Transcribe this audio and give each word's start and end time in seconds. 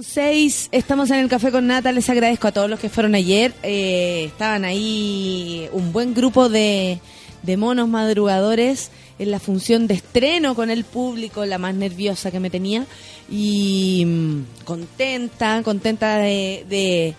con 0.00 0.04
seis, 0.04 0.70
estamos 0.72 1.10
en 1.10 1.18
el 1.18 1.28
Café 1.28 1.52
con 1.52 1.66
Nata, 1.66 1.92
les 1.92 2.08
agradezco 2.08 2.48
a 2.48 2.52
todos 2.52 2.70
los 2.70 2.80
que 2.80 2.88
fueron 2.88 3.14
ayer, 3.14 3.52
eh, 3.62 4.24
estaban 4.28 4.64
ahí 4.64 5.68
un 5.72 5.92
buen 5.92 6.14
grupo 6.14 6.48
de, 6.48 7.00
monos 7.58 7.86
madrugadores 7.86 8.90
en 9.18 9.30
la 9.30 9.38
función 9.38 9.86
de 9.86 9.92
estreno 9.92 10.54
con 10.54 10.70
el 10.70 10.84
público, 10.84 11.44
la 11.44 11.58
más 11.58 11.74
nerviosa 11.74 12.30
que 12.30 12.40
me 12.40 12.48
tenía, 12.48 12.86
y 13.30 14.04
mm, 14.06 14.64
contenta, 14.64 15.60
contenta 15.62 16.16
de, 16.16 17.14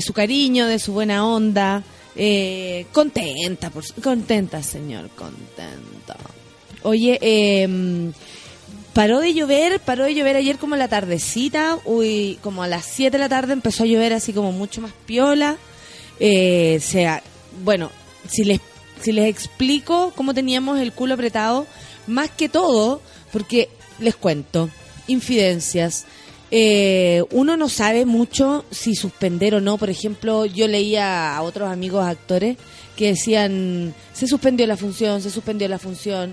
su 0.00 0.12
cariño, 0.12 0.66
de 0.66 0.80
su 0.80 0.92
buena 0.92 1.24
onda, 1.24 1.84
eh, 2.16 2.86
contenta, 2.90 3.70
contenta 4.02 4.60
señor, 4.60 5.08
contenta. 5.10 6.16
Oye, 6.82 7.16
eh, 7.22 8.12
paró 8.94 9.20
de 9.20 9.34
llover, 9.34 9.80
paró 9.80 10.04
de 10.04 10.14
llover 10.14 10.36
ayer 10.36 10.56
como 10.56 10.76
la 10.76 10.88
tardecita, 10.88 11.78
uy, 11.84 12.38
como 12.40 12.62
a 12.62 12.68
las 12.68 12.86
7 12.86 13.10
de 13.10 13.18
la 13.18 13.28
tarde 13.28 13.52
empezó 13.52 13.82
a 13.82 13.86
llover 13.86 14.12
así 14.12 14.32
como 14.32 14.52
mucho 14.52 14.80
más 14.80 14.92
piola. 15.04 15.56
Eh, 16.20 16.78
sea, 16.80 17.22
bueno, 17.64 17.90
si 18.30 18.44
les, 18.44 18.60
si 19.00 19.12
les 19.12 19.28
explico 19.28 20.12
cómo 20.14 20.32
teníamos 20.32 20.80
el 20.80 20.92
culo 20.92 21.14
apretado, 21.14 21.66
más 22.06 22.30
que 22.30 22.48
todo, 22.48 23.02
porque 23.32 23.68
les 23.98 24.14
cuento, 24.14 24.70
infidencias. 25.08 26.06
Eh, 26.50 27.24
uno 27.32 27.56
no 27.56 27.68
sabe 27.68 28.06
mucho 28.06 28.64
si 28.70 28.94
suspender 28.94 29.56
o 29.56 29.60
no. 29.60 29.76
Por 29.76 29.90
ejemplo, 29.90 30.46
yo 30.46 30.68
leía 30.68 31.34
a 31.34 31.42
otros 31.42 31.68
amigos 31.68 32.06
actores 32.06 32.56
que 32.96 33.08
decían, 33.08 33.92
se 34.12 34.28
suspendió 34.28 34.64
la 34.68 34.76
función, 34.76 35.20
se 35.20 35.30
suspendió 35.30 35.66
la 35.66 35.80
función. 35.80 36.32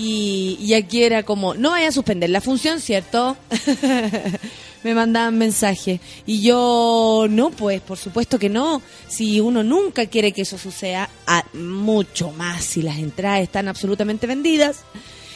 Y, 0.00 0.56
y 0.60 0.74
aquí 0.74 1.02
era 1.02 1.24
como, 1.24 1.54
no 1.54 1.70
vaya 1.70 1.88
a 1.88 1.92
suspender 1.92 2.30
la 2.30 2.40
función, 2.40 2.80
¿cierto? 2.80 3.36
Me 4.84 4.94
mandaban 4.94 5.36
mensajes. 5.36 6.00
Y 6.24 6.40
yo, 6.40 7.26
no, 7.28 7.50
pues, 7.50 7.80
por 7.80 7.98
supuesto 7.98 8.38
que 8.38 8.48
no. 8.48 8.80
Si 9.08 9.40
uno 9.40 9.64
nunca 9.64 10.06
quiere 10.06 10.30
que 10.30 10.42
eso 10.42 10.56
suceda, 10.56 11.10
mucho 11.52 12.30
más 12.30 12.62
si 12.62 12.80
las 12.80 12.98
entradas 12.98 13.40
están 13.40 13.66
absolutamente 13.66 14.28
vendidas. 14.28 14.82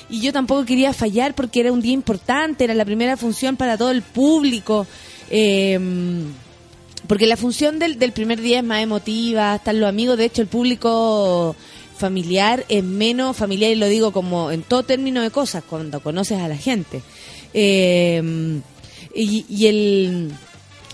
Y 0.09 0.21
yo 0.21 0.33
tampoco 0.33 0.65
quería 0.65 0.93
fallar 0.93 1.35
porque 1.35 1.59
era 1.59 1.73
un 1.73 1.81
día 1.81 1.95
importante, 1.95 2.63
era 2.63 2.75
la 2.75 2.85
primera 2.85 3.17
función 3.17 3.57
para 3.57 3.77
todo 3.77 3.91
el 3.91 4.03
público. 4.03 4.87
Eh, 5.29 5.77
porque 7.09 7.27
la 7.27 7.37
función 7.37 7.81
del, 7.81 7.99
del 7.99 8.13
primer 8.13 8.41
día 8.41 8.59
es 8.59 8.65
más 8.65 8.81
emotiva, 8.81 9.57
están 9.57 9.81
los 9.81 9.89
amigos, 9.89 10.17
de 10.19 10.27
hecho 10.27 10.41
el 10.41 10.49
público 10.49 11.57
familiar 12.03 12.67
es 12.69 12.83
menos 12.83 13.37
familiar 13.37 13.71
y 13.71 13.77
lo 13.77 13.87
digo 13.87 14.11
como 14.13 14.51
en 14.51 14.63
todo 14.63 14.83
término 14.83 15.23
de 15.23 15.31
cosas, 15.31 15.63
cuando 15.63 16.01
conoces 16.01 16.41
a 16.41 16.49
la 16.49 16.57
gente. 16.57 17.01
Eh, 17.55 18.61
y, 19.15 19.47
y 19.49 19.67
el, 19.69 20.33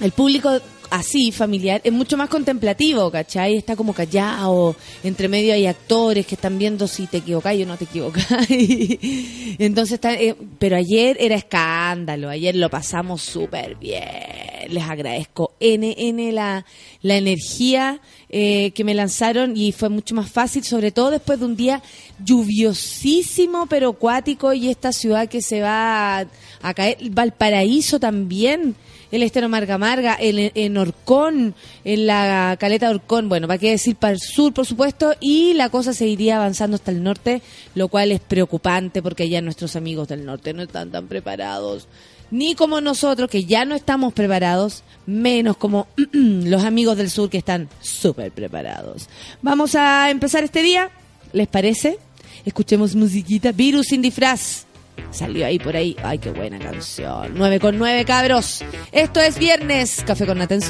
el 0.03 0.13
público 0.13 0.61
así, 0.91 1.33
familiar, 1.33 1.81
es 1.85 1.93
mucho 1.93 2.17
más 2.17 2.29
contemplativo, 2.29 3.11
¿cachai? 3.11 3.57
Está 3.57 3.77
como 3.77 3.93
callado, 3.93 4.77
entre 5.05 5.29
medio 5.29 5.55
hay 5.55 5.67
actores 5.67 6.27
que 6.27 6.35
están 6.35 6.59
viendo 6.59 6.87
si 6.87 7.07
te 7.07 7.19
equivocáis 7.19 7.65
o 7.65 7.69
no 7.69 7.77
te 7.77 7.85
equivocáis. 7.85 8.99
Entonces, 9.59 9.95
está, 9.95 10.15
eh, 10.15 10.37
pero 10.59 10.77
ayer 10.77 11.17
era 11.21 11.37
escándalo, 11.37 12.29
ayer 12.29 12.57
lo 12.57 12.71
pasamos 12.71 13.23
súper 13.23 13.77
bien. 13.77 14.39
Les 14.69 14.83
agradezco 14.83 15.53
NN 15.61 16.35
la, 16.35 16.65
la 17.03 17.17
energía 17.17 18.01
eh, 18.29 18.73
que 18.73 18.85
me 18.85 18.95
lanzaron 18.95 19.57
y 19.57 19.73
fue 19.73 19.89
mucho 19.89 20.15
más 20.15 20.31
fácil, 20.31 20.65
sobre 20.65 20.91
todo 20.93 21.11
después 21.11 21.39
de 21.39 21.47
un 21.47 21.57
día 21.57 21.83
lluviosísimo 22.23 23.67
pero 23.67 23.91
acuático 23.91 24.53
y 24.53 24.69
esta 24.69 24.93
ciudad 24.93 25.29
que 25.29 25.41
se 25.41 25.63
va 25.63 26.19
a, 26.19 26.27
a 26.61 26.75
caer, 26.75 26.99
Valparaíso 27.11 27.99
también 27.99 28.77
el 29.11 29.23
estero 29.23 29.49
Marga 29.49 29.79
Marga, 29.79 30.17
en, 30.19 30.53
en 30.55 30.77
Orcón, 30.77 31.55
en 31.85 32.07
la 32.07 32.57
caleta 32.59 32.89
de 32.89 32.97
Orcón, 32.97 33.29
bueno, 33.29 33.47
para 33.47 33.59
qué 33.59 33.71
decir 33.71 33.97
para 33.97 34.13
el 34.13 34.21
sur, 34.21 34.53
por 34.53 34.67
supuesto, 34.67 35.15
y 35.21 35.55
la 35.55 35.71
cosa 35.71 35.93
seguiría 35.93 36.37
avanzando 36.37 36.77
hasta 36.77 36.91
el 36.91 37.03
norte, 37.03 37.43
lo 37.75 37.89
cual 37.89 38.13
es 38.13 38.21
preocupante 38.21 39.03
porque 39.03 39.29
ya 39.29 39.41
nuestros 39.41 39.77
amigos 39.77 40.09
del 40.09 40.25
norte 40.25 40.53
no 40.53 40.63
están 40.63 40.91
tan 40.91 41.09
preparados, 41.09 41.89
ni 42.31 42.55
como 42.55 42.81
nosotros 42.81 43.31
que 43.31 43.45
ya 43.45 43.65
no 43.65 43.75
estamos 43.75 44.13
preparados, 44.13 44.83
menos 45.07 45.57
como 45.57 45.87
los 46.13 46.65
amigos 46.65 46.97
del 46.97 47.11
sur 47.11 47.31
que 47.31 47.39
están 47.39 47.69
súper 47.81 48.33
preparados. 48.33 49.09
Vamos 49.43 49.75
a 49.75 50.11
empezar 50.11 50.45
este 50.45 50.63
día, 50.63 50.91
¿les 51.33 51.49
parece? 51.49 51.99
Escuchemos 52.45 52.95
musiquita, 52.95 53.53
Virus 53.53 53.87
sin 53.89 54.03
disfraz. 54.03 54.68
Salió 55.11 55.47
ahí 55.47 55.59
por 55.59 55.77
ahí. 55.77 55.97
Ay, 56.03 56.19
qué 56.19 56.31
buena 56.31 56.59
canción. 56.59 57.33
9 57.35 57.61
con 57.61 57.79
9, 57.79 58.05
cabros. 58.05 58.65
Esto 58.93 59.21
es 59.21 59.39
viernes. 59.39 60.03
Café 60.07 60.27
con 60.27 60.39
Nata 60.39 60.55
en 60.55 60.63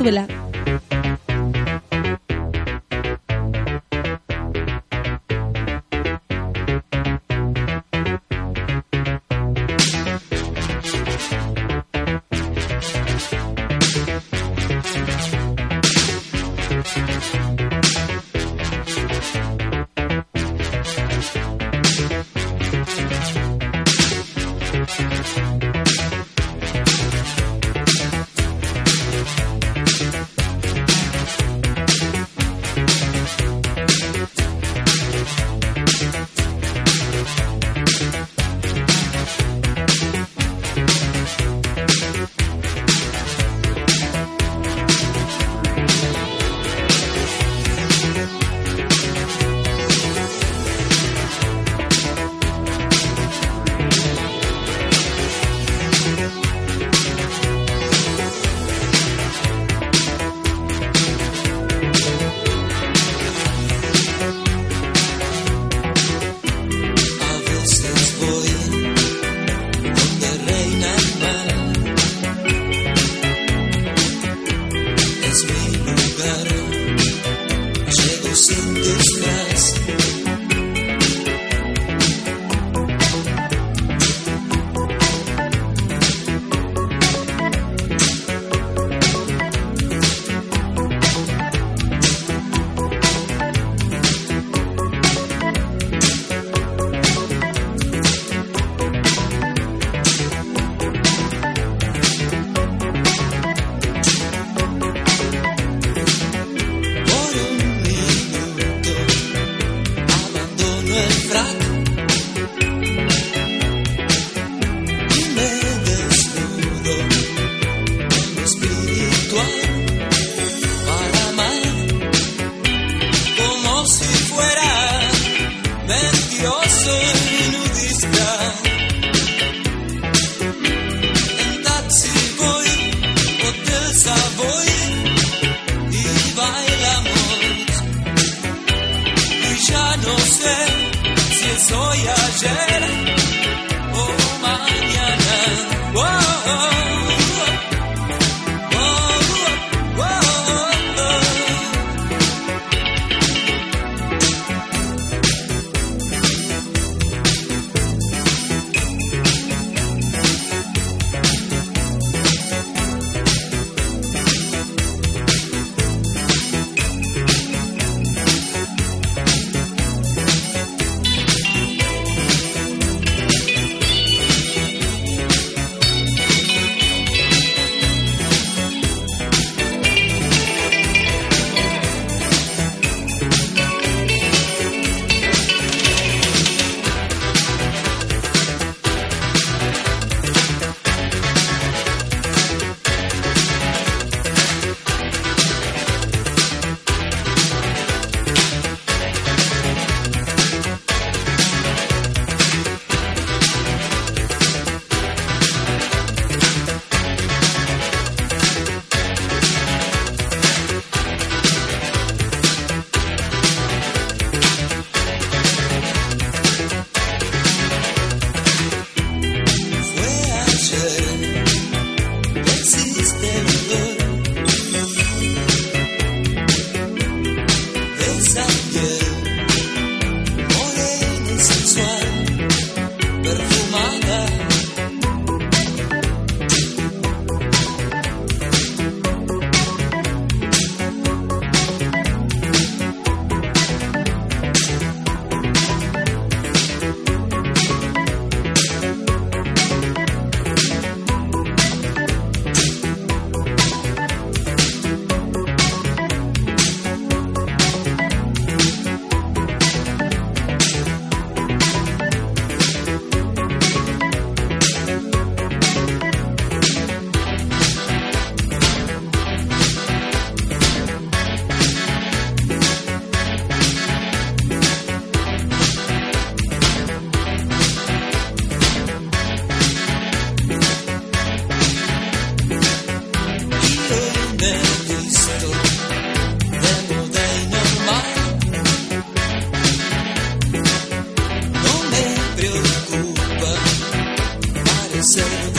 say 295.00 295.57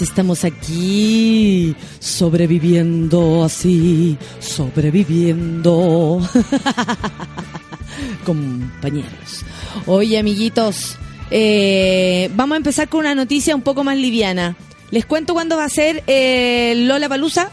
Estamos 0.00 0.44
aquí 0.44 1.76
sobreviviendo 1.98 3.44
así, 3.44 4.16
sobreviviendo. 4.40 6.20
Compañeros. 8.24 9.44
Oye, 9.86 10.18
amiguitos, 10.18 10.96
eh, 11.30 12.30
vamos 12.34 12.54
a 12.54 12.58
empezar 12.58 12.88
con 12.88 13.00
una 13.00 13.14
noticia 13.14 13.54
un 13.54 13.62
poco 13.62 13.84
más 13.84 13.96
liviana. 13.96 14.56
Les 14.90 15.04
cuento 15.04 15.34
cuándo 15.34 15.56
va 15.56 15.64
a 15.64 15.68
ser 15.68 16.02
eh, 16.06 16.74
Lola 16.76 17.08
Palusa. 17.08 17.50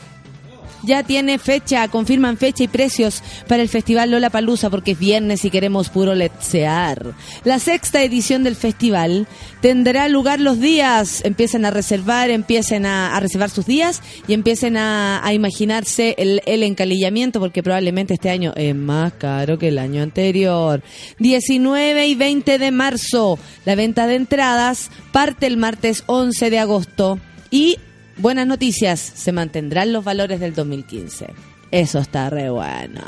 Ya 0.90 1.04
tiene 1.04 1.38
fecha, 1.38 1.88
confirman 1.88 2.38
fecha 2.38 2.64
y 2.64 2.68
precios 2.68 3.22
para 3.48 3.62
el 3.62 3.70
Festival 3.70 4.10
Lola 4.10 4.32
Palusa 4.32 4.72
porque 4.72 4.94
es 4.94 5.00
viernes 5.00 5.46
y 5.46 5.52
queremos 5.52 5.90
puro 5.90 6.16
letsear. 6.16 7.14
La 7.44 7.60
sexta 7.60 8.02
edición 8.02 8.44
del 8.44 8.56
festival 8.56 9.28
tendrá 9.62 10.10
lugar 10.10 10.40
los 10.40 10.60
días. 10.60 11.24
Empiecen 11.24 11.66
a 11.66 11.70
reservar, 11.70 12.32
empiecen 12.32 12.88
a, 12.88 13.20
reservar 13.20 13.52
sus 13.52 13.68
días 13.68 14.02
y 14.28 14.34
empiecen 14.34 14.78
a, 14.78 15.24
a 15.24 15.32
imaginarse 15.32 16.16
el, 16.18 16.42
el 16.48 16.64
encalillamiento 16.64 17.40
porque 17.40 17.62
probablemente 17.62 18.16
este 18.16 18.32
año 18.32 18.54
es 18.56 18.74
más 18.74 19.14
caro 19.14 19.60
que 19.60 19.68
el 19.68 19.78
año 19.78 20.02
anterior. 20.02 20.82
19 21.20 22.08
y 22.08 22.16
20 22.16 22.58
de 22.58 22.72
marzo. 22.72 23.38
La 23.64 23.76
venta 23.76 24.08
de 24.08 24.16
entradas 24.16 24.90
parte 25.12 25.46
el 25.46 25.58
martes 25.58 26.04
11 26.08 26.50
de 26.50 26.58
agosto. 26.58 27.20
Y 27.52 27.78
buenas 28.20 28.48
noticias, 28.48 29.00
se 29.00 29.32
mantendrán 29.32 29.94
los 29.94 30.04
valores 30.04 30.40
del 30.40 30.54
2015. 30.54 31.28
Eso 31.72 32.00
está 32.00 32.30
re 32.30 32.50
bueno. 32.50 33.02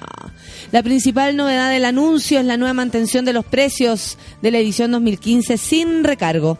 La 0.71 0.83
principal 0.83 1.35
novedad 1.35 1.71
del 1.71 1.85
anuncio 1.85 2.39
es 2.39 2.45
la 2.45 2.57
nueva 2.57 2.73
mantención 2.73 3.25
de 3.25 3.33
los 3.33 3.45
precios 3.45 4.17
de 4.41 4.51
la 4.51 4.59
edición 4.59 4.91
2015 4.91 5.57
sin 5.57 6.03
recargo, 6.03 6.59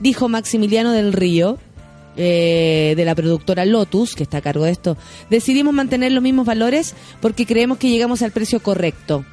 dijo 0.00 0.28
Maximiliano 0.28 0.92
del 0.92 1.12
Río, 1.12 1.58
eh, 2.16 2.94
de 2.96 3.04
la 3.04 3.16
productora 3.16 3.64
Lotus, 3.64 4.14
que 4.14 4.22
está 4.22 4.38
a 4.38 4.42
cargo 4.42 4.64
de 4.64 4.70
esto. 4.70 4.96
Decidimos 5.28 5.74
mantener 5.74 6.12
los 6.12 6.22
mismos 6.22 6.46
valores 6.46 6.94
porque 7.20 7.46
creemos 7.46 7.78
que 7.78 7.90
llegamos 7.90 8.22
al 8.22 8.30
precio 8.30 8.60
correcto. 8.60 9.24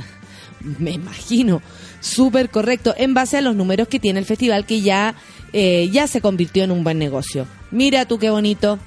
Me 0.78 0.92
imagino, 0.92 1.60
súper 1.98 2.50
correcto, 2.50 2.94
en 2.96 3.14
base 3.14 3.36
a 3.38 3.40
los 3.40 3.56
números 3.56 3.88
que 3.88 3.98
tiene 3.98 4.20
el 4.20 4.26
festival, 4.26 4.64
que 4.64 4.80
ya, 4.80 5.16
eh, 5.52 5.88
ya 5.90 6.06
se 6.06 6.20
convirtió 6.20 6.62
en 6.62 6.70
un 6.70 6.84
buen 6.84 7.00
negocio. 7.00 7.48
Mira 7.72 8.06
tú 8.06 8.18
qué 8.18 8.30
bonito. 8.30 8.78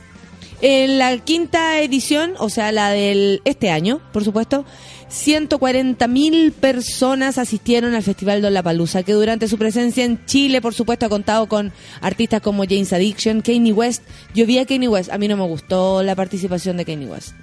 En 0.62 0.98
la 0.98 1.18
quinta 1.18 1.82
edición, 1.82 2.34
o 2.40 2.50
sea, 2.50 2.72
la 2.72 2.92
del 2.92 3.42
este 3.44 3.70
año, 3.70 4.00
por 4.14 4.24
supuesto, 4.24 4.66
140 5.10 6.08
mil 6.08 6.52
personas 6.54 7.38
asistieron 7.38 7.94
al 7.94 8.04
Festival 8.04 8.42
de 8.42 8.64
Palusa, 8.64 9.04
que 9.04 9.14
durante 9.14 9.48
su 9.48 9.58
presencia 9.58 10.06
en 10.06 10.26
Chile, 10.26 10.62
por 10.62 10.74
supuesto, 10.74 11.06
ha 11.06 11.10
contado 11.10 11.48
con 11.48 11.74
artistas 12.02 12.42
como 12.42 12.64
James 12.64 12.94
Addiction, 12.94 13.42
Kanye 13.42 13.74
West. 13.74 14.04
Yo 14.34 14.46
vi 14.46 14.58
a 14.58 14.66
Kanye 14.66 14.88
West, 14.88 15.12
a 15.12 15.18
mí 15.18 15.28
no 15.28 15.36
me 15.36 15.44
gustó 15.44 16.02
la 16.04 16.16
participación 16.16 16.78
de 16.78 16.86
Kanye 16.86 17.08
West. 17.08 17.34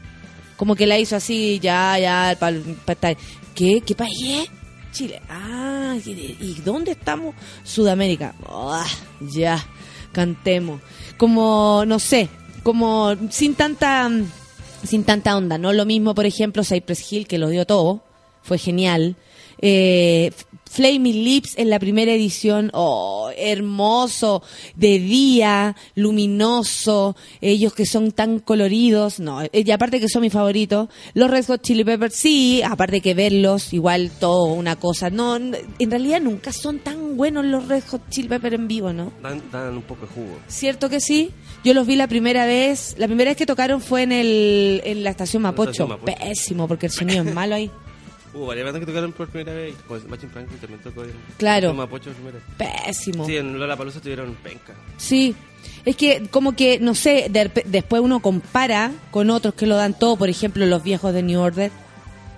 Como 0.57 0.75
que 0.75 0.87
la 0.87 0.99
hizo 0.99 1.17
así, 1.17 1.59
ya, 1.61 1.99
ya, 1.99 2.37
¿qué? 3.55 3.83
¿Qué 3.85 3.95
país 3.95 4.23
es? 4.23 4.49
Chile. 4.93 5.21
Ah, 5.29 5.97
¿y 6.05 6.61
dónde 6.65 6.93
estamos? 6.93 7.35
Sudamérica. 7.65 8.35
Ah, 8.47 8.87
ya, 9.21 9.65
cantemos. 10.13 10.81
Como, 11.17 11.85
no 11.87 11.99
sé, 11.99 12.29
como 12.63 13.15
sin 13.31 13.55
tanta 13.55 14.11
sin 14.85 15.05
tanta 15.05 15.37
onda, 15.37 15.59
¿no? 15.59 15.73
Lo 15.73 15.85
mismo, 15.85 16.15
por 16.15 16.27
ejemplo, 16.27 16.65
Cypress 16.65 17.13
Hill, 17.13 17.27
que 17.27 17.39
lo 17.39 17.49
dio 17.49 17.67
todo, 17.67 18.03
fue 18.43 18.59
genial. 18.59 19.17
Eh, 19.61 20.33
Flaming 20.73 21.23
Lips 21.23 21.53
en 21.59 21.69
la 21.69 21.79
primera 21.79 22.13
edición, 22.13 22.71
oh, 22.73 23.31
hermoso, 23.37 24.43
de 24.75 24.99
día, 24.99 25.77
luminoso, 25.95 27.15
ellos 27.43 27.75
que 27.75 27.85
son 27.85 28.11
tan 28.11 28.39
coloridos, 28.39 29.21
no, 29.21 29.43
y 29.53 29.71
aparte 29.71 30.01
que 30.01 30.09
son 30.09 30.23
mis 30.23 30.33
favoritos. 30.33 30.89
Los 31.13 31.31
Red 31.31 31.45
Hot 31.49 31.61
Chili 31.61 31.85
Peppers, 31.85 32.15
sí, 32.15 32.63
aparte 32.63 33.03
que 33.03 33.13
verlos, 33.13 33.75
igual 33.75 34.11
todo 34.19 34.45
una 34.45 34.77
cosa. 34.77 35.11
No, 35.11 35.37
en 35.37 35.91
realidad 35.91 36.23
nunca 36.23 36.53
son 36.55 36.79
tan 36.79 37.19
buenos 37.19 37.45
los 37.45 37.69
Red 37.69 37.83
Hot 37.91 38.09
Chili 38.09 38.29
Peppers 38.29 38.55
en 38.55 38.67
vivo, 38.67 38.95
¿no? 38.95 39.13
Dan, 39.23 39.43
dan 39.53 39.77
un 39.77 39.83
poco 39.83 40.07
de 40.07 40.13
jugo. 40.15 40.39
¿Cierto 40.49 40.89
que 40.89 41.01
sí? 41.01 41.33
Yo 41.65 41.75
los 41.75 41.87
vi 41.87 41.97
la 41.97 42.07
primera 42.09 42.47
vez, 42.47 42.95
la 42.97 43.09
primera 43.09 43.31
vez 43.31 43.37
que 43.37 43.45
tocaron 43.45 43.83
fue 43.83 44.05
en 44.05 44.13
el 44.13 44.81
en 44.85 45.05
la 45.05 45.11
estación 45.11 45.43
Mapocho. 45.43 45.71
estación 45.71 45.89
Mapocho. 45.91 46.17
Pésimo, 46.17 46.67
porque 46.67 46.87
el 46.87 46.93
sonido 46.93 47.25
es 47.25 47.35
malo 47.35 47.57
ahí. 47.57 47.71
Hubo 48.35 48.47
varias 48.47 48.65
bandas 48.65 48.81
que 48.81 48.87
tocaron 48.87 49.13
por 49.13 49.29
primera 49.29 49.53
vez. 49.57 49.75
Pues 49.87 50.07
Machine 50.09 50.33
Franklin 50.33 50.59
también 50.59 50.81
tocó 50.81 51.05
en 51.05 51.13
Claro. 51.37 51.75
Mapocho 51.75 52.11
primero. 52.13 52.39
Pésimo. 52.57 53.27
Sí, 53.27 53.37
en 53.37 53.59
Lola 53.59 53.77
Palusa 53.77 54.01
tuvieron 54.01 54.35
penca. 54.37 54.73
Sí. 54.97 55.35
Es 55.85 55.97
que 55.97 56.27
como 56.31 56.57
que, 56.57 56.79
no 56.81 56.95
sé, 56.95 57.27
de 57.31 57.51
después 57.67 58.01
uno 58.03 58.21
compara 58.21 58.91
con 59.11 59.29
otros 59.31 59.55
que 59.55 59.67
lo 59.67 59.77
dan 59.77 59.99
todo, 59.99 60.17
por 60.17 60.29
ejemplo, 60.31 60.65
los 60.67 60.83
viejos 60.83 61.13
de 61.13 61.23
New 61.23 61.41
Order. 61.41 61.71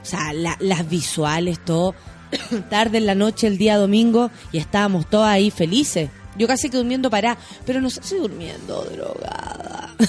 O 0.03 0.05
sea, 0.05 0.33
la- 0.33 0.57
las 0.61 0.89
visuales, 0.89 1.59
todo. 1.65 1.95
Tarde 2.71 2.99
en 2.99 3.07
la 3.07 3.15
noche, 3.15 3.47
el 3.47 3.57
día 3.57 3.77
domingo, 3.79 4.31
y 4.51 4.59
estábamos 4.59 5.09
todos 5.09 5.27
ahí 5.27 5.51
felices. 5.53 6.11
Yo 6.37 6.49
casi 6.49 6.69
que 6.69 6.77
durmiendo 6.79 7.09
pará, 7.09 7.39
pero 7.65 7.81
no 7.81 7.89
sé 7.89 8.01
si 8.03 8.17
durmiendo 8.17 8.83
drogada. 8.85 9.95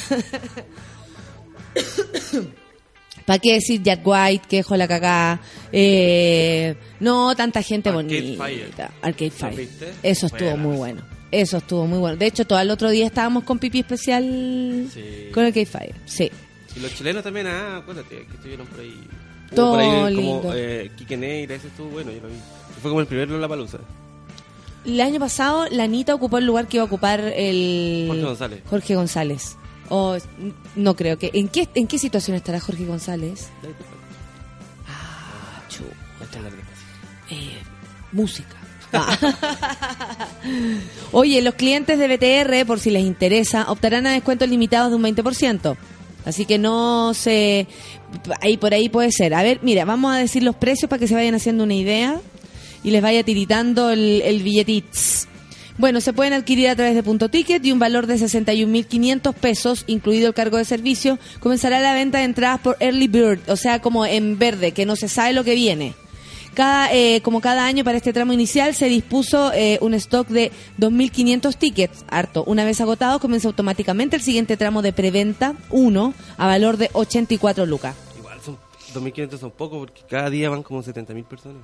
¿Para 3.25 3.39
qué 3.39 3.53
decir 3.53 3.81
Jack 3.81 4.01
White, 4.05 4.45
quejo 4.47 4.75
la 4.77 4.87
cagá? 4.87 5.39
Eh, 5.71 6.75
no, 6.99 7.35
tanta 7.35 7.61
gente 7.61 7.89
Arcade 7.89 8.03
bonita. 8.21 8.43
Fire. 8.45 8.71
Arcade 9.01 9.31
¿Lo 9.31 9.35
Fire. 9.55 9.69
Eso 10.03 10.25
estuvo 10.27 10.57
muy 10.57 10.77
bueno. 10.77 11.01
Eso 11.31 11.57
estuvo 11.57 11.87
muy 11.87 11.97
bueno. 11.99 12.17
De 12.17 12.27
hecho, 12.27 12.45
todo 12.45 12.59
el 12.59 12.69
otro 12.69 12.89
día 12.91 13.05
estábamos 13.07 13.43
con 13.43 13.57
Pipi 13.59 13.79
Especial 13.79 14.87
Sí. 14.93 15.29
con 15.33 15.43
Arcade 15.43 15.65
Fire. 15.65 15.95
Sí. 16.05 16.31
Y 16.75 16.79
los 16.79 16.93
chilenos 16.93 17.23
también, 17.23 17.47
ah, 17.47 17.77
acuérdate, 17.77 18.25
que 18.27 18.35
estuvieron 18.35 18.67
por 18.67 18.79
ahí. 18.79 18.93
Hubo 19.51 19.55
Todo 19.55 19.71
por 19.73 19.79
ahí 19.81 20.15
lindo. 20.15 20.41
como 20.41 20.53
eh, 20.55 20.91
Quique 20.97 21.17
Neira, 21.17 21.55
ese 21.55 21.67
estuvo 21.67 21.89
bueno, 21.89 22.11
yo 22.11 22.21
lo 22.21 22.27
vi. 22.27 22.35
Fue 22.81 22.91
como 22.91 23.01
el 23.01 23.07
primer 23.07 23.29
Lola 23.29 23.47
Palusa. 23.47 23.79
El 24.85 25.01
año 25.01 25.19
pasado, 25.19 25.65
la 25.71 25.85
Anita 25.85 26.13
ocupó 26.13 26.37
el 26.37 26.45
lugar 26.45 26.67
que 26.67 26.77
iba 26.77 26.83
a 26.83 26.85
ocupar 26.85 27.19
el... 27.19 28.05
Jorge 28.07 28.23
González. 28.23 28.59
Jorge 28.69 28.95
González. 28.95 29.57
O, 29.89 30.17
no 30.75 30.95
creo 30.95 31.17
que... 31.17 31.31
¿En 31.33 31.47
qué, 31.47 31.69
¿En 31.75 31.87
qué 31.87 31.99
situación 31.99 32.35
estará 32.35 32.59
Jorge 32.59 32.85
González? 32.85 33.49
Ah, 34.87 35.61
chu. 35.69 35.83
Eh, 37.29 37.59
música. 38.11 38.55
Ah. 38.93 39.17
Oye, 41.11 41.41
los 41.41 41.55
clientes 41.55 41.99
de 41.99 42.07
BTR, 42.07 42.65
por 42.65 42.79
si 42.79 42.89
les 42.89 43.03
interesa, 43.03 43.69
optarán 43.69 44.07
a 44.07 44.13
descuentos 44.13 44.49
limitados 44.49 44.89
de 44.89 44.95
un 44.95 45.03
20%. 45.03 45.77
Así 46.25 46.45
que 46.45 46.57
no 46.57 47.13
se... 47.13 47.67
Ahí 48.41 48.57
por 48.57 48.73
ahí 48.73 48.89
puede 48.89 49.11
ser. 49.11 49.33
A 49.33 49.43
ver, 49.43 49.59
mira, 49.61 49.85
vamos 49.85 50.15
a 50.15 50.17
decir 50.17 50.43
los 50.43 50.55
precios 50.55 50.89
para 50.89 50.99
que 50.99 51.07
se 51.07 51.13
vayan 51.13 51.35
haciendo 51.35 51.63
una 51.63 51.75
idea 51.75 52.19
y 52.83 52.91
les 52.91 53.01
vaya 53.01 53.23
tiritando 53.23 53.91
el, 53.91 54.21
el 54.21 54.41
billetitz. 54.41 55.27
Bueno, 55.77 55.99
se 55.99 56.13
pueden 56.13 56.31
adquirir 56.31 56.69
a 56.69 56.75
través 56.75 56.95
de 56.95 57.03
Punto 57.03 57.27
Ticket 57.27 57.65
y 57.65 57.73
un 57.73 57.79
valor 57.79 58.07
de 58.07 58.15
61.500 58.15 59.33
pesos, 59.33 59.83
incluido 59.87 60.29
el 60.29 60.33
cargo 60.33 60.55
de 60.57 60.63
servicio. 60.63 61.19
Comenzará 61.41 61.81
la 61.81 61.93
venta 61.93 62.19
de 62.19 62.23
entradas 62.23 62.61
por 62.61 62.77
Early 62.79 63.09
Bird, 63.09 63.49
o 63.49 63.57
sea, 63.57 63.81
como 63.81 64.05
en 64.05 64.39
verde, 64.39 64.71
que 64.71 64.85
no 64.85 64.95
se 64.95 65.09
sabe 65.09 65.33
lo 65.33 65.43
que 65.43 65.53
viene. 65.53 65.93
Cada, 66.53 66.93
eh, 66.93 67.19
como 67.21 67.41
cada 67.41 67.65
año 67.65 67.83
para 67.83 67.97
este 67.97 68.13
tramo 68.13 68.31
inicial 68.31 68.73
se 68.73 68.87
dispuso 68.87 69.51
eh, 69.51 69.77
un 69.81 69.93
stock 69.95 70.29
de 70.29 70.53
2.500 70.79 71.57
tickets, 71.57 72.05
harto. 72.07 72.45
Una 72.45 72.63
vez 72.63 72.79
agotados 72.79 73.19
comienza 73.19 73.49
automáticamente 73.49 74.15
el 74.15 74.21
siguiente 74.21 74.55
tramo 74.55 74.81
de 74.81 74.93
preventa, 74.93 75.55
1, 75.71 76.13
a 76.37 76.47
valor 76.47 76.77
de 76.77 76.89
84 76.93 77.65
lucas. 77.65 77.97
Igual 78.17 78.39
son 78.41 78.57
2.500 78.93 79.37
son 79.37 79.51
pocos 79.51 79.79
porque 79.79 80.03
cada 80.09 80.29
día 80.29 80.49
van 80.49 80.63
como 80.63 80.81
70.000 80.81 81.25
personas. 81.25 81.63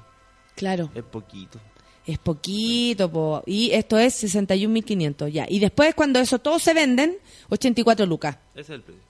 Claro. 0.55 0.89
Es 0.93 1.03
poquito. 1.03 1.57
Es 2.07 2.17
poquito, 2.17 3.11
po. 3.11 3.43
y 3.45 3.71
esto 3.71 3.97
es 3.99 4.23
61.500 4.23 5.31
ya. 5.31 5.45
Y 5.47 5.59
después 5.59 5.93
cuando 5.95 6.19
eso 6.19 6.39
todos 6.39 6.61
se 6.63 6.73
venden, 6.73 7.17
84 7.49 8.05
lucas, 8.05 8.37
Ese 8.53 8.61
es 8.61 8.69
el 8.71 8.81
precio. 8.81 9.01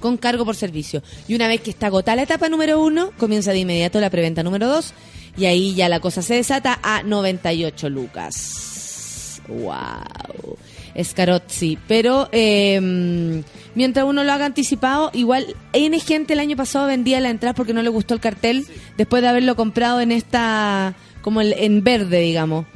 con 0.00 0.16
cargo 0.16 0.44
por 0.44 0.56
servicio. 0.56 1.02
Y 1.28 1.34
una 1.36 1.46
vez 1.48 1.60
que 1.60 1.70
está 1.70 1.86
agotada 1.86 2.16
la 2.16 2.22
etapa 2.22 2.48
número 2.48 2.82
uno, 2.82 3.12
comienza 3.18 3.52
de 3.52 3.58
inmediato 3.58 4.00
la 4.00 4.10
preventa 4.10 4.42
número 4.42 4.66
dos, 4.66 4.92
y 5.36 5.46
ahí 5.46 5.74
ya 5.74 5.88
la 5.88 6.00
cosa 6.00 6.22
se 6.22 6.34
desata 6.34 6.78
a 6.82 7.02
98 7.02 7.88
lucas. 7.88 9.40
¡Wow! 9.48 10.56
Escarozzi. 10.94 11.78
Pero 11.88 12.28
eh, 12.32 13.42
mientras 13.74 14.04
uno 14.06 14.24
lo 14.24 14.32
haga 14.32 14.46
anticipado, 14.46 15.10
igual 15.12 15.54
N 15.72 15.98
gente 16.00 16.32
el 16.34 16.38
año 16.40 16.56
pasado 16.56 16.86
vendía 16.86 17.20
la 17.20 17.30
entrada 17.30 17.54
porque 17.54 17.74
no 17.74 17.82
le 17.82 17.88
gustó 17.88 18.14
el 18.14 18.20
cartel, 18.20 18.66
después 18.96 19.22
de 19.22 19.28
haberlo 19.28 19.56
comprado 19.56 20.00
en 20.00 20.12
esta, 20.12 20.94
como 21.24 21.40
el- 21.40 21.54
en 21.54 21.82
verde, 21.82 22.20
digamos. 22.20 22.66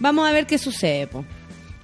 Vamos 0.00 0.28
a 0.28 0.32
ver 0.32 0.46
qué 0.46 0.58
sucede, 0.58 1.06
po. 1.06 1.24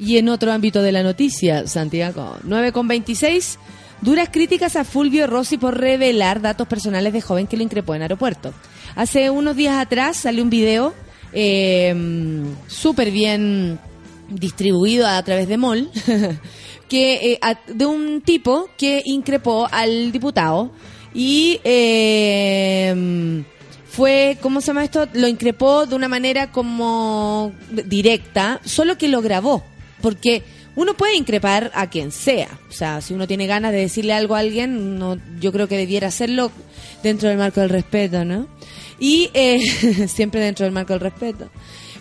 Y 0.01 0.17
en 0.19 0.29
otro 0.29 0.51
ámbito 0.53 0.83
de 0.83 0.91
la 0.91 1.05
noticia, 1.05 1.67
Santiago, 1.69 2.37
9,26, 2.45 3.59
duras 4.03 4.29
críticas 4.33 4.75
a 4.75 4.83
Fulvio 4.85 5.29
Rossi 5.29 5.57
por 5.59 5.79
revelar 5.79 6.41
datos 6.41 6.67
personales 6.67 7.13
de 7.13 7.21
joven 7.21 7.47
que 7.47 7.57
lo 7.57 7.63
increpó 7.63 7.95
en 7.95 8.03
aeropuerto. 8.03 8.53
Hace 8.97 9.31
unos 9.31 9.55
días 9.55 9.77
atrás 9.79 10.17
salió 10.17 10.43
un 10.43 10.51
video 10.51 10.93
eh, 11.33 11.95
súper 12.67 13.11
bien 13.13 13.79
distribuido 14.29 15.07
a 15.07 15.23
través 15.23 15.47
de 15.49 15.57
MOL, 15.57 15.89
que 16.89 17.33
eh, 17.33 17.41
de 17.69 17.87
un 17.87 18.23
tipo 18.23 18.69
que 18.77 19.03
increpó 19.05 19.69
al 19.71 20.11
diputado 20.11 20.71
y 21.15 21.61
eh, 21.65 23.43
fue, 23.99 24.39
¿cómo 24.41 24.61
se 24.61 24.69
llama 24.69 24.85
esto? 24.85 25.09
Lo 25.15 25.27
increpó 25.27 25.85
de 25.85 25.97
una 25.97 26.07
manera 26.07 26.53
como 26.53 27.51
directa, 27.69 28.61
solo 28.65 28.97
que 28.97 29.09
lo 29.09 29.21
grabó, 29.23 29.65
porque 30.01 30.45
uno 30.77 30.95
puede 30.95 31.17
increpar 31.17 31.73
a 31.75 31.91
quien 31.91 32.13
sea. 32.13 32.61
O 32.69 32.73
sea, 32.73 33.01
si 33.01 33.13
uno 33.13 33.27
tiene 33.27 33.49
ganas 33.49 33.73
de 33.73 33.79
decirle 33.79 34.13
algo 34.13 34.37
a 34.37 34.39
alguien, 34.39 35.01
no, 35.01 35.19
yo 35.41 35.51
creo 35.51 35.67
que 35.67 35.77
debiera 35.77 36.07
hacerlo 36.07 36.53
dentro 37.03 37.29
del 37.29 37.39
marco 37.39 37.61
del 37.61 37.71
respeto, 37.71 38.25
¿no? 38.25 38.47
Y 39.01 39.31
eh, 39.35 39.59
siempre 40.07 40.43
dentro 40.43 40.63
del 40.63 40.73
marco 40.73 40.93
del 40.93 41.01
respeto. 41.01 41.51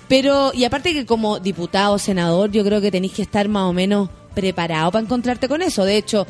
Pero, 0.07 0.51
y 0.53 0.65
aparte 0.65 0.93
que 0.93 1.07
como 1.07 1.39
diputado, 1.39 1.97
senador, 1.97 2.51
yo 2.51 2.63
creo 2.63 2.79
que 2.79 2.91
tenéis 2.91 3.13
que 3.13 3.23
estar 3.23 3.49
más 3.49 3.63
o 3.63 3.73
menos 3.73 4.07
preparado 4.35 4.91
para 4.91 5.03
encontrarte 5.03 5.47
con 5.47 5.63
eso. 5.63 5.83
De 5.83 5.97
hecho, 5.97 6.27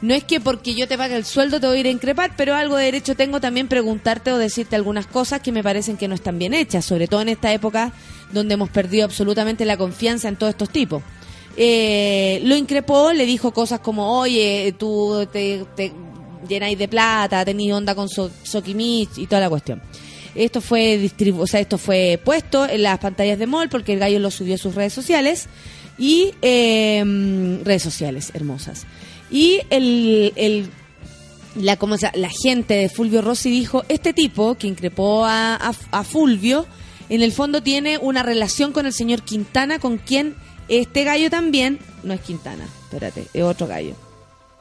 no 0.00 0.14
es 0.14 0.22
que 0.24 0.40
porque 0.40 0.74
yo 0.74 0.86
te 0.86 0.96
pague 0.96 1.16
el 1.16 1.24
sueldo 1.24 1.58
te 1.60 1.66
voy 1.66 1.78
a 1.78 1.80
ir 1.80 1.86
a 1.86 1.90
increpar, 1.90 2.32
pero 2.36 2.54
algo 2.54 2.76
de 2.76 2.84
derecho 2.84 3.16
tengo 3.16 3.40
también 3.40 3.66
preguntarte 3.66 4.32
o 4.32 4.38
decirte 4.38 4.76
algunas 4.76 5.06
cosas 5.06 5.40
que 5.40 5.50
me 5.50 5.62
parecen 5.62 5.96
que 5.96 6.06
no 6.06 6.14
están 6.14 6.38
bien 6.38 6.54
hechas, 6.54 6.84
sobre 6.84 7.08
todo 7.08 7.20
en 7.22 7.30
esta 7.30 7.52
época 7.52 7.92
donde 8.32 8.54
hemos 8.54 8.70
perdido 8.70 9.04
absolutamente 9.04 9.64
la 9.64 9.76
confianza 9.76 10.28
en 10.28 10.36
todos 10.36 10.50
estos 10.50 10.70
tipos. 10.70 11.02
Eh, 11.56 12.40
lo 12.44 12.54
increpó, 12.54 13.12
le 13.12 13.26
dijo 13.26 13.52
cosas 13.52 13.80
como, 13.80 14.20
oye, 14.20 14.72
tú 14.78 15.26
te, 15.32 15.64
llenáis 16.48 16.78
de 16.78 16.86
plata, 16.86 17.44
tenéis 17.44 17.72
onda 17.72 17.96
con 17.96 18.08
so, 18.08 18.30
Sokimich 18.44 19.18
y 19.18 19.26
toda 19.26 19.40
la 19.40 19.48
cuestión. 19.48 19.82
Esto 20.36 20.60
fue 20.60 20.98
distribu 20.98 21.42
o 21.42 21.46
sea, 21.48 21.58
esto 21.58 21.78
fue 21.78 22.20
puesto 22.24 22.68
en 22.68 22.84
las 22.84 23.00
pantallas 23.00 23.40
de 23.40 23.48
MOL 23.48 23.68
porque 23.68 23.94
el 23.94 23.98
gallo 23.98 24.20
lo 24.20 24.30
subió 24.30 24.54
a 24.54 24.58
sus 24.58 24.76
redes 24.76 24.92
sociales 24.92 25.48
y 25.98 26.32
eh, 26.42 27.02
redes 27.64 27.82
sociales 27.82 28.30
hermosas. 28.34 28.86
Y 29.30 29.60
el, 29.70 30.32
el 30.36 30.70
la, 31.54 31.76
como 31.76 31.96
se- 31.98 32.10
la 32.14 32.30
gente 32.30 32.74
de 32.74 32.88
Fulvio 32.88 33.20
Rossi 33.22 33.50
dijo, 33.50 33.84
este 33.88 34.12
tipo 34.12 34.54
que 34.56 34.66
increpó 34.66 35.24
a, 35.24 35.54
a, 35.56 35.72
a 35.90 36.04
Fulvio, 36.04 36.66
en 37.08 37.22
el 37.22 37.32
fondo 37.32 37.62
tiene 37.62 37.98
una 37.98 38.22
relación 38.22 38.72
con 38.72 38.86
el 38.86 38.92
señor 38.92 39.22
Quintana, 39.22 39.78
con 39.78 39.98
quien 39.98 40.34
este 40.68 41.04
gallo 41.04 41.30
también, 41.30 41.78
no 42.02 42.12
es 42.14 42.20
Quintana, 42.20 42.66
espérate, 42.84 43.26
es 43.32 43.42
otro 43.42 43.66
gallo. 43.66 43.94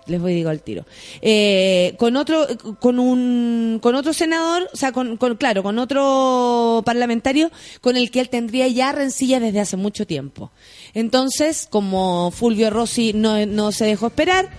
Les 0.07 0.21
voy 0.21 0.33
digo 0.33 0.49
al 0.49 0.61
tiro. 0.61 0.85
Eh, 1.21 1.93
con 1.99 2.15
otro, 2.15 2.47
con 2.79 2.97
un, 2.97 3.79
con 3.81 3.93
otro 3.93 4.13
senador, 4.13 4.69
o 4.73 4.77
sea, 4.77 4.93
con, 4.93 5.17
con- 5.17 5.35
claro, 5.35 5.63
con 5.63 5.77
otro 5.79 6.81
parlamentario 6.85 7.51
con 7.81 7.97
el 7.97 8.09
que 8.09 8.21
él 8.21 8.29
tendría 8.29 8.69
ya 8.69 8.93
rencilla 8.93 9.41
desde 9.41 9.59
hace 9.59 9.75
mucho 9.75 10.07
tiempo. 10.07 10.49
Entonces, 10.97 11.67
como 11.69 12.31
Fulvio 12.31 12.71
Rossi 12.71 13.13
no, 13.13 13.45
no 13.45 13.71
se 13.71 13.85
dejó 13.85 14.07
esperar, 14.07 14.49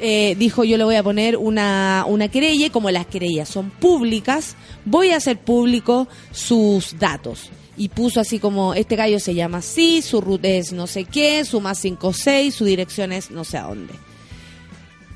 eh, 0.00 0.36
dijo 0.38 0.62
yo 0.62 0.78
le 0.78 0.84
voy 0.84 0.94
a 0.94 1.02
poner 1.02 1.36
una, 1.36 2.04
una 2.06 2.28
querella 2.28 2.66
y 2.66 2.70
como 2.70 2.92
las 2.92 3.06
querellas 3.06 3.48
son 3.48 3.70
públicas, 3.70 4.54
voy 4.84 5.10
a 5.10 5.16
hacer 5.16 5.40
público 5.40 6.06
sus 6.30 6.96
datos. 7.00 7.50
Y 7.76 7.88
puso 7.88 8.20
así 8.20 8.38
como, 8.38 8.74
este 8.74 8.94
gallo 8.94 9.18
se 9.18 9.34
llama 9.34 9.58
así, 9.58 10.00
su 10.00 10.20
ruta 10.20 10.46
es 10.46 10.72
no 10.72 10.86
sé 10.86 11.06
qué, 11.06 11.44
su 11.44 11.60
más 11.60 11.80
56, 11.80 12.54
su 12.54 12.64
dirección 12.64 13.10
es 13.10 13.32
no 13.32 13.42
sé 13.42 13.58
a 13.58 13.64
dónde. 13.64 13.94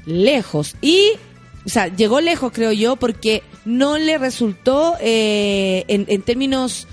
Lejos. 0.07 0.75
Y, 0.83 1.12
o 1.66 1.68
sea, 1.68 1.87
llegó 1.87 2.21
lejos 2.21 2.51
creo 2.53 2.73
yo 2.73 2.97
porque 2.97 3.44
no 3.64 3.97
le 3.97 4.18
resultó 4.18 4.97
eh, 5.01 5.85
en, 5.87 6.05
en 6.09 6.23
términos 6.23 6.88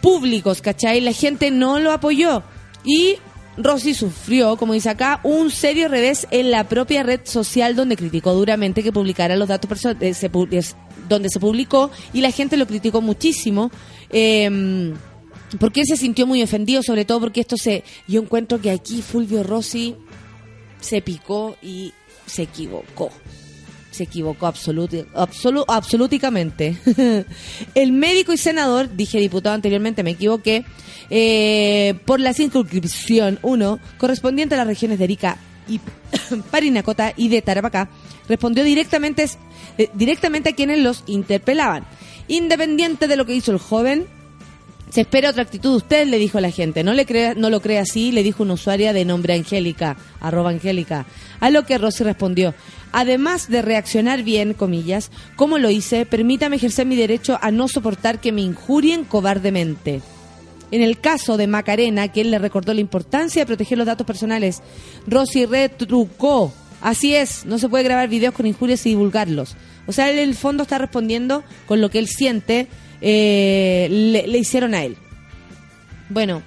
públicos, 0.00 0.60
¿cachai? 0.60 1.00
La 1.00 1.12
gente 1.12 1.52
no 1.52 1.78
lo 1.78 1.92
apoyó. 1.92 2.42
Y 2.84 3.16
Rossi 3.56 3.94
sufrió, 3.94 4.56
como 4.56 4.72
dice 4.72 4.88
acá, 4.90 5.20
un 5.24 5.50
serio 5.50 5.88
revés 5.88 6.26
en 6.30 6.50
la 6.50 6.68
propia 6.68 7.02
red 7.02 7.20
social 7.24 7.76
donde 7.76 7.96
criticó 7.96 8.32
duramente 8.34 8.82
que 8.82 8.92
publicara 8.92 9.36
los 9.36 9.48
datos 9.48 9.70
perso- 9.70 9.96
eh, 10.00 10.62
donde 11.08 11.28
se 11.28 11.38
publicó 11.40 11.90
y 12.12 12.20
la 12.22 12.30
gente 12.30 12.56
lo 12.56 12.66
criticó 12.66 13.00
muchísimo. 13.00 13.70
eh, 14.10 14.94
porque 15.60 15.80
él 15.80 15.86
se 15.86 15.98
sintió 15.98 16.26
muy 16.26 16.42
ofendido, 16.42 16.82
sobre 16.82 17.04
todo 17.04 17.20
porque 17.20 17.40
esto 17.42 17.56
se. 17.58 17.84
Yo 18.08 18.22
encuentro 18.22 18.58
que 18.58 18.70
aquí 18.70 19.02
Fulvio 19.02 19.42
Rossi 19.42 19.94
se 20.80 21.02
picó 21.02 21.56
y 21.62 21.92
se 22.24 22.44
equivocó. 22.44 23.10
Se 23.92 24.02
equivocó 24.04 24.46
absoluti- 24.46 25.06
absolu- 25.14 25.64
absoluticamente. 25.68 26.76
el 27.74 27.92
médico 27.92 28.32
y 28.32 28.36
senador, 28.38 28.94
dije 28.96 29.20
diputado 29.20 29.54
anteriormente, 29.54 30.02
me 30.02 30.10
equivoqué, 30.10 30.64
eh, 31.10 31.94
por 32.04 32.18
la 32.18 32.32
circunscripción 32.32 33.38
1, 33.42 33.78
correspondiente 33.98 34.54
a 34.54 34.58
las 34.58 34.66
regiones 34.66 34.98
de 34.98 35.04
Arica 35.04 35.36
y 35.68 35.78
Parinacota 36.50 37.12
y 37.16 37.28
de 37.28 37.42
Tarapacá, 37.42 37.90
respondió 38.28 38.64
directamente, 38.64 39.28
eh, 39.78 39.88
directamente 39.94 40.48
a 40.48 40.54
quienes 40.54 40.78
los 40.80 41.04
interpelaban. 41.06 41.84
Independiente 42.28 43.06
de 43.08 43.16
lo 43.16 43.26
que 43.26 43.34
hizo 43.34 43.52
el 43.52 43.58
joven, 43.58 44.06
se 44.88 45.02
espera 45.02 45.30
otra 45.30 45.42
actitud 45.42 45.70
de 45.70 45.76
usted, 45.76 46.06
le 46.06 46.18
dijo 46.18 46.38
la 46.40 46.50
gente. 46.50 46.84
No 46.84 46.92
le 46.92 47.06
crea, 47.06 47.34
no 47.34 47.48
lo 47.50 47.60
cree 47.60 47.78
así, 47.78 48.12
le 48.12 48.22
dijo 48.22 48.42
una 48.42 48.54
usuaria 48.54 48.92
de 48.92 49.04
nombre 49.04 49.34
Angélica, 49.34 49.96
arroba 50.20 50.50
Angélica. 50.50 51.06
A 51.40 51.48
lo 51.50 51.64
que 51.64 51.78
Rossi 51.78 52.04
respondió, 52.04 52.54
además 52.92 53.48
de 53.48 53.62
reaccionar 53.62 54.22
bien, 54.22 54.54
comillas, 54.54 55.10
como 55.36 55.58
lo 55.58 55.70
hice, 55.70 56.06
permítame 56.06 56.56
ejercer 56.56 56.86
mi 56.86 56.96
derecho 56.96 57.38
a 57.40 57.50
no 57.50 57.68
soportar 57.68 58.20
que 58.20 58.32
me 58.32 58.42
injurien 58.42 59.04
cobardemente. 59.04 60.00
En 60.70 60.80
el 60.80 61.00
caso 61.00 61.36
de 61.36 61.46
Macarena, 61.46 62.10
él 62.14 62.30
le 62.30 62.38
recordó 62.38 62.72
la 62.72 62.80
importancia 62.80 63.42
de 63.42 63.46
proteger 63.46 63.76
los 63.76 63.86
datos 63.86 64.06
personales, 64.06 64.62
Rossi 65.06 65.46
retrucó. 65.46 66.52
Así 66.80 67.14
es, 67.14 67.44
no 67.44 67.58
se 67.58 67.68
puede 67.68 67.84
grabar 67.84 68.08
videos 68.08 68.34
con 68.34 68.46
injurias 68.46 68.84
y 68.86 68.90
divulgarlos. 68.90 69.56
O 69.86 69.92
sea, 69.92 70.10
él 70.10 70.18
en 70.18 70.28
el 70.28 70.34
fondo 70.34 70.62
está 70.62 70.78
respondiendo 70.78 71.44
con 71.66 71.80
lo 71.80 71.90
que 71.90 71.98
él 71.98 72.08
siente 72.08 72.68
eh, 73.00 73.88
le 73.90 74.38
hicieron 74.38 74.74
a 74.74 74.84
él. 74.84 74.96
Bueno, 76.08 76.42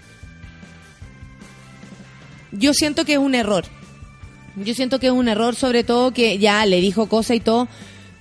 yo 2.52 2.74
siento 2.74 3.06
que 3.06 3.14
es 3.14 3.20
un 3.20 3.36
error. 3.36 3.66
Yo 4.56 4.74
siento 4.74 5.00
que 5.00 5.08
es 5.08 5.14
un 5.14 5.28
error, 5.28 5.56
sobre 5.56 5.84
todo 5.84 6.12
que 6.12 6.38
ya 6.38 6.66
le 6.66 6.82
dijo 6.82 7.08
cosa 7.08 7.36
y 7.36 7.40
todo. 7.40 7.68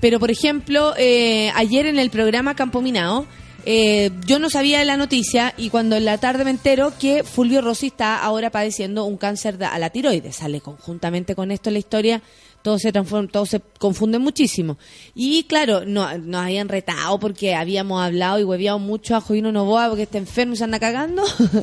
Pero, 0.01 0.21
por 0.21 0.31
ejemplo, 0.31 0.95
eh, 0.99 1.51
ayer 1.55 1.87
en 1.87 1.99
el 1.99 2.11
programa 2.11 2.55
Campo 2.55 2.83
Minao, 2.83 3.27
eh, 3.67 4.11
yo 4.27 4.39
no 4.39 4.51
sabía 4.51 4.79
de 4.79 4.85
la 4.85 4.99
noticia 4.99 5.55
y 5.57 5.71
cuando 5.71 5.97
en 5.97 6.05
la 6.05 6.19
tarde 6.19 6.45
me 6.45 6.51
entero 6.51 6.93
que 6.99 7.25
Fulvio 7.25 7.63
Rossi 7.63 7.87
está 7.87 8.23
ahora 8.23 8.51
padeciendo 8.51 9.05
un 9.05 9.17
cáncer 9.17 9.63
a 9.65 9.79
la 9.79 9.91
tiroides. 9.91 10.37
Sale 10.37 10.61
conjuntamente 10.61 11.35
con 11.35 11.51
esto 11.51 11.71
la 11.71 11.79
historia, 11.79 12.23
todo 12.65 12.79
se 12.79 12.93
transforma, 12.93 13.29
todo 13.31 13.45
se 13.45 13.61
confunde 13.79 14.19
muchísimo. 14.19 14.79
Y 15.15 15.43
claro, 15.43 15.85
no, 15.85 16.17
nos 16.17 16.45
habían 16.47 16.71
retado 16.71 17.21
porque 17.21 17.55
habíamos 17.55 18.03
hablado 18.03 18.39
y 18.41 18.43
hueveado 18.43 18.79
mucho 18.79 19.15
a 19.15 19.21
Jovino 19.21 19.53
Novoa 19.53 19.89
porque 19.89 20.05
está 20.05 20.17
enfermo 20.17 20.55
y 20.55 20.57
se 20.57 20.65
anda 20.65 20.81
cagando. 20.81 21.23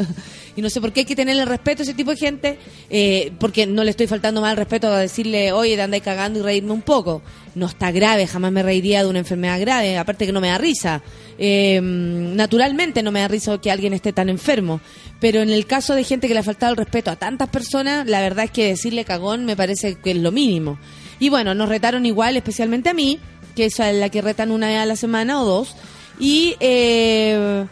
y 0.56 0.62
no 0.62 0.70
sé 0.70 0.80
por 0.80 0.94
qué 0.94 1.00
hay 1.00 1.06
que 1.08 1.16
tenerle 1.16 1.44
respeto 1.44 1.82
a 1.82 1.86
ese 1.86 1.96
tipo 1.96 2.12
de 2.12 2.18
gente, 2.18 2.60
eh, 2.92 3.32
porque 3.40 3.66
no 3.66 3.84
le 3.84 3.90
estoy 3.90 4.06
faltando 4.06 4.42
mal 4.42 4.56
respeto 4.56 4.90
a 4.90 5.00
decirle, 5.00 5.52
oye, 5.52 5.76
te 5.76 5.82
andáis 5.82 6.04
cagando 6.04 6.38
y 6.38 6.44
reírme 6.44 6.72
un 6.72 6.84
poco. 6.84 7.24
No 7.56 7.66
está 7.66 7.92
grave, 7.92 8.28
jamás 8.28 8.52
me 8.52 8.62
reiría 8.62 9.02
de 9.02 9.10
una 9.10 9.20
enfermedad 9.20 9.60
grave, 9.60 9.98
aparte 9.98 10.28
que 10.28 10.32
no 10.32 10.40
me 10.40 10.50
da 10.50 10.60
risa. 10.60 11.02
Eh, 11.44 11.82
naturalmente 11.82 13.02
no 13.02 13.12
me 13.12 13.22
da 13.22 13.28
risa 13.28 13.60
que 13.60 13.72
alguien 13.72 13.94
esté 13.94 14.14
tan 14.14 14.30
enfermo. 14.30 14.80
Pero 15.20 15.42
en 15.42 15.50
el 15.50 15.66
caso 15.66 15.96
de 15.96 16.04
gente 16.04 16.28
que 16.28 16.36
le 16.36 16.40
ha 16.40 16.44
faltado 16.44 16.72
el 16.72 16.78
respeto 16.78 17.10
a 17.10 17.16
tantas 17.16 17.50
personas, 17.50 18.08
la 18.08 18.22
verdad 18.22 18.46
es 18.46 18.52
que 18.52 18.68
decirle 18.68 19.06
cagón 19.06 19.46
me 19.46 19.56
parece 19.56 19.96
que 19.96 20.12
es 20.12 20.18
lo 20.18 20.32
mínimo. 20.32 20.78
Y 21.20 21.30
bueno, 21.30 21.56
nos 21.56 21.68
retaron 21.68 22.06
igual, 22.06 22.38
especialmente 22.38 22.90
a 22.90 22.94
mí, 22.94 23.20
que 23.56 23.66
es 23.66 23.80
la 23.80 24.10
que 24.10 24.22
retan 24.22 24.52
una 24.52 24.68
vez 24.68 24.78
a 24.78 24.86
la 24.86 24.96
semana 24.96 25.42
o 25.42 25.46
dos. 25.46 25.76
Y, 26.20 26.56
eh, 26.60 27.66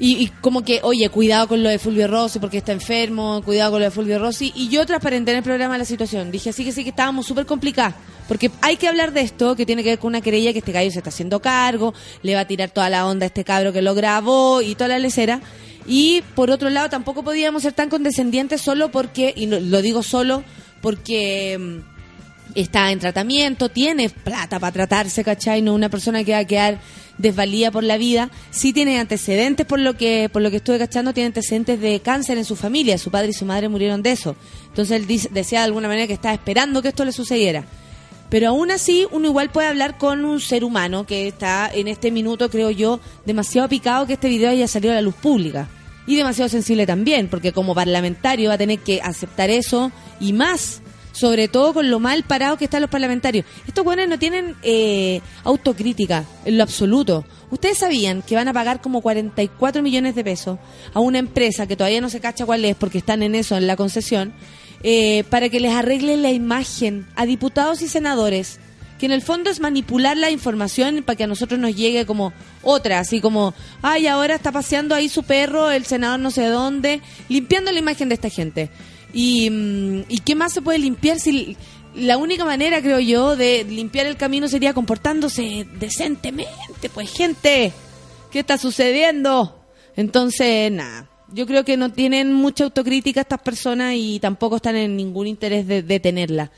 y, 0.00 0.22
y 0.24 0.26
como 0.40 0.64
que, 0.64 0.80
oye, 0.82 1.08
cuidado 1.10 1.46
con 1.48 1.62
lo 1.62 1.68
de 1.68 1.78
Fulvio 1.78 2.08
Rossi 2.08 2.38
porque 2.40 2.58
está 2.58 2.72
enfermo, 2.72 3.40
cuidado 3.44 3.72
con 3.72 3.80
lo 3.80 3.84
de 3.84 3.90
Fulvio 3.92 4.18
Rossi. 4.18 4.52
Y 4.56 4.68
yo 4.68 4.84
transparenté 4.84 5.30
en 5.30 5.36
el 5.38 5.42
programa 5.44 5.78
la 5.78 5.84
situación. 5.84 6.30
Dije 6.32 6.50
así 6.50 6.64
que 6.64 6.72
sí 6.72 6.82
que 6.82 6.90
estábamos 6.90 7.26
súper 7.26 7.46
complicados. 7.46 7.94
Porque 8.26 8.50
hay 8.62 8.76
que 8.76 8.88
hablar 8.88 9.12
de 9.12 9.20
esto, 9.20 9.54
que 9.56 9.66
tiene 9.66 9.82
que 9.84 9.90
ver 9.90 9.98
con 9.98 10.08
una 10.08 10.20
querella 10.20 10.52
que 10.52 10.60
este 10.60 10.72
gallo 10.72 10.90
se 10.90 10.98
está 10.98 11.10
haciendo 11.10 11.40
cargo, 11.40 11.92
le 12.22 12.34
va 12.34 12.40
a 12.40 12.46
tirar 12.46 12.70
toda 12.70 12.88
la 12.90 13.06
onda 13.06 13.24
a 13.24 13.28
este 13.28 13.44
cabro 13.44 13.72
que 13.72 13.82
lo 13.82 13.94
grabó 13.94 14.60
y 14.62 14.74
toda 14.74 14.88
la 14.88 14.98
lecera. 14.98 15.40
Y 15.86 16.22
por 16.34 16.50
otro 16.50 16.70
lado, 16.70 16.88
tampoco 16.88 17.22
podíamos 17.22 17.62
ser 17.62 17.72
tan 17.72 17.88
condescendientes 17.88 18.60
solo 18.60 18.90
porque, 18.90 19.32
y 19.36 19.46
no- 19.46 19.60
lo 19.60 19.82
digo 19.82 20.02
solo 20.02 20.42
porque 20.80 21.58
mm, 21.58 21.91
está 22.54 22.90
en 22.92 22.98
tratamiento, 22.98 23.68
tiene 23.68 24.10
plata 24.10 24.58
para 24.58 24.72
tratarse, 24.72 25.24
¿cachai? 25.24 25.62
No 25.62 25.74
una 25.74 25.88
persona 25.88 26.24
que 26.24 26.32
va 26.32 26.38
a 26.38 26.44
quedar 26.44 26.80
desvalida 27.18 27.70
por 27.70 27.84
la 27.84 27.96
vida. 27.96 28.30
Sí 28.50 28.72
tiene 28.72 28.98
antecedentes, 28.98 29.66
por 29.66 29.78
lo 29.78 29.96
que 29.96 30.28
por 30.32 30.42
lo 30.42 30.50
que 30.50 30.56
estuve 30.56 30.78
cachando, 30.78 31.12
tiene 31.12 31.28
antecedentes 31.28 31.80
de 31.80 32.00
cáncer 32.00 32.38
en 32.38 32.44
su 32.44 32.56
familia. 32.56 32.98
Su 32.98 33.10
padre 33.10 33.30
y 33.30 33.32
su 33.32 33.44
madre 33.44 33.68
murieron 33.68 34.02
de 34.02 34.12
eso. 34.12 34.36
Entonces 34.68 35.00
él 35.00 35.06
decía 35.30 35.60
de 35.60 35.66
alguna 35.66 35.88
manera 35.88 36.06
que 36.06 36.12
estaba 36.14 36.34
esperando 36.34 36.82
que 36.82 36.88
esto 36.88 37.04
le 37.04 37.12
sucediera. 37.12 37.64
Pero 38.32 38.48
aún 38.48 38.70
así, 38.70 39.06
uno 39.10 39.28
igual 39.28 39.50
puede 39.50 39.68
hablar 39.68 39.98
con 39.98 40.24
un 40.24 40.40
ser 40.40 40.64
humano 40.64 41.04
que 41.06 41.28
está 41.28 41.70
en 41.72 41.86
este 41.86 42.10
minuto, 42.10 42.48
creo 42.48 42.70
yo, 42.70 42.98
demasiado 43.26 43.68
picado 43.68 44.06
que 44.06 44.14
este 44.14 44.30
video 44.30 44.48
haya 44.48 44.66
salido 44.66 44.92
a 44.92 44.94
la 44.94 45.02
luz 45.02 45.14
pública. 45.14 45.68
Y 46.06 46.16
demasiado 46.16 46.48
sensible 46.48 46.86
también, 46.86 47.28
porque 47.28 47.52
como 47.52 47.74
parlamentario 47.74 48.48
va 48.48 48.54
a 48.54 48.58
tener 48.58 48.78
que 48.78 49.02
aceptar 49.02 49.50
eso 49.50 49.92
y 50.18 50.32
más 50.32 50.80
sobre 51.12 51.48
todo 51.48 51.74
con 51.74 51.90
lo 51.90 52.00
mal 52.00 52.24
parados 52.24 52.58
que 52.58 52.64
están 52.64 52.80
los 52.80 52.90
parlamentarios. 52.90 53.46
Estos 53.66 53.84
buenos 53.84 54.08
no 54.08 54.18
tienen 54.18 54.56
eh, 54.62 55.20
autocrítica 55.44 56.24
en 56.44 56.56
lo 56.56 56.64
absoluto. 56.64 57.24
Ustedes 57.50 57.78
sabían 57.78 58.22
que 58.22 58.34
van 58.34 58.48
a 58.48 58.52
pagar 58.52 58.80
como 58.80 59.00
44 59.00 59.82
millones 59.82 60.14
de 60.14 60.24
pesos 60.24 60.58
a 60.94 61.00
una 61.00 61.18
empresa 61.18 61.66
que 61.66 61.76
todavía 61.76 62.00
no 62.00 62.10
se 62.10 62.20
cacha 62.20 62.46
cuál 62.46 62.64
es 62.64 62.76
porque 62.76 62.98
están 62.98 63.22
en 63.22 63.34
eso, 63.34 63.56
en 63.56 63.66
la 63.66 63.76
concesión, 63.76 64.32
eh, 64.82 65.24
para 65.30 65.48
que 65.48 65.60
les 65.60 65.72
arregle 65.72 66.16
la 66.16 66.30
imagen 66.30 67.06
a 67.14 67.26
diputados 67.26 67.82
y 67.82 67.88
senadores 67.88 68.58
que 69.02 69.06
en 69.06 69.12
el 69.12 69.22
fondo 69.22 69.50
es 69.50 69.58
manipular 69.58 70.16
la 70.16 70.30
información 70.30 71.02
para 71.04 71.16
que 71.16 71.24
a 71.24 71.26
nosotros 71.26 71.58
nos 71.58 71.74
llegue 71.74 72.06
como 72.06 72.32
otra, 72.62 73.00
así 73.00 73.20
como, 73.20 73.52
ay, 73.82 74.06
ahora 74.06 74.36
está 74.36 74.52
paseando 74.52 74.94
ahí 74.94 75.08
su 75.08 75.24
perro, 75.24 75.72
el 75.72 75.84
senador 75.84 76.20
no 76.20 76.30
sé 76.30 76.46
dónde, 76.46 77.00
limpiando 77.28 77.72
la 77.72 77.80
imagen 77.80 78.08
de 78.08 78.14
esta 78.14 78.28
gente. 78.28 78.70
Y, 79.12 79.50
mm, 79.50 80.04
¿y 80.08 80.18
qué 80.18 80.34
más 80.34 80.52
se 80.52 80.62
puede 80.62 80.78
limpiar 80.78 81.20
si 81.20 81.56
la 81.94 82.16
única 82.16 82.44
manera, 82.44 82.80
creo 82.80 83.00
yo, 83.00 83.36
de 83.36 83.64
limpiar 83.64 84.06
el 84.06 84.16
camino 84.16 84.48
sería 84.48 84.74
comportándose 84.74 85.66
decentemente? 85.78 86.88
Pues 86.92 87.12
gente, 87.12 87.72
¿qué 88.30 88.40
está 88.40 88.58
sucediendo? 88.58 89.60
Entonces, 89.96 90.70
nada. 90.72 91.08
Yo 91.34 91.46
creo 91.46 91.64
que 91.64 91.76
no 91.76 91.90
tienen 91.90 92.32
mucha 92.32 92.64
autocrítica 92.64 93.22
estas 93.22 93.40
personas 93.40 93.94
y 93.96 94.20
tampoco 94.20 94.56
están 94.56 94.76
en 94.76 94.96
ningún 94.96 95.26
interés 95.26 95.66
de, 95.66 95.82
de 95.82 96.00
tenerla. 96.00 96.50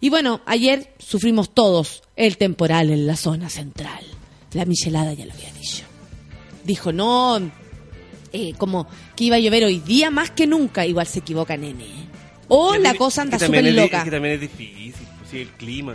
Y 0.00 0.08
bueno, 0.08 0.40
ayer 0.46 0.94
sufrimos 0.98 1.54
todos 1.54 2.02
el 2.16 2.36
temporal 2.36 2.90
en 2.90 3.06
la 3.06 3.16
zona 3.16 3.50
central. 3.50 4.02
La 4.52 4.64
michelada 4.64 5.12
ya 5.12 5.26
lo 5.26 5.32
había 5.32 5.52
dicho. 5.52 5.84
Dijo, 6.64 6.92
no, 6.92 7.38
eh, 8.32 8.54
como 8.58 8.88
que 9.16 9.24
iba 9.24 9.36
a 9.36 9.38
llover 9.38 9.64
hoy 9.64 9.78
día 9.80 10.10
más 10.10 10.30
que 10.30 10.46
nunca. 10.46 10.84
Igual 10.86 11.06
se 11.06 11.20
equivoca, 11.20 11.56
nene. 11.56 11.86
O 12.48 12.76
la 12.76 12.94
cosa 12.94 13.22
anda 13.22 13.38
súper 13.38 13.64
loca. 13.72 13.98
Es 13.98 14.04
que 14.04 14.10
también 14.10 14.34
es 14.34 14.40
difícil, 14.42 14.92
pues 15.18 15.30
sí, 15.30 15.38
el 15.40 15.48
clima. 15.50 15.94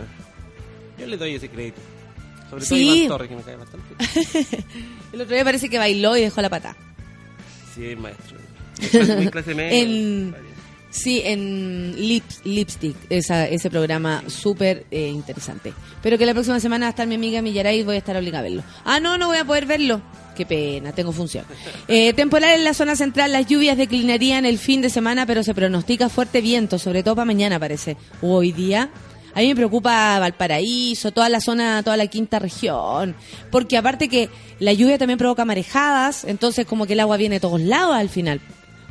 Yo 0.98 1.06
le 1.06 1.16
doy 1.16 1.34
ese 1.34 1.48
crédito. 1.48 1.80
Sobre 2.50 2.64
todo 2.64 2.76
Sí. 2.76 2.88
a 2.90 2.94
Iván 2.94 3.08
Torres, 3.08 3.28
que 3.28 3.36
me 3.36 3.42
cae 3.42 3.56
bastante. 3.56 4.56
El 5.12 5.20
otro 5.20 5.34
día 5.34 5.44
parece 5.44 5.68
que 5.68 5.78
bailó 5.78 6.16
y 6.16 6.22
dejó 6.22 6.40
la 6.42 6.48
pata. 6.50 6.76
Sí, 7.74 7.84
es 7.86 7.98
maestro. 7.98 8.38
Es 8.80 8.90
clase- 8.92 9.16
muy 9.16 9.28
clase 9.28 9.54
media. 9.54 9.78
En-. 9.78 10.34
Sí, 10.98 11.22
en 11.24 11.94
Lips, 11.96 12.40
Lipstick, 12.42 12.96
esa, 13.08 13.46
ese 13.46 13.70
programa 13.70 14.24
súper 14.26 14.84
eh, 14.90 15.06
interesante. 15.06 15.72
Pero 16.02 16.18
que 16.18 16.26
la 16.26 16.32
próxima 16.32 16.58
semana 16.58 16.86
va 16.86 16.88
a 16.88 16.90
estar 16.90 17.06
mi 17.06 17.14
amiga 17.14 17.40
Millaray 17.40 17.80
y 17.80 17.82
voy 17.84 17.94
a 17.94 17.98
estar 17.98 18.16
obligada 18.16 18.40
a 18.40 18.42
verlo. 18.42 18.64
Ah, 18.84 18.98
no, 18.98 19.16
no 19.16 19.28
voy 19.28 19.38
a 19.38 19.44
poder 19.44 19.64
verlo. 19.66 20.02
Qué 20.36 20.44
pena, 20.44 20.92
tengo 20.92 21.12
función. 21.12 21.44
Eh, 21.86 22.12
temporal 22.12 22.50
en 22.50 22.64
la 22.64 22.74
zona 22.74 22.96
central, 22.96 23.32
las 23.32 23.46
lluvias 23.46 23.78
declinarían 23.78 24.44
el 24.44 24.58
fin 24.58 24.82
de 24.82 24.90
semana, 24.90 25.24
pero 25.24 25.42
se 25.42 25.54
pronostica 25.54 26.08
fuerte 26.08 26.40
viento, 26.40 26.78
sobre 26.78 27.02
todo 27.02 27.14
para 27.14 27.24
mañana 27.24 27.58
parece. 27.60 27.96
O 28.20 28.34
hoy 28.34 28.52
día. 28.52 28.90
A 29.34 29.40
mí 29.40 29.48
me 29.48 29.54
preocupa 29.54 30.18
Valparaíso, 30.18 31.12
toda 31.12 31.28
la 31.28 31.40
zona, 31.40 31.82
toda 31.84 31.96
la 31.96 32.08
quinta 32.08 32.40
región, 32.40 33.14
porque 33.52 33.76
aparte 33.76 34.08
que 34.08 34.30
la 34.58 34.72
lluvia 34.72 34.98
también 34.98 35.18
provoca 35.18 35.44
marejadas, 35.44 36.24
entonces 36.24 36.66
como 36.66 36.86
que 36.86 36.94
el 36.94 37.00
agua 37.00 37.16
viene 37.16 37.36
de 37.36 37.40
todos 37.40 37.60
lados 37.60 37.94
al 37.94 38.08
final. 38.08 38.40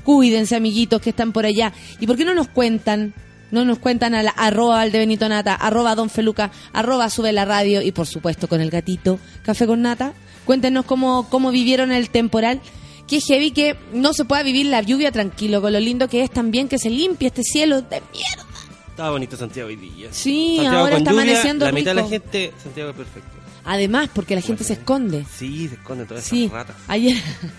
Cuídense, 0.08 0.56
amiguitos 0.56 1.02
que 1.02 1.10
están 1.10 1.34
por 1.34 1.46
allá. 1.46 1.74
¿Y 2.00 2.08
por 2.08 2.16
qué 2.16 2.24
no 2.24 2.34
nos 2.34 2.48
cuentan? 2.48 3.14
No 3.52 3.66
nos 3.66 3.78
cuentan 3.78 4.16
a 4.16 4.24
la 4.24 4.30
arroba 4.30 4.80
al 4.80 4.94
de 4.94 5.00
Benito 5.00 5.28
Nata, 5.28 5.54
arroba 5.54 5.96
Don 5.96 6.10
Feluca, 6.10 6.50
arroba 6.72 7.10
sube 7.10 7.34
la 7.34 7.44
radio 7.44 7.82
y 7.82 7.92
por 7.92 8.08
supuesto 8.08 8.48
con 8.48 8.62
el 8.62 8.70
gatito 8.70 9.20
Café 9.44 9.68
con 9.68 9.82
Nata. 9.82 10.14
Cuéntenos 10.46 10.86
cómo, 10.86 11.28
cómo 11.30 11.52
vivieron 11.52 11.92
el 11.92 12.10
temporal. 12.10 12.62
Qué 13.06 13.20
heavy 13.20 13.52
que 13.52 13.76
no 13.92 14.14
se 14.14 14.24
pueda 14.24 14.44
vivir 14.44 14.68
la 14.68 14.82
lluvia 14.82 15.12
tranquilo, 15.12 15.62
con 15.62 15.74
lo 15.74 15.80
lindo 15.82 16.08
que 16.08 16.24
es 16.24 16.32
también 16.32 16.70
que 16.70 16.78
se 16.80 16.90
limpie 16.90 17.28
este 17.28 17.44
cielo 17.44 17.82
de 17.82 18.02
mierda. 18.14 18.46
Estaba 18.88 19.10
bonito 19.10 19.36
Santiago 19.36 19.68
hoy 19.68 19.76
día. 19.76 20.08
Sí, 20.12 20.56
Santiago 20.56 20.78
ahora 20.78 20.98
está 21.00 21.12
lluvia, 21.12 21.24
amaneciendo 21.24 21.66
La 21.66 21.72
mitad 21.74 21.92
de 21.92 21.96
la 21.96 22.02
rico. 22.04 22.10
gente, 22.12 22.54
Santiago 22.64 22.92
es 22.92 22.96
perfecto. 22.96 23.37
Además, 23.70 24.10
porque 24.14 24.34
la 24.34 24.42
gente 24.42 24.64
se 24.64 24.74
esconde. 24.74 25.26
Sí, 25.38 25.68
se 25.68 25.76
esconden 25.76 26.08
todas 26.08 26.24
Sí, 26.24 26.46
esas 26.46 26.54
ratas. 26.54 26.76
ayer, 26.88 27.18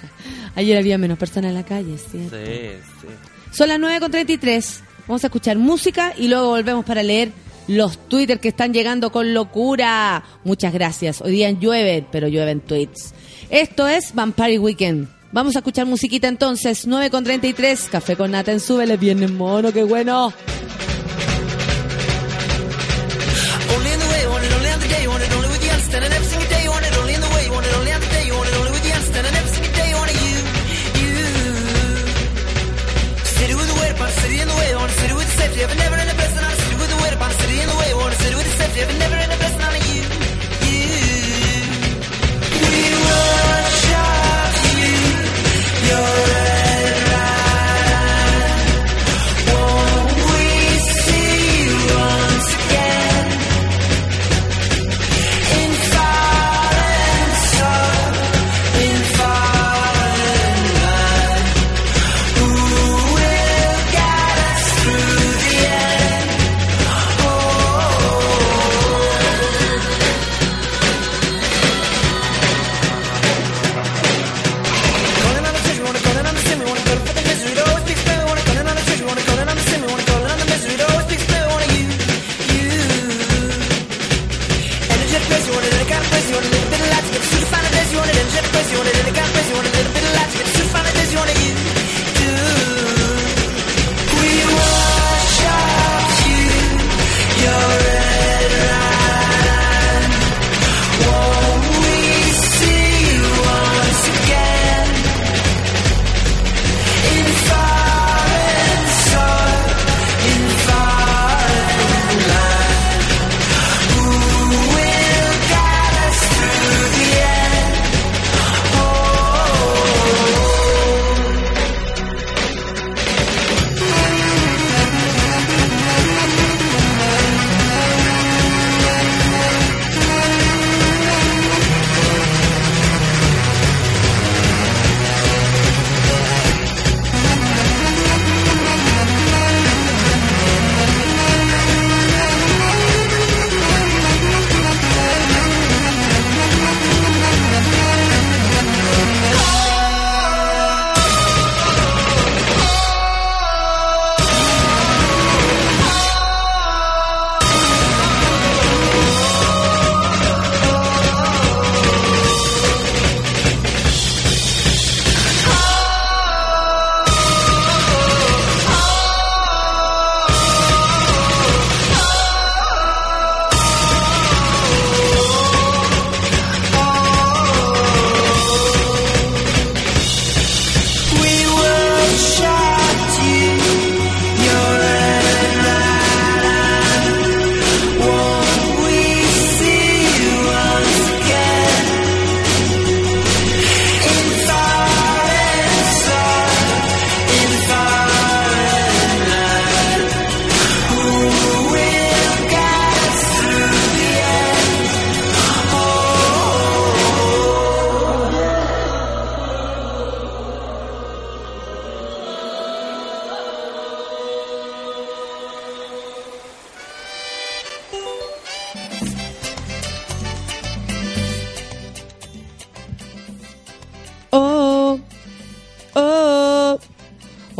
ayer 0.56 0.78
había 0.78 0.96
menos 0.98 1.18
personas 1.18 1.50
en 1.50 1.54
la 1.54 1.64
calle, 1.64 1.98
¿sí? 1.98 2.18
Sí, 2.30 2.70
sí. 3.00 3.06
Son 3.52 3.68
las 3.68 3.78
9.33. 3.78 4.80
Vamos 5.06 5.22
a 5.24 5.26
escuchar 5.26 5.58
música 5.58 6.14
y 6.16 6.28
luego 6.28 6.48
volvemos 6.48 6.84
para 6.84 7.02
leer 7.02 7.30
los 7.66 8.08
Twitter 8.08 8.40
que 8.40 8.48
están 8.48 8.72
llegando 8.72 9.12
con 9.12 9.34
locura. 9.34 10.24
Muchas 10.44 10.72
gracias. 10.72 11.20
Hoy 11.20 11.32
día 11.32 11.50
llueve, 11.50 12.06
pero 12.10 12.26
llueven 12.28 12.60
tweets. 12.60 13.12
Esto 13.50 13.86
es 13.86 14.14
Vampire 14.14 14.58
Weekend. 14.58 15.08
Vamos 15.30 15.56
a 15.56 15.58
escuchar 15.58 15.84
musiquita 15.86 16.26
entonces. 16.28 16.88
9.33. 16.88 17.88
Café 17.90 18.16
con 18.16 18.30
Nata 18.30 18.50
en 18.52 18.60
Súbele. 18.60 18.96
Viene 18.96 19.28
mono, 19.28 19.72
qué 19.72 19.84
bueno. 19.84 20.32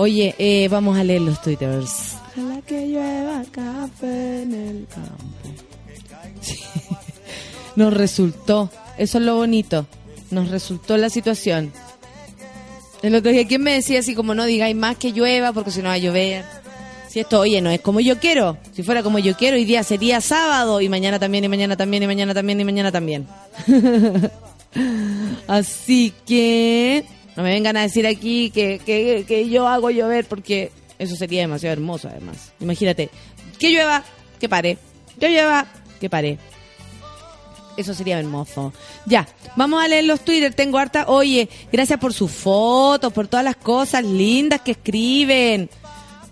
Oye, 0.09 0.35
eh, 0.38 0.68
vamos 0.68 0.97
a 0.97 1.05
leer 1.05 1.21
los 1.21 1.42
twitters. 1.42 2.16
Ojalá 2.33 2.62
que 2.62 2.87
llueva 2.87 3.44
café 3.53 4.42
en 4.42 4.55
el 4.55 4.87
campo. 4.87 5.61
Sí. 6.40 6.59
Nos 7.77 7.92
resultó, 7.92 8.71
eso 8.97 9.18
es 9.18 9.25
lo 9.25 9.35
bonito, 9.35 9.87
nos 10.31 10.49
resultó 10.49 10.97
la 10.97 11.11
situación. 11.11 11.75
El 13.03 13.16
otro 13.16 13.33
día, 13.33 13.47
¿quién 13.47 13.62
me 13.62 13.75
decía 13.75 13.99
así 14.01 14.14
como 14.14 14.35
no 14.35 14.47
digáis 14.47 14.75
más 14.75 14.97
que 14.97 15.12
llueva 15.12 15.53
porque 15.53 15.73
si 15.73 15.83
no 15.83 15.88
va 15.88 15.97
a 15.97 15.99
llover? 15.99 16.42
Si 17.11 17.21
esto, 17.21 17.40
oye, 17.40 17.61
no 17.61 17.68
es 17.68 17.83
como 17.83 18.01
yo 18.01 18.18
quiero. 18.18 18.57
Si 18.73 18.83
fuera 18.83 19.03
como 19.03 19.18
yo 19.18 19.37
quiero, 19.37 19.59
hoy 19.59 19.66
día 19.66 19.83
sería 19.83 20.23
sábado 20.23 20.81
y 20.81 20.88
mañana 20.88 21.18
también, 21.18 21.44
y 21.44 21.49
mañana 21.49 21.77
también, 21.77 22.03
y 22.05 22.07
mañana 22.07 22.33
también, 22.33 22.59
y 22.59 22.64
mañana 22.64 22.90
también. 22.90 23.27
Así 25.47 26.14
que 26.27 27.05
no 27.38 27.44
me 27.44 27.51
vengan 27.51 27.77
a 27.77 27.83
decir 27.83 28.05
aquí 28.05 28.51
que, 28.51 28.81
que, 28.85 29.24
que 29.24 29.48
yo 29.48 29.68
hago 29.68 29.90
llover 29.90 30.27
porque 30.27 30.72
eso 30.98 31.14
sería 31.14 31.42
demasiado 31.42 31.72
hermoso 31.72 32.09
además. 32.09 32.53
Imagínate, 32.59 33.11
que 33.61 33.70
llueva, 33.70 34.03
que 34.40 34.48
pare. 34.48 34.77
Que 35.20 35.29
llueva, 35.29 35.64
que 36.01 36.11
pare. 36.11 36.37
Eso 37.77 37.94
sería 37.94 38.18
hermoso. 38.18 38.72
Ya, 39.07 39.29
vamos 39.55 39.81
a 39.81 39.87
leer 39.87 40.07
los 40.07 40.22
Twitter. 40.22 40.53
Tengo 40.53 40.79
harta. 40.79 41.05
Oye, 41.07 41.48
gracias 41.70 42.01
por 42.01 42.12
sus 42.12 42.33
fotos, 42.33 43.12
por 43.12 43.29
todas 43.29 43.44
las 43.44 43.55
cosas 43.55 44.03
lindas 44.03 44.62
que 44.62 44.72
escriben. 44.72 45.70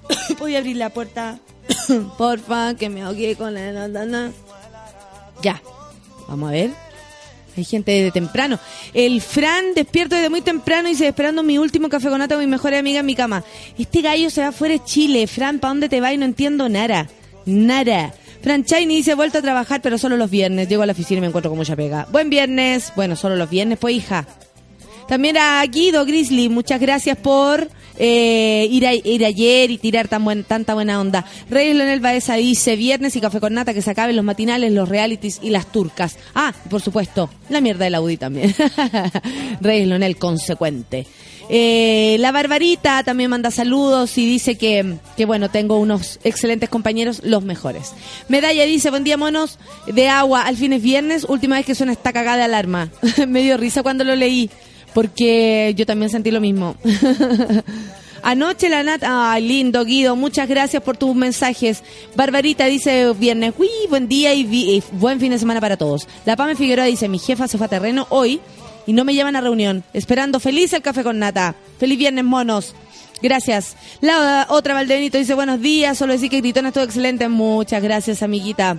Voy 0.40 0.56
a 0.56 0.58
abrir 0.58 0.76
la 0.76 0.90
puerta. 0.90 1.38
Porfa, 2.18 2.74
que 2.74 2.88
me 2.88 3.02
ahogué 3.02 3.36
con 3.36 3.54
la. 3.54 4.32
Ya, 5.40 5.62
vamos 6.26 6.48
a 6.48 6.52
ver. 6.52 6.85
Hay 7.56 7.64
gente 7.64 7.90
de 7.90 8.10
temprano. 8.10 8.58
El 8.92 9.20
Fran 9.20 9.74
despierto 9.74 10.14
desde 10.14 10.30
muy 10.30 10.42
temprano 10.42 10.88
y 10.88 10.94
se 10.94 11.08
esperando 11.08 11.42
mi 11.42 11.58
último 11.58 11.88
café 11.88 12.08
con 12.08 12.18
nata, 12.18 12.36
mi 12.36 12.46
mejor 12.46 12.74
amiga 12.74 13.00
en 13.00 13.06
mi 13.06 13.14
cama. 13.14 13.44
Este 13.78 14.02
gallo 14.02 14.30
se 14.30 14.42
va 14.42 14.52
fuera 14.52 14.74
de 14.74 14.84
Chile. 14.84 15.26
Fran, 15.26 15.58
¿para 15.58 15.70
dónde 15.70 15.88
te 15.88 16.00
vas? 16.00 16.12
Y 16.12 16.18
no 16.18 16.24
entiendo 16.24 16.68
nada. 16.68 17.08
Nada. 17.46 18.14
Fran 18.42 18.64
Chaini 18.64 18.96
dice, 18.96 19.14
vuelto 19.14 19.38
a 19.38 19.42
trabajar, 19.42 19.80
pero 19.82 19.98
solo 19.98 20.16
los 20.16 20.30
viernes. 20.30 20.68
Llego 20.68 20.82
a 20.82 20.86
la 20.86 20.92
oficina 20.92 21.18
y 21.18 21.20
me 21.22 21.26
encuentro 21.28 21.50
con 21.50 21.58
mucha 21.58 21.76
pega. 21.76 22.06
Buen 22.12 22.30
viernes. 22.30 22.92
Bueno, 22.94 23.16
solo 23.16 23.36
los 23.36 23.50
viernes, 23.50 23.78
pues 23.78 23.94
hija. 23.96 24.26
También 25.08 25.36
a 25.36 25.64
Guido 25.66 26.04
Grizzly, 26.04 26.48
muchas 26.48 26.80
gracias 26.80 27.16
por 27.16 27.68
eh, 27.98 28.66
ir, 28.70 28.86
a- 28.86 28.94
ir 28.94 29.24
ayer 29.24 29.70
y 29.70 29.78
tirar 29.78 30.08
tan 30.08 30.24
buen, 30.24 30.42
tanta 30.42 30.74
buena 30.74 31.00
onda. 31.00 31.24
Rey 31.48 31.72
Leonel 31.74 32.00
Baeza 32.00 32.34
dice, 32.34 32.74
viernes 32.74 33.14
y 33.14 33.20
café 33.20 33.38
con 33.38 33.54
nata, 33.54 33.72
que 33.72 33.82
se 33.82 33.90
acaben 33.92 34.16
los 34.16 34.24
matinales, 34.24 34.72
los 34.72 34.88
realities 34.88 35.38
y 35.42 35.50
las 35.50 35.70
turcas. 35.70 36.16
Ah, 36.34 36.52
por 36.68 36.82
supuesto, 36.82 37.30
la 37.48 37.60
mierda 37.60 37.84
de 37.84 37.90
la 37.90 38.00
UDI 38.00 38.16
también. 38.16 38.52
Rey 39.60 39.86
Leonel, 39.86 40.16
consecuente. 40.16 41.06
Eh, 41.48 42.16
la 42.18 42.32
Barbarita 42.32 43.04
también 43.04 43.30
manda 43.30 43.52
saludos 43.52 44.18
y 44.18 44.26
dice 44.26 44.56
que, 44.58 44.96
que, 45.16 45.24
bueno, 45.24 45.48
tengo 45.48 45.78
unos 45.78 46.18
excelentes 46.24 46.68
compañeros, 46.68 47.20
los 47.22 47.44
mejores. 47.44 47.92
Medalla 48.28 48.64
dice, 48.64 48.90
buen 48.90 49.04
día 49.04 49.16
monos, 49.16 49.60
de 49.86 50.08
agua, 50.08 50.42
al 50.42 50.56
fin 50.56 50.72
es 50.72 50.82
viernes, 50.82 51.24
última 51.28 51.54
vez 51.56 51.64
que 51.64 51.76
suena 51.76 51.92
esta 51.92 52.12
cagada 52.12 52.38
de 52.38 52.42
alarma. 52.42 52.90
Me 53.28 53.42
dio 53.42 53.56
risa 53.56 53.84
cuando 53.84 54.02
lo 54.02 54.16
leí, 54.16 54.50
porque 54.96 55.74
yo 55.76 55.84
también 55.84 56.08
sentí 56.10 56.30
lo 56.30 56.40
mismo. 56.40 56.74
Anoche 58.22 58.70
la 58.70 58.82
Nat, 58.82 59.02
ay 59.06 59.46
lindo 59.46 59.84
Guido, 59.84 60.16
muchas 60.16 60.48
gracias 60.48 60.82
por 60.82 60.96
tus 60.96 61.14
mensajes. 61.14 61.82
Barbarita 62.16 62.64
dice 62.64 63.12
viernes, 63.12 63.52
uy, 63.58 63.68
buen 63.90 64.08
día 64.08 64.32
y, 64.32 64.42
vi- 64.44 64.76
y 64.76 64.82
buen 64.92 65.20
fin 65.20 65.32
de 65.32 65.38
semana 65.38 65.60
para 65.60 65.76
todos. 65.76 66.08
La 66.24 66.34
Pame 66.34 66.56
Figueroa 66.56 66.86
dice, 66.86 67.08
mi 67.10 67.18
jefa 67.18 67.46
se 67.46 67.58
terreno 67.68 68.06
hoy 68.08 68.40
y 68.86 68.94
no 68.94 69.04
me 69.04 69.12
llevan 69.12 69.36
a 69.36 69.42
reunión. 69.42 69.84
Esperando 69.92 70.40
feliz 70.40 70.72
el 70.72 70.80
café 70.80 71.02
con 71.04 71.18
nata. 71.18 71.54
Feliz 71.78 71.98
viernes, 71.98 72.24
monos. 72.24 72.74
Gracias. 73.22 73.76
La 74.00 74.46
otra 74.48 74.72
Valdebenito 74.72 75.18
dice, 75.18 75.34
buenos 75.34 75.60
días, 75.60 75.98
solo 75.98 76.14
decir 76.14 76.30
que 76.30 76.40
Gritona 76.40 76.68
estuvo 76.68 76.84
excelente. 76.84 77.28
Muchas 77.28 77.82
gracias, 77.82 78.22
amiguita. 78.22 78.78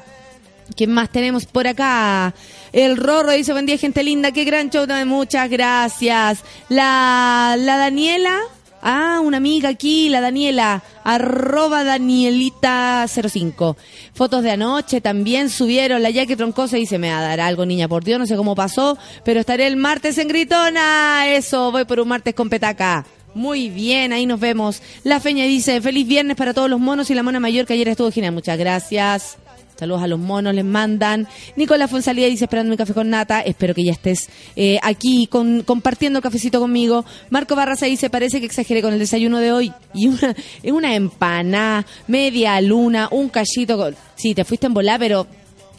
¿Quién 0.75 0.91
más 0.91 1.09
tenemos 1.11 1.45
por 1.45 1.67
acá? 1.67 2.33
El 2.77 2.95
Rorro 2.95 3.31
dice, 3.31 3.53
buen 3.53 3.65
día, 3.65 3.75
gente 3.79 4.03
linda, 4.03 4.31
qué 4.31 4.43
gran 4.43 4.69
show, 4.69 4.85
muchas 5.07 5.49
gracias. 5.49 6.43
La, 6.69 7.55
la 7.57 7.75
Daniela, 7.75 8.37
ah, 8.83 9.19
una 9.23 9.37
amiga 9.37 9.69
aquí, 9.69 10.09
la 10.09 10.21
Daniela, 10.21 10.83
arroba 11.03 11.83
Danielita05. 11.83 13.75
Fotos 14.13 14.43
de 14.43 14.51
anoche 14.51 15.01
también 15.01 15.49
subieron, 15.49 16.03
la 16.03 16.11
Jackie 16.11 16.35
Troncosa 16.35 16.77
dice, 16.77 16.99
me 16.99 17.09
va 17.09 17.17
a 17.17 17.23
dar 17.23 17.39
algo, 17.39 17.65
niña, 17.65 17.87
por 17.87 18.03
Dios, 18.03 18.19
no 18.19 18.27
sé 18.27 18.35
cómo 18.35 18.53
pasó, 18.53 18.95
pero 19.25 19.39
estaré 19.39 19.65
el 19.65 19.75
martes 19.75 20.19
en 20.19 20.27
Gritona, 20.27 21.33
eso, 21.33 21.71
voy 21.71 21.85
por 21.85 21.99
un 21.99 22.09
martes 22.09 22.35
con 22.35 22.47
petaca. 22.47 23.07
Muy 23.33 23.71
bien, 23.71 24.13
ahí 24.13 24.27
nos 24.27 24.39
vemos. 24.39 24.83
La 25.03 25.19
Feña 25.19 25.45
dice, 25.45 25.81
feliz 25.81 26.07
viernes 26.07 26.37
para 26.37 26.53
todos 26.53 26.69
los 26.69 26.79
monos 26.79 27.09
y 27.09 27.15
la 27.15 27.23
mona 27.23 27.39
mayor 27.39 27.65
que 27.65 27.73
ayer 27.73 27.87
estuvo 27.87 28.11
genial. 28.11 28.33
Muchas 28.35 28.59
gracias. 28.59 29.39
Saludos 29.77 30.01
a 30.03 30.07
los 30.07 30.19
monos, 30.19 30.53
les 30.55 30.65
mandan. 30.65 31.27
Nicolás 31.55 31.89
Fonsalía 31.91 32.27
dice, 32.27 32.45
esperando 32.45 32.71
mi 32.71 32.77
café 32.77 32.93
con 32.93 33.09
nata. 33.09 33.41
Espero 33.41 33.73
que 33.75 33.83
ya 33.83 33.91
estés 33.91 34.29
eh, 34.55 34.79
aquí 34.81 35.27
con- 35.27 35.61
compartiendo 35.63 36.21
cafecito 36.21 36.59
conmigo. 36.59 37.05
Marco 37.29 37.55
Barraza 37.55 37.85
dice, 37.85 38.09
parece 38.09 38.39
que 38.39 38.45
exageré 38.47 38.81
con 38.81 38.93
el 38.93 38.99
desayuno 38.99 39.39
de 39.39 39.51
hoy. 39.51 39.71
Y 39.93 40.07
una, 40.07 40.35
una 40.63 40.95
empanada, 40.95 41.85
media 42.07 42.59
luna, 42.61 43.07
un 43.11 43.29
cachito. 43.29 43.77
Con... 43.77 43.95
Sí, 44.15 44.33
te 44.33 44.43
fuiste 44.45 44.67
en 44.67 44.73
volar, 44.73 44.99
pero 44.99 45.27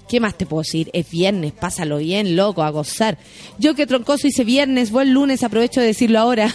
¿Qué 0.08 0.20
más 0.20 0.38
te 0.38 0.46
puedo 0.46 0.62
decir? 0.62 0.88
Es 0.94 1.10
viernes, 1.10 1.52
pásalo 1.52 1.98
bien, 1.98 2.34
loco, 2.34 2.62
a 2.62 2.70
gozar. 2.70 3.18
Yo 3.58 3.74
que 3.74 3.86
troncoso 3.86 4.26
hice 4.26 4.42
viernes, 4.42 4.90
buen 4.90 5.12
lunes, 5.12 5.42
aprovecho 5.42 5.80
de 5.82 5.88
decirlo 5.88 6.18
ahora. 6.18 6.50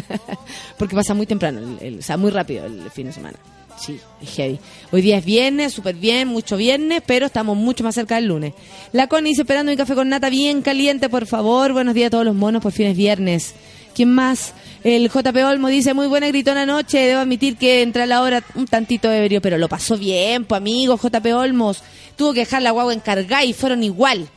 Porque 0.78 0.94
pasa 0.96 1.12
muy 1.12 1.26
temprano, 1.26 1.58
el- 1.60 1.86
el- 1.86 1.98
o 1.98 2.02
sea, 2.02 2.16
muy 2.16 2.30
rápido 2.30 2.64
el 2.64 2.90
fin 2.90 3.08
de 3.08 3.12
semana. 3.12 3.38
Sí, 3.78 4.00
heavy. 4.34 4.58
Hoy 4.90 5.02
día 5.02 5.18
es 5.18 5.24
viernes, 5.24 5.72
súper 5.72 5.94
bien, 5.94 6.28
mucho 6.28 6.56
viernes, 6.56 7.02
pero 7.06 7.26
estamos 7.26 7.56
mucho 7.56 7.84
más 7.84 7.94
cerca 7.94 8.16
del 8.16 8.26
lunes. 8.26 8.54
La 8.92 9.06
Connie 9.06 9.30
dice, 9.30 9.42
esperando 9.42 9.70
mi 9.70 9.76
café 9.76 9.94
con 9.94 10.08
nata 10.08 10.30
bien 10.30 10.62
caliente, 10.62 11.08
por 11.08 11.26
favor. 11.26 11.72
Buenos 11.72 11.94
días 11.94 12.08
a 12.08 12.10
todos 12.10 12.24
los 12.24 12.34
monos, 12.34 12.62
por 12.62 12.72
fin 12.72 12.86
es 12.86 12.96
viernes. 12.96 13.54
¿Quién 13.94 14.10
más? 14.12 14.52
El 14.84 15.08
JP 15.08 15.36
Olmo 15.44 15.68
dice, 15.68 15.94
muy 15.94 16.06
buena 16.06 16.28
gritona 16.28 16.66
noche, 16.66 16.98
debo 16.98 17.20
admitir 17.20 17.56
que 17.56 17.82
entra 17.82 18.06
la 18.06 18.22
hora 18.22 18.42
un 18.54 18.66
tantito 18.66 19.12
ebrio, 19.12 19.40
pero 19.40 19.58
lo 19.58 19.68
pasó 19.68 19.96
bien, 19.96 20.44
pues 20.44 20.58
amigo, 20.58 20.98
JP 20.98 21.26
Olmos. 21.34 21.82
Tuvo 22.16 22.32
que 22.32 22.40
dejar 22.40 22.62
la 22.62 22.72
guagua 22.72 22.94
encargada 22.94 23.44
y 23.44 23.52
fueron 23.52 23.84
igual. 23.84 24.28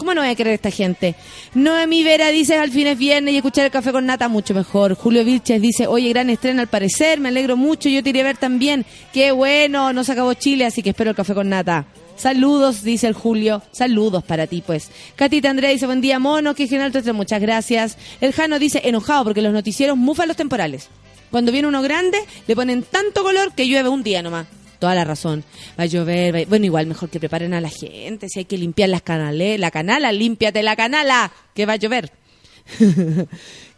¿Cómo 0.00 0.14
no 0.14 0.22
voy 0.22 0.30
a 0.30 0.34
querer 0.34 0.54
esta 0.54 0.70
gente? 0.70 1.14
Noemi 1.52 2.02
Vera 2.02 2.28
dice, 2.28 2.56
al 2.56 2.70
fin 2.70 2.86
es 2.86 2.96
viernes 2.96 3.34
y 3.34 3.36
escuchar 3.36 3.66
el 3.66 3.70
café 3.70 3.92
con 3.92 4.06
nata 4.06 4.28
mucho 4.28 4.54
mejor. 4.54 4.94
Julio 4.94 5.26
Vilches 5.26 5.60
dice, 5.60 5.86
oye, 5.86 6.08
gran 6.08 6.30
estreno 6.30 6.62
al 6.62 6.68
parecer, 6.68 7.20
me 7.20 7.28
alegro 7.28 7.54
mucho, 7.58 7.90
yo 7.90 8.02
te 8.02 8.08
iré 8.08 8.22
a 8.22 8.24
ver 8.24 8.38
también. 8.38 8.86
Qué 9.12 9.30
bueno, 9.30 9.92
no 9.92 10.02
se 10.02 10.12
acabó 10.12 10.32
Chile, 10.32 10.64
así 10.64 10.82
que 10.82 10.90
espero 10.90 11.10
el 11.10 11.16
café 11.16 11.34
con 11.34 11.50
nata. 11.50 11.84
Saludos, 12.16 12.82
dice 12.82 13.08
el 13.08 13.12
Julio. 13.12 13.60
Saludos 13.72 14.24
para 14.24 14.46
ti, 14.46 14.62
pues. 14.66 14.90
Catita 15.16 15.50
Andrea 15.50 15.68
dice, 15.68 15.84
buen 15.84 16.00
día, 16.00 16.18
mono, 16.18 16.54
qué 16.54 16.66
genial 16.66 16.92
tu 16.92 17.12
muchas 17.12 17.42
gracias. 17.42 17.98
El 18.22 18.32
Jano 18.32 18.58
dice, 18.58 18.80
enojado 18.84 19.24
porque 19.24 19.42
los 19.42 19.52
noticieros 19.52 19.98
mufan 19.98 20.28
los 20.28 20.36
temporales. 20.38 20.88
Cuando 21.30 21.52
viene 21.52 21.68
uno 21.68 21.82
grande, 21.82 22.16
le 22.46 22.56
ponen 22.56 22.84
tanto 22.84 23.22
color 23.22 23.52
que 23.52 23.68
llueve 23.68 23.90
un 23.90 24.02
día 24.02 24.22
nomás. 24.22 24.46
Toda 24.80 24.94
la 24.94 25.04
razón. 25.04 25.44
Va 25.78 25.84
a 25.84 25.86
llover. 25.86 26.34
va 26.34 26.44
Bueno, 26.48 26.64
igual 26.66 26.86
mejor 26.86 27.10
que 27.10 27.20
preparen 27.20 27.54
a 27.54 27.60
la 27.60 27.68
gente. 27.68 28.28
Si 28.28 28.40
hay 28.40 28.44
que 28.46 28.58
limpiar 28.58 28.88
las 28.88 29.02
canales, 29.02 29.60
la 29.60 29.70
canala, 29.70 30.10
límpiate 30.10 30.62
la 30.62 30.74
canala, 30.74 31.30
que 31.54 31.66
va 31.66 31.74
a 31.74 31.76
llover. 31.76 32.10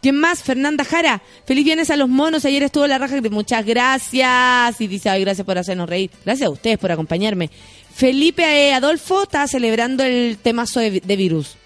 ¿Quién 0.01 0.15
más? 0.17 0.41
Fernanda 0.41 0.83
Jara. 0.83 1.21
Feliz 1.45 1.65
viernes 1.65 1.89
a 1.91 1.97
los 1.97 2.09
monos. 2.09 2.45
Ayer 2.45 2.63
estuvo 2.63 2.87
la 2.87 2.97
raja. 2.97 3.19
Muchas 3.29 3.65
gracias. 3.65 4.81
Y 4.81 4.87
dice, 4.87 5.09
ay, 5.09 5.21
gracias 5.21 5.45
por 5.45 5.57
hacernos 5.57 5.89
reír. 5.89 6.09
Gracias 6.25 6.47
a 6.47 6.51
ustedes 6.51 6.77
por 6.77 6.91
acompañarme. 6.91 7.49
Felipe 7.93 8.43
eh, 8.43 8.73
Adolfo 8.73 9.23
está 9.23 9.47
celebrando 9.47 10.03
el 10.03 10.37
temazo 10.41 10.79
de 10.79 11.15
virus. 11.15 11.57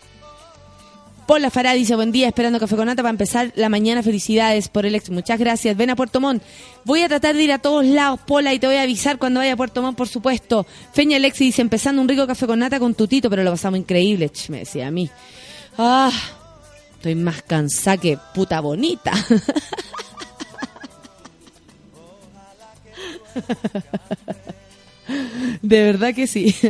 Paula 1.28 1.50
Fará 1.52 1.74
dice, 1.74 1.94
buen 1.98 2.14
día, 2.14 2.30
esperando 2.30 2.58
café 2.58 2.78
con 2.78 2.86
nata 2.86 3.04
para 3.04 3.10
empezar 3.10 3.52
la 3.56 3.68
mañana. 3.68 4.02
Felicidades 4.02 4.70
por 4.70 4.86
el 4.86 4.96
ex. 4.96 5.10
Muchas 5.10 5.38
gracias. 5.38 5.76
Ven 5.76 5.90
a 5.90 5.96
Puerto 5.98 6.22
Montt. 6.22 6.42
Voy 6.86 7.02
a 7.02 7.10
tratar 7.10 7.36
de 7.36 7.44
ir 7.44 7.52
a 7.52 7.60
todos 7.60 7.84
lados, 7.86 8.22
Pola, 8.26 8.54
y 8.54 8.60
te 8.60 8.68
voy 8.68 8.78
a 8.78 8.84
avisar 8.84 9.18
cuando 9.18 9.42
vaya 9.42 9.52
a 9.52 9.58
Puerto 9.58 9.82
Montt, 9.82 9.98
por 9.98 10.08
supuesto. 10.08 10.66
Feña 10.94 11.18
Alexi 11.18 11.44
dice, 11.44 11.62
empezando 11.62 12.02
un 12.02 12.08
rico 12.08 12.26
café 12.26 12.48
con 12.48 12.60
nata 12.60 12.80
con 12.80 12.96
tutito, 12.96 13.30
pero 13.30 13.44
lo 13.44 13.52
pasamos 13.52 13.78
increíble. 13.78 14.32
Me 14.48 14.60
decía 14.60 14.88
a 14.88 14.92
mí. 14.92 15.10
Ah, 15.78 16.14
estoy 16.94 17.16
más 17.16 17.42
cansada 17.42 17.98
que 17.98 18.18
puta 18.34 18.62
bonita. 18.62 19.12
De 25.62 25.84
verdad 25.84 26.14
que 26.16 26.26
sí. 26.26 26.56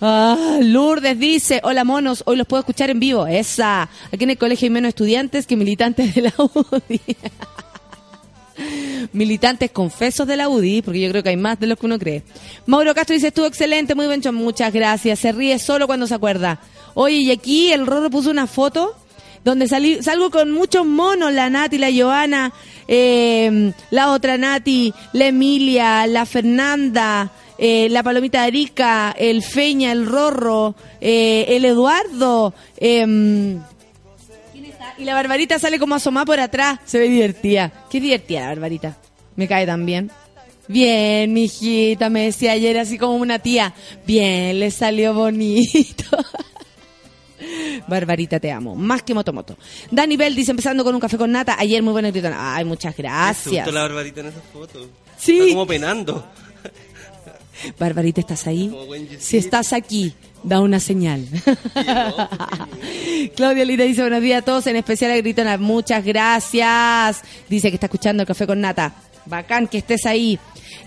Ah, 0.00 0.58
Lourdes 0.60 1.18
dice, 1.18 1.60
hola 1.62 1.84
monos, 1.84 2.22
hoy 2.26 2.36
los 2.36 2.46
puedo 2.46 2.60
escuchar 2.60 2.90
en 2.90 3.00
vivo. 3.00 3.26
Esa, 3.26 3.88
aquí 4.12 4.24
en 4.24 4.30
el 4.30 4.38
colegio 4.38 4.66
hay 4.66 4.70
menos 4.70 4.90
estudiantes 4.90 5.46
que 5.46 5.56
militantes 5.56 6.14
de 6.14 6.22
la 6.22 6.34
UDI. 6.38 7.00
militantes 9.12 9.70
confesos 9.70 10.26
de 10.26 10.36
la 10.36 10.48
UDI, 10.48 10.82
porque 10.82 11.00
yo 11.00 11.10
creo 11.10 11.22
que 11.22 11.30
hay 11.30 11.36
más 11.36 11.58
de 11.58 11.66
los 11.66 11.78
que 11.78 11.86
uno 11.86 11.98
cree. 11.98 12.22
Mauro 12.66 12.94
Castro 12.94 13.14
dice, 13.14 13.28
estuvo 13.28 13.46
excelente, 13.46 13.94
muy 13.94 14.06
show, 14.20 14.32
muchas 14.32 14.72
gracias. 14.72 15.18
Se 15.18 15.32
ríe 15.32 15.58
solo 15.58 15.86
cuando 15.86 16.06
se 16.06 16.14
acuerda. 16.14 16.60
Oye, 16.94 17.16
y 17.16 17.30
aquí 17.30 17.72
el 17.72 17.86
Rorro 17.86 18.10
puso 18.10 18.30
una 18.30 18.46
foto 18.46 18.96
donde 19.44 19.68
salí, 19.68 20.02
salgo 20.02 20.30
con 20.30 20.50
muchos 20.50 20.86
monos, 20.86 21.32
la 21.32 21.48
Nati, 21.50 21.78
la 21.78 21.90
Joana, 21.92 22.52
eh, 22.86 23.72
la 23.90 24.12
otra 24.12 24.36
Nati, 24.36 24.92
la 25.12 25.26
Emilia, 25.28 26.06
la 26.06 26.26
Fernanda, 26.26 27.30
eh, 27.58 27.88
la 27.90 28.02
Palomita 28.02 28.42
Arica, 28.42 29.14
el 29.18 29.42
Feña, 29.42 29.92
el 29.92 30.06
Rorro, 30.06 30.74
eh, 31.00 31.46
el 31.48 31.64
Eduardo, 31.64 32.54
em, 32.76 33.60
¿quién 34.52 34.64
está? 34.66 34.94
y 34.98 35.04
la 35.04 35.14
Barbarita 35.14 35.58
sale 35.58 35.78
como 35.78 35.94
asomada 35.94 36.26
por 36.26 36.40
atrás, 36.40 36.78
se 36.84 36.98
ve 36.98 37.08
divertida. 37.08 37.72
Qué 37.90 38.00
divertida 38.00 38.40
la 38.40 38.48
Barbarita, 38.48 38.96
me 39.36 39.48
cae 39.48 39.66
tan 39.66 39.84
bien. 39.86 40.10
Bien, 40.68 41.32
mijita, 41.32 42.10
me 42.10 42.26
decía 42.26 42.52
ayer 42.52 42.78
así 42.78 42.96
como 42.96 43.16
una 43.16 43.40
tía. 43.40 43.74
Bien, 44.06 44.60
le 44.60 44.70
salió 44.70 45.12
bonito. 45.12 46.04
Barbarita, 47.86 48.38
te 48.40 48.50
amo. 48.52 48.74
Más 48.74 49.02
que 49.02 49.14
Motomoto. 49.14 49.56
Dani 49.90 50.16
Bell 50.16 50.34
dice, 50.34 50.50
empezando 50.52 50.84
con 50.84 50.94
un 50.94 51.00
café 51.00 51.16
con 51.18 51.30
nata. 51.32 51.56
Ayer 51.58 51.82
muy 51.82 51.92
buena 51.92 52.10
gritona. 52.10 52.54
Ay, 52.56 52.64
muchas 52.64 52.96
Me 52.98 53.02
gracias. 53.02 53.46
asustó 53.46 53.72
la 53.72 53.82
barbarita 53.82 54.20
en 54.20 54.26
esa 54.26 54.40
foto. 54.52 54.88
Sí. 55.18 55.38
Está 55.38 55.52
como 55.52 55.66
penando. 55.66 56.24
Barbarita, 57.78 58.20
¿estás 58.22 58.46
ahí? 58.46 58.74
Si 59.18 59.36
estás 59.36 59.72
aquí, 59.74 60.14
da 60.42 60.60
una 60.60 60.80
señal. 60.80 61.26
Claudia 63.36 63.64
Lita 63.64 63.82
dice 63.84 64.00
buenos 64.00 64.22
días 64.22 64.42
a 64.42 64.44
todos, 64.44 64.66
en 64.66 64.76
especial 64.76 65.10
a 65.10 65.16
Gritona. 65.16 65.58
Muchas 65.58 66.04
gracias. 66.04 67.22
Dice 67.48 67.68
que 67.70 67.74
está 67.74 67.86
escuchando 67.86 68.22
el 68.22 68.26
café 68.26 68.46
con 68.46 68.60
nata. 68.60 68.94
Bacán 69.26 69.68
que 69.68 69.78
estés 69.78 70.06
ahí. 70.06 70.38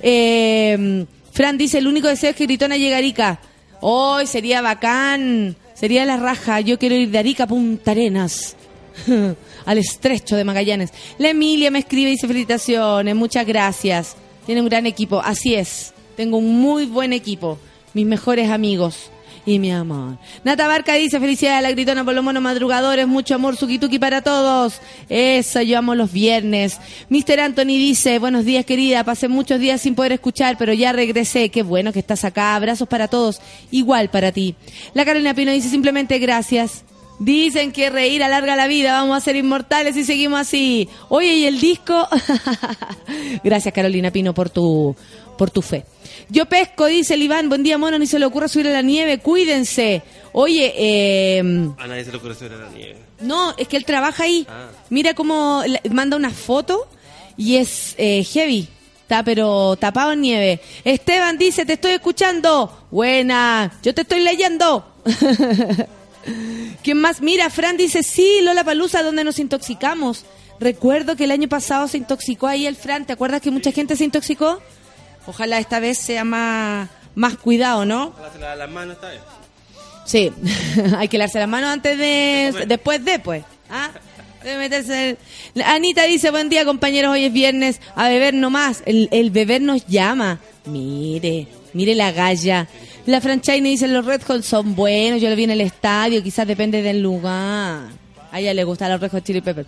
Eh, 0.01 1.06
Fran 1.32 1.58
dice, 1.58 1.78
el 1.78 1.88
único 1.88 2.08
deseo 2.08 2.32
es 2.32 2.36
que 2.36 2.45
Gritona 2.45 2.76
llegue 2.78 2.95
a 2.95 2.97
Arica. 2.97 3.39
Hoy 3.82 4.26
sería 4.28 4.62
bacán. 4.62 5.56
Sería 5.74 6.06
la 6.06 6.18
raja. 6.18 6.62
Yo 6.62 6.78
quiero 6.78 6.96
ir 6.96 7.10
de 7.10 7.20
Arica 7.20 7.44
a 7.44 7.48
Punta 7.48 7.92
Arenas. 7.92 8.56
Al 9.66 9.78
estrecho 9.78 10.36
de 10.36 10.44
Magallanes. 10.44 10.92
La 11.18 11.30
Emilia 11.30 11.72
me 11.72 11.80
escribe 11.80 12.10
y 12.10 12.14
dice 12.14 12.28
felicitaciones. 12.28 13.16
Muchas 13.16 13.46
gracias. 13.46 14.16
Tiene 14.46 14.62
un 14.62 14.70
gran 14.70 14.86
equipo. 14.86 15.20
Así 15.20 15.56
es. 15.56 15.94
Tengo 16.16 16.38
un 16.38 16.60
muy 16.60 16.86
buen 16.86 17.14
equipo. 17.14 17.58
Mis 17.94 18.06
mejores 18.06 18.50
amigos. 18.50 19.10
Y 19.46 19.60
mi 19.60 19.72
amor. 19.72 20.18
Nata 20.46 20.68
Barca 20.68 20.94
dice, 20.94 21.20
felicidades 21.20 21.60
a 21.60 21.62
la 21.62 21.72
gritona 21.72 22.06
por 22.06 22.14
los 22.14 22.24
monos 22.24 22.41
madrugadores, 22.41 23.08
mucho 23.08 23.36
amor, 23.36 23.58
suki 23.58 24.00
para 24.00 24.22
todos. 24.22 24.80
Eso, 25.10 25.62
yo 25.62 25.78
amo 25.78 25.96
los 25.96 26.14
viernes. 26.14 26.80
Mr. 27.10 27.41
Anthony 27.41 27.78
dice, 27.78 28.20
buenos 28.20 28.46
días 28.46 28.66
querida, 28.66 29.04
pasé 29.04 29.28
muchos 29.28 29.60
días 29.60 29.82
sin 29.82 29.96
poder 29.96 30.14
escuchar, 30.14 30.58
pero 30.58 30.72
ya 30.72 30.94
regresé. 30.94 31.50
Qué 31.50 31.62
bueno 31.62 31.91
que 31.91 32.00
estás 32.00 32.24
acá. 32.24 32.56
Abrazos 32.56 32.88
para 32.88 33.10
todos. 33.10 33.41
Igual 33.70 34.10
para 34.10 34.32
ti. 34.32 34.56
La 34.94 35.04
Carolina 35.04 35.34
Pino 35.34 35.52
dice 35.52 35.70
simplemente 35.70 36.20
gracias. 36.20 36.86
Dicen 37.20 37.72
que 37.72 37.89
reír 37.89 38.24
alarga 38.24 38.56
la 38.56 38.68
vida, 38.68 38.94
vamos 38.94 39.16
a 39.16 39.22
ser 39.22 39.36
inmortales 39.36 39.96
y 39.98 40.04
seguimos 40.04 40.39
así. 40.39 40.89
Oye, 41.10 41.36
¿y 41.36 41.46
el 41.46 41.60
disco? 41.60 42.08
Gracias 43.44 43.74
Carolina 43.74 44.12
Pino 44.12 44.34
por 44.34 44.50
tu, 44.50 44.96
por 45.38 45.52
tu 45.52 45.62
fe. 45.62 45.86
Yo 46.30 46.46
pesco, 46.46 46.86
dice 46.86 47.14
el 47.16 47.22
Iván, 47.24 47.50
buen 47.50 47.64
día 47.64 47.78
mono, 47.78 48.00
ni 48.00 48.08
se 48.08 48.20
le 48.20 48.26
ocurra 48.26 48.48
subir 48.48 48.68
a 48.68 48.72
la 48.72 48.82
nieve, 48.82 49.20
cuídense. 49.20 50.02
Oye, 50.32 50.74
eh, 50.76 51.40
A 51.78 51.88
nadie 51.88 52.06
se 52.06 52.12
le 52.12 52.18
ocurre 52.18 52.36
subir 52.36 52.54
a 52.54 52.58
la 52.58 52.70
nieve. 52.70 52.98
no, 53.22 53.54
es 53.58 53.68
que 53.68 53.78
él 53.78 53.86
trabaja 53.86 54.24
ahí. 54.24 54.46
Ah. 54.50 54.70
Mira 54.90 55.14
cómo 55.14 55.64
manda 55.92 56.18
una 56.18 56.32
foto 56.32 56.88
y 57.38 57.58
es 57.58 57.96
eh, 57.98 58.24
heavy. 58.24 58.68
Está 59.02 59.22
pero 59.24 59.76
tapado 59.76 60.14
en 60.14 60.22
nieve. 60.22 60.62
Esteban 60.84 61.38
dice, 61.38 61.66
te 61.66 61.74
estoy 61.74 61.92
escuchando. 61.92 62.88
Buena, 62.90 63.72
yo 63.84 63.94
te 63.94 64.02
estoy 64.02 64.22
leyendo. 64.22 64.88
¿Quién 66.84 67.00
más? 67.00 67.22
Mira, 67.22 67.50
Fran 67.50 67.76
dice, 67.78 68.02
sí, 68.02 68.40
Lola 68.42 68.64
Palusa, 68.64 69.04
donde 69.04 69.24
nos 69.24 69.40
intoxicamos. 69.40 70.26
Recuerdo 70.60 71.16
que 71.16 71.26
el 71.26 71.32
año 71.32 71.50
pasado 71.50 71.88
se 71.88 71.98
intoxicó 71.98 72.48
ahí 72.48 72.66
el 72.66 72.76
Fran. 72.76 73.06
¿Te 73.06 73.14
acuerdas 73.14 73.42
que 73.42 73.52
mucha 73.52 73.72
gente 73.72 73.96
se 73.98 74.06
intoxicó? 74.06 74.62
Ojalá 75.26 75.60
esta 75.60 75.80
vez 75.80 75.98
sea 75.98 76.24
más, 76.24 76.90
más 77.16 77.38
cuidado, 77.38 77.86
¿no? 77.86 78.08
Ojalá 78.08 78.32
se 78.34 78.40
lava 78.40 78.56
las 78.56 78.70
manos 78.72 78.96
esta 78.96 79.10
vez. 79.10 79.20
Sí, 80.06 80.32
hay 80.98 81.08
que 81.08 81.18
lavarse 81.18 81.40
las 81.40 81.48
manos 81.48 81.70
antes 81.72 81.98
de... 81.98 82.50
comer. 82.52 82.68
Después 82.68 83.06
de, 83.06 83.20
pues. 83.20 83.44
¿Ah? 83.70 83.90
De 84.44 84.58
meterse 84.58 85.18
en- 85.56 85.62
Anita 85.64 86.04
dice, 86.04 86.30
buen 86.30 86.50
día 86.50 86.66
compañeros, 86.66 87.14
hoy 87.14 87.24
es 87.26 87.32
viernes, 87.34 87.80
a 87.96 88.10
beber 88.10 88.34
nomás. 88.34 88.84
El, 88.86 89.08
el 89.12 89.32
beber 89.32 89.62
nos 89.62 89.86
llama. 89.88 90.40
Mire, 90.66 91.48
mire 91.74 91.96
la 91.96 92.12
galla. 92.12 92.68
La 93.06 93.22
franchise 93.22 93.62
dice, 93.62 93.88
los 93.88 94.06
Red 94.06 94.24
Hot 94.24 94.44
son 94.44 94.76
buenos, 94.76 95.22
yo 95.22 95.30
lo 95.30 95.36
vi 95.38 95.46
en 95.46 95.52
el 95.52 95.62
estadio, 95.62 96.22
quizás 96.22 96.46
depende 96.48 96.82
del 96.82 97.02
lugar. 97.02 97.84
A 98.32 98.40
ella 98.40 98.54
le 98.54 98.64
gustan 98.66 98.92
los 98.92 99.00
Red 99.00 99.12
Hot 99.12 99.24
Chili 99.24 99.42
Peppers. 99.42 99.68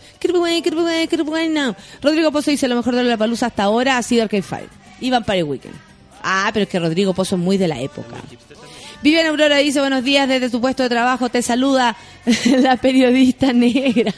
Rodrigo 2.01 2.31
Pozo 2.31 2.51
dice, 2.51 2.67
lo 2.67 2.75
mejor 2.75 2.95
de 2.95 3.03
la 3.03 3.17
palusa 3.17 3.45
hasta 3.47 3.63
ahora 3.63 3.97
ha 3.97 4.03
sido 4.03 4.23
Arcade 4.23 4.41
Fire. 4.41 4.69
Y 4.99 5.09
Vampire 5.09 5.43
Weekend. 5.43 5.75
Ah, 6.23 6.49
pero 6.53 6.63
es 6.63 6.69
que 6.69 6.79
Rodrigo 6.79 7.13
Pozo 7.13 7.35
es 7.35 7.41
muy 7.41 7.57
de 7.57 7.67
la 7.67 7.79
época. 7.79 8.15
Viviana 9.01 9.29
Aurora 9.29 9.57
dice 9.57 9.79
buenos 9.79 10.03
días 10.03 10.27
desde 10.27 10.49
tu 10.49 10.59
puesto 10.59 10.83
de 10.83 10.89
trabajo. 10.89 11.29
Te 11.29 11.41
saluda 11.41 11.95
la 12.45 12.77
periodista 12.77 13.53
negra 13.53 14.13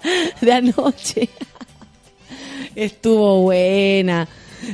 de 0.40 0.52
anoche. 0.52 1.28
Estuvo 2.74 3.42
buena. 3.42 4.28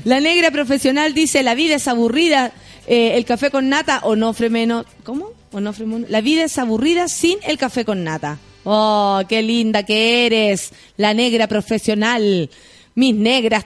La 0.05 0.21
negra 0.21 0.51
profesional 0.51 1.15
dice 1.15 1.43
la 1.43 1.55
vida 1.55 1.77
es 1.77 1.89
aburrida. 1.89 2.53
eh, 2.87 3.13
el 3.17 3.25
café 3.25 3.51
con 3.51 3.69
nata 3.69 4.01
o 4.03 4.17
no 4.17 4.35
menos. 4.51 4.85
¿Cómo? 5.05 5.31
O 5.53 5.61
no. 5.61 5.73
La 6.09 6.21
vida 6.21 6.45
es 6.45 6.59
aburrida 6.59 7.09
sin 7.09 7.39
el 7.47 7.57
café 7.57 7.85
con 7.85 8.05
nata. 8.05 8.39
Oh, 8.65 9.23
qué 9.29 9.43
linda 9.43 9.85
que 9.85 10.27
eres. 10.27 10.73
La 10.97 11.15
negra 11.15 11.47
profesional. 11.47 12.51
Mis 12.99 13.15
negras. 13.15 13.65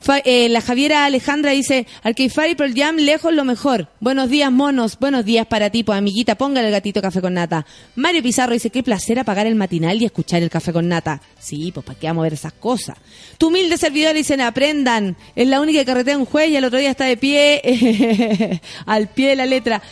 Fa- 0.00 0.22
eh, 0.24 0.48
la 0.48 0.62
Javiera 0.62 1.04
Alejandra 1.04 1.50
dice, 1.50 1.86
Arcade 2.02 2.30
Fire 2.30 2.56
Pearl 2.56 2.72
Jam, 2.74 2.96
lejos 2.96 3.30
lo 3.34 3.44
mejor. 3.44 3.88
Buenos 4.00 4.30
días, 4.30 4.50
monos. 4.50 4.98
Buenos 4.98 5.26
días 5.26 5.46
para 5.46 5.68
ti, 5.68 5.84
pues 5.84 5.98
amiguita, 5.98 6.36
póngale 6.36 6.68
el 6.68 6.72
gatito 6.72 7.02
café 7.02 7.20
con 7.20 7.34
nata. 7.34 7.66
Mario 7.94 8.22
Pizarro 8.22 8.54
dice, 8.54 8.70
qué 8.70 8.82
placer 8.82 9.18
apagar 9.18 9.46
el 9.46 9.54
matinal 9.54 10.00
y 10.00 10.06
escuchar 10.06 10.42
el 10.42 10.48
café 10.48 10.72
con 10.72 10.88
nata. 10.88 11.20
Sí, 11.38 11.72
pues 11.74 11.84
para 11.84 11.98
qué 11.98 12.06
vamos 12.06 12.22
a 12.22 12.24
ver 12.24 12.32
esas 12.32 12.54
cosas. 12.54 12.96
Tu 13.36 13.48
humilde 13.48 13.76
servidor 13.76 14.14
dicen, 14.14 14.40
aprendan. 14.40 15.18
Es 15.36 15.46
la 15.46 15.60
única 15.60 15.80
que 15.80 15.84
carretea 15.84 16.16
un 16.16 16.24
juez 16.24 16.48
y 16.48 16.56
el 16.56 16.64
otro 16.64 16.78
día 16.78 16.90
está 16.90 17.04
de 17.04 17.18
pie, 17.18 18.60
al 18.86 19.08
pie 19.08 19.28
de 19.28 19.36
la 19.36 19.44
letra. 19.44 19.82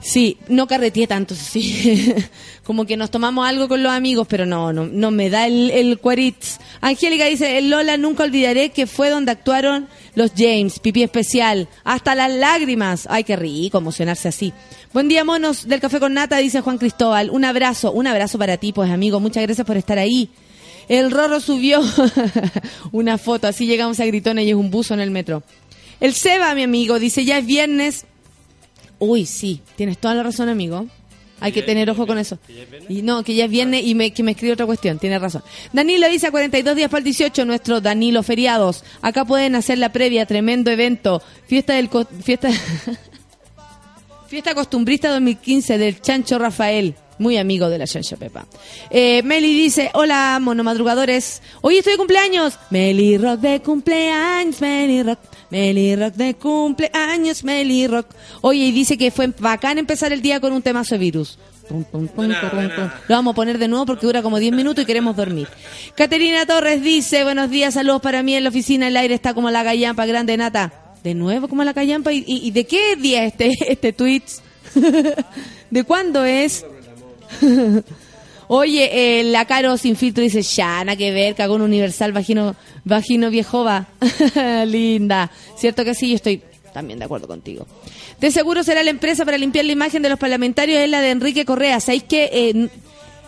Sí, 0.00 0.38
no 0.48 0.68
carreteé 0.68 1.06
tanto, 1.06 1.34
sí. 1.34 2.14
Como 2.64 2.86
que 2.86 2.96
nos 2.96 3.10
tomamos 3.10 3.48
algo 3.48 3.68
con 3.68 3.82
los 3.82 3.90
amigos, 3.92 4.26
pero 4.28 4.46
no, 4.46 4.72
no, 4.72 4.86
no 4.86 5.10
me 5.10 5.28
da 5.28 5.46
el, 5.46 5.70
el 5.70 5.98
cuaritz. 5.98 6.58
Angélica 6.80 7.24
dice, 7.24 7.58
el 7.58 7.70
Lola 7.70 7.96
nunca 7.96 8.22
olvidaré 8.22 8.70
que 8.70 8.86
fue 8.86 9.10
donde 9.10 9.32
actuaron 9.32 9.88
los 10.14 10.32
James, 10.36 10.78
pipí 10.78 11.02
especial, 11.02 11.68
hasta 11.82 12.14
las 12.14 12.32
lágrimas. 12.32 13.06
Ay, 13.10 13.24
qué 13.24 13.36
rico 13.36 13.78
emocionarse 13.78 14.28
así. 14.28 14.52
Buen 14.92 15.08
día, 15.08 15.24
monos 15.24 15.66
del 15.66 15.80
café 15.80 15.98
con 15.98 16.14
nata, 16.14 16.36
dice 16.38 16.60
Juan 16.60 16.78
Cristóbal. 16.78 17.30
Un 17.30 17.44
abrazo, 17.44 17.90
un 17.90 18.06
abrazo 18.06 18.38
para 18.38 18.56
ti, 18.56 18.72
pues 18.72 18.90
amigo. 18.90 19.18
Muchas 19.18 19.42
gracias 19.42 19.66
por 19.66 19.76
estar 19.76 19.98
ahí. 19.98 20.30
El 20.88 21.10
Rorro 21.10 21.40
subió 21.40 21.80
una 22.92 23.18
foto, 23.18 23.46
así 23.46 23.66
llegamos 23.66 24.00
a 24.00 24.06
Gritona 24.06 24.42
y 24.42 24.50
es 24.50 24.56
un 24.56 24.70
buzo 24.70 24.94
en 24.94 25.00
el 25.00 25.10
metro. 25.10 25.42
El 26.00 26.14
Seba, 26.14 26.54
mi 26.54 26.62
amigo, 26.62 26.98
dice, 26.98 27.24
ya 27.24 27.38
es 27.38 27.46
viernes, 27.46 28.06
Uy, 28.98 29.26
sí, 29.26 29.60
tienes 29.76 29.98
toda 29.98 30.14
la 30.14 30.22
razón, 30.22 30.48
amigo. 30.48 30.86
Hay 31.40 31.52
que 31.52 31.62
tener 31.62 31.88
ojo 31.88 32.04
con 32.04 32.18
eso. 32.18 32.36
Y 32.88 33.02
no, 33.02 33.22
que 33.22 33.32
ya 33.32 33.44
es 33.44 33.50
viernes 33.50 33.84
y 33.84 33.94
me, 33.94 34.10
que 34.12 34.24
me 34.24 34.32
escribe 34.32 34.54
otra 34.54 34.66
cuestión, 34.66 34.98
tienes 34.98 35.20
razón. 35.20 35.44
Danilo 35.72 36.08
dice 36.08 36.26
a 36.26 36.30
42 36.32 36.74
días 36.74 36.90
para 36.90 36.98
el 36.98 37.04
18, 37.04 37.44
nuestro 37.44 37.80
Danilo 37.80 38.24
Feriados. 38.24 38.82
Acá 39.02 39.24
pueden 39.24 39.54
hacer 39.54 39.78
la 39.78 39.92
previa, 39.92 40.26
tremendo 40.26 40.72
evento. 40.72 41.22
Fiesta 41.46 41.74
del... 41.74 41.88
co- 41.90 42.06
Fiesta... 42.24 42.50
Fiesta 44.26 44.54
costumbrista 44.54 45.10
2015 45.10 45.78
del 45.78 46.00
Chancho 46.02 46.38
Rafael. 46.38 46.94
Muy 47.18 47.36
amigo 47.36 47.68
de 47.70 47.78
la 47.78 47.86
Chancho 47.86 48.16
Pepa. 48.16 48.46
Eh, 48.90 49.22
Meli 49.24 49.52
dice, 49.54 49.90
hola 49.94 50.38
monomadrugadores. 50.40 51.40
Hoy 51.62 51.78
estoy 51.78 51.92
de 51.94 51.98
cumpleaños. 51.98 52.58
Meli 52.70 53.16
Rock 53.16 53.40
de 53.40 53.60
cumpleaños, 53.60 54.60
Meli 54.60 55.02
Rock. 55.02 55.18
Meli 55.50 55.96
Rock 55.96 56.14
de 56.14 56.34
cumpleaños, 56.34 57.42
Meli 57.44 57.86
Rock. 57.86 58.06
Oye, 58.42 58.64
y 58.64 58.72
dice 58.72 58.98
que 58.98 59.10
fue 59.10 59.28
bacán 59.38 59.78
empezar 59.78 60.12
el 60.12 60.20
día 60.22 60.40
con 60.40 60.52
un 60.52 60.62
temazo 60.62 60.94
de 60.94 60.98
virus. 60.98 61.38
Lo 61.70 61.84
vamos 63.16 63.32
a 63.32 63.34
poner 63.34 63.58
de 63.58 63.68
nuevo 63.68 63.84
porque 63.86 64.06
dura 64.06 64.22
como 64.22 64.38
10 64.38 64.52
minutos 64.54 64.82
y 64.82 64.86
queremos 64.86 65.14
dormir. 65.16 65.48
Caterina 65.94 66.46
Torres 66.46 66.82
dice, 66.82 67.24
buenos 67.24 67.50
días, 67.50 67.74
saludos 67.74 68.00
para 68.00 68.22
mí 68.22 68.34
en 68.34 68.44
la 68.44 68.48
oficina, 68.50 68.88
el 68.88 68.96
aire 68.96 69.14
está 69.14 69.34
como 69.34 69.50
la 69.50 69.62
gallampa 69.62 70.06
grande 70.06 70.36
nata. 70.36 70.72
De 71.04 71.14
nuevo 71.14 71.46
como 71.48 71.62
la 71.64 71.74
callampa. 71.74 72.12
¿Y, 72.12 72.24
y- 72.26 72.46
y 72.46 72.50
de 72.50 72.64
qué 72.66 72.96
día 72.96 73.24
este, 73.24 73.52
este 73.68 73.92
tweet? 73.92 74.22
¿De 75.70 75.84
cuándo 75.84 76.24
es? 76.24 76.64
Oye, 78.48 79.20
eh, 79.20 79.24
la 79.24 79.44
Caro 79.44 79.76
sin 79.76 79.94
filtro 79.94 80.22
dice, 80.22 80.42
ya, 80.42 80.82
nada 80.84 80.96
que 80.96 81.12
ver, 81.12 81.34
cagón 81.34 81.60
universal, 81.60 82.12
vagino, 82.12 82.56
vagino 82.84 83.30
viejova. 83.30 83.88
Linda. 84.66 85.30
Cierto 85.56 85.84
que 85.84 85.94
sí, 85.94 86.10
yo 86.10 86.16
estoy 86.16 86.42
También 86.72 86.98
de 86.98 87.04
acuerdo 87.04 87.26
contigo. 87.26 87.66
De 88.20 88.30
seguro 88.30 88.64
será 88.64 88.82
la 88.82 88.90
empresa 88.90 89.24
para 89.24 89.38
limpiar 89.38 89.64
la 89.64 89.72
imagen 89.72 90.02
de 90.02 90.08
los 90.08 90.18
parlamentarios, 90.18 90.80
es 90.80 90.88
la 90.88 91.00
de 91.00 91.10
Enrique 91.10 91.44
Correa. 91.44 91.78
¿Sabéis 91.78 92.04
que 92.04 92.30
eh, 92.32 92.68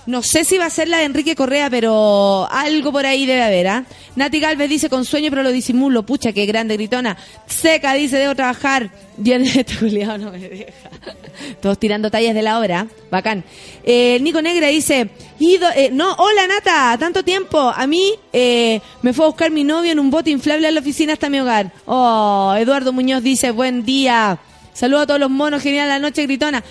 no 0.07 0.23
sé 0.23 0.45
si 0.45 0.59
va 0.59 0.67
a 0.67 0.71
ser 0.71 0.89
la 0.89 0.99
de 0.99 1.05
Enrique 1.05 1.37
Correa, 1.37 1.69
pero 1.69 2.49
algo 2.51 2.91
por 2.91 3.07
ahí 3.07 3.27
debe 3.27 3.43
haber, 3.43 3.69
¿ah? 3.69 3.85
Nati 4.17 4.41
Galvez 4.41 4.69
dice 4.69 4.89
con 4.89 5.05
sueño, 5.05 5.31
pero 5.31 5.43
lo 5.43 5.53
disimulo. 5.53 6.05
Pucha, 6.05 6.33
qué 6.33 6.47
grande, 6.47 6.75
gritona. 6.75 7.17
Seca 7.47 7.95
dice, 7.95 8.17
debo 8.17 8.35
trabajar. 8.35 8.91
Bien, 9.17 9.43
este 9.43 9.77
culiao 9.77 10.19
no 10.19 10.33
me 10.33 10.39
deja. 10.39 10.73
Todos 11.63 11.79
tirando 11.79 12.11
tallas 12.11 12.35
de 12.35 12.43
la 12.43 12.59
hora. 12.59 12.87
Bacán. 13.11 13.45
Eh, 13.85 14.19
Nico 14.21 14.43
Negra 14.43 14.69
dice, 14.69 15.11
Ido, 15.39 15.69
eh, 15.75 15.91
no, 15.93 16.13
hola 16.15 16.47
Nata, 16.47 16.97
tanto 16.99 17.23
tiempo. 17.23 17.59
A 17.59 17.87
mí 17.87 18.15
eh, 18.33 18.81
me 19.03 19.13
fue 19.13 19.27
a 19.27 19.29
buscar 19.29 19.51
mi 19.51 19.65
novio 19.65 19.93
en 19.93 19.99
un 19.99 20.11
bote 20.11 20.31
inflable 20.31 20.67
a 20.67 20.71
la 20.71 20.81
oficina 20.81 21.13
hasta 21.13 21.31
mi 21.31 21.41
hogar. 21.41 21.73
Oh, 21.87 22.55
Eduardo 22.59 22.93
Muñoz 22.93 23.23
dice, 23.23 23.51
buen 23.51 23.85
día. 23.85 24.39
Saludos 24.73 25.03
a 25.03 25.07
todos 25.07 25.21
los 25.21 25.31
monos, 25.31 25.63
genial 25.63 25.89
la 25.89 25.99
noche, 25.99 26.23
gritona. 26.23 26.65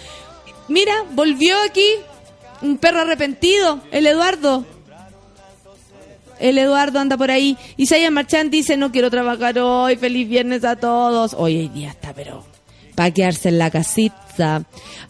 Mira, 0.68 0.94
volvió 1.12 1.56
aquí 1.68 1.88
un 2.62 2.78
perro 2.78 3.02
arrepentido, 3.02 3.82
el 3.92 4.08
Eduardo. 4.08 4.66
El 6.40 6.58
Eduardo 6.58 7.00
anda 7.00 7.18
por 7.18 7.32
ahí. 7.32 7.58
Isaías 7.76 8.12
Marchand 8.12 8.50
dice, 8.50 8.78
no 8.78 8.92
quiero 8.92 9.10
trabajar 9.10 9.60
hoy, 9.60 9.98
feliz 9.98 10.28
viernes 10.30 10.64
a 10.64 10.78
todos. 10.78 11.34
Hoy 11.38 11.58
hoy 11.58 11.68
día 11.68 11.90
está, 11.90 12.14
pero 12.14 12.46
para 12.96 13.12
quedarse 13.12 13.50
en 13.50 13.58
la 13.60 13.70
casita. 13.70 14.64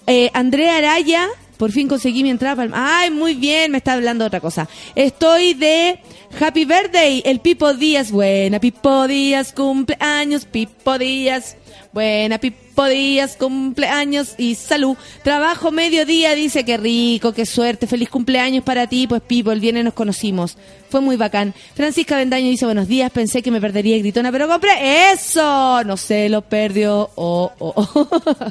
Eh, 0.07 0.31
Andrea 0.33 0.77
Araya, 0.77 1.27
por 1.57 1.71
fin 1.71 1.87
conseguí 1.87 2.23
mi 2.23 2.31
entrada. 2.31 2.55
para 2.55 2.67
el- 2.67 2.73
Ay, 2.75 3.11
muy 3.11 3.35
bien, 3.35 3.71
me 3.71 3.77
está 3.77 3.93
hablando 3.93 4.25
otra 4.25 4.39
cosa. 4.39 4.67
Estoy 4.95 5.53
de 5.53 5.99
Happy 6.39 6.65
Birthday, 6.65 7.21
el 7.23 7.39
Pipo 7.41 7.73
Díaz. 7.75 8.09
Buena, 8.11 8.59
Pipo 8.59 9.07
Díaz, 9.07 9.53
cumpleaños, 9.53 10.45
Pipo 10.45 10.97
Díaz. 10.97 11.57
Buena, 11.93 12.39
Pipo 12.39 12.57
Díaz, 12.87 13.35
cumpleaños 13.37 14.35
y 14.37 14.55
salud. 14.55 14.95
Trabajo 15.23 15.71
mediodía, 15.71 16.33
dice 16.35 16.63
que 16.63 16.77
rico, 16.77 17.33
qué 17.33 17.45
suerte, 17.45 17.87
feliz 17.87 18.09
cumpleaños 18.09 18.63
para 18.63 18.87
ti. 18.87 19.07
Pues 19.07 19.21
Pipo, 19.21 19.51
el 19.51 19.59
viernes 19.59 19.83
nos 19.83 19.93
conocimos. 19.93 20.57
Fue 20.89 21.01
muy 21.01 21.17
bacán. 21.17 21.53
Francisca 21.75 22.17
Bendaño 22.17 22.47
dice, 22.47 22.65
buenos 22.65 22.87
días, 22.87 23.11
pensé 23.11 23.41
que 23.41 23.51
me 23.51 23.59
perdería 23.59 23.97
gritona, 23.97 24.31
pero 24.31 24.47
compré 24.47 25.11
eso. 25.11 25.83
No 25.83 25.97
sé, 25.97 26.29
lo 26.29 26.41
perdió. 26.41 27.09
Oh, 27.15 27.51
oh, 27.59 27.73
oh. 27.75 28.07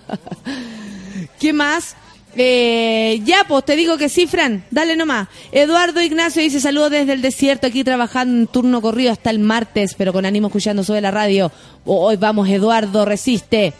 ¿Qué 1.40 1.52
más? 1.52 1.96
Eh, 2.36 3.20
ya, 3.24 3.44
pues 3.48 3.64
te 3.64 3.74
digo 3.76 3.96
que 3.96 4.08
sí, 4.08 4.26
Fran. 4.26 4.64
Dale 4.70 4.96
nomás. 4.96 5.28
Eduardo 5.50 6.02
Ignacio 6.02 6.42
dice 6.42 6.60
saludos 6.60 6.90
desde 6.90 7.14
el 7.14 7.22
desierto, 7.22 7.66
aquí 7.66 7.82
trabajando 7.82 8.42
en 8.42 8.46
turno 8.46 8.80
corrido 8.80 9.10
hasta 9.10 9.30
el 9.30 9.38
martes, 9.38 9.94
pero 9.96 10.12
con 10.12 10.26
ánimo 10.26 10.48
escuchando 10.48 10.84
sobre 10.84 11.00
la 11.00 11.10
radio. 11.10 11.50
Hoy 11.84 12.16
vamos, 12.16 12.48
Eduardo, 12.48 13.04
resiste. 13.04 13.72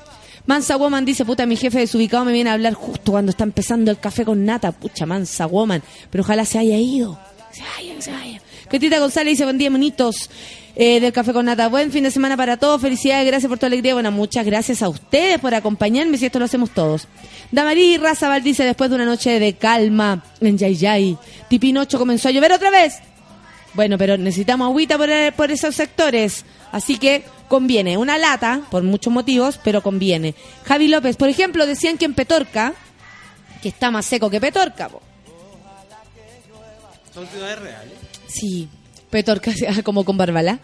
Mansa 0.49 0.76
Woman 0.78 1.05
dice, 1.05 1.26
puta, 1.26 1.44
mi 1.44 1.57
jefe 1.57 1.78
desubicado 1.78 2.24
me 2.24 2.32
viene 2.32 2.49
a 2.49 2.55
hablar 2.55 2.72
justo 2.72 3.12
cuando 3.12 3.28
está 3.30 3.44
empezando 3.44 3.90
el 3.90 3.99
café 3.99 4.24
con 4.24 4.46
nata. 4.46 4.72
Pucha, 4.72 5.05
Mansa 5.05 5.44
Woman. 5.44 5.82
Pero 6.11 6.24
ojalá 6.24 6.46
se 6.46 6.59
haya 6.59 6.78
ido. 6.78 7.20
Se 7.53 7.61
vaya, 7.62 8.01
se 8.01 8.11
vaya. 8.11 8.40
Ketita 8.70 8.99
González 8.99 9.32
dice, 9.32 9.44
buen 9.44 9.59
día, 9.59 9.70
monitos. 9.70 10.30
eh, 10.74 11.01
del 11.01 11.12
Café 11.12 11.32
con 11.32 11.44
Nata. 11.44 11.68
Buen 11.68 11.90
fin 11.90 12.05
de 12.05 12.11
semana 12.11 12.36
para 12.36 12.57
todos. 12.57 12.80
Felicidades, 12.80 13.26
gracias 13.26 13.49
por 13.49 13.59
tu 13.59 13.66
alegría. 13.66 13.92
Bueno, 13.94 14.11
muchas 14.12 14.46
gracias 14.46 14.80
a 14.82 14.88
ustedes 14.88 15.38
por 15.38 15.55
acompañarme, 15.55 16.16
si 16.16 16.26
esto 16.26 16.38
lo 16.38 16.44
hacemos 16.46 16.70
todos. 16.70 17.09
Damarí 17.51 17.99
Razabal 17.99 18.42
dice, 18.42 18.64
después 18.64 18.88
de 18.88 18.96
una 18.96 19.05
noche 19.05 19.38
de 19.40 19.55
calma 19.55 20.22
en 20.40 20.57
Yay 20.57 20.76
Yay, 20.76 21.18
Tipinocho 21.49 21.99
comenzó 21.99 22.28
a 22.28 22.30
llover 22.30 22.53
otra 22.53 22.70
vez. 22.70 22.94
Bueno, 23.74 23.98
pero 23.98 24.16
necesitamos 24.16 24.66
agüita 24.66 24.96
por, 24.96 25.10
por 25.34 25.50
esos 25.50 25.74
sectores. 25.74 26.44
Así 26.72 26.98
que 26.98 27.24
conviene. 27.48 27.96
Una 27.96 28.18
lata, 28.18 28.62
por 28.70 28.82
muchos 28.82 29.12
motivos, 29.12 29.58
pero 29.62 29.82
conviene. 29.82 30.34
Javi 30.64 30.88
López, 30.88 31.16
por 31.16 31.28
ejemplo, 31.28 31.66
decían 31.66 31.98
que 31.98 32.04
en 32.04 32.14
Petorca, 32.14 32.74
que 33.62 33.68
está 33.68 33.90
más 33.90 34.06
seco 34.06 34.30
que 34.30 34.40
Petorca, 34.40 34.88
po. 34.88 35.02
Son 37.12 37.26
ciudades 37.26 37.58
reales. 37.58 37.94
Sí, 38.28 38.68
Petorca, 39.10 39.52
como 39.84 40.04
con 40.04 40.16
Barbalá. 40.16 40.60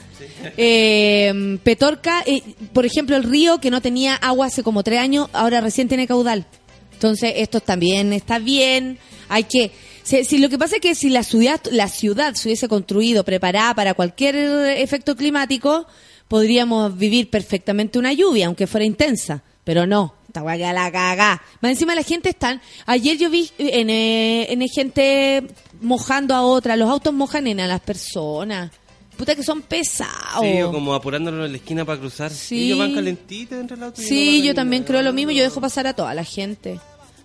Eh, 0.56 1.58
Petorca, 1.62 2.22
eh, 2.26 2.42
por 2.72 2.86
ejemplo, 2.86 3.16
el 3.16 3.24
río 3.24 3.60
que 3.60 3.70
no 3.70 3.80
tenía 3.80 4.14
agua 4.14 4.46
hace 4.46 4.62
como 4.62 4.82
tres 4.82 5.00
años, 5.00 5.28
ahora 5.32 5.60
recién 5.60 5.88
tiene 5.88 6.06
caudal. 6.06 6.46
Entonces, 6.92 7.34
esto 7.36 7.60
también 7.60 8.12
está 8.12 8.38
bien. 8.38 8.98
Hay 9.28 9.44
que. 9.44 9.72
Si, 10.04 10.24
si 10.24 10.38
lo 10.38 10.48
que 10.48 10.58
pasa 10.58 10.76
es 10.76 10.80
que 10.80 10.94
si 10.94 11.10
la 11.10 11.24
ciudad, 11.24 11.60
la 11.72 11.88
ciudad 11.88 12.34
se 12.34 12.48
hubiese 12.48 12.68
construido 12.68 13.24
preparada 13.24 13.74
para 13.74 13.94
cualquier 13.94 14.36
efecto 14.36 15.16
climático, 15.16 15.86
podríamos 16.28 16.96
vivir 16.96 17.30
perfectamente 17.30 17.98
una 17.98 18.12
lluvia, 18.12 18.46
aunque 18.46 18.66
fuera 18.66 18.84
intensa. 18.84 19.42
Pero 19.64 19.86
no, 19.86 20.14
esta 20.28 20.56
queda 20.56 20.72
la. 20.72 21.42
Más 21.60 21.72
encima 21.72 21.94
la 21.94 22.02
gente 22.02 22.28
están. 22.28 22.60
Ayer 22.86 23.16
yo 23.16 23.30
vi 23.30 23.50
en, 23.56 23.88
eh, 23.88 24.52
en 24.52 24.68
gente 24.68 25.44
mojando 25.80 26.34
a 26.34 26.42
otra. 26.42 26.76
Los 26.76 26.90
autos 26.90 27.14
mojan 27.14 27.46
en 27.46 27.60
a 27.60 27.66
las 27.66 27.80
personas. 27.80 28.70
Puta 29.16 29.34
que 29.36 29.42
son 29.44 29.62
pesados. 29.62 30.42
Sí, 30.42 30.60
o 30.60 30.72
como 30.72 30.92
apurándonos 30.92 31.46
en 31.46 31.52
la 31.52 31.58
esquina 31.58 31.84
para 31.84 32.00
cruzar. 32.00 32.32
Sí. 32.32 32.56
Y 32.56 32.64
ellos 32.66 32.78
van 32.78 32.94
calentitos 32.94 33.58
dentro 33.58 33.76
del 33.76 33.84
auto. 33.84 34.02
no 34.02 34.08
Sí, 34.08 34.42
yo 34.42 34.54
también 34.54 34.82
creo 34.82 35.02
lo 35.02 35.12
mismo. 35.12 35.30
Yo 35.30 35.44
dejo 35.44 35.60
pasar 35.60 35.86
a 35.86 35.94
toda 35.94 36.12
la 36.14 36.24
gente. 36.24 36.80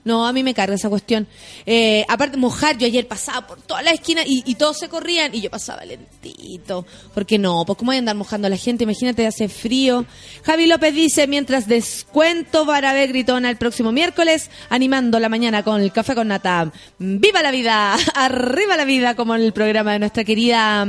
No, 0.05 0.25
a 0.25 0.31
mí 0.31 0.43
me 0.43 0.53
carga 0.53 0.75
esa 0.75 0.89
cuestión. 0.89 1.27
Eh, 1.65 2.05
aparte, 2.07 2.37
mojar, 2.37 2.77
yo 2.77 2.87
ayer 2.87 3.07
pasaba 3.07 3.45
por 3.45 3.61
toda 3.61 3.81
la 3.81 3.91
esquina 3.91 4.21
y, 4.25 4.55
todos 4.55 4.77
se 4.77 4.89
corrían 4.89 5.35
y 5.35 5.41
yo 5.41 5.49
pasaba 5.49 5.83
lentito. 5.85 6.85
Porque 7.13 7.37
no, 7.37 7.63
pues 7.65 7.77
cómo 7.77 7.89
voy 7.89 7.97
a 7.97 7.99
andar 7.99 8.15
mojando 8.15 8.47
a 8.47 8.49
la 8.49 8.57
gente, 8.57 8.85
imagínate, 8.85 9.27
hace 9.27 9.49
frío. 9.49 10.05
Javi 10.43 10.67
López 10.67 10.93
dice, 10.93 11.27
mientras 11.27 11.67
descuento 11.67 12.65
ver 12.65 13.09
gritona 13.09 13.49
el 13.49 13.57
próximo 13.57 13.91
miércoles, 13.91 14.49
animando 14.69 15.19
la 15.19 15.29
mañana 15.29 15.63
con 15.63 15.81
el 15.81 15.91
café 15.91 16.15
con 16.15 16.29
nata. 16.29 16.71
¡Viva 16.97 17.41
la 17.41 17.51
vida! 17.51 17.95
¡Arriba 18.15 18.77
la 18.77 18.85
vida! 18.85 19.15
Como 19.15 19.35
en 19.35 19.41
el 19.41 19.53
programa 19.53 19.93
de 19.93 19.99
nuestra 19.99 20.23
querida 20.23 20.87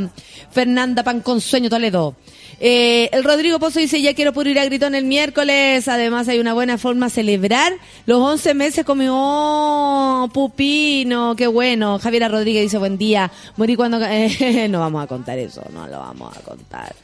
Fernanda 0.50 1.02
Pan 1.02 1.20
con 1.20 1.40
Sueño 1.40 1.68
Toledo. 1.68 2.16
Eh, 2.62 3.08
el 3.12 3.24
Rodrigo 3.24 3.58
Pozo 3.58 3.80
dice, 3.80 4.02
ya 4.02 4.12
quiero 4.12 4.34
puro 4.34 4.50
ir 4.50 4.58
a 4.58 4.64
Gritón 4.66 4.94
el 4.94 5.06
miércoles. 5.06 5.88
Además 5.88 6.28
hay 6.28 6.38
una 6.38 6.52
buena 6.52 6.76
forma 6.76 7.06
de 7.06 7.10
celebrar 7.10 7.72
los 8.04 8.20
11 8.20 8.54
meses 8.54 8.84
con 8.84 8.98
mi 8.98 9.06
oh, 9.08 10.28
pupino. 10.32 11.34
Qué 11.36 11.46
bueno. 11.46 11.98
Javiera 11.98 12.28
Rodríguez 12.28 12.64
dice, 12.64 12.76
buen 12.76 12.98
día. 12.98 13.32
Morí 13.56 13.76
cuando... 13.76 13.98
no 14.68 14.80
vamos 14.80 15.02
a 15.02 15.06
contar 15.06 15.38
eso, 15.38 15.62
no 15.72 15.86
lo 15.86 15.98
vamos 15.98 16.36
a 16.36 16.40
contar. 16.42 16.94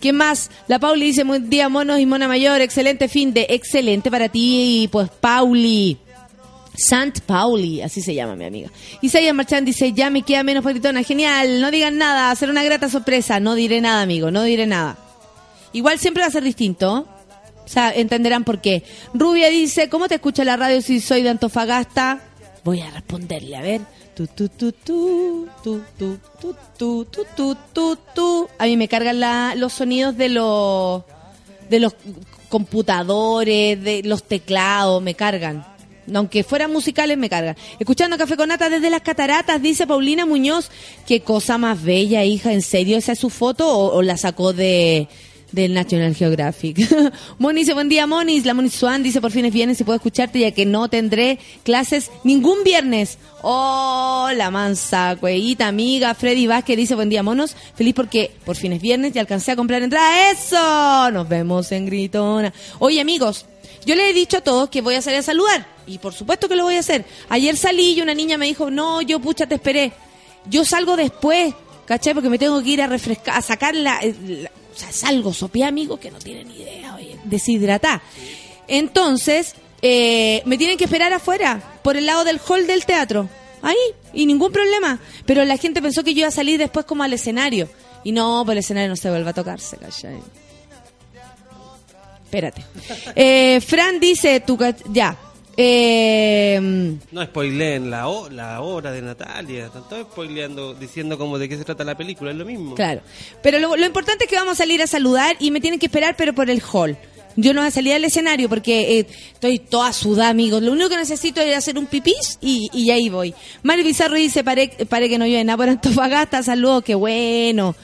¿Quién 0.00 0.16
más? 0.16 0.50
La 0.66 0.78
Pauli 0.78 1.06
dice, 1.06 1.24
buen 1.24 1.48
día, 1.50 1.68
monos 1.68 2.00
y 2.00 2.06
mona 2.06 2.26
mayor. 2.26 2.62
Excelente 2.62 3.08
fin 3.08 3.34
de... 3.34 3.46
Excelente 3.50 4.10
para 4.10 4.30
ti, 4.30 4.88
pues, 4.90 5.10
Pauli. 5.10 5.98
Sant 6.74 7.20
Pauli, 7.20 7.82
así 7.82 8.00
se 8.00 8.14
llama 8.14 8.34
mi 8.36 8.44
amiga. 8.46 8.70
Isaías 9.02 9.34
Marchand 9.34 9.66
dice, 9.66 9.92
ya 9.92 10.08
me 10.10 10.22
queda 10.22 10.42
menos 10.42 10.64
patitona. 10.64 11.02
Genial, 11.02 11.60
no 11.60 11.70
digan 11.70 11.98
nada, 11.98 12.34
será 12.34 12.50
una 12.52 12.64
grata 12.64 12.88
sorpresa. 12.88 13.40
No 13.40 13.54
diré 13.54 13.80
nada, 13.80 14.02
amigo, 14.02 14.30
no 14.30 14.42
diré 14.42 14.66
nada. 14.66 14.96
Igual 15.72 15.98
siempre 15.98 16.22
va 16.22 16.28
a 16.28 16.32
ser 16.32 16.42
distinto. 16.44 17.06
O 17.64 17.68
sea, 17.68 17.92
entenderán 17.94 18.44
por 18.44 18.60
qué. 18.60 18.82
Rubia 19.14 19.48
dice, 19.48 19.88
¿cómo 19.88 20.08
te 20.08 20.16
escucha 20.16 20.44
la 20.44 20.56
radio 20.56 20.80
si 20.82 21.00
soy 21.00 21.22
de 21.22 21.30
Antofagasta? 21.30 22.20
Voy 22.64 22.80
a 22.80 22.90
responderle, 22.90 23.56
a 23.56 23.62
ver. 23.62 23.80
Tu, 24.14 24.26
tu, 24.26 24.48
tu, 24.48 24.72
tu, 24.72 25.48
tu, 25.64 25.80
tu, 25.98 26.18
tu, 26.38 26.54
tu, 26.78 27.04
tu, 27.06 27.24
tu, 27.36 27.56
tu, 27.72 27.96
tu. 28.14 28.48
A 28.58 28.64
mí 28.66 28.76
me 28.76 28.88
cargan 28.88 29.20
la- 29.20 29.54
los 29.56 29.72
sonidos 29.72 30.16
de 30.16 30.28
los 30.28 31.02
de 31.70 31.80
los 31.80 31.94
computadores, 32.50 33.82
de 33.82 34.02
los 34.04 34.22
teclados, 34.24 35.02
me 35.02 35.14
cargan. 35.14 35.64
Aunque 36.14 36.44
fueran 36.44 36.72
musicales, 36.72 37.16
me 37.16 37.28
cargan. 37.28 37.56
Escuchando 37.78 38.18
Café 38.18 38.36
con 38.36 38.48
Nata 38.48 38.68
desde 38.68 38.90
las 38.90 39.02
cataratas, 39.02 39.62
dice 39.62 39.86
Paulina 39.86 40.26
Muñoz. 40.26 40.70
Qué 41.06 41.20
cosa 41.20 41.58
más 41.58 41.82
bella, 41.82 42.24
hija. 42.24 42.52
¿En 42.52 42.62
serio 42.62 42.96
esa 42.96 43.12
es 43.12 43.18
su 43.18 43.30
foto 43.30 43.68
o, 43.68 44.02
la 44.02 44.16
sacó 44.16 44.52
de 44.52 45.08
del 45.52 45.74
National 45.74 46.14
Geographic? 46.14 46.88
Moni 47.38 47.60
dice, 47.60 47.74
buen 47.74 47.88
día, 47.88 48.06
Monis. 48.06 48.44
La 48.44 48.54
Moni 48.54 48.68
Swan 48.68 49.02
dice, 49.02 49.20
por 49.20 49.30
fin 49.30 49.44
es 49.44 49.52
viernes 49.52 49.80
y 49.80 49.84
puedo 49.84 49.96
escucharte 49.96 50.40
ya 50.40 50.50
que 50.50 50.66
no 50.66 50.88
tendré 50.88 51.38
clases 51.62 52.10
ningún 52.24 52.64
viernes. 52.64 53.18
Oh, 53.42 54.28
mansa, 54.50 55.16
cueíta, 55.20 55.68
amiga. 55.68 56.14
Freddy 56.14 56.46
Vázquez 56.46 56.76
dice, 56.76 56.94
buen 56.96 57.10
día, 57.10 57.22
monos. 57.22 57.54
Feliz 57.76 57.94
porque 57.94 58.32
por 58.44 58.56
fin 58.56 58.72
es 58.72 58.82
viernes 58.82 59.14
y 59.14 59.18
alcancé 59.20 59.52
a 59.52 59.56
comprar 59.56 59.82
entrada. 59.82 60.30
¡Eso! 60.32 61.10
Nos 61.12 61.28
vemos 61.28 61.70
en 61.70 61.86
Gritona. 61.86 62.52
Oye, 62.80 63.00
amigos, 63.00 63.46
yo 63.84 63.94
le 63.94 64.10
he 64.10 64.12
dicho 64.12 64.38
a 64.38 64.40
todos 64.40 64.68
que 64.68 64.80
voy 64.80 64.94
a 64.94 65.02
salir 65.02 65.20
a 65.20 65.22
saludar. 65.22 65.71
Y 65.86 65.98
por 65.98 66.12
supuesto 66.12 66.48
que 66.48 66.56
lo 66.56 66.64
voy 66.64 66.76
a 66.76 66.80
hacer. 66.80 67.04
Ayer 67.28 67.56
salí 67.56 67.94
y 67.94 68.02
una 68.02 68.14
niña 68.14 68.38
me 68.38 68.46
dijo, 68.46 68.70
no, 68.70 69.02
yo 69.02 69.20
pucha, 69.20 69.46
te 69.46 69.56
esperé. 69.56 69.92
Yo 70.46 70.64
salgo 70.64 70.96
después, 70.96 71.54
¿cachai? 71.86 72.14
Porque 72.14 72.28
me 72.28 72.38
tengo 72.38 72.62
que 72.62 72.70
ir 72.70 72.82
a 72.82 72.86
refrescar, 72.86 73.36
a 73.36 73.42
sacar 73.42 73.74
la... 73.74 73.98
o 73.98 74.78
sea, 74.78 74.92
salgo, 74.92 75.32
sopié 75.32 75.64
amigo 75.64 75.98
que 75.98 76.10
no 76.10 76.18
tienen 76.18 76.50
idea, 76.50 76.94
oye, 76.94 77.18
deshidratar. 77.24 78.02
Entonces, 78.68 79.54
eh, 79.82 80.42
me 80.46 80.58
tienen 80.58 80.78
que 80.78 80.84
esperar 80.84 81.12
afuera, 81.12 81.78
por 81.82 81.96
el 81.96 82.06
lado 82.06 82.24
del 82.24 82.40
hall 82.48 82.66
del 82.66 82.84
teatro. 82.84 83.28
Ahí, 83.62 83.76
y 84.12 84.26
ningún 84.26 84.50
problema. 84.50 84.98
Pero 85.24 85.44
la 85.44 85.56
gente 85.56 85.80
pensó 85.80 86.02
que 86.02 86.14
yo 86.14 86.20
iba 86.20 86.28
a 86.28 86.32
salir 86.32 86.58
después 86.58 86.84
como 86.84 87.04
al 87.04 87.12
escenario. 87.12 87.68
Y 88.04 88.10
no, 88.10 88.42
por 88.44 88.52
el 88.52 88.58
escenario 88.58 88.88
no 88.88 88.96
se 88.96 89.08
vuelve 89.08 89.30
a 89.30 89.34
tocarse, 89.34 89.76
¿cachai? 89.76 90.20
espérate. 92.32 92.64
Eh, 93.14 93.60
Fran 93.60 94.00
dice, 94.00 94.40
tu 94.40 94.58
ya. 94.90 95.16
Eh, 95.56 96.60
No 97.10 97.24
spoileen 97.24 97.90
la, 97.90 98.06
la 98.30 98.60
hora 98.60 98.90
de 98.92 99.02
Natalia. 99.02 99.66
Están 99.66 99.88
todos 99.88 100.06
spoileando, 100.10 100.74
diciendo 100.74 101.18
como 101.18 101.38
de 101.38 101.48
qué 101.48 101.56
se 101.58 101.64
trata 101.64 101.84
la 101.84 101.96
película. 101.96 102.30
Es 102.30 102.36
lo 102.36 102.44
mismo. 102.44 102.74
Claro. 102.74 103.00
Pero 103.42 103.58
lo, 103.58 103.76
lo 103.76 103.86
importante 103.86 104.24
es 104.24 104.30
que 104.30 104.36
vamos 104.36 104.52
a 104.52 104.56
salir 104.56 104.82
a 104.82 104.86
saludar 104.86 105.36
y 105.40 105.50
me 105.50 105.60
tienen 105.60 105.78
que 105.78 105.86
esperar, 105.86 106.16
pero 106.16 106.34
por 106.34 106.48
el 106.50 106.62
hall. 106.72 106.96
Yo 107.34 107.54
no 107.54 107.62
voy 107.62 107.68
a 107.68 107.70
salir 107.70 107.94
al 107.94 108.04
escenario 108.04 108.48
porque 108.50 108.98
eh, 108.98 109.06
estoy 109.32 109.58
toda 109.58 109.92
sudada, 109.94 110.28
amigos. 110.28 110.62
Lo 110.62 110.72
único 110.72 110.90
que 110.90 110.96
necesito 110.98 111.40
es 111.40 111.56
hacer 111.56 111.78
un 111.78 111.86
pipís 111.86 112.38
y, 112.42 112.68
y 112.74 112.90
ahí 112.90 113.08
voy. 113.08 113.34
Mario 113.62 113.84
Pizarro 113.84 114.16
dice, 114.16 114.44
pare, 114.44 114.68
pare 114.88 115.08
que 115.08 115.16
no 115.18 115.26
llueve 115.26 115.42
nada 115.44 115.56
por 115.56 115.68
Antofagasta. 115.68 116.42
Saludos, 116.42 116.84
qué 116.84 116.94
bueno. 116.94 117.74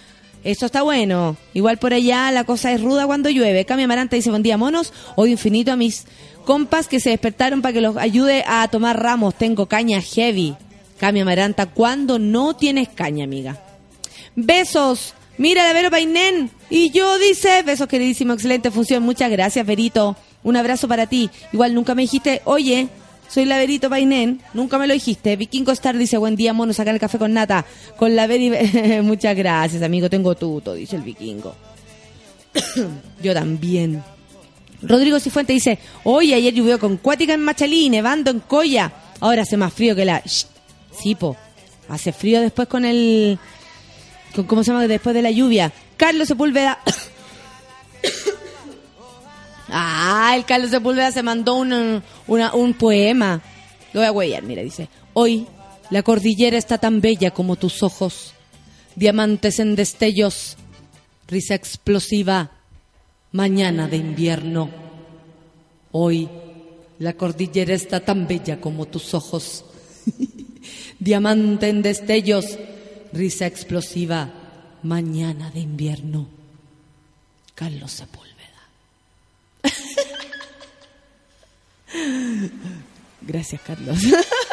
Eso 0.44 0.66
está 0.66 0.82
bueno. 0.82 1.36
Igual 1.54 1.78
por 1.78 1.94
allá 1.94 2.30
la 2.30 2.44
cosa 2.44 2.72
es 2.72 2.80
ruda 2.82 3.06
cuando 3.06 3.30
llueve. 3.30 3.64
Cami 3.64 3.84
Amaranta 3.84 4.16
dice, 4.16 4.28
buen 4.28 4.42
día, 4.42 4.58
monos. 4.58 4.92
Odio 5.16 5.32
infinito 5.32 5.72
a 5.72 5.76
mis 5.76 6.04
compas 6.49 6.88
que 6.88 6.99
se 6.99 7.11
despertaron 7.11 7.61
para 7.61 7.74
que 7.74 7.82
los 7.82 7.99
ayude 7.99 8.42
a 8.46 8.66
tomar 8.68 8.99
ramos. 8.99 9.34
Tengo 9.34 9.66
caña 9.66 10.01
heavy. 10.01 10.57
Cami 10.99 11.20
Amaranta, 11.20 11.66
¿cuándo 11.66 12.18
no 12.18 12.57
tienes 12.57 12.88
caña, 12.88 13.24
amiga? 13.24 13.62
Besos. 14.34 15.12
Mira, 15.36 15.62
la 15.62 15.74
Vero 15.74 15.90
Painén. 15.90 16.51
Y 16.70 16.88
yo 16.88 17.18
dice, 17.18 17.62
besos 17.64 17.86
queridísimo, 17.86 18.32
excelente 18.32 18.70
función. 18.70 19.03
Muchas 19.03 19.30
gracias, 19.30 19.66
Verito. 19.66 20.16
Un 20.42 20.57
abrazo 20.57 20.88
para 20.88 21.07
ti. 21.07 21.28
Igual 21.53 21.74
nunca 21.74 21.94
me 21.94 22.01
dijiste, 22.01 22.40
oye, 22.46 22.88
soy 23.28 23.44
la 23.44 23.59
Verito 23.59 23.90
Painén. 23.90 24.40
Nunca 24.55 24.78
me 24.78 24.86
lo 24.86 24.94
dijiste. 24.94 25.36
Vikingo 25.36 25.72
Star 25.72 25.99
dice, 25.99 26.16
buen 26.16 26.34
día, 26.34 26.55
mono, 26.55 26.72
sacar 26.72 26.94
el 26.94 27.01
café 27.01 27.18
con 27.18 27.34
nata. 27.34 27.66
Con 27.99 28.16
la 28.16 28.26
Veri... 28.26 28.51
Muchas 29.03 29.36
gracias, 29.36 29.82
amigo. 29.82 30.09
Tengo 30.09 30.34
tuto, 30.34 30.72
dice 30.72 30.96
el 30.96 31.03
vikingo. 31.03 31.55
yo 33.22 33.34
también. 33.34 34.03
Rodrigo 34.83 35.18
Cifuente 35.18 35.53
dice, 35.53 35.79
oye, 36.05 36.35
ayer 36.35 36.55
llovió 36.55 36.79
con 36.79 36.99
cuática 36.99 37.35
en 37.35 37.43
Machalí, 37.43 37.91
nevando 37.91 38.31
en 38.31 38.41
Coya. 38.41 38.93
Ahora 39.20 39.43
hace 39.43 39.57
más 39.57 39.72
frío 39.72 39.97
que 39.97 40.05
la... 40.05 40.22
Sí, 40.24 41.14
po. 41.14 41.37
Hace 41.89 42.12
frío 42.12 42.41
después 42.41 42.68
con 42.68 42.85
el... 42.85 43.39
Con, 44.35 44.45
¿Cómo 44.45 44.62
se 44.62 44.70
llama? 44.70 44.87
Después 44.87 45.14
de 45.14 45.22
la 45.22 45.31
lluvia. 45.31 45.72
Carlos 45.97 46.29
Sepúlveda... 46.29 46.79
ah, 49.68 50.33
el 50.37 50.45
Carlos 50.45 50.70
Sepúlveda 50.70 51.11
se 51.11 51.22
mandó 51.22 51.57
un, 51.57 52.03
un 52.26 52.74
poema. 52.74 53.41
Lo 53.93 54.01
voy 54.01 54.07
a 54.07 54.12
huellar, 54.12 54.43
mira, 54.45 54.62
dice. 54.62 54.89
Hoy 55.12 55.47
la 55.91 56.03
cordillera 56.03 56.57
está 56.57 56.79
tan 56.79 57.01
bella 57.01 57.33
como 57.33 57.57
tus 57.57 57.83
ojos. 57.83 58.33
Diamantes 58.95 59.59
en 59.59 59.74
destellos. 59.74 60.57
Risa 61.26 61.55
explosiva. 61.55 62.53
Mañana 63.33 63.89
de 63.89 63.97
invierno. 63.97 64.70
Hoy 65.93 66.29
la 66.99 67.12
cordillera 67.12 67.74
está 67.74 68.01
tan 68.01 68.26
bella 68.26 68.61
como 68.61 68.87
tus 68.87 69.14
ojos. 69.14 69.64
Diamante 70.99 71.68
en 71.68 71.83
destellos, 71.83 72.59
risa 73.12 73.47
explosiva, 73.47 74.33
mañana 74.83 75.51
de 75.51 75.61
invierno. 75.61 76.26
Carlos 77.55 77.93
Sepúlveda. 77.93 78.35
Gracias, 83.22 83.61
Carlos. 83.61 83.99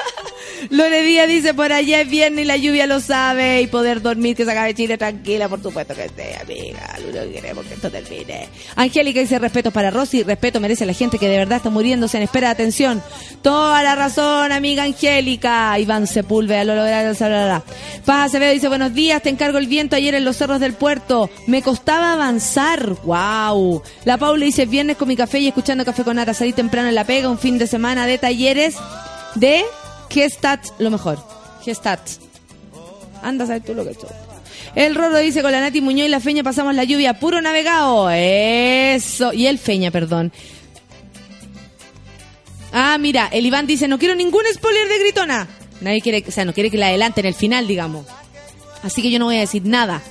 Lore 0.70 1.04
Díaz 1.04 1.28
dice, 1.28 1.54
por 1.54 1.72
allá 1.72 2.02
es 2.02 2.10
viernes 2.10 2.44
y 2.44 2.48
la 2.48 2.58
lluvia 2.58 2.88
lo 2.88 3.00
sabe 3.00 3.62
y 3.62 3.68
poder 3.68 4.02
dormir, 4.02 4.36
que 4.36 4.46
se 4.46 4.52
acabe 4.52 4.74
Chile 4.74 4.98
tranquila, 4.98 5.50
por 5.50 5.62
supuesto 5.62 5.96
que 5.96 6.06
esté, 6.06 6.36
amiga. 6.36 6.98
Lo 7.06 7.24
que 7.24 7.32
queremos 7.32 7.66
que 7.66 7.74
esto 7.76 7.90
termine. 7.90 8.48
Angélica 8.76 9.20
dice, 9.20 9.40
respeto 9.40 9.72
para 9.72 9.92
Rosy, 9.92 10.24
respeto 10.24 10.60
merece 10.60 10.86
la 10.86 10.94
gente 10.94 11.18
que 11.18 11.28
de 11.28 11.38
verdad 11.38 11.58
está 11.58 11.70
muriéndose 11.70 12.18
en 12.18 12.24
espera 12.24 12.48
de 12.48 12.54
atención. 12.54 13.02
Toda 13.42 13.84
la 13.84 13.96
razón, 13.96 14.52
amiga 14.52 14.84
Angélica. 14.84 15.78
Iván 15.80 16.08
Sepúlveda, 16.08 16.64
lo 16.64 16.74
bla. 16.74 17.64
Paz 18.06 18.30
Acevedo 18.30 18.54
dice, 18.54 18.68
buenos 18.68 18.94
días, 18.94 19.22
te 19.22 19.30
encargo 19.30 19.58
el 19.58 19.68
viento 19.68 19.96
ayer 19.96 20.16
en 20.16 20.26
los 20.26 20.38
cerros 20.38 20.60
del 20.60 20.74
puerto. 20.74 21.30
Me 21.48 21.62
costaba 21.62 22.14
avanzar. 22.14 22.96
Wow. 23.04 23.82
La 24.04 24.18
Paula 24.18 24.46
dice, 24.46 24.66
viernes 24.66 24.98
con 24.98 25.08
mi 25.08 25.16
café 25.16 25.40
y 25.40 25.48
escuchando 25.48 25.86
café 25.86 26.04
con 26.04 26.16
nata. 26.16 26.34
Salí 26.34 26.54
temprano 26.54 26.90
en 26.90 26.96
la 26.96 27.04
pega, 27.04 27.30
un 27.30 27.40
fin 27.40 27.58
de 27.58 27.68
semana 27.68 28.06
de 28.08 28.18
talleres 28.18 28.76
de 29.36 29.64
Gestat, 30.10 30.66
lo 30.80 30.90
mejor. 30.90 31.18
Gestat. 31.64 32.00
Anda 33.22 33.44
a 33.46 33.48
saber 33.48 33.64
tú 33.64 33.74
lo 33.74 33.84
que 33.84 33.92
he. 33.92 34.86
El 34.86 34.96
Rorro 34.96 35.18
dice 35.20 35.42
con 35.42 35.52
la 35.52 35.62
Nati 35.62 35.82
Muñoz 35.82 36.08
y 36.08 36.10
la 36.10 36.20
Feña 36.20 36.44
pasamos 36.44 36.76
la 36.76 36.84
lluvia 36.84 37.20
puro 37.20 37.42
navegado. 37.42 38.10
Eso. 38.12 39.32
Y 39.34 39.48
el 39.48 39.58
Feña, 39.58 39.90
perdón. 39.90 40.34
Ah, 42.74 42.98
mira, 43.00 43.30
el 43.32 43.46
Iván 43.46 43.68
dice, 43.68 43.88
no 43.88 43.98
quiero 43.98 44.16
ningún 44.16 44.44
spoiler 44.54 44.88
de 44.90 45.00
Gritona. 45.00 45.48
Nadie 45.80 46.02
quiere, 46.02 46.24
o 46.28 46.32
sea, 46.32 46.44
no 46.44 46.54
quiere 46.54 46.70
que 46.70 46.78
la 46.78 46.88
adelante 46.88 47.22
en 47.22 47.28
el 47.28 47.34
final, 47.34 47.68
digamos. 47.68 48.06
Así 48.84 49.02
que 49.02 49.10
yo 49.10 49.18
no 49.18 49.26
voy 49.26 49.38
a 49.38 49.42
decir 49.42 49.66
nada. 49.66 50.02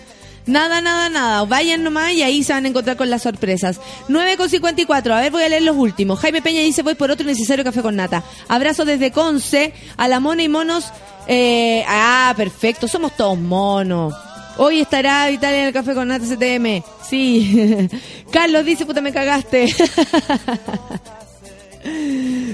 Nada, 0.47 0.81
nada, 0.81 1.09
nada. 1.09 1.45
Vayan 1.45 1.83
nomás 1.83 2.13
y 2.13 2.23
ahí 2.23 2.43
se 2.43 2.53
van 2.53 2.67
a 2.67 2.69
encontrar 2.69 2.97
con 2.97 3.09
las 3.09 3.23
sorpresas. 3.23 3.81
9 4.09 4.37
con 4.37 4.51
54. 4.51 5.15
A 5.15 5.21
ver, 5.21 5.33
voy 5.33 5.43
a 5.43 5.49
leer 5.49 5.63
los 5.63 5.77
últimos. 5.77 6.21
Jaime 6.21 6.43
Peña 6.43 6.61
dice, 6.61 6.83
voy 6.83 6.95
por 6.95 7.11
otro 7.11 7.27
necesario 7.27 7.65
café 7.65 7.81
con 7.83 7.97
nata. 7.97 8.23
Abrazo 8.49 8.85
desde 8.85 9.11
Conce 9.11 9.73
a 9.97 10.07
la 10.09 10.21
mona 10.21 10.43
y 10.43 10.49
monos. 10.49 10.87
Eh, 11.27 11.85
ah, 11.89 12.35
perfecto. 12.37 12.89
Somos 12.89 13.17
todos 13.17 13.39
monos. 13.39 14.15
Hoy 14.57 14.81
estará 14.81 15.29
Vitalia 15.29 15.61
en 15.61 15.67
el 15.69 15.73
café 15.73 15.95
con 15.95 16.09
nata 16.09 16.27
CTM. 16.27 16.83
Sí. 17.09 17.89
Carlos 18.31 18.65
dice, 18.65 18.85
puta, 18.85 19.01
me 19.01 19.13
cagaste. 19.13 19.75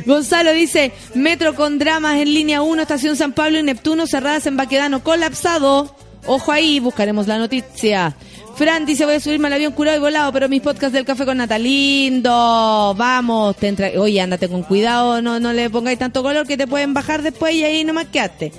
Gonzalo 0.06 0.52
dice, 0.52 0.92
metro 1.14 1.54
con 1.54 1.78
dramas 1.78 2.18
en 2.18 2.32
línea 2.34 2.62
1, 2.62 2.82
estación 2.82 3.16
San 3.16 3.32
Pablo 3.32 3.58
y 3.58 3.62
Neptuno 3.62 4.06
cerradas 4.06 4.46
en 4.46 4.56
Baquedano, 4.56 5.02
colapsado. 5.04 5.94
Ojo 6.26 6.52
ahí, 6.52 6.80
buscaremos 6.80 7.26
la 7.26 7.38
noticia. 7.38 8.14
Fran 8.56 8.84
dice, 8.84 9.06
voy 9.06 9.14
a 9.14 9.20
subirme 9.20 9.46
al 9.46 9.54
avión 9.54 9.72
curado 9.72 9.96
y 9.96 10.00
volado, 10.00 10.32
pero 10.32 10.48
mis 10.48 10.60
podcasts 10.60 10.92
del 10.92 11.04
café 11.04 11.24
con 11.24 11.38
nata, 11.38 11.58
lindo. 11.58 12.94
Vamos, 12.96 13.56
te 13.56 13.68
entra... 13.68 13.90
oye, 13.96 14.20
ándate 14.20 14.48
con 14.48 14.62
cuidado, 14.62 15.22
no, 15.22 15.40
no 15.40 15.52
le 15.52 15.70
pongáis 15.70 15.98
tanto 15.98 16.22
color 16.22 16.46
que 16.46 16.56
te 16.56 16.66
pueden 16.66 16.92
bajar 16.92 17.22
después 17.22 17.54
y 17.54 17.64
ahí 17.64 17.84
nomás 17.84 18.06
quedaste. 18.06 18.52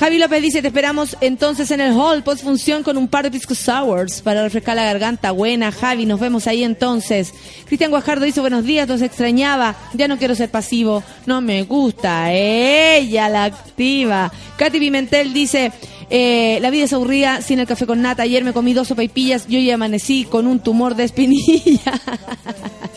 Javi 0.00 0.16
López 0.16 0.40
dice, 0.40 0.62
te 0.62 0.68
esperamos 0.68 1.14
entonces 1.20 1.70
en 1.70 1.82
el 1.82 1.92
hall 1.92 2.22
post 2.22 2.42
función 2.42 2.82
con 2.82 2.96
un 2.96 3.06
par 3.06 3.24
de 3.24 3.30
pisco 3.30 3.54
sours 3.54 4.22
para 4.22 4.42
refrescar 4.42 4.74
la 4.74 4.84
garganta. 4.84 5.30
Buena, 5.30 5.70
Javi, 5.72 6.06
nos 6.06 6.18
vemos 6.18 6.46
ahí 6.46 6.64
entonces. 6.64 7.34
Cristian 7.66 7.90
Guajardo 7.90 8.24
dice, 8.24 8.40
buenos 8.40 8.64
días, 8.64 8.88
los 8.88 9.02
extrañaba. 9.02 9.76
Ya 9.92 10.08
no 10.08 10.16
quiero 10.16 10.34
ser 10.34 10.50
pasivo. 10.50 11.02
No 11.26 11.42
me 11.42 11.64
gusta. 11.64 12.32
Ella, 12.32 13.28
la 13.28 13.44
activa. 13.44 14.32
Katy 14.56 14.78
Pimentel 14.80 15.34
dice, 15.34 15.70
eh, 16.10 16.58
la 16.60 16.70
vida 16.70 16.84
es 16.84 16.92
aburrida 16.92 17.40
sin 17.40 17.60
el 17.60 17.66
café 17.66 17.86
con 17.86 18.02
nata. 18.02 18.24
Ayer 18.24 18.42
me 18.42 18.52
comí 18.52 18.74
dos 18.74 18.88
sopaipillas 18.88 19.46
y 19.48 19.56
hoy 19.56 19.70
amanecí 19.70 20.24
con 20.24 20.48
un 20.48 20.58
tumor 20.58 20.96
de 20.96 21.04
espinilla. 21.04 22.00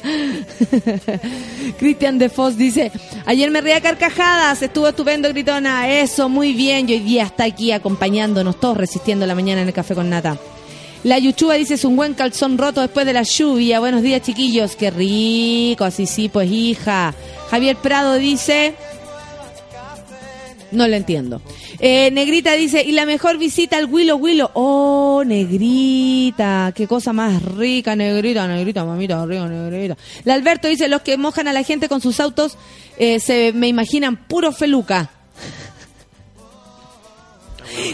Cristian 1.78 2.18
de 2.18 2.30
Foz 2.30 2.58
dice, 2.58 2.92
ayer 3.26 3.52
me 3.52 3.62
reía 3.62 3.80
carcajadas, 3.82 4.62
estuvo 4.62 4.88
estupendo, 4.88 5.30
gritona, 5.30 5.90
eso, 5.90 6.28
muy 6.28 6.54
bien, 6.54 6.90
y 6.90 6.94
hoy 6.94 7.00
día 7.00 7.24
está 7.24 7.46
aquí 7.46 7.72
acompañándonos, 7.72 8.60
todos 8.60 8.78
resistiendo 8.78 9.26
la 9.26 9.36
mañana 9.36 9.62
en 9.62 9.68
el 9.68 9.74
café 9.74 9.96
con 9.96 10.10
nata. 10.10 10.38
La 11.04 11.20
Yuchuba 11.20 11.56
dice, 11.56 11.74
es 11.74 11.86
un 11.86 11.96
buen 11.96 12.14
calzón 12.14 12.58
roto 12.58 12.82
después 12.82 13.06
de 13.06 13.14
la 13.14 13.24
lluvia, 13.24 13.80
buenos 13.80 14.02
días 14.02 14.22
chiquillos, 14.22 14.76
qué 14.76 14.90
rico, 14.90 15.84
así 15.84 16.06
sí, 16.06 16.30
pues 16.30 16.50
hija. 16.50 17.14
Javier 17.52 17.76
Prado 17.76 18.16
dice, 18.16 18.74
no 20.74 20.88
lo 20.88 20.96
entiendo. 20.96 21.42
Eh, 21.80 22.12
Negrita 22.12 22.54
dice, 22.54 22.84
y 22.84 22.92
la 22.92 23.06
mejor 23.06 23.38
visita 23.38 23.78
al 23.78 23.86
Willow 23.86 24.18
Willow. 24.18 24.50
Oh, 24.54 25.24
Negrita, 25.26 26.72
qué 26.76 26.88
cosa 26.88 27.14
más 27.14 27.42
rica, 27.44 27.96
Negrita, 27.96 28.48
Negrita, 28.48 28.84
mamita, 28.84 29.26
rica, 29.26 29.48
Negrita. 29.48 29.98
La 30.24 30.34
Alberto 30.34 30.68
dice, 30.68 30.88
los 30.88 31.02
que 31.02 31.18
mojan 31.18 31.48
a 31.48 31.54
la 31.54 31.64
gente 31.64 31.88
con 31.88 32.02
sus 32.02 32.20
autos 32.20 32.58
eh, 32.98 33.20
se 33.20 33.54
me 33.54 33.68
imaginan 33.68 34.18
puro 34.28 34.52
feluca. 34.52 35.10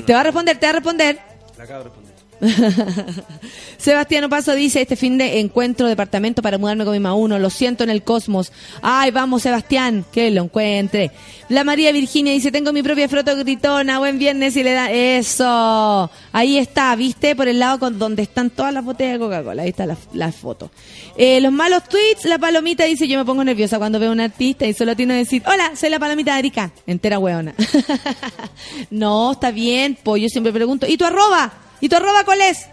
Te 0.05 0.13
va 0.13 0.21
a 0.21 0.23
responder, 0.23 0.57
te 0.59 0.65
va 0.65 0.69
a 0.71 0.73
responder. 0.73 1.19
La 1.57 1.63
acabo 1.63 1.79
de 1.79 1.83
responder. 1.85 2.08
Sebastián 3.77 4.29
Paso 4.29 4.53
dice, 4.55 4.81
este 4.81 4.95
fin 4.95 5.17
de 5.17 5.39
encuentro 5.39 5.87
departamento 5.87 6.41
para 6.41 6.57
mudarme 6.57 6.85
con 6.85 7.01
mi 7.01 7.09
uno, 7.09 7.39
lo 7.39 7.49
siento 7.49 7.83
en 7.83 7.89
el 7.89 8.03
cosmos. 8.03 8.51
Ay, 8.81 9.11
vamos 9.11 9.43
Sebastián, 9.43 10.05
que 10.11 10.31
lo 10.31 10.43
encuentre. 10.43 11.11
La 11.49 11.63
María 11.63 11.91
Virginia 11.91 12.31
dice, 12.31 12.51
tengo 12.51 12.71
mi 12.71 12.83
propia 12.83 13.09
foto 13.09 13.35
gritona, 13.35 13.99
buen 13.99 14.19
viernes 14.19 14.55
y 14.55 14.63
le 14.63 14.73
da 14.73 14.91
eso. 14.91 16.09
Ahí 16.31 16.57
está, 16.57 16.95
viste, 16.95 17.35
por 17.35 17.47
el 17.47 17.59
lado 17.59 17.79
con 17.79 17.97
donde 17.97 18.21
están 18.21 18.49
todas 18.51 18.73
las 18.73 18.85
botellas 18.85 19.13
de 19.13 19.19
Coca-Cola, 19.19 19.63
ahí 19.63 19.69
está 19.69 19.85
la, 19.85 20.31
foto. 20.31 20.69
Eh, 21.17 21.41
los 21.41 21.51
malos 21.51 21.83
tweets, 21.89 22.25
la 22.25 22.37
palomita 22.37 22.85
dice, 22.85 23.07
yo 23.07 23.17
me 23.17 23.25
pongo 23.25 23.43
nerviosa 23.43 23.79
cuando 23.79 23.99
veo 23.99 24.09
a 24.09 24.13
un 24.13 24.19
artista 24.19 24.65
y 24.65 24.73
solo 24.73 24.95
tiene 24.95 25.15
que 25.15 25.19
decir, 25.19 25.43
hola, 25.45 25.75
soy 25.75 25.89
la 25.89 25.99
palomita 25.99 26.33
de 26.33 26.39
Arica, 26.39 26.71
entera 26.85 27.19
hueona. 27.19 27.55
no, 28.91 29.31
está 29.31 29.51
bien, 29.51 29.97
pues 30.01 30.21
yo 30.21 30.29
siempre 30.29 30.53
pregunto, 30.53 30.85
¿y 30.87 30.97
tu 30.97 31.05
arroba? 31.05 31.68
¿Y 31.81 31.89
tu 31.89 31.95
arroba 31.95 32.23
cuál 32.23 32.41
es? 32.41 32.67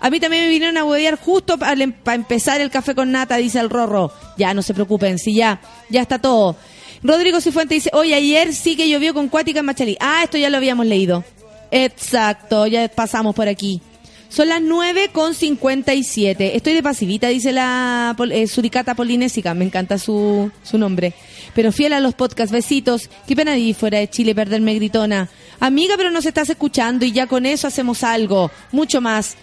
A 0.00 0.10
mí 0.10 0.18
también 0.18 0.42
me 0.42 0.48
vinieron 0.48 0.76
a 0.76 0.84
huevear 0.84 1.16
justo 1.16 1.58
para 1.58 1.80
empezar 1.80 2.60
el 2.60 2.70
café 2.70 2.94
con 2.94 3.12
nata, 3.12 3.36
dice 3.36 3.60
el 3.60 3.70
Rorro. 3.70 4.12
Ya, 4.36 4.52
no 4.52 4.62
se 4.62 4.74
preocupen, 4.74 5.18
si 5.18 5.34
ya, 5.34 5.60
ya 5.90 6.02
está 6.02 6.18
todo. 6.18 6.56
Rodrigo 7.04 7.40
Cifuente 7.40 7.74
dice, 7.74 7.90
hoy 7.92 8.12
ayer 8.12 8.52
sí 8.52 8.76
que 8.76 8.88
llovió 8.88 9.14
con 9.14 9.28
cuática 9.28 9.60
en 9.60 9.66
Machalí. 9.66 9.96
Ah, 10.00 10.22
esto 10.24 10.38
ya 10.38 10.50
lo 10.50 10.56
habíamos 10.56 10.86
leído. 10.86 11.24
Exacto, 11.70 12.66
ya 12.66 12.88
pasamos 12.88 13.34
por 13.34 13.48
aquí. 13.48 13.80
Son 14.28 14.48
las 14.48 14.62
9 14.62 15.10
con 15.12 15.34
57. 15.34 16.56
Estoy 16.56 16.72
de 16.72 16.82
pasivita, 16.82 17.28
dice 17.28 17.52
la 17.52 18.16
eh, 18.30 18.46
suricata 18.46 18.94
polinésica. 18.94 19.52
Me 19.52 19.66
encanta 19.66 19.98
su, 19.98 20.50
su 20.62 20.78
nombre. 20.78 21.12
Pero 21.54 21.70
fiel 21.70 21.92
a 21.92 22.00
los 22.00 22.14
podcasts, 22.14 22.50
besitos. 22.50 23.10
Qué 23.26 23.36
pena 23.36 23.58
ir 23.58 23.74
fuera 23.74 23.98
de 23.98 24.08
Chile 24.08 24.34
perderme 24.34 24.74
gritona. 24.74 25.28
Amiga, 25.62 25.94
pero 25.96 26.10
nos 26.10 26.26
estás 26.26 26.50
escuchando 26.50 27.04
y 27.04 27.12
ya 27.12 27.28
con 27.28 27.46
eso 27.46 27.68
hacemos 27.68 28.02
algo. 28.02 28.50
Mucho 28.72 29.00
más. 29.00 29.36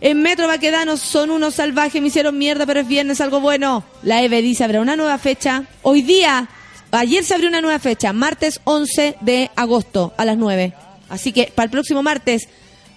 En 0.00 0.20
Metro 0.20 0.48
Baquedanos 0.48 0.98
son 0.98 1.30
unos 1.30 1.54
salvajes, 1.54 2.02
me 2.02 2.08
hicieron 2.08 2.36
mierda, 2.36 2.66
pero 2.66 2.80
es 2.80 2.88
viernes, 2.88 3.20
algo 3.20 3.40
bueno. 3.40 3.84
La 4.02 4.24
EVE 4.24 4.42
dice, 4.42 4.64
habrá 4.64 4.80
una 4.80 4.96
nueva 4.96 5.18
fecha. 5.18 5.66
Hoy 5.82 6.02
día, 6.02 6.48
ayer 6.90 7.22
se 7.22 7.34
abrió 7.34 7.48
una 7.48 7.60
nueva 7.60 7.78
fecha, 7.78 8.12
martes 8.12 8.60
11 8.64 9.18
de 9.20 9.52
agosto 9.54 10.12
a 10.16 10.24
las 10.24 10.36
9. 10.36 10.74
Así 11.08 11.30
que 11.30 11.52
para 11.54 11.66
el 11.66 11.70
próximo 11.70 12.02
martes, 12.02 12.48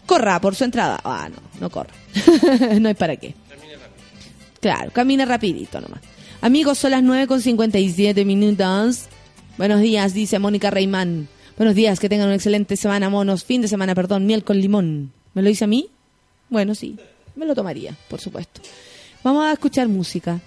corra 0.07 0.41
por 0.41 0.55
su 0.55 0.63
entrada. 0.63 0.99
Ah, 1.03 1.30
no, 1.30 1.38
no 1.61 1.70
corra. 1.70 1.93
no 2.80 2.88
hay 2.88 2.95
para 2.95 3.16
qué. 3.16 3.36
Claro, 4.59 4.89
camina 4.89 5.26
rapidito 5.26 5.80
nomás. 5.80 6.01
Amigos, 6.41 6.80
son 6.80 6.89
las 6.89 7.03
9 7.03 7.28
con 7.28 7.41
57 7.41 8.26
minutos. 8.26 9.03
Buenos 9.55 9.82
días, 9.82 10.16
dice 10.16 10.39
Mónica 10.39 10.72
Reimán. 10.72 11.30
Buenos 11.58 11.76
días, 11.76 12.01
que 12.01 12.10
tengan 12.10 12.28
una 12.28 12.36
excelente 12.36 12.76
semana, 12.76 13.10
monos. 13.10 13.45
Fin 13.45 13.62
de 13.62 13.70
semana, 13.70 13.95
perdón, 13.95 14.26
miel 14.26 14.43
con 14.43 14.60
limón. 14.60 15.14
¿Me 15.34 15.41
lo 15.41 15.47
dice 15.47 15.64
a 15.64 15.68
mí? 15.68 15.89
Bueno, 16.49 16.76
sí, 16.76 16.97
me 17.36 17.45
lo 17.45 17.56
tomaría, 17.56 17.95
por 18.10 18.20
supuesto. 18.20 18.62
Vamos 19.24 19.45
a 19.45 19.53
escuchar 19.53 19.88
música. 19.88 20.39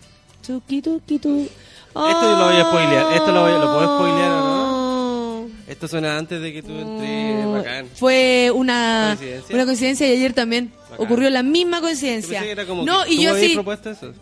Tuki, 0.46 0.82
tuki, 0.82 1.18
tu. 1.18 1.40
Esto 1.40 1.94
lo 1.94 2.44
voy 2.44 2.56
a 2.56 2.64
spoilear. 2.64 3.12
Esto 3.14 3.32
lo, 3.32 3.40
voy, 3.40 3.52
lo 3.52 3.61
puedo 3.74 3.96
spoilear, 3.96 4.30
¿o 4.30 4.40
¿no? 4.40 5.40
Oh. 5.40 5.48
Esto 5.66 5.88
suena 5.88 6.18
antes 6.18 6.42
de 6.42 6.52
que 6.52 6.62
tú 6.62 6.72
entres. 6.72 7.46
Bacán. 7.46 7.86
Fue 7.94 8.50
una 8.54 9.14
¿Coincidencia? 9.18 9.54
una 9.54 9.64
coincidencia 9.64 10.06
y 10.09 10.12
ayer 10.12 10.32
también 10.34 10.72
Bacán. 10.90 11.06
ocurrió 11.06 11.30
la 11.30 11.42
misma 11.42 11.80
coincidencia. 11.80 12.44
No, 12.84 13.06
y 13.06 13.22
yo 13.22 13.34
sí. 13.34 13.59
eso. 13.86 14.12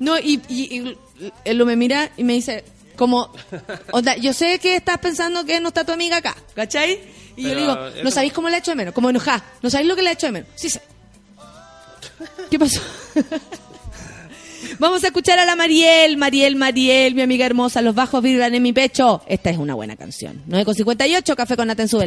No, 0.00 0.18
y, 0.18 0.40
y, 0.48 0.76
y 0.78 0.96
él 1.44 1.56
lo 1.56 1.66
me 1.66 1.76
mira 1.76 2.10
y 2.16 2.24
me 2.24 2.34
dice, 2.34 2.64
como, 2.98 3.32
onda, 3.92 4.16
yo 4.16 4.32
sé 4.34 4.58
que 4.58 4.76
estás 4.76 4.98
pensando 4.98 5.44
que 5.44 5.60
no 5.60 5.68
está 5.68 5.84
tu 5.84 5.92
amiga 5.92 6.18
acá, 6.18 6.36
¿cachai? 6.54 7.00
Y 7.36 7.44
yo 7.44 7.48
le 7.54 7.60
digo, 7.62 7.72
eso- 7.72 8.02
¿no 8.04 8.10
sabéis 8.10 8.32
cómo 8.34 8.48
le 8.48 8.56
ha 8.56 8.58
hecho 8.58 8.72
de 8.72 8.76
menos? 8.76 8.92
Como 8.92 9.08
enojada, 9.08 9.44
¿no 9.62 9.70
sabéis 9.70 9.88
lo 9.88 9.96
que 9.96 10.02
le 10.02 10.10
ha 10.10 10.12
hecho 10.12 10.26
de 10.26 10.32
menos? 10.32 10.48
Sí 10.56 10.68
sé. 10.68 10.82
¿Qué 12.50 12.58
pasó? 12.58 12.80
Vamos 14.80 15.02
a 15.04 15.06
escuchar 15.06 15.38
a 15.38 15.44
la 15.44 15.54
Mariel, 15.56 16.16
Mariel, 16.16 16.56
Mariel, 16.56 17.14
mi 17.14 17.22
amiga 17.22 17.46
hermosa, 17.46 17.80
los 17.80 17.94
bajos 17.94 18.22
vibran 18.22 18.54
en 18.54 18.62
mi 18.62 18.72
pecho. 18.72 19.22
Esta 19.26 19.50
es 19.50 19.58
una 19.58 19.74
buena 19.74 19.96
canción. 19.96 20.42
9,58, 20.48 21.34
café 21.36 21.56
con 21.56 21.68
Nata 21.68 21.82
en 21.82 21.88
su 21.88 21.98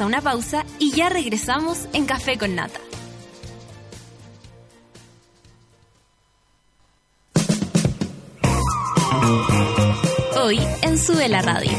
A 0.00 0.06
una 0.06 0.22
pausa 0.22 0.64
y 0.78 0.92
ya 0.92 1.10
regresamos 1.10 1.86
en 1.92 2.06
Café 2.06 2.38
con 2.38 2.54
Nata. 2.54 2.80
Hoy 10.42 10.58
en 10.80 10.96
Sube 10.96 11.28
la 11.28 11.42
Radio. 11.42 11.72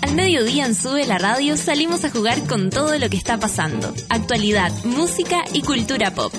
Al 0.00 0.14
mediodía 0.14 0.64
en 0.64 0.74
Sube 0.74 1.04
la 1.04 1.18
Radio 1.18 1.58
salimos 1.58 2.06
a 2.06 2.10
jugar 2.10 2.46
con 2.46 2.70
todo 2.70 2.98
lo 2.98 3.10
que 3.10 3.18
está 3.18 3.36
pasando. 3.36 3.92
Actualidad, 4.08 4.72
música 4.84 5.44
y 5.52 5.60
cultura 5.60 6.14
pop. 6.14 6.32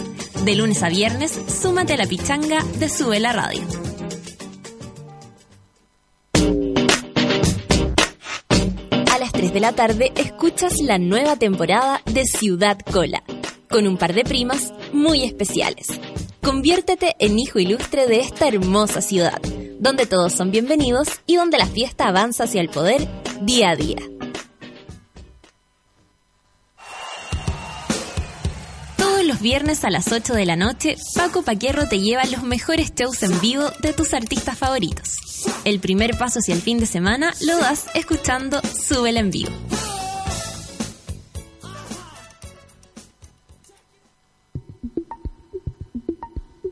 De 0.43 0.55
lunes 0.55 0.81
a 0.83 0.89
viernes, 0.89 1.39
súmate 1.47 1.93
a 1.93 1.97
la 1.97 2.05
pichanga 2.05 2.63
de 2.79 2.89
Sube 2.89 3.19
la 3.19 3.33
Radio. 3.33 3.61
A 9.11 9.17
las 9.19 9.31
3 9.33 9.53
de 9.53 9.59
la 9.59 9.73
tarde 9.73 10.11
escuchas 10.15 10.79
la 10.81 10.97
nueva 10.97 11.35
temporada 11.35 12.01
de 12.05 12.23
Ciudad 12.25 12.77
Cola, 12.79 13.23
con 13.69 13.87
un 13.87 13.97
par 13.97 14.13
de 14.13 14.23
primas 14.23 14.73
muy 14.93 15.23
especiales. 15.23 15.87
Conviértete 16.41 17.15
en 17.19 17.37
hijo 17.39 17.59
ilustre 17.59 18.07
de 18.07 18.21
esta 18.21 18.47
hermosa 18.47 19.01
ciudad, 19.01 19.41
donde 19.79 20.05
todos 20.05 20.33
son 20.33 20.51
bienvenidos 20.51 21.09
y 21.25 21.35
donde 21.35 21.57
la 21.57 21.65
fiesta 21.67 22.07
avanza 22.07 22.45
hacia 22.45 22.61
el 22.61 22.69
poder 22.69 23.05
día 23.41 23.71
a 23.71 23.75
día. 23.75 23.97
Los 29.27 29.41
viernes 29.41 29.83
a 29.83 29.89
las 29.89 30.11
8 30.11 30.33
de 30.33 30.45
la 30.45 30.55
noche, 30.55 30.95
Paco 31.13 31.41
Paquierro 31.41 31.87
te 31.89 31.99
lleva 31.99 32.23
los 32.25 32.43
mejores 32.43 32.93
shows 32.95 33.21
en 33.23 33.39
vivo 33.41 33.69
de 33.81 33.91
tus 33.91 34.13
artistas 34.13 34.57
favoritos. 34.57 35.17
El 35.65 35.79
primer 35.79 36.17
paso 36.17 36.39
hacia 36.39 36.55
el 36.55 36.61
fin 36.61 36.79
de 36.79 36.85
semana 36.85 37.33
lo 37.41 37.57
das 37.57 37.87
escuchando 37.93 38.61
Súbela 38.61 39.19
en 39.19 39.29
vivo. 39.29 39.51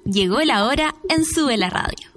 Llegó 0.05 0.39
la 0.41 0.65
hora 0.65 0.95
en 1.09 1.25
Sube 1.25 1.57
la 1.57 1.69
Radio. 1.69 2.09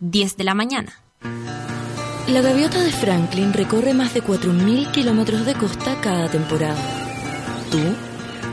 10 0.00 0.36
de 0.36 0.44
la 0.44 0.54
mañana. 0.54 0.92
La 2.28 2.40
gaviota 2.40 2.82
de 2.82 2.92
Franklin 2.92 3.52
recorre 3.52 3.94
más 3.94 4.14
de 4.14 4.22
4.000 4.22 4.92
kilómetros 4.92 5.44
de 5.44 5.54
costa 5.54 6.00
cada 6.00 6.28
temporada. 6.30 6.80
Tú, 7.70 7.80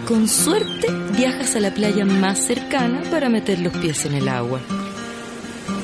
con 0.07 0.27
suerte, 0.27 0.87
viajas 1.15 1.55
a 1.55 1.59
la 1.59 1.71
playa 1.71 2.03
más 2.03 2.39
cercana 2.39 3.03
para 3.11 3.29
meter 3.29 3.59
los 3.59 3.71
pies 3.77 4.05
en 4.05 4.15
el 4.15 4.27
agua. 4.27 4.59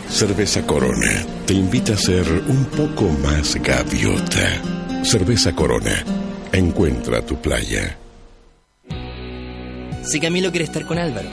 Cerveza 0.09 0.65
Corona 0.65 1.25
te 1.45 1.53
invita 1.53 1.93
a 1.93 1.97
ser 1.97 2.25
un 2.47 2.65
poco 2.65 3.07
más 3.23 3.55
gaviota. 3.55 4.61
Cerveza 5.03 5.53
Corona. 5.53 6.03
Encuentra 6.51 7.23
tu 7.23 7.39
playa. 7.39 7.97
Si 10.03 10.19
Camilo 10.19 10.49
quiere 10.49 10.65
estar 10.65 10.85
con 10.87 10.97
Álvaro, 10.97 11.29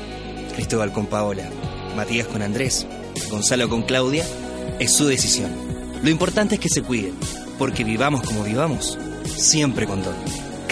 Cristóbal 0.54 0.92
con 0.92 1.06
Paola, 1.06 1.48
Matías 1.96 2.26
con 2.26 2.42
Andrés, 2.42 2.86
Gonzalo 3.30 3.68
con 3.68 3.82
Claudia, 3.82 4.24
es 4.78 4.92
su 4.92 5.06
decisión. 5.06 5.71
Lo 6.02 6.10
importante 6.10 6.56
es 6.56 6.60
que 6.60 6.68
se 6.68 6.82
cuiden, 6.82 7.14
porque 7.58 7.84
vivamos 7.84 8.22
como 8.22 8.42
vivamos, 8.42 8.98
siempre 9.36 9.86
con 9.86 10.02
Don. 10.02 10.16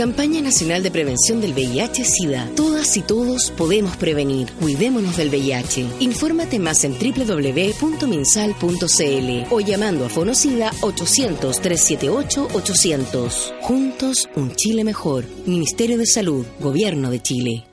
Campaña 0.00 0.40
Nacional 0.40 0.82
de 0.82 0.90
Prevención 0.90 1.42
del 1.42 1.52
VIH-Sida. 1.52 2.48
Todas 2.56 2.96
y 2.96 3.02
todos 3.02 3.50
podemos 3.50 3.98
prevenir. 3.98 4.50
Cuidémonos 4.58 5.18
del 5.18 5.28
VIH. 5.28 5.86
Infórmate 6.00 6.58
más 6.58 6.84
en 6.84 6.94
www.minsal.cl 6.94 9.46
o 9.50 9.60
llamando 9.60 10.06
a 10.06 10.08
Fonocida 10.08 10.70
800-378-800. 10.80 13.60
Juntos, 13.60 14.26
un 14.36 14.56
Chile 14.56 14.84
mejor. 14.84 15.26
Ministerio 15.44 15.98
de 15.98 16.06
Salud, 16.06 16.46
Gobierno 16.60 17.10
de 17.10 17.20
Chile. 17.20 17.66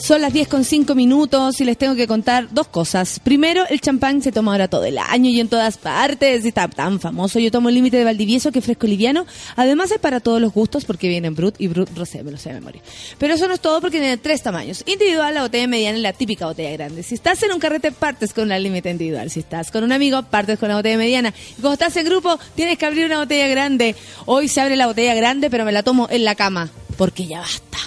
Son 0.00 0.22
las 0.22 0.32
10 0.32 0.48
con 0.48 0.64
5 0.64 0.94
minutos 0.94 1.60
y 1.60 1.64
les 1.64 1.76
tengo 1.76 1.96
que 1.96 2.06
contar 2.06 2.48
dos 2.52 2.68
cosas. 2.68 3.20
Primero, 3.20 3.64
el 3.68 3.80
champán 3.80 4.22
se 4.22 4.30
toma 4.30 4.52
ahora 4.52 4.68
todo 4.68 4.84
el 4.84 4.96
año 4.96 5.28
y 5.28 5.40
en 5.40 5.48
todas 5.48 5.76
partes. 5.76 6.44
Está 6.44 6.68
tan 6.68 7.00
famoso. 7.00 7.40
Yo 7.40 7.50
tomo 7.50 7.68
el 7.68 7.74
límite 7.74 7.96
de 7.96 8.04
Valdivieso, 8.04 8.52
que 8.52 8.60
es 8.60 8.64
fresco 8.64 8.86
liviano. 8.86 9.26
Además 9.56 9.90
es 9.90 9.98
para 9.98 10.20
todos 10.20 10.40
los 10.40 10.52
gustos 10.54 10.84
porque 10.84 11.08
viene 11.08 11.26
en 11.26 11.34
Brut 11.34 11.56
y 11.58 11.66
Brut 11.66 11.90
Rosé, 11.96 12.22
me 12.22 12.30
lo 12.30 12.38
sé 12.38 12.50
de 12.50 12.54
memoria. 12.54 12.80
Pero 13.18 13.34
eso 13.34 13.48
no 13.48 13.54
es 13.54 13.60
todo 13.60 13.80
porque 13.80 13.98
tiene 13.98 14.16
tres 14.16 14.42
tamaños. 14.42 14.84
Individual, 14.86 15.34
la 15.34 15.42
botella 15.42 15.66
mediana 15.66 15.98
y 15.98 16.00
la 16.00 16.12
típica 16.12 16.46
botella 16.46 16.70
grande. 16.70 17.02
Si 17.02 17.16
estás 17.16 17.42
en 17.42 17.52
un 17.52 17.58
carrete, 17.58 17.90
partes 17.90 18.32
con 18.32 18.48
la 18.48 18.58
límite 18.58 18.90
individual. 18.90 19.30
Si 19.30 19.40
estás 19.40 19.70
con 19.70 19.82
un 19.82 19.92
amigo, 19.92 20.22
partes 20.22 20.58
con 20.58 20.68
la 20.68 20.76
botella 20.76 20.96
mediana. 20.96 21.34
Y 21.58 21.60
cuando 21.60 21.72
estás 21.72 21.96
en 21.96 22.06
grupo, 22.06 22.38
tienes 22.54 22.78
que 22.78 22.86
abrir 22.86 23.04
una 23.04 23.18
botella 23.18 23.48
grande. 23.48 23.96
Hoy 24.26 24.48
se 24.48 24.60
abre 24.60 24.76
la 24.76 24.86
botella 24.86 25.14
grande, 25.14 25.50
pero 25.50 25.64
me 25.64 25.72
la 25.72 25.82
tomo 25.82 26.06
en 26.08 26.24
la 26.24 26.36
cama. 26.36 26.70
Porque 26.96 27.26
ya 27.26 27.40
basta. 27.40 27.78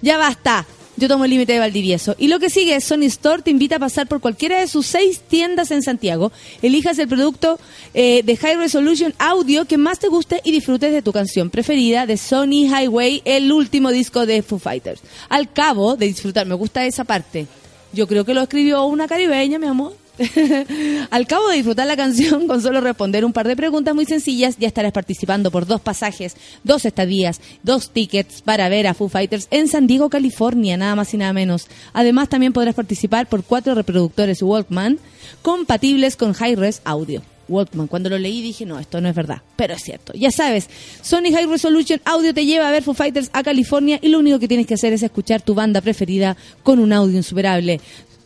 Ya 0.00 0.16
basta. 0.16 0.66
Yo 1.00 1.08
tomo 1.08 1.24
el 1.24 1.30
límite 1.30 1.54
de 1.54 1.60
Valdivieso. 1.60 2.14
Y 2.18 2.28
lo 2.28 2.38
que 2.38 2.50
sigue 2.50 2.76
es 2.76 2.84
Sony 2.84 3.04
Store 3.04 3.40
te 3.40 3.50
invita 3.50 3.76
a 3.76 3.78
pasar 3.78 4.06
por 4.06 4.20
cualquiera 4.20 4.60
de 4.60 4.68
sus 4.68 4.84
seis 4.84 5.20
tiendas 5.20 5.70
en 5.70 5.80
Santiago. 5.80 6.30
Elijas 6.60 6.98
el 6.98 7.08
producto 7.08 7.58
eh, 7.94 8.22
de 8.22 8.36
High 8.36 8.56
Resolution 8.56 9.14
Audio 9.18 9.64
que 9.64 9.78
más 9.78 9.98
te 9.98 10.08
guste 10.08 10.42
y 10.44 10.52
disfrutes 10.52 10.92
de 10.92 11.00
tu 11.00 11.10
canción 11.10 11.48
preferida 11.48 12.04
de 12.04 12.18
Sony 12.18 12.66
Highway, 12.66 13.22
el 13.24 13.50
último 13.50 13.92
disco 13.92 14.26
de 14.26 14.42
Foo 14.42 14.58
Fighters. 14.58 15.00
Al 15.30 15.50
cabo 15.50 15.96
de 15.96 16.04
disfrutar, 16.04 16.46
me 16.46 16.54
gusta 16.54 16.84
esa 16.84 17.04
parte. 17.04 17.46
Yo 17.94 18.06
creo 18.06 18.26
que 18.26 18.34
lo 18.34 18.42
escribió 18.42 18.84
una 18.84 19.08
caribeña, 19.08 19.58
mi 19.58 19.68
amor. 19.68 19.94
Al 21.10 21.26
cabo 21.26 21.48
de 21.48 21.56
disfrutar 21.56 21.86
la 21.86 21.96
canción, 21.96 22.46
con 22.48 22.60
solo 22.62 22.80
responder 22.80 23.24
un 23.24 23.32
par 23.32 23.48
de 23.48 23.56
preguntas 23.56 23.94
muy 23.94 24.04
sencillas, 24.04 24.56
ya 24.58 24.68
estarás 24.68 24.92
participando 24.92 25.50
por 25.50 25.66
dos 25.66 25.80
pasajes, 25.80 26.36
dos 26.64 26.84
estadías, 26.84 27.40
dos 27.62 27.90
tickets 27.90 28.42
para 28.42 28.68
ver 28.68 28.86
a 28.86 28.94
Foo 28.94 29.08
Fighters 29.08 29.48
en 29.50 29.68
San 29.68 29.86
Diego, 29.86 30.10
California, 30.10 30.76
nada 30.76 30.94
más 30.94 31.12
y 31.14 31.16
nada 31.16 31.32
menos. 31.32 31.68
Además, 31.92 32.28
también 32.28 32.52
podrás 32.52 32.74
participar 32.74 33.28
por 33.28 33.44
cuatro 33.44 33.74
reproductores 33.74 34.42
Walkman 34.42 34.98
compatibles 35.42 36.16
con 36.16 36.34
Hi-Res 36.34 36.82
Audio. 36.84 37.22
Walkman. 37.50 37.88
Cuando 37.88 38.08
lo 38.08 38.16
leí 38.16 38.40
dije, 38.42 38.64
no, 38.64 38.78
esto 38.78 39.00
no 39.00 39.08
es 39.08 39.14
verdad, 39.14 39.42
pero 39.56 39.74
es 39.74 39.82
cierto. 39.82 40.12
Ya 40.14 40.30
sabes, 40.30 40.68
Sony 41.02 41.32
High 41.34 41.46
Resolution 41.46 42.00
Audio 42.04 42.32
te 42.32 42.46
lleva 42.46 42.68
a 42.68 42.70
ver 42.70 42.82
Foo 42.82 42.94
Fighters 42.94 43.28
a 43.32 43.42
California 43.42 43.98
y 44.00 44.08
lo 44.08 44.20
único 44.20 44.38
que 44.38 44.48
tienes 44.48 44.66
que 44.66 44.74
hacer 44.74 44.92
es 44.92 45.02
escuchar 45.02 45.42
tu 45.42 45.54
banda 45.54 45.80
preferida 45.80 46.36
con 46.62 46.78
un 46.78 46.92
audio 46.92 47.16
insuperable. 47.16 47.80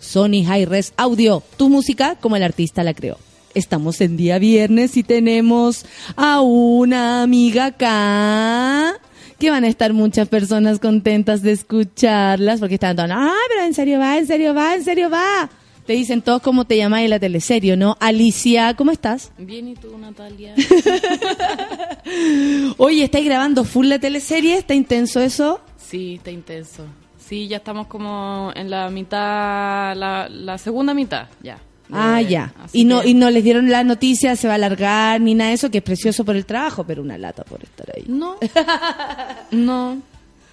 Sony 0.04 0.44
Hi-Res 0.46 0.92
Audio, 0.96 1.42
tu 1.56 1.68
música 1.68 2.16
como 2.20 2.36
el 2.36 2.42
artista 2.42 2.84
la 2.84 2.94
creó. 2.94 3.18
Estamos 3.54 4.00
en 4.00 4.16
día 4.16 4.38
viernes 4.38 4.96
y 4.96 5.02
tenemos 5.02 5.84
a 6.16 6.40
una 6.40 7.22
amiga 7.22 7.66
acá 7.66 8.94
que 9.38 9.50
van 9.50 9.64
a 9.64 9.68
estar 9.68 9.92
muchas 9.92 10.28
personas 10.28 10.78
contentas 10.78 11.42
de 11.42 11.52
escucharlas 11.52 12.60
porque 12.60 12.74
están 12.74 12.96
todos, 12.96 13.10
ah, 13.12 13.32
pero 13.48 13.66
en 13.66 13.74
serio 13.74 13.98
va, 13.98 14.18
en 14.18 14.26
serio 14.26 14.54
va, 14.54 14.74
en 14.74 14.84
serio 14.84 15.10
va. 15.10 15.50
Te 15.86 15.94
dicen 15.94 16.22
todos 16.22 16.40
cómo 16.40 16.64
te 16.64 16.76
llamáis 16.76 17.04
en 17.04 17.10
la 17.10 17.18
teleserio, 17.18 17.76
¿no? 17.76 17.96
Alicia, 18.00 18.74
¿cómo 18.74 18.90
estás? 18.90 19.32
Bien, 19.36 19.68
¿y 19.68 19.74
tú, 19.74 19.98
Natalia? 19.98 20.54
Oye, 22.78 23.04
¿estáis 23.04 23.26
grabando 23.26 23.64
full 23.64 23.88
la 23.88 23.98
teleserie? 23.98 24.56
¿Está 24.56 24.74
intenso 24.74 25.20
eso? 25.20 25.60
Sí, 25.76 26.14
está 26.14 26.30
intenso. 26.30 26.86
Sí, 27.26 27.48
ya 27.48 27.56
estamos 27.58 27.86
como 27.86 28.52
en 28.54 28.68
la 28.70 28.90
mitad, 28.90 29.94
la, 29.96 30.28
la 30.28 30.58
segunda 30.58 30.92
mitad, 30.94 31.26
ya. 31.42 31.58
Ah, 31.92 32.20
ya. 32.20 32.52
Así 32.62 32.80
Y 32.80 32.84
no, 32.84 33.00
que- 33.02 33.08
y 33.10 33.14
no 33.14 33.30
les 33.30 33.44
dieron 33.44 33.70
la 33.70 33.84
noticia, 33.84 34.36
se 34.36 34.46
va 34.46 34.54
a 34.54 34.56
alargar, 34.56 35.20
ni 35.20 35.34
nada 35.34 35.48
de 35.50 35.54
eso, 35.54 35.70
que 35.70 35.78
es 35.78 35.84
precioso 35.84 36.24
por 36.24 36.34
el 36.36 36.44
trabajo, 36.46 36.84
pero 36.84 37.02
una 37.02 37.16
lata 37.18 37.44
por 37.44 37.62
estar 37.62 37.86
ahí. 37.96 38.04
No. 38.08 38.36
No. 39.50 39.94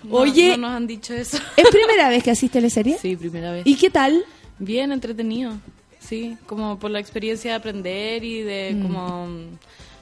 No, 0.04 0.16
Oye. 0.18 0.50
No 0.58 0.68
nos 0.68 0.72
han 0.78 0.88
dicho 0.88 1.14
eso. 1.14 1.38
¿Es 1.56 1.68
primera 1.70 2.10
vez 2.10 2.24
que 2.24 2.32
asiste 2.32 2.58
a 2.58 2.62
la 2.62 2.70
serie? 2.70 2.98
Sí, 3.00 3.16
primera 3.16 3.52
vez. 3.52 3.68
¿Y 3.68 3.76
qué 3.76 3.90
tal? 3.90 4.24
Bien 4.58 4.92
entretenido. 4.92 5.54
Sí, 6.00 6.38
como 6.48 6.80
por 6.80 6.90
la 6.90 7.00
experiencia 7.00 7.52
de 7.52 7.58
aprender 7.58 8.24
y 8.24 8.42
de 8.42 8.74
Mm. 8.76 8.82
como, 8.82 9.28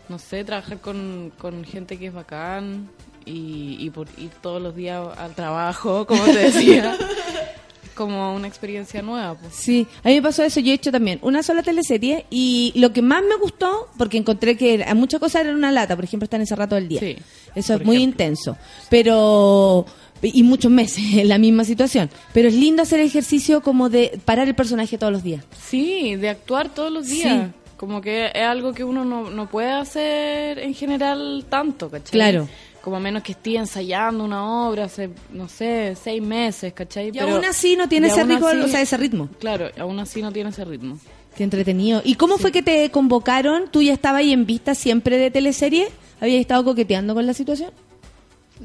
no 0.07 0.19
sé, 0.19 0.43
trabajar 0.45 0.79
con, 0.79 1.31
con 1.37 1.65
gente 1.65 1.97
que 1.99 2.07
es 2.07 2.13
bacán 2.13 2.89
y, 3.29 3.77
y 3.79 3.89
por 3.91 4.07
ir 4.17 4.29
todos 4.41 4.61
los 4.61 4.75
días 4.75 5.01
al 5.17 5.35
trabajo, 5.35 6.05
como 6.07 6.23
te 6.25 6.37
decía. 6.37 6.97
como 7.95 8.33
una 8.33 8.47
experiencia 8.47 9.01
nueva. 9.01 9.35
Pues. 9.35 9.53
Sí, 9.53 9.85
a 10.03 10.07
mí 10.07 10.15
me 10.15 10.21
pasó 10.21 10.43
eso. 10.43 10.59
Yo 10.61 10.71
he 10.71 10.75
hecho 10.75 10.91
también 10.91 11.19
una 11.21 11.43
sola 11.43 11.63
teleserie 11.63 12.25
y 12.29 12.71
lo 12.75 12.93
que 12.93 13.01
más 13.01 13.21
me 13.23 13.35
gustó, 13.35 13.89
porque 13.97 14.17
encontré 14.17 14.55
que 14.55 14.85
a 14.87 14.95
muchas 14.95 15.19
cosas 15.19 15.41
eran 15.41 15.55
una 15.55 15.71
lata, 15.71 15.95
por 15.97 16.05
ejemplo, 16.05 16.23
estar 16.23 16.39
encerrado 16.39 16.69
todo 16.69 16.79
el 16.79 16.87
día. 16.87 17.01
Sí, 17.01 17.17
Eso 17.55 17.73
es 17.73 17.85
muy 17.85 17.97
ejemplo. 17.97 18.23
intenso. 18.23 18.57
Pero. 18.89 19.85
Y 20.21 20.43
muchos 20.43 20.69
meses 20.71 21.03
en 21.13 21.27
la 21.29 21.37
misma 21.37 21.63
situación. 21.63 22.09
Pero 22.33 22.47
es 22.49 22.53
lindo 22.53 22.81
hacer 22.83 22.99
ejercicio 22.99 23.61
como 23.61 23.89
de 23.89 24.19
parar 24.25 24.47
el 24.47 24.55
personaje 24.55 24.97
todos 24.97 25.13
los 25.13 25.23
días. 25.23 25.43
Sí, 25.67 26.15
de 26.15 26.29
actuar 26.29 26.69
todos 26.69 26.91
los 26.91 27.05
Sí. 27.05 27.15
días. 27.23 27.51
Como 27.77 28.01
que 28.01 28.27
es 28.35 28.43
algo 28.43 28.73
que 28.73 28.83
uno 28.83 29.05
no, 29.05 29.29
no 29.29 29.49
puede 29.49 29.71
hacer 29.71 30.59
en 30.59 30.73
general 30.73 31.45
tanto, 31.49 31.89
¿cachai? 31.89 32.11
Claro. 32.11 32.49
Como 32.81 32.95
a 32.95 32.99
menos 32.99 33.23
que 33.23 33.33
esté 33.33 33.55
ensayando 33.57 34.23
una 34.23 34.67
obra 34.67 34.85
hace, 34.85 35.09
no 35.31 35.49
sé, 35.49 35.95
seis 36.01 36.21
meses, 36.21 36.71
¿cachai? 36.73 37.11
Y 37.13 37.19
aún 37.19 37.43
así 37.43 37.75
no 37.75 37.89
tiene 37.89 38.07
ese 38.07 38.23
ritmo, 38.23 38.47
así- 38.47 38.57
o 38.59 38.67
sea, 38.67 38.81
ese 38.81 38.97
ritmo. 38.97 39.29
Claro, 39.39 39.69
aún 39.77 39.99
así 39.99 40.21
no 40.21 40.31
tiene 40.31 40.49
ese 40.51 40.63
ritmo. 40.63 40.97
Qué 41.35 41.43
entretenido. 41.43 42.01
¿Y 42.03 42.15
cómo 42.15 42.37
fue 42.37 42.51
que 42.51 42.61
te 42.63 42.89
convocaron? 42.89 43.69
¿Tú 43.69 43.81
ya 43.81 43.93
estabas 43.93 44.19
ahí 44.21 44.31
en 44.33 44.45
vista 44.45 44.75
siempre 44.75 45.17
de 45.17 45.29
teleserie? 45.29 45.87
¿Habías 46.21 46.41
estado 46.41 46.63
coqueteando 46.63 47.13
con 47.13 47.25
la 47.25 47.33
situación? 47.33 47.71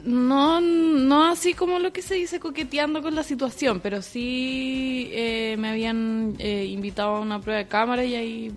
No, 0.04 0.60
no 0.60 1.24
así 1.26 1.54
como 1.54 1.78
lo 1.78 1.92
que 1.92 2.02
se 2.02 2.14
dice 2.14 2.40
coqueteando 2.40 3.00
con 3.02 3.14
la 3.14 3.22
situación, 3.22 3.78
pero 3.80 4.02
sí 4.02 5.08
eh, 5.12 5.54
me 5.58 5.68
habían 5.68 6.34
eh, 6.38 6.64
invitado 6.64 7.16
a 7.16 7.20
una 7.20 7.40
prueba 7.40 7.58
de 7.58 7.66
cámara 7.68 8.04
y 8.04 8.14
ahí, 8.16 8.52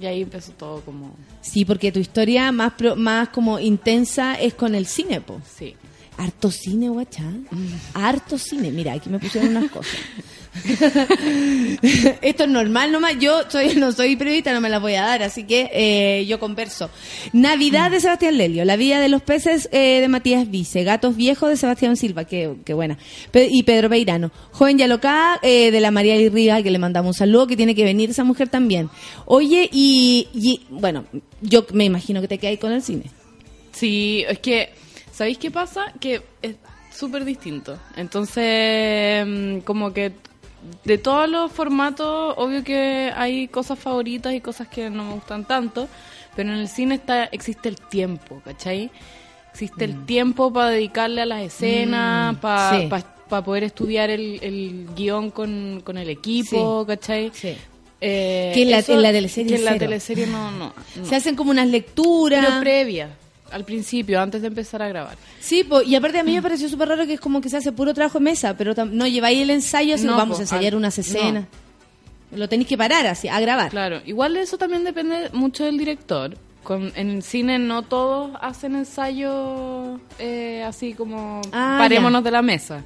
y 0.00 0.06
ahí 0.06 0.22
empezó 0.22 0.52
todo 0.52 0.80
como... 0.82 1.14
Sí, 1.40 1.64
porque 1.64 1.90
tu 1.92 1.98
historia 2.00 2.52
más 2.52 2.72
pro- 2.74 2.96
más 2.96 3.28
como 3.30 3.58
intensa 3.58 4.34
es 4.34 4.54
con 4.54 4.74
el 4.74 4.86
cine, 4.86 5.20
po. 5.20 5.40
Sí. 5.58 5.74
Harto 6.18 6.50
cine, 6.50 6.88
guachá. 6.90 7.24
Harto 7.94 8.36
cine. 8.38 8.70
Mira, 8.70 8.92
aquí 8.92 9.08
me 9.08 9.18
pusieron 9.18 9.56
unas 9.56 9.70
cosas. 9.70 9.94
Esto 12.22 12.44
es 12.44 12.48
normal 12.48 12.90
nomás. 12.90 13.18
Yo 13.18 13.42
soy, 13.48 13.76
no 13.76 13.92
soy 13.92 14.16
periodista, 14.16 14.52
no 14.52 14.60
me 14.60 14.68
las 14.68 14.80
voy 14.80 14.94
a 14.94 15.02
dar, 15.02 15.22
así 15.22 15.44
que 15.44 15.70
eh, 15.72 16.26
yo 16.26 16.40
converso. 16.40 16.90
Navidad 17.32 17.90
de 17.90 18.00
Sebastián 18.00 18.36
Lelio, 18.36 18.64
La 18.64 18.76
vida 18.76 19.00
de 19.00 19.08
los 19.08 19.22
peces 19.22 19.68
eh, 19.72 20.00
de 20.00 20.08
Matías 20.08 20.50
Vice, 20.50 20.82
Gatos 20.82 21.16
viejos 21.16 21.48
de 21.48 21.56
Sebastián 21.56 21.96
Silva, 21.96 22.24
que, 22.24 22.56
que 22.64 22.74
buena. 22.74 22.98
Y 23.32 23.62
Pedro 23.62 23.88
Peirano. 23.88 24.32
Joven 24.52 24.78
Yalocá 24.78 25.38
eh, 25.42 25.70
de 25.70 25.80
la 25.80 25.90
María 25.90 26.16
Riva, 26.30 26.62
que 26.62 26.70
le 26.70 26.78
mandamos 26.78 27.10
un 27.10 27.18
saludo, 27.18 27.46
que 27.46 27.56
tiene 27.56 27.74
que 27.74 27.84
venir 27.84 28.10
esa 28.10 28.24
mujer 28.24 28.48
también. 28.48 28.90
Oye, 29.26 29.68
y, 29.72 30.28
y 30.34 30.62
bueno, 30.70 31.04
yo 31.40 31.64
me 31.72 31.84
imagino 31.84 32.20
que 32.20 32.28
te 32.28 32.38
quedas 32.38 32.58
con 32.58 32.72
el 32.72 32.82
cine. 32.82 33.04
Sí, 33.72 34.24
es 34.28 34.40
que, 34.40 34.70
¿sabéis 35.12 35.38
qué 35.38 35.50
pasa? 35.50 35.92
Que 36.00 36.22
es 36.42 36.56
súper 36.92 37.24
distinto. 37.24 37.78
Entonces, 37.96 39.24
mm, 39.26 39.60
como 39.60 39.92
que 39.92 40.12
de 40.84 40.98
todos 40.98 41.28
los 41.28 41.50
formatos, 41.52 42.34
obvio 42.36 42.62
que 42.64 43.12
hay 43.16 43.48
cosas 43.48 43.78
favoritas 43.78 44.34
y 44.34 44.40
cosas 44.40 44.68
que 44.68 44.90
no 44.90 45.04
me 45.04 45.14
gustan 45.14 45.44
tanto, 45.44 45.88
pero 46.36 46.52
en 46.52 46.58
el 46.58 46.68
cine 46.68 46.96
está 46.96 47.24
existe 47.24 47.68
el 47.68 47.76
tiempo, 47.76 48.40
¿cachai? 48.44 48.90
Existe 49.52 49.84
el 49.84 50.04
tiempo 50.06 50.52
para 50.52 50.70
dedicarle 50.70 51.22
a 51.22 51.26
las 51.26 51.42
escenas, 51.42 52.34
Mm, 52.34 52.36
para 52.38 52.80
sí. 52.80 52.88
poder 53.44 53.64
estudiar 53.64 54.10
el, 54.10 54.38
el 54.42 54.86
guion 54.94 55.30
con, 55.30 55.82
con 55.84 55.98
el 55.98 56.08
equipo, 56.10 56.84
¿cachai? 56.86 57.30
Sí. 57.34 57.56
Eh, 58.02 58.52
Que 58.54 58.62
en 58.62 58.70
la- 58.70 58.78
eso- 58.78 58.92
en 58.94 59.02
la 59.02 59.12
teleserie 59.12 59.50
que 59.52 59.58
en 59.58 59.64
la 59.64 59.76
teleserie 59.78 60.26
no, 60.26 60.50
no, 60.52 60.72
no. 60.96 61.04
Se 61.06 61.16
hacen 61.16 61.36
como 61.36 61.50
unas 61.50 61.68
lecturas. 61.68 62.44
Pero 62.46 62.60
previa, 62.60 63.10
al 63.52 63.64
principio, 63.64 64.20
antes 64.20 64.40
de 64.42 64.48
empezar 64.48 64.82
a 64.82 64.88
grabar. 64.88 65.16
Sí, 65.40 65.64
po, 65.64 65.82
y 65.82 65.94
aparte 65.94 66.18
a 66.18 66.24
mí 66.24 66.34
me 66.34 66.42
pareció 66.42 66.68
súper 66.68 66.88
raro 66.88 67.06
que 67.06 67.14
es 67.14 67.20
como 67.20 67.40
que 67.40 67.48
se 67.48 67.56
hace 67.56 67.72
puro 67.72 67.92
trabajo 67.94 68.18
de 68.18 68.24
mesa, 68.24 68.56
pero 68.56 68.74
no 68.86 69.06
lleváis 69.06 69.40
el 69.40 69.50
ensayo, 69.50 69.94
así 69.94 70.04
No, 70.06 70.16
vamos 70.16 70.36
po, 70.36 70.40
a 70.40 70.42
ensayar 70.42 70.72
al- 70.72 70.78
unas 70.78 70.98
escenas. 70.98 71.46
Lo 72.34 72.48
tenéis 72.48 72.68
que 72.68 72.78
parar 72.78 73.06
así, 73.06 73.26
a 73.28 73.40
grabar. 73.40 73.70
Claro, 73.70 74.00
igual 74.06 74.36
eso 74.36 74.56
también 74.56 74.84
depende 74.84 75.30
mucho 75.32 75.64
del 75.64 75.78
director. 75.78 76.36
Con, 76.62 76.92
en 76.94 77.10
el 77.10 77.22
cine 77.22 77.58
no 77.58 77.82
todos 77.82 78.30
hacen 78.40 78.76
ensayo 78.76 79.98
eh, 80.18 80.62
así 80.62 80.92
como 80.94 81.40
Ah, 81.52 81.76
parémonos 81.80 82.20
ya. 82.20 82.24
de 82.24 82.30
la 82.30 82.42
mesa. 82.42 82.82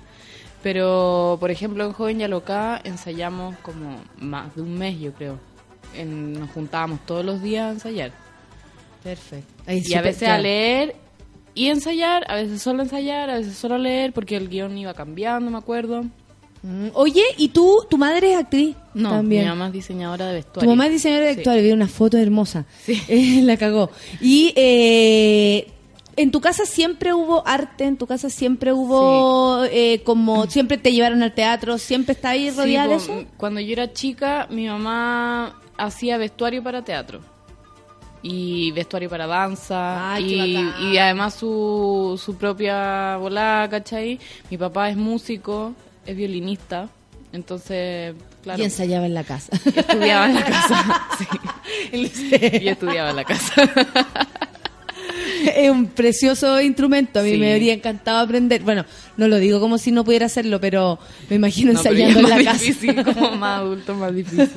Pero, 0.62 1.36
por 1.40 1.50
ejemplo, 1.50 1.84
en 1.84 1.92
Joven 1.92 2.18
Yalocá 2.20 2.80
ensayamos 2.84 3.56
como 3.58 4.00
más 4.18 4.54
de 4.56 4.62
un 4.62 4.78
mes, 4.78 4.98
yo 4.98 5.12
creo. 5.12 5.38
En- 5.94 6.32
nos 6.40 6.50
juntábamos 6.50 7.00
todos 7.04 7.24
los 7.24 7.42
días 7.42 7.66
a 7.68 7.70
ensayar. 7.72 8.12
Perfecto. 9.04 9.52
y 9.70 9.94
a 9.94 10.02
veces 10.02 10.28
a 10.28 10.38
leer 10.38 10.96
y 11.54 11.68
ensayar, 11.68 12.24
a 12.28 12.34
veces 12.34 12.60
solo 12.62 12.82
ensayar, 12.82 13.30
a 13.30 13.38
veces 13.38 13.56
solo 13.56 13.78
leer, 13.78 14.12
porque 14.12 14.36
el 14.36 14.48
guion 14.48 14.76
iba 14.76 14.92
cambiando, 14.94 15.50
me 15.52 15.58
acuerdo. 15.58 16.02
Mm, 16.62 16.88
Oye, 16.94 17.22
¿y 17.36 17.48
tú, 17.50 17.84
tu 17.90 17.96
madre 17.98 18.32
es 18.32 18.38
actriz? 18.40 18.74
No, 18.94 19.10
también. 19.10 19.42
mi 19.44 19.48
mamá 19.50 19.66
es 19.68 19.72
diseñadora 19.74 20.26
de 20.28 20.32
Tu 20.40 20.46
vestuario. 20.46 20.70
mamá 20.70 20.86
es 20.86 20.92
diseñadora 20.92 21.26
de 21.26 21.32
Sí. 21.32 21.36
vestuario, 21.36 21.62
vi 21.62 21.70
una 21.72 21.86
foto 21.86 22.16
hermosa. 22.18 22.64
Sí. 22.84 23.00
Eh, 23.08 23.42
la 23.42 23.56
cagó. 23.58 23.90
Y 24.20 24.52
eh, 24.56 25.68
en 26.16 26.30
tu 26.30 26.40
casa 26.40 26.64
siempre 26.64 27.12
hubo 27.12 27.46
arte, 27.46 27.84
en 27.84 27.98
tu 27.98 28.06
casa 28.06 28.30
siempre 28.30 28.72
hubo 28.72 29.64
eh, 29.66 30.00
como, 30.04 30.46
siempre 30.46 30.78
te 30.78 30.90
llevaron 30.92 31.22
al 31.22 31.34
teatro, 31.34 31.76
siempre 31.76 32.14
está 32.14 32.30
ahí 32.30 32.50
Sí, 32.50 32.56
rodeada 32.56 32.88
de 32.88 32.94
eso. 32.96 33.24
Cuando 33.36 33.60
yo 33.60 33.72
era 33.74 33.92
chica, 33.92 34.46
mi 34.50 34.66
mamá 34.66 35.60
hacía 35.76 36.16
vestuario 36.16 36.62
para 36.62 36.82
teatro. 36.82 37.20
Y 38.26 38.72
vestuario 38.72 39.10
para 39.10 39.26
danza. 39.26 40.14
Ay, 40.14 40.72
y, 40.80 40.92
y 40.92 40.98
además 40.98 41.34
su, 41.34 42.18
su 42.22 42.36
propia 42.36 43.18
volada, 43.18 43.68
¿cachai? 43.68 44.18
Mi 44.50 44.56
papá 44.56 44.88
es 44.88 44.96
músico, 44.96 45.74
es 46.06 46.16
violinista. 46.16 46.88
Entonces, 47.34 48.14
claro. 48.42 48.62
Y 48.62 48.64
ensayaba 48.64 49.04
en 49.04 49.12
la 49.12 49.24
casa. 49.24 49.52
Estudiaba 49.66 50.26
en 50.26 50.34
la 50.36 50.44
casa. 50.46 51.02
sí. 52.06 52.30
Y 52.62 52.68
estudiaba 52.68 53.10
en 53.10 53.16
la 53.16 53.24
casa. 53.24 53.54
es 55.56 55.70
un 55.70 55.86
precioso 55.86 56.60
instrumento. 56.60 57.20
A 57.20 57.22
mí 57.22 57.30
Sí. 57.32 57.38
me 57.38 57.52
habría 57.52 57.72
encantado 57.74 58.18
aprender. 58.18 58.62
Bueno, 58.62 58.84
no 59.16 59.28
lo 59.28 59.38
digo 59.38 59.60
como 59.60 59.78
si 59.78 59.92
no 59.92 60.04
pudiera 60.04 60.26
hacerlo, 60.26 60.60
pero 60.60 60.98
me 61.30 61.36
imagino 61.36 61.72
No, 61.72 61.78
ensayando 61.78 62.20
en 62.20 62.28
la 62.30 62.36
casa. 62.44 62.52
difícil, 62.64 63.04
como 63.04 63.30
más 63.32 63.60
adulto, 63.60 63.94
más 63.94 64.14
difícil. 64.14 64.48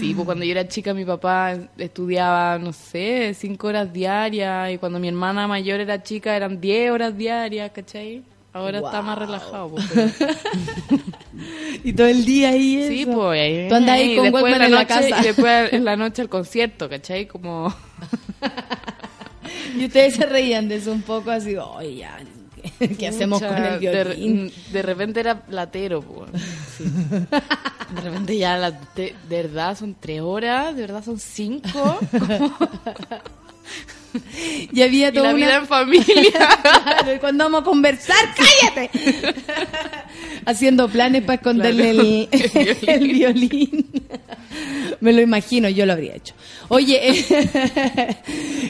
Sí, 0.00 0.14
pues 0.14 0.24
cuando 0.26 0.44
yo 0.44 0.52
era 0.52 0.66
chica 0.68 0.94
mi 0.94 1.04
papá 1.04 1.56
estudiaba, 1.78 2.58
no 2.58 2.72
sé, 2.72 3.34
cinco 3.38 3.68
horas 3.68 3.92
diarias 3.92 4.72
y 4.72 4.78
cuando 4.78 4.98
mi 4.98 5.08
hermana 5.08 5.46
mayor 5.46 5.80
era 5.80 6.02
chica 6.02 6.34
eran 6.36 6.60
diez 6.60 6.90
horas 6.90 7.16
diarias, 7.16 7.70
¿cachai? 7.72 8.22
Ahora 8.54 8.80
está 8.80 9.00
más 9.00 9.16
relajado. 9.18 9.70
Pues, 9.70 9.84
pero- 9.94 10.10
Y 11.84 11.92
todo 11.94 12.06
el 12.06 12.24
día 12.26 12.50
ahí. 12.50 12.84
Sí, 12.86 13.00
eso. 13.02 13.12
pues 13.12 13.40
ahí. 13.40 13.66
Tú 13.68 13.74
andas 13.74 13.94
ahí 13.96 14.14
con 14.16 14.26
en 14.26 14.58
la 14.58 14.68
noche- 14.68 14.86
casa. 14.86 15.20
Y 15.20 15.24
después 15.24 15.72
en 15.72 15.84
la 15.86 15.96
noche 15.96 16.20
el 16.20 16.28
concierto, 16.28 16.86
¿cachai? 16.88 17.26
Como... 17.26 17.74
Y 19.78 19.86
ustedes 19.86 20.14
se 20.14 20.26
reían 20.26 20.68
de 20.68 20.76
eso 20.76 20.92
un 20.92 21.02
poco 21.02 21.30
así, 21.30 21.56
oye, 21.56 21.96
ya, 21.96 22.18
¿qué, 22.78 22.88
qué 22.96 23.08
hacemos 23.08 23.42
con 23.42 23.56
el 23.56 23.80
de- 23.80 24.04
violín? 24.04 24.52
De, 24.72 24.82
repente 24.82 25.20
era 25.20 25.40
platero, 25.40 26.00
pues. 26.02 26.30
sí. 26.76 26.84
De 27.94 28.00
repente 28.00 28.36
ya, 28.38 28.56
la- 28.56 28.70
de, 28.70 29.14
de 29.28 29.42
verdad 29.42 29.76
son 29.76 29.94
tres 29.98 30.20
horas, 30.20 30.74
de 30.74 30.82
verdad 30.82 31.04
son 31.04 31.18
cinco. 31.18 31.98
Y 34.72 34.82
había 34.82 35.08
y 35.08 35.12
toda 35.12 35.28
la 35.28 35.34
una... 35.34 35.46
vida 35.46 35.56
en 35.56 35.66
familia. 35.66 36.48
Claro, 36.62 37.14
y 37.14 37.18
cuando 37.18 37.44
vamos 37.44 37.60
a 37.62 37.64
conversar, 37.64 38.16
¡cállate! 38.36 38.90
Haciendo 40.46 40.88
planes 40.88 41.22
para 41.22 41.34
esconderle 41.36 41.90
el, 41.90 42.28
Claro, 42.28 42.72
el 42.86 42.88
el 42.88 43.08
violín. 43.12 43.86
Me 45.00 45.12
lo 45.12 45.20
imagino, 45.20 45.68
yo 45.68 45.86
lo 45.86 45.92
habría 45.94 46.14
hecho. 46.16 46.34
Oye, 46.68 47.00
eh, 47.10 48.16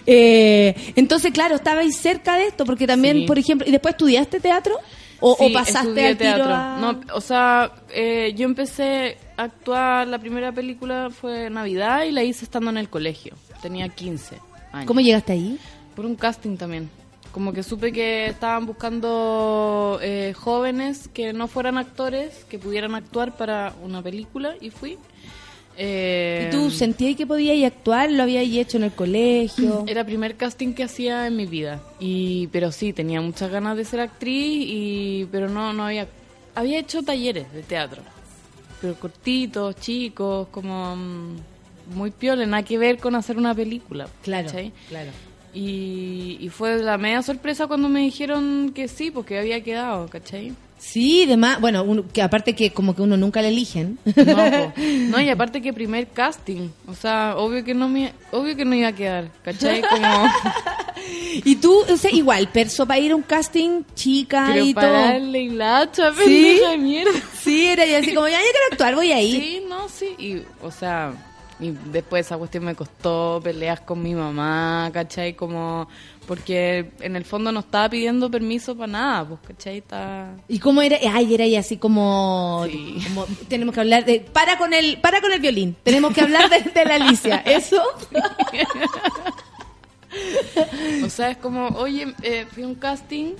eh, 0.06 0.92
entonces, 0.96 1.32
claro, 1.32 1.56
estabais 1.56 1.96
cerca 1.96 2.36
de 2.36 2.46
esto, 2.46 2.64
porque 2.64 2.86
también, 2.86 3.18
Sí. 3.20 3.26
por 3.26 3.38
ejemplo, 3.38 3.66
¿y 3.68 3.70
después 3.72 3.92
estudiaste 3.94 4.40
teatro? 4.40 4.76
¿O, 5.24 5.36
pasaste 5.52 6.06
al 6.06 6.16
tiro 6.16 6.34
teatro. 6.34 6.52
a- 6.54 6.78
No, 6.80 7.00
o 7.14 7.20
sea, 7.20 7.70
eh, 7.94 8.32
yo 8.36 8.44
empecé 8.44 9.18
a 9.36 9.44
actuar, 9.44 10.08
la 10.08 10.18
primera 10.18 10.50
película 10.50 11.10
fue 11.10 11.48
Navidad 11.48 12.02
y 12.04 12.10
la 12.10 12.24
hice 12.24 12.44
estando 12.44 12.70
en 12.70 12.76
el 12.76 12.88
colegio. 12.88 13.34
Tenía 13.62 13.88
15 13.88 14.36
años. 14.72 14.86
¿Cómo 14.86 15.00
llegaste 15.00 15.32
ahí? 15.32 15.58
Por 15.94 16.06
un 16.06 16.16
casting 16.16 16.56
también. 16.56 16.90
Como 17.32 17.52
que 17.52 17.62
supe 17.62 17.92
que 17.92 18.26
estaban 18.26 18.66
buscando 18.66 19.98
eh, 20.02 20.34
jóvenes 20.36 21.08
que 21.08 21.32
no 21.32 21.48
fueran 21.48 21.78
actores, 21.78 22.44
que 22.48 22.58
pudieran 22.58 22.94
actuar 22.94 23.36
para 23.36 23.74
una 23.82 24.02
película 24.02 24.54
y 24.60 24.70
fui. 24.70 24.98
Eh, 25.78 26.48
¿Y 26.48 26.50
tú 26.52 26.70
sentías 26.70 27.16
que 27.16 27.26
podías 27.26 27.72
actuar? 27.72 28.10
¿Lo 28.12 28.24
habías 28.24 28.44
hecho 28.44 28.76
en 28.76 28.84
el 28.84 28.92
colegio? 28.92 29.84
Era 29.88 30.00
el 30.00 30.06
primer 30.06 30.36
casting 30.36 30.74
que 30.74 30.84
hacía 30.84 31.26
en 31.26 31.36
mi 31.36 31.46
vida. 31.46 31.80
Y, 31.98 32.48
pero 32.48 32.70
sí, 32.72 32.92
tenía 32.92 33.20
muchas 33.20 33.50
ganas 33.50 33.76
de 33.76 33.84
ser 33.84 34.00
actriz, 34.00 34.66
y, 34.68 35.26
pero 35.30 35.48
no, 35.48 35.72
no 35.72 35.86
había... 35.86 36.08
Había 36.54 36.80
hecho 36.80 37.02
talleres 37.02 37.50
de 37.54 37.62
teatro. 37.62 38.02
Pero 38.82 38.94
cortitos, 38.96 39.74
chicos, 39.76 40.48
como 40.48 40.96
mm, 40.96 41.36
muy 41.92 42.10
piola, 42.10 42.44
nada 42.46 42.62
que 42.62 42.78
ver 42.78 42.98
con 42.98 43.14
hacer 43.14 43.36
una 43.38 43.54
película. 43.54 44.08
Claro, 44.22 44.46
¿cachai? 44.46 44.72
claro. 44.88 45.10
Y, 45.54 46.38
y 46.40 46.48
fue 46.48 46.78
la 46.78 46.96
media 46.96 47.20
sorpresa 47.22 47.66
cuando 47.66 47.88
me 47.90 48.00
dijeron 48.00 48.72
que 48.74 48.88
sí, 48.88 49.10
porque 49.10 49.38
había 49.38 49.62
quedado, 49.62 50.08
¿cachai? 50.08 50.54
Sí, 50.78 51.26
demás. 51.26 51.60
Bueno, 51.60 51.84
uno- 51.84 52.04
que 52.12 52.22
aparte 52.22 52.54
que 52.54 52.70
como 52.70 52.96
que 52.96 53.02
uno 53.02 53.16
nunca 53.16 53.40
le 53.42 53.48
eligen. 53.48 53.98
No, 54.16 54.72
no, 55.10 55.20
y 55.20 55.28
aparte 55.28 55.60
que 55.62 55.72
primer 55.72 56.08
casting, 56.08 56.70
o 56.88 56.94
sea, 56.94 57.34
obvio 57.36 57.62
que 57.64 57.74
no 57.74 57.88
me, 57.88 58.12
obvio 58.32 58.56
que 58.56 58.64
no 58.64 58.74
iba 58.74 58.88
a 58.88 58.92
quedar, 58.94 59.30
¿cachai? 59.44 59.82
Como, 59.82 60.24
y 61.44 61.56
tú, 61.56 61.82
o 61.88 61.96
sea, 61.96 62.10
igual, 62.10 62.48
perso 62.48 62.86
para 62.86 62.98
ir 62.98 63.12
a 63.12 63.16
un 63.16 63.22
casting 63.22 63.82
chica 63.94 64.46
pero 64.52 64.64
y 64.64 64.74
para 64.74 64.88
todo. 64.88 64.96
darle 65.02 65.40
hilacha, 65.42 66.12
¿Sí? 66.24 66.60
mierda. 66.78 67.12
Sí, 67.42 67.66
era 67.66 67.86
y 67.86 67.94
así 67.94 68.14
como, 68.14 68.26
ya 68.28 68.38
yo 68.38 68.42
quiero 68.42 68.66
actuar, 68.72 68.94
voy 68.94 69.12
ahí. 69.12 69.32
Sí, 69.32 69.62
no, 69.68 69.88
sí, 69.88 70.06
y, 70.18 70.42
o 70.62 70.70
sea, 70.70 71.12
y 71.62 71.70
después 71.92 72.26
esa 72.26 72.36
cuestión 72.36 72.64
me 72.64 72.74
costó 72.74 73.40
peleas 73.42 73.80
con 73.80 74.02
mi 74.02 74.14
mamá, 74.14 74.90
¿cachai? 74.92 75.34
Como, 75.34 75.88
porque 76.26 76.90
en 77.00 77.16
el 77.16 77.24
fondo 77.24 77.52
no 77.52 77.60
estaba 77.60 77.88
pidiendo 77.88 78.30
permiso 78.30 78.74
para 78.76 78.86
nada, 78.92 79.28
pues, 79.28 79.40
¿cachai? 79.48 79.78
Está... 79.78 80.34
¿Y 80.48 80.58
cómo 80.58 80.82
era? 80.82 80.96
Ay, 81.12 81.34
era 81.34 81.44
ahí 81.44 81.56
así 81.56 81.76
como, 81.76 82.64
Sí. 82.70 82.98
como- 83.08 83.26
tenemos 83.48 83.74
que 83.74 83.80
hablar 83.80 84.04
de 84.04 84.20
para 84.20 84.58
con 84.58 84.74
el 84.74 84.98
para 85.00 85.20
con 85.20 85.32
el 85.32 85.40
violín. 85.40 85.76
Tenemos 85.82 86.12
que 86.12 86.20
hablar 86.22 86.50
de, 86.50 86.60
de 86.70 86.84
la 86.84 86.94
Alicia. 86.96 87.36
Eso. 87.46 87.82
O 91.04 91.08
sea, 91.08 91.30
es 91.30 91.36
como, 91.38 91.68
oye, 91.68 92.14
eh, 92.22 92.46
fui 92.50 92.64
a 92.64 92.66
un 92.66 92.74
casting 92.74 93.32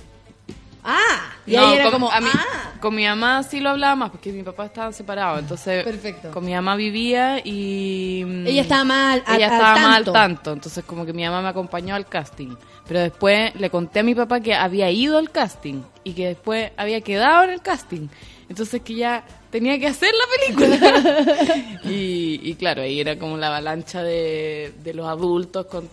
Ah, 0.85 1.31
y 1.47 1.53
No, 1.55 1.65
ahí 1.67 1.75
era 1.75 1.83
con, 1.85 1.93
como 1.93 2.11
a 2.11 2.19
mí- 2.19 2.27
ah. 2.33 2.71
con 2.81 2.93
mi 2.93 3.05
mamá 3.05 3.41
sí 3.43 3.59
lo 3.61 3.69
hablaba 3.69 3.95
más 3.95 4.09
porque 4.11 4.31
mi 4.33 4.43
papá 4.43 4.65
estaba 4.65 4.91
separado, 4.91 5.39
entonces 5.39 5.83
Perfecto. 5.83 6.31
con 6.31 6.43
mi 6.43 6.53
mamá 6.53 6.75
vivía 6.75 7.39
y 7.43 8.23
mm, 8.25 8.47
Ella 8.47 8.61
estaba 8.63 8.83
mal 8.83 9.23
al, 9.25 9.35
ella 9.37 9.47
al 9.47 9.53
estaba 9.53 9.75
mal 9.79 10.03
tanto. 10.05 10.51
entonces 10.51 10.83
como 10.83 11.05
que 11.05 11.13
mi 11.13 11.23
mamá 11.23 11.41
me 11.41 11.47
acompañó 11.49 11.95
al 11.95 12.05
casting, 12.05 12.55
pero 12.87 12.99
después 12.99 13.55
le 13.55 13.69
conté 13.69 13.99
a 13.99 14.03
mi 14.03 14.13
papá 14.13 14.41
que 14.41 14.53
había 14.55 14.89
ido 14.91 15.17
al 15.17 15.31
casting 15.31 15.81
y 16.03 16.13
que 16.13 16.27
después 16.27 16.71
había 16.75 16.99
quedado 16.99 17.45
en 17.45 17.51
el 17.51 17.61
casting, 17.61 18.07
entonces 18.49 18.81
que 18.81 18.95
ya 18.95 19.23
tenía 19.51 19.79
que 19.79 19.87
hacer 19.87 20.11
la 20.13 20.55
película 20.57 21.79
y, 21.85 22.41
y 22.43 22.55
claro 22.55 22.81
ahí 22.81 22.99
era 22.99 23.17
como 23.17 23.37
la 23.37 23.47
avalancha 23.47 24.03
de, 24.03 24.73
de 24.83 24.93
los 24.93 25.07
adultos 25.07 25.65
con- 25.67 25.89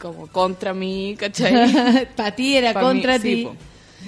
como 0.00 0.26
contra 0.26 0.74
mí, 0.74 1.14
¿cachai? 1.16 2.06
Para 2.16 2.32
ti 2.34 2.56
era 2.56 2.72
Pa' 2.72 2.80
contra 2.80 3.20
ti. 3.20 3.48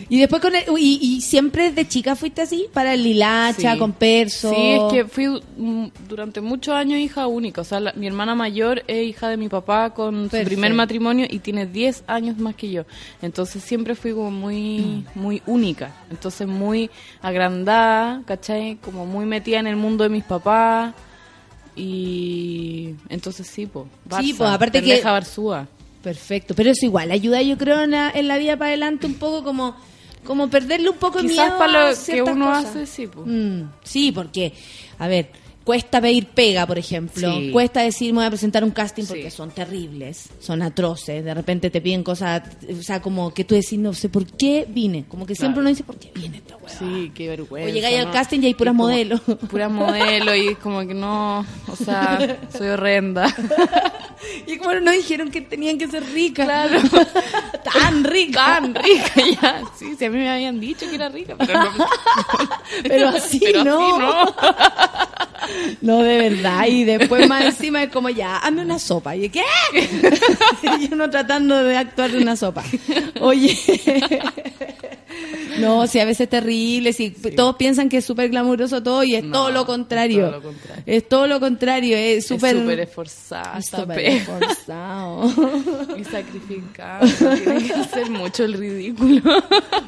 Y 0.09 0.19
después 0.21 0.41
con 0.43 0.55
el, 0.55 0.65
y, 0.79 0.99
y 1.01 1.21
siempre 1.21 1.73
de 1.73 1.89
chica 1.89 2.15
fuiste 2.17 2.43
así 2.43 2.67
para 2.73 2.95
el 2.95 3.07
hilacha 3.07 3.73
Sí. 3.73 3.79
con 3.79 3.93
perso. 3.93 4.51
Sí, 4.55 4.61
es 4.73 4.81
que 4.93 5.05
fui 5.07 5.27
mm, 5.57 5.87
durante 6.09 6.41
muchos 6.41 6.75
años 6.75 6.99
hija 6.99 7.27
única. 7.27 7.61
O 7.63 7.65
sea, 7.65 7.81
la- 7.81 7.93
mi 7.95 8.07
hermana 8.07 8.35
mayor 8.35 8.83
es 8.87 9.07
hija 9.09 9.29
de 9.29 9.37
mi 9.37 9.49
papá 9.49 9.91
con 9.95 10.31
su 10.31 10.45
primer 10.45 10.75
matrimonio 10.75 11.27
y 11.29 11.39
tiene 11.39 11.67
10 11.67 12.05
años 12.07 12.39
más 12.39 12.55
que 12.55 12.71
yo. 12.71 12.85
Entonces 13.23 13.63
siempre 13.63 13.95
fui 13.95 14.13
como 14.13 14.31
muy, 14.31 15.05
muy 15.15 15.43
única. 15.47 15.95
Entonces 16.11 16.47
muy 16.47 16.91
agrandada, 17.23 18.23
¿cachai? 18.27 18.77
Como 18.77 19.07
muy 19.07 19.27
metida 19.27 19.59
en 19.61 19.67
el 19.67 19.77
mundo 19.77 20.05
de 20.05 20.11
mis 20.11 20.25
papás. 20.25 20.95
Y 21.77 22.95
entonces 23.09 23.47
sí, 23.47 23.67
po. 23.67 23.87
Sí, 24.21 24.33
Barça, 24.33 24.37
po, 24.39 24.45
aparte 24.47 24.83
que- 24.83 25.01
Barzúa. 25.03 25.67
Perfecto, 26.05 26.55
pero 26.55 26.71
eso 26.71 26.85
igual 26.85 27.11
ayuda 27.11 27.41
yo 27.41 27.57
creo 27.57 27.81
en 27.81 27.93
la, 27.93 28.11
en 28.15 28.29
la 28.29 28.37
vida 28.37 28.57
para 28.59 28.69
adelante 28.69 29.07
un 29.07 29.15
poco 29.15 29.43
como 29.43 29.75
como 30.25 30.49
perderle 30.49 30.89
un 30.89 30.97
poco 30.97 31.19
de 31.19 31.29
Quizás 31.29 31.47
miedo 31.47 31.59
para 31.59 31.87
a 31.87 31.91
lo 31.91 31.91
que 31.91 31.97
ciertas 31.97 32.35
uno 32.35 32.47
cosas. 32.47 32.67
hace, 32.67 32.87
sí, 32.87 33.07
po. 33.07 33.25
Mm, 33.27 33.71
sí, 33.83 34.13
porque, 34.13 34.53
a 34.99 35.07
ver, 35.09 35.29
cuesta 35.65 36.01
pedir 36.01 36.27
pega, 36.27 36.67
por 36.67 36.79
ejemplo. 36.79 37.33
Sí. 37.39 37.51
Cuesta 37.53 37.81
decir, 37.81 38.13
me 38.13 38.19
voy 38.19 38.27
a 38.27 38.31
presentar 38.31 38.63
un 38.65 38.71
casting 38.71 39.05
porque 39.07 39.31
Sí. 39.31 39.37
son 39.37 39.51
terribles, 39.51 40.29
son 40.41 40.63
atroces. 40.63 41.25
De 41.25 41.33
repente 41.35 41.71
te 41.71 41.81
piden 41.81 42.03
cosas, 42.05 42.43
o 42.71 42.83
sea, 42.83 43.01
como 43.01 43.33
que 43.33 43.45
tú 43.45 43.55
decís, 43.55 43.79
no 43.79 43.93
sé 43.95 44.09
por 44.09 44.27
qué 44.27 44.67
vine. 44.69 45.05
Como 45.09 45.27
que 45.27 45.35
siempre 45.35 45.61
uno 45.61 45.71
dice, 45.71 45.83
¿por 45.85 45.97
qué 45.99 46.13
viene 46.15 46.37
esta 46.39 46.57
weá? 46.57 46.69
Sí, 46.69 47.13
qué 47.15 47.29
vergüenza. 47.29 47.71
O 47.71 47.73
llegáis 47.75 47.99
al 47.99 48.11
casting 48.13 48.41
y 48.43 48.47
hay 48.47 48.55
puras 48.55 48.75
modelos. 48.75 49.21
Puras 49.51 49.71
modelos 49.71 50.37
y 50.37 50.49
es 50.49 50.59
como 50.59 50.87
que 50.87 50.95
no, 50.95 51.41
o 51.69 51.77
sea, 51.77 52.39
soy 52.57 52.69
horrenda. 52.69 53.35
Y 54.47 54.57
como 54.57 54.73
no 54.75 54.91
dijeron 54.91 55.31
que 55.31 55.43
tenían 55.43 55.77
que 55.77 55.87
ser 55.87 56.03
ricas. 56.13 56.47
Claro. 56.47 56.81
Tan 57.63 58.05
ricas. 58.05 58.43
Tan 58.61 58.75
rica 58.75 59.13
ya. 59.43 59.63
Sí, 59.79 59.97
si 59.99 60.05
a 60.07 60.11
mí 60.11 60.17
me 60.17 60.31
habían 60.31 60.59
dicho 60.61 60.89
que 60.89 60.95
era 60.95 61.11
rica, 61.11 61.35
pero 61.37 61.53
no. 61.63 61.87
Pero 62.85 63.09
así 63.11 63.39
pero 63.39 63.65
no. 63.65 63.83
así 63.87 63.99
no. 63.99 64.35
No, 65.81 66.03
de 66.03 66.17
verdad. 66.31 66.67
Y 66.67 66.85
después 66.85 67.29
más 67.29 67.45
encima 67.45 67.83
es 67.83 67.91
como 67.91 68.09
ya, 68.09 68.37
hazme 68.39 68.63
una 68.63 68.79
sopa. 68.79 69.15
¿Y 69.17 69.29
qué? 69.29 69.43
y 70.81 70.93
uno 70.93 71.11
tratando 71.11 71.63
de 71.63 71.77
actuar 71.77 72.11
de 72.13 72.19
una 72.19 72.37
sopa. 72.37 72.63
Oye. 73.21 73.57
No, 75.61 75.87
sí, 75.87 76.01
a 76.01 76.05
veces 76.05 76.23
es 76.23 76.29
terrible. 76.31 76.93
Sí, 76.93 77.11
Todos 77.37 77.55
piensan 77.55 77.89
que 77.89 77.99
es 77.99 78.05
súper 78.05 78.29
glamuroso 78.29 78.83
todo 78.83 79.05
y 79.05 79.15
es 79.15 79.23
No, 79.23 79.31
todo 79.33 79.51
lo 79.53 79.65
contrario. 79.67 80.23
todo 80.27 80.31
lo 80.33 80.43
contrario. 80.43 80.83
Es 80.87 81.09
todo 81.09 81.27
lo 81.29 81.39
contrario. 81.41 81.97
Es 81.97 82.19
Es 82.19 82.27
súper. 82.27 82.57
súper 82.59 82.81
esforzada, 82.81 83.59
es 83.59 83.67
súper 83.67 84.01
esforzado. 84.01 85.33
Y 85.97 86.03
sacrificada. 86.03 87.07
Tiene 87.07 87.63
que 87.69 87.73
hacer 87.73 88.11
mucho 88.11 88.45
el 88.45 88.55
ridículo. 88.55 89.23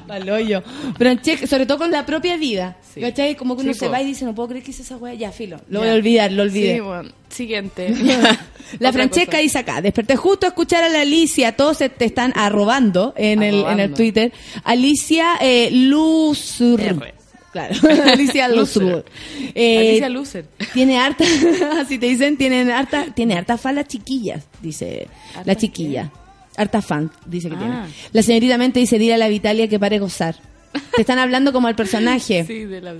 Al 0.09 0.31
hoyo. 0.31 0.63
Pero 0.97 1.11
en 1.11 1.21
cheque, 1.21 1.49
sobre 1.49 1.67
todo 1.67 1.79
con 1.79 1.91
la 1.91 2.07
propia 2.07 2.37
vida. 2.37 2.77
Sí. 2.95 3.01
¿Cachai? 3.01 3.35
Como 3.37 3.57
que 3.57 3.63
uno 3.63 3.73
Sí, 3.73 3.81
se 3.81 3.89
va 3.89 4.01
y 4.01 4.07
dice, 4.07 4.25
no 4.25 4.35
puedo 4.37 4.51
creer 4.51 4.65
que 4.65 4.71
hice 4.71 4.83
esa 4.83 4.97
weá. 4.99 5.15
Ya, 5.15 5.33
filo. 5.33 5.46
Lo 5.69 5.81
voy 5.81 5.89
a 5.89 5.95
olvidar, 5.95 6.33
lo 6.33 6.43
olvidé. 6.43 6.75
Sí, 6.75 6.81
bueno. 6.81 7.11
Siguiente. 7.29 7.89
La 8.81 8.93
Francesca 8.93 9.33
cosa. 9.33 9.39
dice 9.43 9.59
acá, 9.59 9.81
desperté 9.81 10.17
justo 10.17 10.47
a 10.47 10.49
escuchar 10.49 10.83
a 10.83 10.89
la 10.89 11.03
Alicia, 11.03 11.53
todos 11.57 11.77
se 11.79 11.89
te 11.89 12.05
están 12.05 12.33
arrobando 12.35 13.15
en, 13.17 13.43
el, 13.43 13.65
en 13.65 13.79
el. 13.79 13.95
Twitter. 13.95 14.33
Alicia 14.65 15.37
eh, 15.41 15.69
Luzur. 15.71 16.81
R. 16.81 17.15
Claro, 17.53 17.75
Alicia 18.07 18.49
Luzur. 18.55 19.05
Eh, 19.55 19.79
Alicia 19.91 20.09
Loser. 20.09 20.47
Tiene 20.75 20.99
harta, 20.99 21.25
así 21.81 21.99
te 21.99 22.07
dicen, 22.07 22.37
tienen 22.37 22.71
harta, 22.71 23.07
tiene 23.15 23.35
harta 23.35 23.57
fan 23.57 23.77
las 23.77 23.87
chiquillas, 23.87 24.45
dice 24.61 25.07
la 25.35 25.41
¿Harta 25.41 25.55
chiquilla. 25.57 26.11
Harta 26.57 26.83
fan, 26.83 27.11
dice 27.25 27.49
que 27.49 27.55
Ah. 27.55 27.59
tiene. 27.59 27.75
La 28.13 28.23
señorita 28.23 28.59
Mente 28.59 28.81
dice, 28.81 28.99
dile 28.99 29.15
a 29.15 29.19
la 29.19 29.29
Vitalia 29.29 29.69
que 29.69 29.79
pare 29.79 29.99
gozar. 30.01 30.37
Te 30.95 31.03
están 31.03 31.19
hablando 31.19 31.53
como 31.53 31.69
al 31.69 31.77
personaje. 31.77 32.45
Sí, 32.47 32.65
de 32.65 32.81
la. 32.81 32.95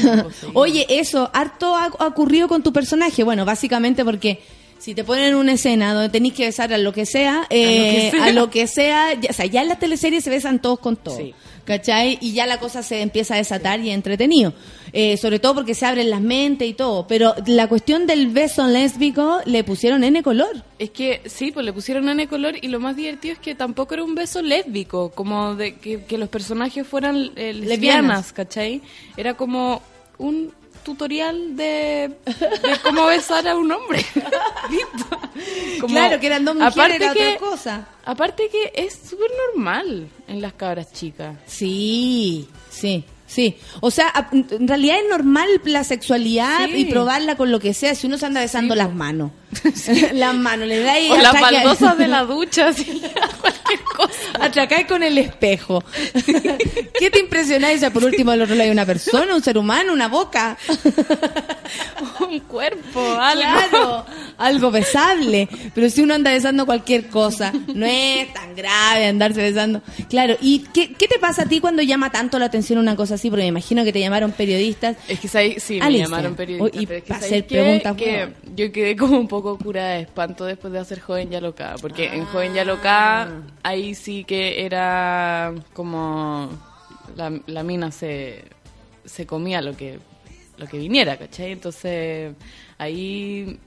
Oye, 0.54 0.86
eso, 0.88 1.30
harto 1.32 1.76
ha, 1.76 1.88
ocurrido 2.06 2.48
con 2.48 2.62
tu 2.62 2.72
personaje. 2.72 3.24
Bueno, 3.24 3.44
básicamente 3.44 4.04
porque 4.04 4.40
si 4.78 4.94
te 4.94 5.04
ponen 5.04 5.24
en 5.26 5.34
una 5.34 5.52
escena 5.52 5.94
donde 5.94 6.08
tenéis 6.08 6.34
que 6.34 6.46
besar 6.46 6.72
a 6.72 6.78
lo 6.78 6.92
que 6.92 7.06
sea, 7.06 7.46
eh, 7.50 8.12
a 8.20 8.30
lo 8.32 8.50
que 8.50 8.66
sea, 8.66 9.14
ya, 9.14 9.30
o 9.30 9.32
sea, 9.32 9.46
ya 9.46 9.62
en 9.62 9.68
las 9.68 9.78
teleseries 9.78 10.24
se 10.24 10.30
besan 10.30 10.60
todos 10.60 10.78
con 10.80 10.96
todo. 10.96 11.16
Sí. 11.16 11.34
¿Cachai? 11.70 12.18
Y 12.20 12.32
ya 12.32 12.46
la 12.46 12.58
cosa 12.58 12.82
se 12.82 13.00
empieza 13.00 13.34
a 13.34 13.36
desatar 13.36 13.78
y 13.78 13.90
es 13.90 13.94
entretenido. 13.94 14.52
Eh, 14.92 15.16
sobre 15.16 15.38
todo 15.38 15.54
porque 15.54 15.76
se 15.76 15.86
abren 15.86 16.10
las 16.10 16.20
mentes 16.20 16.68
y 16.68 16.74
todo. 16.74 17.06
Pero 17.06 17.32
la 17.46 17.68
cuestión 17.68 18.08
del 18.08 18.26
beso 18.26 18.66
lésbico 18.66 19.38
le 19.44 19.62
pusieron 19.62 20.02
N 20.02 20.20
color. 20.24 20.64
Es 20.80 20.90
que 20.90 21.22
sí, 21.26 21.52
pues 21.52 21.64
le 21.64 21.72
pusieron 21.72 22.08
N 22.08 22.26
color 22.26 22.56
y 22.60 22.66
lo 22.66 22.80
más 22.80 22.96
divertido 22.96 23.34
es 23.34 23.38
que 23.38 23.54
tampoco 23.54 23.94
era 23.94 24.02
un 24.02 24.16
beso 24.16 24.42
lésbico, 24.42 25.10
como 25.10 25.54
de 25.54 25.76
que, 25.76 26.02
que 26.02 26.18
los 26.18 26.28
personajes 26.28 26.84
fueran 26.84 27.30
eh, 27.36 27.52
lesbianas, 27.52 27.68
Lesbianas. 27.68 28.32
¿cachai? 28.32 28.82
Era 29.16 29.34
como 29.34 29.80
un 30.18 30.52
tutorial 30.82 31.56
de, 31.56 32.10
de 32.26 32.78
cómo 32.82 33.06
besar 33.06 33.46
a 33.48 33.56
un 33.56 33.70
hombre. 33.72 34.04
Como- 35.80 35.94
claro, 35.94 36.20
que 36.20 36.26
eran 36.26 36.44
dos 36.44 36.54
mujeres, 36.54 36.74
aparte 36.76 36.96
era 36.96 37.12
que, 37.14 37.28
otra 37.36 37.38
cosa. 37.38 37.88
Aparte 38.04 38.48
que 38.50 38.72
es 38.74 38.94
súper 39.08 39.30
normal 39.54 40.08
en 40.28 40.40
las 40.42 40.52
cabras 40.54 40.92
chicas. 40.92 41.36
Sí, 41.46 42.48
sí, 42.70 43.04
sí. 43.26 43.56
O 43.80 43.90
sea, 43.90 44.12
en 44.32 44.68
realidad 44.68 44.98
es 45.02 45.08
normal 45.08 45.48
la 45.64 45.84
sexualidad 45.84 46.66
Sí. 46.66 46.76
y 46.76 46.84
probarla 46.86 47.36
con 47.36 47.50
lo 47.50 47.60
que 47.60 47.72
sea. 47.74 47.94
Si 47.94 48.06
uno 48.06 48.18
se 48.18 48.26
anda 48.26 48.40
besando 48.40 48.74
las 48.74 48.92
manos, 48.94 49.30
las 50.14 50.34
manos, 50.34 50.68
le 50.68 50.80
da 50.80 50.92
ahí 50.92 51.10
O 51.10 51.16
las 51.16 51.32
baldosas 51.40 51.98
de 51.98 52.08
la 52.08 52.24
ducha, 52.24 52.68
así, 52.68 52.84
cualquier 53.40 53.80
cosa. 53.96 54.14
Atracáis 54.40 54.86
con 54.86 55.02
el 55.02 55.18
espejo. 55.18 55.82
¿Qué 56.98 57.10
te 57.10 57.20
impresionáis? 57.20 57.78
O 57.78 57.80
sea, 57.80 57.92
por 57.92 58.04
último, 58.04 58.30
del 58.30 58.42
otro 58.42 58.54
lado 58.54 58.64
hay 58.64 58.70
una 58.70 58.86
persona, 58.86 59.34
un 59.34 59.42
ser 59.42 59.58
humano, 59.58 59.92
una 59.92 60.08
boca. 60.08 60.56
un 62.20 62.40
cuerpo, 62.40 63.00
algo. 63.00 63.42
Claro, 63.42 64.06
algo 64.38 64.70
besable. 64.70 65.48
Pero 65.74 65.90
si 65.90 66.02
uno 66.02 66.14
anda 66.14 66.30
besando 66.30 66.64
cualquier 66.64 67.08
cosa, 67.08 67.52
no 67.74 67.86
es 67.86 68.32
tan 68.32 68.54
grave 68.54 69.06
andarse 69.06 69.42
besando. 69.42 69.82
Claro, 70.08 70.36
¿y 70.40 70.60
qué, 70.72 70.92
qué 70.94 71.08
te 71.08 71.18
pasa 71.18 71.42
a 71.42 71.46
ti 71.46 71.60
cuando 71.60 71.82
llama 71.82 72.10
tanto 72.10 72.38
la 72.38 72.46
atención 72.46 72.78
una 72.78 72.96
cosa 72.96 73.14
así? 73.14 73.30
Porque 73.30 73.42
me 73.42 73.48
imagino 73.48 73.84
que 73.84 73.92
te 73.92 74.00
llamaron 74.00 74.32
periodistas. 74.32 74.96
Es 75.08 75.18
que 75.20 75.28
sí, 75.60 75.78
me 75.78 75.86
Al 75.86 75.96
llamaron 75.96 76.34
periodistas. 76.34 76.80
Y 76.80 76.86
pero 76.86 76.98
es 76.98 77.04
que 77.04 77.08
para 77.08 77.24
hacer 77.24 77.46
preguntas, 77.46 77.96
que 77.96 78.10
bueno. 78.10 78.34
yo 78.56 78.72
quedé 78.72 78.96
como 78.96 79.18
un 79.18 79.28
poco 79.28 79.39
curada 79.42 79.90
de 79.94 80.00
espanto 80.02 80.44
después 80.44 80.72
de 80.72 80.78
hacer 80.78 81.00
Joven 81.00 81.30
ya 81.30 81.40
loca. 81.40 81.74
Porque 81.80 82.06
en 82.14 82.24
Joven 82.26 82.54
ya 82.54 82.62
Ah. 82.62 82.64
loca, 82.64 83.28
ahí 83.62 83.94
sí 83.94 84.24
que 84.24 84.64
era 84.64 85.52
como. 85.72 86.48
La, 87.16 87.32
la 87.46 87.62
mina 87.64 87.90
se, 87.90 88.44
se 89.04 89.26
comía 89.26 89.60
lo 89.62 89.76
que, 89.76 89.98
lo 90.58 90.66
que 90.66 90.78
viniera, 90.78 91.16
¿cachai? 91.16 91.52
Entonces 91.52 92.34
ahí 92.78 93.58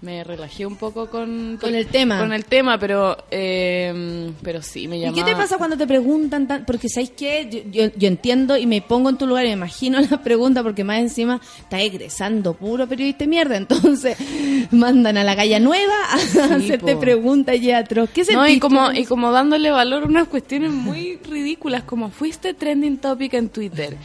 me 0.00 0.22
relajé 0.22 0.64
un 0.64 0.76
poco 0.76 1.08
con, 1.08 1.58
Con 1.60 1.74
el 1.74 1.86
tema. 1.88 2.18
Con 2.18 2.32
el 2.32 2.44
tema, 2.44 2.78
pero, 2.78 3.16
eh, 3.30 4.30
pero 4.42 4.62
sí, 4.62 4.86
me 4.86 4.96
¿Y 4.96 5.00
llamaba. 5.00 5.24
qué 5.24 5.32
te 5.32 5.36
pasa 5.36 5.58
cuando 5.58 5.76
te 5.76 5.86
preguntan 5.86 6.46
tan? 6.46 6.64
Porque 6.64 6.88
¿sabéis 6.88 7.10
qué? 7.16 7.48
Yo, 7.50 7.58
yo, 7.70 7.92
yo 7.96 8.08
entiendo 8.08 8.56
y 8.56 8.66
me 8.66 8.80
pongo 8.80 9.08
en 9.08 9.18
tu 9.18 9.26
lugar 9.26 9.44
y 9.44 9.48
me 9.48 9.54
imagino 9.54 9.98
la 10.10 10.22
pregunta 10.22 10.62
porque 10.62 10.84
más 10.84 10.98
encima 10.98 11.40
está 11.58 11.80
egresando 11.80 12.54
puro 12.54 12.86
periodista 12.86 13.24
de 13.24 13.28
mierda. 13.28 13.56
Entonces 13.56 14.16
mandan 14.70 15.16
a 15.16 15.24
la 15.24 15.34
calle 15.34 15.58
nueva 15.58 15.94
a 16.12 16.54
hacerte 16.54 16.96
preguntas 16.96 17.56
y 17.56 17.72
atroz. 17.72 18.10
¿Qué 18.10 18.24
No, 18.32 18.46
y 18.46 18.60
como, 18.60 18.92
y 18.92 19.04
como 19.04 19.32
dándole 19.32 19.70
valor 19.70 20.04
a 20.04 20.06
unas 20.06 20.28
cuestiones 20.28 20.70
muy 20.70 21.16
ridículas, 21.28 21.82
como 21.82 22.10
fuiste 22.10 22.54
trending 22.54 22.98
topic 22.98 23.34
en 23.34 23.48
Twitter. 23.48 23.96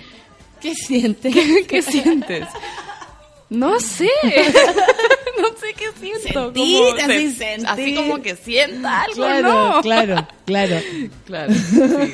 ¿Qué 0.59 0.73
sientes? 0.73 1.33
¿Qué, 1.33 1.65
qué 1.67 1.81
sientes? 1.81 2.47
No 3.49 3.79
sé. 3.79 4.09
no 5.41 5.47
sé 5.59 5.73
qué 5.77 5.85
siento. 5.99 6.53
Como 6.53 6.93
así 6.95 7.31
se- 7.31 7.55
así 7.65 7.95
como 7.95 8.21
que 8.21 8.35
sienta 8.35 9.01
algo, 9.03 9.15
Claro, 9.15 9.41
¿no? 9.75 9.81
claro, 9.81 10.27
claro. 10.45 10.75
Claro, 11.25 11.53
sí. 11.53 11.79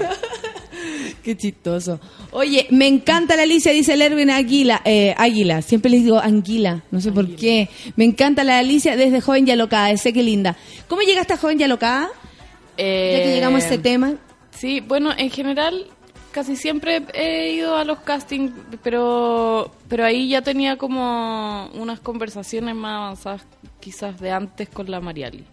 Qué 1.24 1.36
chistoso. 1.36 2.00
Oye, 2.32 2.68
me 2.70 2.88
encanta 2.88 3.36
la 3.36 3.44
Alicia, 3.44 3.72
dice 3.74 3.94
el 3.94 4.02
Erwin 4.02 4.30
Águila. 4.30 4.82
Eh, 4.86 5.14
Águila, 5.18 5.62
siempre 5.62 5.92
les 5.92 6.04
digo 6.04 6.20
Anguila, 6.20 6.84
no 6.92 7.02
sé 7.02 7.12
por 7.12 7.28
qué. 7.36 7.70
Me 7.98 8.06
encanta 8.06 8.44
la 8.44 8.60
Alicia 8.60 8.96
desde 8.96 9.20
joven 9.20 9.48
y 9.48 9.52
alocada, 9.52 9.96
sé 9.98 10.14
que 10.14 10.24
linda. 10.24 10.56
¿Cómo 10.88 11.02
llegaste 11.02 11.34
a 11.34 11.38
joven 11.38 11.60
y 11.60 11.64
alocada? 11.64 12.08
Ya 12.08 12.76
que 12.78 13.32
Eh, 13.32 13.36
llegamos 13.36 13.64
a 13.64 13.68
ese 13.68 13.78
tema. 13.78 14.14
Sí, 14.58 14.80
bueno, 14.80 15.12
en 15.18 15.30
general 15.30 15.88
casi 16.32 16.56
siempre 16.56 17.04
he 17.14 17.52
ido 17.52 17.76
a 17.76 17.84
los 17.84 18.00
castings, 18.00 18.52
pero 18.84 19.72
pero 19.88 20.06
ahí 20.06 20.30
ya 20.30 20.42
tenía 20.42 20.78
como 20.78 21.70
unas 21.74 22.00
conversaciones 22.00 22.76
más 22.76 22.96
avanzadas 22.98 23.46
quizás 23.80 24.20
de 24.20 24.32
antes 24.32 24.70
con 24.70 24.90
la 24.90 25.00
Mariali. 25.00 25.44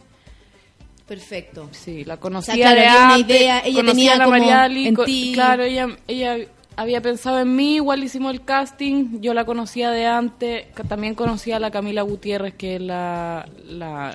Perfecto. 1.07 1.69
Sí, 1.70 2.05
la 2.05 2.16
conocía 2.16 2.55
O 2.55 2.57
sea, 2.57 2.73
claro, 2.74 2.81
de 2.81 3.05
una 3.05 3.19
idea, 3.19 3.61
ella 3.65 3.81
conocía 3.81 3.93
tenía 3.94 4.12
a 4.15 4.19
la 4.19 4.24
como 4.24 4.39
Mariali, 4.39 4.89
en 4.89 4.97
ti. 4.97 5.31
claro, 5.35 5.62
ella 5.62 5.89
ella 6.09 6.36
había 6.77 7.01
pensado 7.01 7.40
en 7.40 7.57
mí, 7.57 7.77
igual 7.77 8.05
hicimos 8.05 8.32
el 8.32 8.44
casting, 8.44 9.20
yo 9.20 9.32
la 9.35 9.44
conocía 9.44 9.90
de 9.90 10.07
antes, 10.07 10.66
también 10.89 11.15
conocía 11.15 11.57
a 11.57 11.61
la 11.61 11.70
Camila 11.70 12.03
Gutiérrez, 12.03 12.55
que 12.55 12.77
es 12.77 12.82
la, 12.82 13.48
la, 13.65 14.15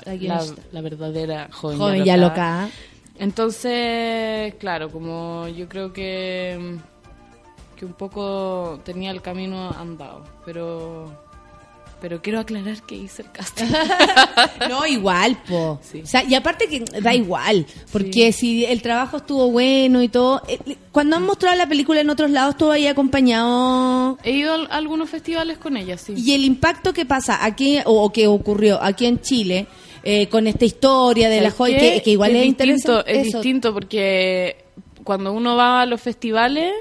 La 0.72 0.82
verdadera 0.82 1.50
joven, 1.52 1.80
Joven 1.80 2.06
ya 2.06 2.14
alocada. 2.14 2.70
Entonces, 3.22 4.56
claro, 4.56 4.89
como 4.89 5.48
yo 5.48 5.69
creo 5.69 5.93
que, 5.93 6.80
que 7.76 7.85
un 7.85 7.93
poco 7.93 8.81
tenía 8.84 9.11
el 9.11 9.22
camino 9.22 9.69
andado, 9.69 10.23
pero 10.43 11.07
pero 12.02 12.19
quiero 12.19 12.39
aclarar 12.39 12.81
que 12.81 12.95
hice 12.95 13.22
el 13.22 13.31
casting. 13.31 13.65
No, 14.69 14.88
igual, 14.88 15.38
po. 15.48 15.80
Sí. 15.84 16.02
O 16.02 16.07
sea, 16.07 16.23
y 16.23 16.34
aparte 16.34 16.68
que 16.68 16.80
da 16.99 17.14
igual, 17.14 17.68
porque 17.91 18.31
si 18.31 18.65
el 18.65 18.81
trabajo 18.81 19.18
estuvo 19.18 19.52
bueno 19.52 20.02
y 20.02 20.07
todo, 20.07 20.41
eh, 20.48 20.77
cuando 20.91 21.18
han 21.18 21.23
mostrado 21.23 21.56
la 21.56 21.68
película 21.68 22.02
en 22.02 22.10
otros 22.10 22.31
lados, 22.31 22.57
todo 22.57 22.72
ahí 22.72 22.88
acompañado. 22.88 24.18
He 24.23 24.31
ido 24.31 24.56
a 24.56 24.77
algunos 24.77 25.11
festivales 25.11 25.60
con 25.60 25.77
ella, 25.77 25.95
sí. 25.95 26.15
Y 26.18 26.34
el 26.34 26.43
impacto 26.43 26.91
que 26.91 27.06
pasa 27.06 27.45
aquí, 27.45 27.77
o, 27.85 28.03
o 28.03 28.11
que 28.11 28.26
ocurrió 28.26 28.81
aquí 28.81 29.06
en 29.06 29.22
Chile, 29.22 29.68
eh, 30.03 30.28
con 30.28 30.48
esta 30.48 30.65
historia 30.65 31.30
de 31.30 31.41
la 31.41 31.52
¿Sabes 31.52 31.76
joya, 31.76 31.80
que, 31.80 32.02
que 32.02 32.10
igual 32.11 32.36
es, 32.36 32.44
distinto, 32.44 32.64
interesante. 32.64 33.11
es 33.11 33.28
eso. 33.28 33.38
distinto 33.38 33.73
porque 33.73 34.65
cuando 35.03 35.34
uno 35.34 35.56
va 35.56 35.82
a 35.82 35.86
los 35.86 36.02
festivales 36.02 36.73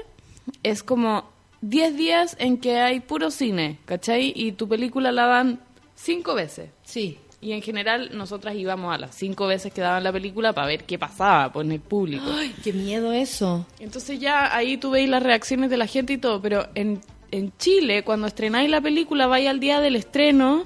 es 0.63 0.83
como 0.83 1.29
10 1.61 1.97
días 1.97 2.35
en 2.39 2.57
que 2.57 2.79
hay 2.79 2.99
puro 2.99 3.31
cine, 3.31 3.77
¿cachai? 3.85 4.33
Y 4.35 4.53
tu 4.53 4.67
película 4.67 5.11
la 5.11 5.27
dan 5.27 5.59
cinco 5.95 6.33
veces. 6.33 6.71
Sí. 6.83 7.19
Y 7.39 7.53
en 7.53 7.61
general 7.61 8.11
nosotras 8.15 8.55
íbamos 8.55 8.93
a 8.93 8.99
las 8.99 9.15
cinco 9.15 9.47
veces 9.47 9.73
que 9.73 9.81
daban 9.81 10.03
la 10.03 10.11
película 10.11 10.53
para 10.53 10.67
ver 10.67 10.83
qué 10.83 10.99
pasaba 10.99 11.51
pues, 11.51 11.65
en 11.65 11.71
el 11.73 11.79
público. 11.79 12.25
Ay, 12.27 12.53
qué 12.63 12.71
miedo 12.71 13.11
eso. 13.11 13.65
Entonces 13.79 14.19
ya 14.19 14.55
ahí 14.55 14.77
tú 14.77 14.91
veis 14.91 15.09
las 15.09 15.23
reacciones 15.23 15.69
de 15.69 15.77
la 15.77 15.87
gente 15.87 16.13
y 16.13 16.17
todo, 16.17 16.39
pero 16.41 16.67
en, 16.75 17.01
en 17.31 17.51
Chile, 17.57 18.03
cuando 18.03 18.27
estrenáis 18.27 18.69
la 18.69 18.81
película, 18.81 19.25
vais 19.25 19.47
al 19.47 19.59
día 19.59 19.79
del 19.81 19.95
estreno 19.95 20.65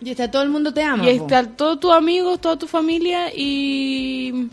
Y 0.00 0.10
está 0.10 0.30
todo 0.30 0.42
el 0.42 0.50
mundo 0.50 0.72
te 0.72 0.82
ama. 0.82 1.08
y 1.10 1.18
po. 1.18 1.24
están 1.24 1.56
todos 1.56 1.80
tus 1.80 1.92
amigos, 1.92 2.40
toda 2.40 2.56
tu 2.56 2.66
familia 2.66 3.32
y... 3.34 4.48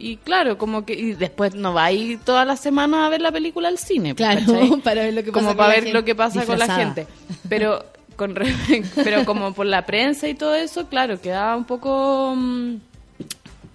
Y 0.00 0.16
claro, 0.18 0.58
como 0.58 0.84
que 0.86 0.94
y 0.94 1.14
después 1.14 1.56
no 1.56 1.72
vais 1.72 2.20
todas 2.24 2.46
las 2.46 2.60
semanas 2.60 3.00
a 3.04 3.08
ver 3.08 3.20
la 3.20 3.32
película 3.32 3.66
al 3.66 3.78
cine. 3.78 4.14
Claro, 4.14 4.40
¿cachai? 4.46 4.80
para 4.84 5.02
ver 5.02 5.14
lo 5.14 5.24
que 5.24 5.32
pasa 5.32 5.40
Como 5.40 5.48
con 5.48 5.56
para 5.56 5.68
la 5.70 5.74
ver 5.74 5.84
gente 5.84 5.98
lo 5.98 6.04
que 6.04 6.14
pasa 6.14 6.46
con 6.46 6.58
la 6.58 6.76
gente. 6.76 7.06
Pero 7.48 7.84
con 8.14 8.36
re- 8.36 8.54
pero 9.02 9.24
como 9.24 9.52
por 9.54 9.66
la 9.66 9.84
prensa 9.86 10.28
y 10.28 10.34
todo 10.34 10.54
eso, 10.54 10.86
claro, 10.86 11.20
quedaba 11.20 11.56
un 11.56 11.64
poco 11.64 12.32
mm, 12.36 12.76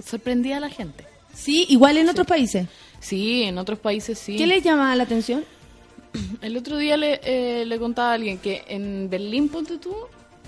sorprendida 0.06 0.62
la 0.62 0.70
gente. 0.70 1.06
Sí, 1.34 1.66
igual 1.70 1.98
en 1.98 2.08
otros 2.08 2.26
países. 2.28 2.68
Sí, 3.02 3.44
en 3.44 3.58
otros 3.58 3.80
países 3.80 4.18
sí. 4.18 4.38
¿Qué 4.38 4.48
les 4.48 4.64
llama 4.64 4.96
la 4.96 5.04
atención? 5.04 5.44
El 6.42 6.56
otro 6.56 6.78
día 6.78 6.96
le, 6.96 7.20
eh, 7.24 7.66
le 7.66 7.80
contaba 7.80 8.12
a 8.12 8.14
alguien 8.14 8.38
que 8.38 8.64
en 8.70 9.10
Berlín, 9.10 9.50
ponte 9.50 9.78
tú, 9.78 9.94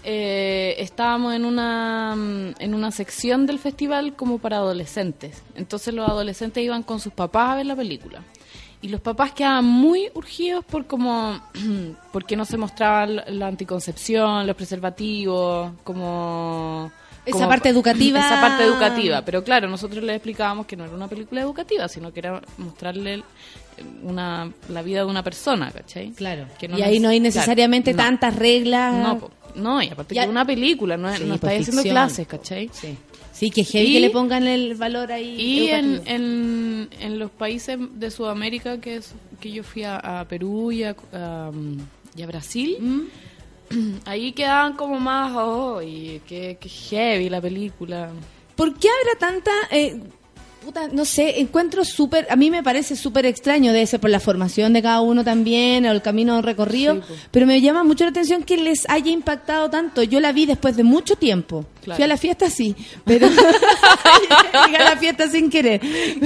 eh, 0.07 0.75
estábamos 0.77 1.33
en 1.33 1.45
una, 1.45 2.15
mm, 2.15 2.53
en 2.59 2.75
una 2.75 2.91
sección 2.91 3.45
del 3.47 3.57
festival 3.59 4.15
como 4.15 4.37
para 4.37 4.57
adolescentes. 4.57 5.41
Entonces 5.55 5.93
los 5.93 6.07
adolescentes 6.07 6.63
iban 6.63 6.83
con 6.83 6.99
sus 6.99 7.11
papás 7.11 7.49
a 7.51 7.55
ver 7.55 7.65
la 7.65 7.75
película. 7.75 8.21
Y 8.81 8.89
los 8.89 9.01
papás 9.01 9.31
quedaban 9.31 9.65
muy 9.65 10.09
urgidos 10.13 10.63
por 10.63 10.85
como 10.85 11.41
porque 12.13 12.35
no 12.35 12.45
se 12.45 12.55
mostraba 12.57 13.07
la 13.07 13.47
anticoncepción, 13.47 14.45
los 14.45 14.55
preservativos, 14.55 15.71
como 15.83 16.91
Esa 17.25 17.47
parte 17.47 17.69
educativa. 17.75 18.19
Esa 18.19 18.39
parte 18.41 18.63
educativa, 18.63 19.23
pero 19.23 19.43
claro, 19.43 19.67
nosotros 19.67 20.03
les 20.03 20.17
explicábamos 20.17 20.67
que 20.67 20.75
no 20.77 20.85
era 20.85 20.93
una 20.93 21.07
película 21.07 21.41
educativa, 21.41 21.87
sino 21.87 22.13
que 22.13 22.19
era 22.19 22.41
mostrarle 22.59 23.23
una 24.03 24.51
la 24.69 24.81
vida 24.83 24.99
de 24.99 25.05
una 25.05 25.23
persona, 25.23 25.71
¿cachai? 25.71 26.11
Claro. 26.11 26.45
Que 26.59 26.67
y 26.77 26.81
ahí 26.83 26.99
no 26.99 27.09
hay 27.09 27.17
neces- 27.19 27.35
necesariamente 27.35 27.93
claro, 27.93 28.11
no. 28.11 28.19
tantas 28.19 28.35
reglas. 28.39 28.93
No, 28.93 29.17
po- 29.19 29.31
no, 29.55 29.81
y 29.81 29.87
aparte 29.87 30.13
Ya- 30.15 30.21
que 30.21 30.25
es 30.25 30.31
una 30.31 30.45
película, 30.45 30.97
no, 30.97 31.13
Sí, 31.15 31.23
no 31.23 31.37
pues, 31.37 31.53
estáis 31.53 31.69
haciendo 31.69 31.89
clases, 31.89 32.27
¿cachai? 32.27 32.69
Sí. 32.73 32.95
Sí, 33.33 33.49
que 33.51 33.63
heavy 33.65 33.87
Y- 33.89 33.93
que 33.95 33.99
le 33.99 34.09
pongan 34.11 34.47
el 34.47 34.75
valor 34.75 35.11
ahí. 35.11 35.35
Y 35.39 35.67
en, 35.69 36.01
en, 36.05 36.89
en 36.99 37.19
los 37.19 37.29
países 37.31 37.77
de 37.93 38.09
Sudamérica, 38.09 38.79
que 38.79 38.95
es 38.97 39.13
que 39.41 39.51
yo 39.51 39.63
fui 39.63 39.83
a, 39.83 39.97
a 40.21 40.25
Perú 40.27 40.71
y 40.71 40.83
a, 40.83 40.95
a, 41.11 41.51
y 42.15 42.21
a 42.21 42.27
Brasil, 42.27 42.77
¿Mm? 42.79 43.01
ahí 44.05 44.31
quedaban 44.31 44.73
como 44.77 44.99
más, 44.99 45.33
oh, 45.35 45.81
y 45.81 46.21
qué, 46.27 46.57
qué 46.59 46.69
heavy 46.69 47.29
la 47.29 47.41
película. 47.41 48.09
¿Por 48.55 48.73
qué 48.79 48.87
habrá 48.87 49.19
tanta... 49.19 49.51
eh, 49.71 49.99
puta, 50.63 50.87
no 50.91 51.05
sé, 51.05 51.39
encuentro 51.39 51.85
súper... 51.85 52.27
A 52.29 52.35
mí 52.35 52.49
me 52.49 52.63
parece 52.63 52.95
súper 52.95 53.25
extraño, 53.25 53.71
debe 53.73 53.85
ser 53.85 53.99
por 53.99 54.09
la 54.09 54.19
formación 54.19 54.73
de 54.73 54.81
cada 54.81 55.01
uno 55.01 55.23
también, 55.23 55.85
o 55.85 55.91
el 55.91 56.01
camino 56.01 56.41
recorrido, 56.41 56.95
Sí, 56.95 57.13
pero 57.31 57.45
me 57.45 57.61
llama 57.61 57.83
mucho 57.83 58.03
la 58.03 58.09
atención 58.09 58.43
que 58.43 58.57
les 58.57 58.89
haya 58.89 59.11
impactado 59.11 59.69
tanto. 59.69 60.03
Yo 60.03 60.19
la 60.19 60.31
vi 60.31 60.45
después 60.45 60.75
de 60.75 60.83
mucho 60.83 61.15
tiempo. 61.15 61.65
Claro. 61.83 61.97
Fui 61.97 62.03
a 62.03 62.07
la 62.07 62.17
fiesta 62.17 62.49
sí, 62.49 62.75
pero... 63.05 63.27
Llegué 64.65 64.77
a 64.77 64.83
la 64.83 64.97
fiesta 64.97 65.29
sin 65.29 65.49
querer, 65.49 65.81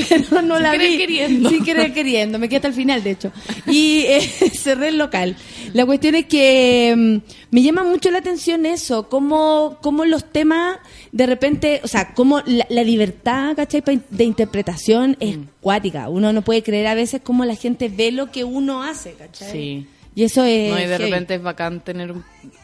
pero 0.10 0.42
no 0.42 0.56
Sin 0.56 0.64
la 0.64 0.72
querer 0.72 0.90
vi. 0.92 0.98
queriendo. 0.98 1.50
Sin 1.50 1.64
querer 1.66 1.94
queriendo, 1.94 2.40
me 2.40 2.48
quedé 2.48 2.58
hasta 2.58 2.68
el 2.70 2.74
final, 2.74 3.04
de 3.04 3.12
hecho. 3.12 3.32
Y 3.68 4.02
eh, 4.08 4.22
cerré 4.54 4.90
el 4.90 4.98
local. 4.98 5.36
La 5.74 5.86
cuestión 5.86 6.16
es 6.16 6.26
que 6.26 6.94
mm, 6.96 7.18
me 7.52 7.62
llama 7.62 7.84
mucho 7.84 8.12
la 8.12 8.20
atención 8.20 8.66
eso, 8.66 9.10
cómo, 9.10 9.78
cómo 9.82 10.06
los 10.06 10.26
temas 10.32 10.78
de 11.12 11.26
repente, 11.26 11.82
o 11.84 11.88
sea, 11.88 12.14
cómo 12.14 12.42
la, 12.46 12.66
la 12.70 12.84
libertad, 12.84 13.56
¿cachai? 13.56 13.84
de 14.10 14.24
interpretación 14.24 15.18
es 15.20 15.38
Mm. 15.38 15.44
cuática. 15.62 16.10
Uno 16.10 16.34
no 16.34 16.42
puede 16.42 16.64
creer 16.64 16.88
a 16.88 16.94
veces 16.96 17.22
cómo 17.24 17.46
la 17.46 17.56
gente 17.56 17.90
ve 17.90 18.12
lo 18.12 18.32
que 18.32 18.44
uno 18.44 18.84
hace, 18.84 19.14
¿cachai? 19.14 19.52
Sí. 19.52 19.88
Y 20.16 20.24
eso 20.24 20.44
es... 20.44 20.72
No, 20.72 20.80
y 20.80 20.86
de 20.86 20.98
repente 20.98 21.36
es 21.36 21.42
bacán 21.42 21.82
tener 21.82 22.14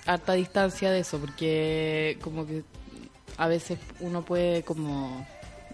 harta 0.05 0.33
distancia 0.33 0.91
de 0.91 0.99
eso, 0.99 1.19
porque 1.19 2.17
como 2.21 2.45
que 2.45 2.63
a 3.37 3.47
veces 3.47 3.77
uno 3.99 4.23
puede 4.23 4.63
como 4.63 5.25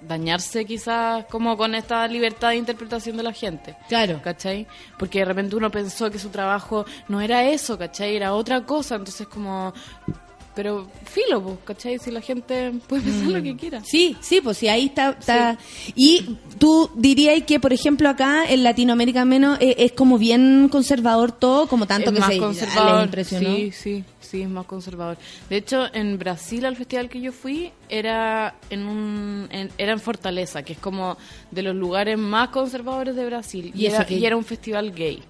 dañarse 0.08 0.66
quizás 0.66 1.26
como 1.26 1.58
con 1.58 1.76
esta 1.76 2.08
libertad 2.08 2.50
de 2.50 2.58
interpretación 2.58 3.18
de 3.18 3.24
la 3.24 3.34
gente. 3.34 3.76
Claro. 3.88 4.22
¿Cachai? 4.24 4.68
Porque 4.98 5.20
de 5.20 5.26
repente 5.26 5.56
uno 5.56 5.70
pensó 5.72 6.10
que 6.10 6.20
su 6.20 6.30
trabajo 6.30 6.86
no 7.08 7.22
era 7.22 7.46
eso, 7.46 7.78
¿cachai? 7.78 8.16
Era 8.16 8.34
otra 8.34 8.66
cosa, 8.66 8.96
entonces 8.96 9.28
como... 9.28 9.74
Pero 10.54 10.86
filo, 11.06 11.42
pues, 11.42 11.58
¿cachai? 11.64 11.98
Si 11.98 12.12
la 12.12 12.20
gente 12.20 12.74
puede 12.88 13.04
pensar 13.04 13.28
lo 13.28 13.42
que 13.42 13.56
quiera. 13.56 13.82
Sí, 13.86 14.18
sí, 14.20 14.42
pues 14.42 14.58
sí, 14.58 14.68
ahí 14.68 14.88
está. 14.88 15.16
está. 15.18 15.58
Y 15.96 16.38
tú 16.58 16.92
dirías 16.94 17.42
que, 17.44 17.62
por 17.62 17.72
ejemplo, 17.72 18.10
acá 18.10 18.44
en 18.50 18.62
Latinoamérica 18.64 19.24
menos 19.24 19.58
eh, 19.62 19.76
es 19.78 19.94
como 19.94 20.18
bien 20.18 20.68
conservador 20.70 21.32
todo, 21.32 21.68
como 21.68 21.88
tanto 21.88 22.10
es 22.10 22.16
que 22.16 22.20
más 22.20 22.34
se 22.34 22.38
conservador. 22.38 22.96
les 22.96 23.06
impresionó. 23.06 23.56
Sí, 23.56 23.72
sí, 23.72 24.04
sí, 24.32 24.42
es 24.44 24.50
más 24.50 24.66
conservador. 24.66 25.18
De 25.50 25.58
hecho, 25.58 25.94
en 25.94 26.18
Brasil, 26.18 26.66
al 26.66 26.76
festival 26.78 27.10
que 27.10 27.20
yo 27.20 27.32
fui, 27.34 27.72
era 27.90 28.56
en 28.70 28.84
un 28.88 29.48
en- 29.52 29.70
era 29.78 29.92
en 29.92 30.00
Fortaleza, 30.00 30.64
que 30.64 30.74
es 30.74 30.80
como 30.80 31.18
de 31.52 31.62
los 31.64 31.76
lugares 31.76 32.18
más 32.18 32.48
conservadores 32.50 33.16
de 33.16 33.26
Brasil. 33.26 33.72
¿Y 33.76 33.86
era, 33.88 34.06
y 34.10 34.26
era 34.26 34.38
un 34.38 34.46
festival 34.46 34.94
gay. 34.96 35.22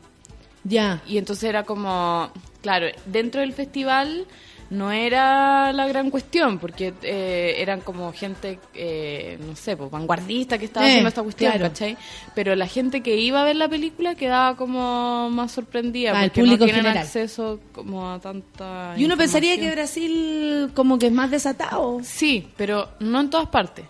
Ya. 0.63 1.01
Y 1.07 1.17
entonces 1.17 1.45
era 1.45 1.63
como, 1.63 2.29
claro, 2.61 2.85
dentro 3.07 3.41
del 3.41 3.53
festival 3.53 4.27
no 4.71 4.91
era 4.91 5.71
la 5.73 5.85
gran 5.87 6.09
cuestión, 6.09 6.57
porque 6.57 6.93
eh, 7.03 7.55
eran 7.57 7.81
como 7.81 8.11
gente, 8.13 8.57
eh, 8.73 9.37
no 9.45 9.55
sé, 9.55 9.77
pues, 9.77 9.91
vanguardista 9.91 10.57
que 10.57 10.65
estaba 10.65 10.85
Eh, 10.85 10.89
haciendo 10.89 11.09
esta 11.09 11.21
cuestión, 11.23 11.51
claro. 11.51 11.67
¿cachai? 11.67 11.97
Pero 12.33 12.55
la 12.55 12.65
gente 12.67 13.01
que 13.01 13.17
iba 13.17 13.41
a 13.41 13.43
ver 13.43 13.57
la 13.57 13.67
película 13.67 14.15
quedaba 14.15 14.55
como 14.55 15.29
más 15.29 15.51
sorprendida, 15.51 16.13
Ah, 16.15 16.23
el 16.23 16.29
porque 16.31 16.41
público 16.41 16.59
no 16.61 16.65
tienen 16.65 16.83
general. 16.83 17.03
acceso 17.05 17.59
como 17.73 18.11
a 18.11 18.19
tanta 18.19 18.95
Y 18.97 19.05
uno 19.05 19.15
pensaría 19.17 19.59
que. 19.59 19.69
Brasil 19.71 20.71
como 20.73 20.97
que 20.97 21.07
es 21.07 21.13
más 21.13 21.29
desatado. 21.29 21.99
Sí, 22.03 22.47
pero 22.57 22.87
no 22.99 23.19
en 23.21 23.29
todas 23.29 23.49
partes, 23.49 23.85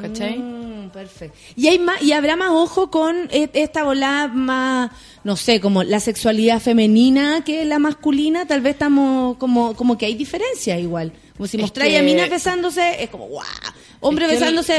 ¿cachai? 0.00 0.38
Mm, 0.38 0.90
perfecto. 0.90 1.36
Y 1.56 1.68
hay 1.68 1.78
más, 1.78 2.02
y 2.02 2.12
habrá 2.12 2.36
más 2.36 2.50
ojo 2.50 2.90
con 2.90 3.28
e- 3.30 3.50
esta 3.54 3.84
volada 3.84 4.28
más, 4.28 4.90
no 5.24 5.36
sé, 5.36 5.60
como 5.60 5.82
la 5.82 6.00
sexualidad 6.00 6.60
femenina 6.60 7.42
que 7.44 7.64
la 7.64 7.78
masculina, 7.78 8.46
tal 8.46 8.60
vez 8.60 8.74
estamos 8.74 9.36
como, 9.36 9.74
como 9.74 9.96
que 9.98 10.06
hay 10.06 10.14
diferencia 10.14 10.78
igual. 10.78 11.12
Como 11.36 11.46
si 11.48 11.58
mostráis 11.58 11.98
a 11.98 12.02
minas 12.02 12.30
besándose, 12.30 13.02
es 13.02 13.10
como 13.10 13.26
guau. 13.26 13.44
Hombre 14.00 14.26
Es 14.26 14.30
que 14.30 14.36
el- 14.36 14.40
besándose, 14.40 14.76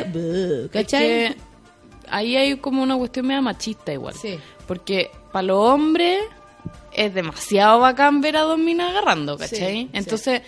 Es 0.66 0.72
¿cachai? 0.72 1.02
que 1.08 1.36
ahí 2.10 2.36
hay 2.36 2.56
como 2.58 2.82
una 2.84 2.96
cuestión 2.98 3.28
media 3.28 3.42
machista 3.42 3.92
igual. 3.94 4.14
Sí. 4.20 4.38
Porque 4.68 5.10
para 5.32 5.44
los 5.44 5.58
hombres 5.58 6.20
es 6.94 7.14
demasiado 7.14 7.80
bacán 7.80 8.22
ver 8.22 8.38
a 8.38 8.42
dos 8.42 8.58
minas 8.58 8.92
agarrando, 8.92 9.38
¿cachai? 9.38 9.84
Sí, 9.84 9.90
Entonces, 9.94 10.42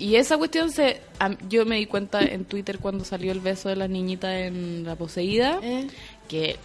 y 0.00 0.16
esa 0.16 0.36
cuestión 0.38 0.72
se 0.72 1.00
a- 1.20 1.36
yo 1.48 1.64
me 1.66 1.76
di 1.76 1.86
cuenta 1.86 2.20
en 2.22 2.44
Twitter 2.46 2.78
cuando 2.80 3.04
salió 3.04 3.30
el 3.30 3.38
beso 3.40 3.68
de 3.68 3.76
las 3.76 3.88
niñitas 3.88 4.32
en 4.34 4.82
La 4.84 4.96
Poseída, 4.96 5.60
Eh. 5.62 5.86
que 6.28 6.56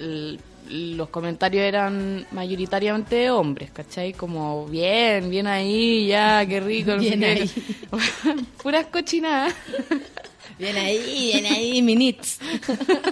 los 0.67 1.09
comentarios 1.09 1.63
eran 1.63 2.25
mayoritariamente 2.31 3.15
de 3.17 3.29
hombres, 3.29 3.69
¿cachai? 3.71 4.13
Como, 4.13 4.65
bien, 4.65 5.29
bien 5.29 5.45
ahí, 5.45 6.07
ya, 6.07 6.43
qué 6.47 6.59
rico. 6.59 6.97
Bien 6.97 7.23
ahí. 7.23 7.51
Puras 8.63 8.87
cochinadas. 8.87 9.53
Bien 10.57 10.77
ahí, 10.77 11.31
bien 11.33 11.45
ahí, 11.47 11.81
minits. 11.81 12.39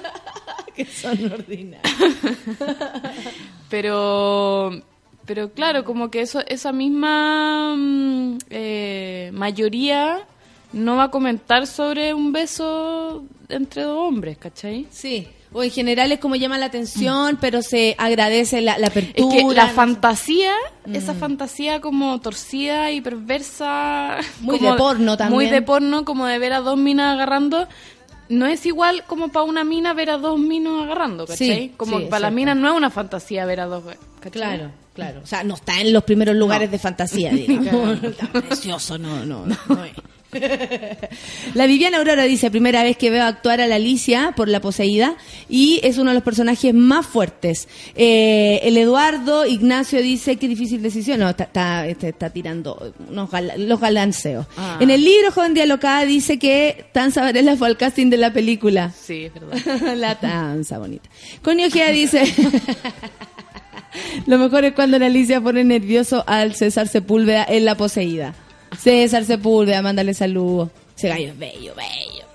que 0.75 0.85
son 0.85 1.29
ordinarios. 1.29 1.93
pero 3.69 4.71
pero 5.25 5.51
claro 5.51 5.83
como 5.85 6.09
que 6.11 6.21
eso 6.21 6.41
esa 6.47 6.71
misma 6.71 7.75
mm, 7.77 8.37
eh, 8.49 9.29
mayoría 9.33 10.19
no 10.73 10.95
va 10.97 11.05
a 11.05 11.11
comentar 11.11 11.67
sobre 11.67 12.13
un 12.13 12.31
beso 12.31 13.23
entre 13.49 13.83
dos 13.83 13.97
hombres 13.99 14.37
¿cachai? 14.37 14.87
Sí. 14.91 15.27
O 15.55 15.61
en 15.61 15.69
general 15.69 16.11
es 16.11 16.17
como 16.19 16.35
llama 16.35 16.57
la 16.57 16.65
atención, 16.65 17.37
pero 17.39 17.61
se 17.61 17.93
agradece 17.99 18.59
la, 18.61 18.79
la 18.79 18.87
es 18.87 18.91
apertura. 18.91 19.35
que 19.37 19.43
la 19.53 19.63
no 19.65 19.69
sé. 19.69 19.75
fantasía 19.75 20.51
Mm. 20.85 20.95
esa 20.95 21.13
fantasía 21.13 21.79
como 21.79 22.19
torcida 22.19 22.91
y 22.91 22.99
perversa 22.99 24.17
Muy 24.41 24.57
como 24.57 24.71
de 24.71 24.77
porno 24.77 25.15
también. 25.15 25.35
muy 25.35 25.45
de 25.49 25.61
porno 25.61 26.03
como 26.05 26.25
de 26.25 26.39
ver 26.39 26.51
a 26.53 26.59
dos 26.59 26.75
minas 26.77 27.13
agarrando 27.13 27.67
no 28.34 28.45
es 28.47 28.65
igual 28.65 29.03
como 29.07 29.30
para 29.30 29.43
una 29.45 29.64
mina 29.64 29.93
ver 29.93 30.10
a 30.10 30.18
dos 30.18 30.39
minos 30.39 30.84
agarrando, 30.84 31.26
¿cachai? 31.26 31.47
Sí, 31.47 31.73
como 31.77 31.99
sí, 31.99 32.05
para 32.05 32.19
la 32.22 32.27
exacto. 32.27 32.35
mina 32.35 32.55
no 32.55 32.69
es 32.72 32.77
una 32.77 32.89
fantasía 32.89 33.45
ver 33.45 33.60
a 33.61 33.65
dos, 33.65 33.84
¿cachai? 34.19 34.31
Claro, 34.31 34.72
claro. 34.93 35.22
O 35.23 35.26
sea, 35.27 35.43
no 35.43 35.55
está 35.55 35.80
en 35.81 35.93
los 35.93 36.03
primeros 36.03 36.35
lugares 36.35 36.69
No. 36.69 36.72
de 36.72 36.80
fantasía, 36.80 37.31
digamos. 37.31 38.03
Está 38.03 38.27
precioso, 38.27 38.97
no, 38.97 39.26
no, 39.26 39.45
no 39.45 39.84
es. 39.85 39.93
La 41.53 41.65
Viviana 41.65 41.97
Aurora 41.97 42.23
dice, 42.23 42.51
primera 42.51 42.84
vez 42.84 42.97
que 42.97 43.10
veo 43.10 43.23
actuar 43.23 43.61
a 43.61 43.68
la 43.68 43.76
Alicia 43.76 44.34
por 44.35 44.47
La 44.47 44.61
Poseída 44.61 45.15
y 45.49 45.80
es 45.84 45.97
uno 45.97 46.11
de 46.11 46.15
los 46.15 46.23
personajes 46.23 46.73
más 46.73 47.05
fuertes. 47.05 47.68
Eh, 47.95 48.60
el 48.64 48.77
Eduardo 48.77 49.45
Ignacio 49.45 50.01
dice, 50.01 50.38
qué 50.38 50.47
difícil 50.47 50.81
decisión. 50.81 51.19
No, 51.19 51.30
está, 51.30 51.45
está, 51.45 51.88
este, 51.88 52.10
está 52.10 52.30
tirando 52.30 52.93
unos 53.10 53.30
los 53.57 53.80
galanceos. 53.80 54.45
Ah. 54.57 54.77
En 54.80 54.89
el 54.89 55.03
libro 55.03 55.31
Joven 55.31 55.53
Dialocada 55.53 56.05
dice 56.05 56.39
que 56.39 56.85
Tanza 56.91 57.22
Varela 57.22 57.55
fue 57.55 57.68
al 57.68 57.77
casting 57.77 58.10
de 58.10 58.18
la 58.18 58.34
película. 58.34 58.91
sí 58.91 59.26
es 59.26 59.34
verdad 59.34 59.95
la 59.97 60.19
tanza 60.19 60.77
bonita. 60.80 61.10
Connie 61.41 61.65
Ojeda 61.65 61.89
dice... 61.89 62.23
Lo 64.26 64.38
mejor 64.38 64.65
es 64.65 64.73
cuando 64.73 64.97
la 64.97 65.05
Alicia 65.07 65.41
pone 65.41 65.64
nervioso 65.64 66.23
al 66.26 66.55
César 66.55 66.88
Sepúlveda 66.88 67.45
en 67.47 67.65
la 67.65 67.76
poseída. 67.76 68.34
César 68.77 69.25
Sepúlveda, 69.25 69.81
mándale 69.81 70.13
saludos. 70.13 70.69
Ese 70.97 71.09
gallo 71.09 71.29
es 71.29 71.37
bello, 71.37 71.73
bello. 71.75 72.25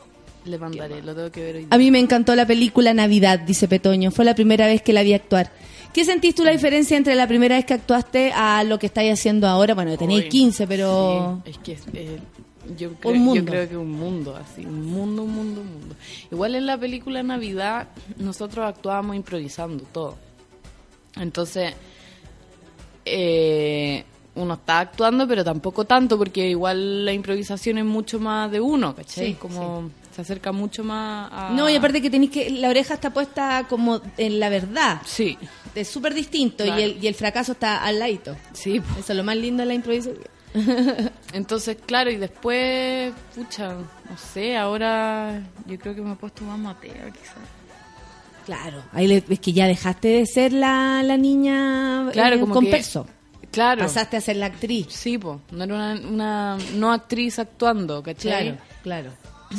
le 0.44 0.58
mandaré 0.58 1.02
lo 1.02 1.14
tengo 1.14 1.30
que 1.30 1.40
ver 1.42 1.56
hoy 1.56 1.66
A 1.70 1.78
mí 1.78 1.90
me 1.90 1.98
encantó 1.98 2.34
la 2.34 2.46
película 2.46 2.92
Navidad, 2.94 3.38
dice 3.40 3.68
Petoño. 3.68 4.10
Fue 4.10 4.24
la 4.24 4.34
primera 4.34 4.66
vez 4.66 4.82
que 4.82 4.92
la 4.92 5.02
vi 5.02 5.14
actuar. 5.14 5.50
¿Qué 5.92 6.04
sentís 6.04 6.34
tú 6.34 6.44
la 6.44 6.50
diferencia 6.52 6.96
entre 6.96 7.14
la 7.14 7.26
primera 7.26 7.56
vez 7.56 7.64
que 7.64 7.74
actuaste 7.74 8.32
a 8.34 8.62
lo 8.64 8.78
que 8.78 8.86
estáis 8.86 9.12
haciendo 9.12 9.46
ahora? 9.48 9.74
Bueno, 9.74 9.96
tenéis 9.96 10.24
Uy, 10.24 10.28
15, 10.28 10.66
pero... 10.66 11.40
sí, 11.44 11.50
es 11.50 11.58
que 11.58 11.72
eh, 11.94 12.18
yo, 12.76 12.90
Un 12.90 12.94
creo, 12.96 13.14
mundo. 13.14 13.40
yo 13.40 13.44
creo 13.46 13.68
que 13.68 13.76
un 13.76 13.92
mundo, 13.92 14.36
así, 14.36 14.64
un 14.66 14.84
mundo, 14.86 15.22
un 15.22 15.34
mundo, 15.34 15.60
un 15.62 15.72
mundo. 15.72 15.94
Igual 16.30 16.54
en 16.56 16.66
la 16.66 16.76
película 16.78 17.22
Navidad 17.22 17.88
nosotros 18.18 18.66
actuábamos 18.66 19.16
improvisando 19.16 19.84
todo. 19.84 20.16
Entonces, 21.16 21.72
eh, 23.06 24.04
uno 24.42 24.54
está 24.54 24.80
actuando, 24.80 25.26
pero 25.28 25.44
tampoco 25.44 25.84
tanto, 25.84 26.16
porque 26.18 26.48
igual 26.48 27.04
la 27.04 27.12
improvisación 27.12 27.78
es 27.78 27.84
mucho 27.84 28.18
más 28.20 28.50
de 28.50 28.60
uno, 28.60 28.94
¿cachai? 28.94 29.26
Sí, 29.28 29.34
Como 29.34 29.90
se 30.14 30.22
acerca 30.22 30.50
mucho 30.52 30.82
más 30.84 31.28
a... 31.32 31.50
No, 31.54 31.68
y 31.70 31.76
aparte 31.76 32.00
que 32.02 32.10
tenéis 32.10 32.30
que... 32.32 32.50
La 32.50 32.68
oreja 32.70 32.94
está 32.94 33.10
puesta 33.12 33.66
como 33.68 34.00
en 34.16 34.40
la 34.40 34.48
verdad. 34.48 35.00
Sí, 35.04 35.38
Es 35.74 35.88
súper 35.88 36.12
distinto 36.14 36.64
Claro. 36.64 36.80
y, 36.80 36.82
el, 36.84 37.04
y 37.04 37.06
el 37.06 37.14
fracaso 37.14 37.52
está 37.52 37.84
al 37.84 37.98
ladito. 37.98 38.34
sí. 38.52 38.80
po. 38.80 38.98
Eso 38.98 39.12
es 39.12 39.16
lo 39.16 39.22
más 39.24 39.36
lindo 39.36 39.62
de 39.62 39.66
la 39.66 39.74
improvisación. 39.74 40.24
Entonces, 41.34 41.76
claro, 41.86 42.10
y 42.10 42.16
después, 42.16 43.12
pucha, 43.34 43.74
no 43.74 44.16
sé, 44.32 44.56
ahora 44.56 45.42
yo 45.66 45.78
creo 45.78 45.94
que 45.94 46.00
me 46.00 46.12
he 46.12 46.16
puesto 46.16 46.42
más 46.44 46.58
matea, 46.58 47.10
quizás. 47.12 47.36
Claro, 48.46 48.82
ahí 48.92 49.06
le- 49.06 49.22
es 49.28 49.40
que 49.40 49.52
ya 49.52 49.66
dejaste 49.66 50.08
de 50.08 50.26
ser 50.26 50.54
la, 50.54 51.02
la 51.02 51.18
niña 51.18 52.08
Claro, 52.12 52.36
eh, 52.36 52.40
como 52.40 52.54
con 52.54 52.64
que- 52.64 52.70
peso. 52.70 53.06
Claro. 53.58 53.80
Pasaste 53.82 54.16
a 54.16 54.20
ser 54.20 54.36
la 54.36 54.46
actriz. 54.46 54.86
Sí, 54.90 55.18
po. 55.18 55.40
No 55.50 55.64
era 55.64 55.74
una, 55.74 55.94
una 56.08 56.58
no 56.74 56.92
actriz 56.92 57.40
actuando, 57.40 58.00
¿cachai? 58.04 58.52
Claro, 58.52 58.58
claro. 58.84 59.10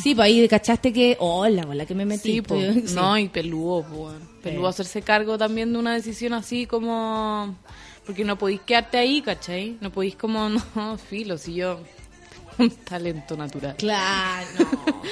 Sí, 0.01 0.15
pues 0.15 0.25
ahí 0.25 0.47
cachaste 0.47 0.93
que, 0.93 1.17
hola, 1.19 1.65
hola 1.67 1.85
que 1.85 1.95
me 1.95 2.05
metí. 2.05 2.35
Sí, 2.35 2.41
po. 2.41 2.55
Sí. 2.85 2.95
No, 2.95 3.17
y 3.17 3.27
peludo, 3.27 3.83
po. 3.83 3.95
weón. 4.05 4.29
Peludo 4.41 4.67
Sí. 4.67 4.69
hacerse 4.69 5.01
cargo 5.01 5.37
también 5.37 5.73
de 5.73 5.79
una 5.79 5.93
decisión 5.95 6.31
así 6.31 6.65
como... 6.65 7.57
Porque 8.05 8.23
no 8.23 8.37
podéis 8.37 8.61
quedarte 8.61 8.97
ahí, 8.97 9.21
¿cachai? 9.21 9.75
No 9.81 9.91
podéis 9.91 10.15
como, 10.15 10.47
no, 10.75 10.97
filo, 10.97 11.37
si 11.37 11.55
yo... 11.55 11.81
Un 12.57 12.69
talento 12.69 13.35
natural. 13.35 13.75
Claro, 13.77 14.47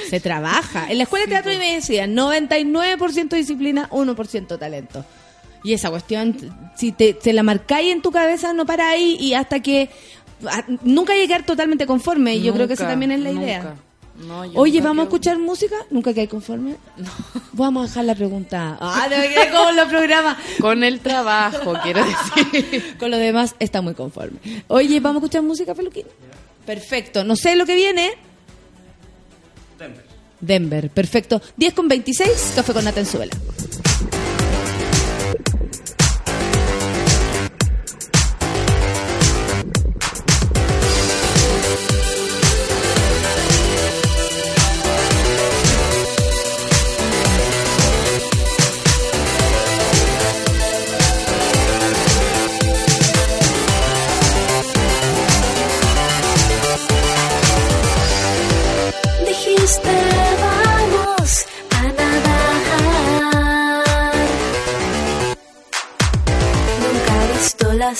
se 0.09 0.21
trabaja. 0.21 0.89
En 0.89 0.97
la 0.97 1.03
escuela 1.03 1.25
de 1.25 1.31
teatro 1.31 1.51
me 1.57 1.75
decían 1.75 2.15
99% 2.15 3.29
disciplina, 3.35 3.89
1% 3.89 4.57
talento. 4.57 5.05
Y 5.63 5.73
esa 5.73 5.89
cuestión, 5.89 6.37
si 6.75 6.91
te, 6.91 7.13
te 7.13 7.33
la 7.33 7.43
marcáis 7.43 7.91
en 7.91 8.01
tu 8.01 8.11
cabeza, 8.11 8.53
no 8.53 8.65
para 8.65 8.89
ahí 8.89 9.17
y 9.19 9.33
hasta 9.33 9.59
que 9.61 9.89
ah, 10.45 10.63
nunca 10.83 11.13
llegar 11.15 11.45
totalmente 11.45 11.85
conforme. 11.85 12.35
Y 12.35 12.43
yo 12.43 12.53
creo 12.53 12.67
que 12.67 12.73
esa 12.75 12.87
también 12.87 13.11
es 13.11 13.19
la 13.19 13.29
nunca. 13.31 13.43
idea. 13.43 13.75
No, 14.19 14.41
Oye, 14.55 14.81
¿vamos 14.81 15.03
a 15.03 15.05
escuchar 15.05 15.37
música? 15.37 15.75
¿Nunca 15.91 16.11
quedáis 16.11 16.29
conforme? 16.29 16.75
Vamos 17.53 17.83
a 17.83 17.87
dejar 17.87 18.05
la 18.05 18.15
pregunta. 18.15 18.75
Ah, 18.81 19.07
no 19.09 19.51
como 19.51 19.69
en 19.69 19.75
los 19.75 19.87
programas. 19.89 20.37
Con 20.59 20.83
el 20.83 21.01
trabajo, 21.01 21.73
quiero 21.83 22.03
decir. 22.03 22.95
Con 22.99 23.11
lo 23.11 23.17
demás 23.17 23.55
está 23.59 23.81
muy 23.81 23.93
conforme. 23.93 24.39
Oye, 24.69 24.99
¿vamos 24.99 25.21
a 25.21 25.25
escuchar 25.25 25.43
música, 25.43 25.75
Peluquín? 25.75 26.05
Perfecto. 26.65 27.23
No 27.23 27.35
sé 27.35 27.55
lo 27.55 27.67
que 27.67 27.75
viene. 27.75 28.13
Denver. 29.77 30.05
Denver, 30.39 30.89
perfecto. 30.89 31.39
10 31.55 31.73
con 31.75 31.87
26, 31.87 32.53
café 32.55 32.73
con 32.73 32.85
Nata 32.85 33.01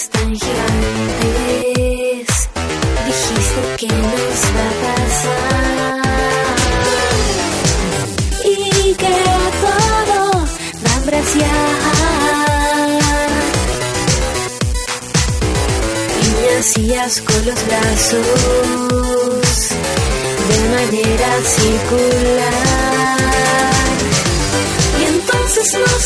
tan 0.06 0.30
gigantes. 0.36 2.28
Dijiste 3.06 3.62
que 3.78 3.88
nos 3.88 4.40
va 4.56 4.66
a 4.70 4.74
pasar. 4.84 6.02
Y 8.46 8.94
que 8.94 9.16
todo 9.64 10.20
va 10.84 10.92
a 10.92 10.98
embraciar. 10.98 11.72
Y 16.22 16.26
me 16.42 16.50
hacías 16.60 17.14
con 17.22 17.40
los 17.48 17.60
brazos 17.68 18.28
de 20.50 20.60
manera 20.76 21.30
circular. 21.44 23.18
Y 25.00 25.02
entonces 25.06 25.68
nos 25.74 26.04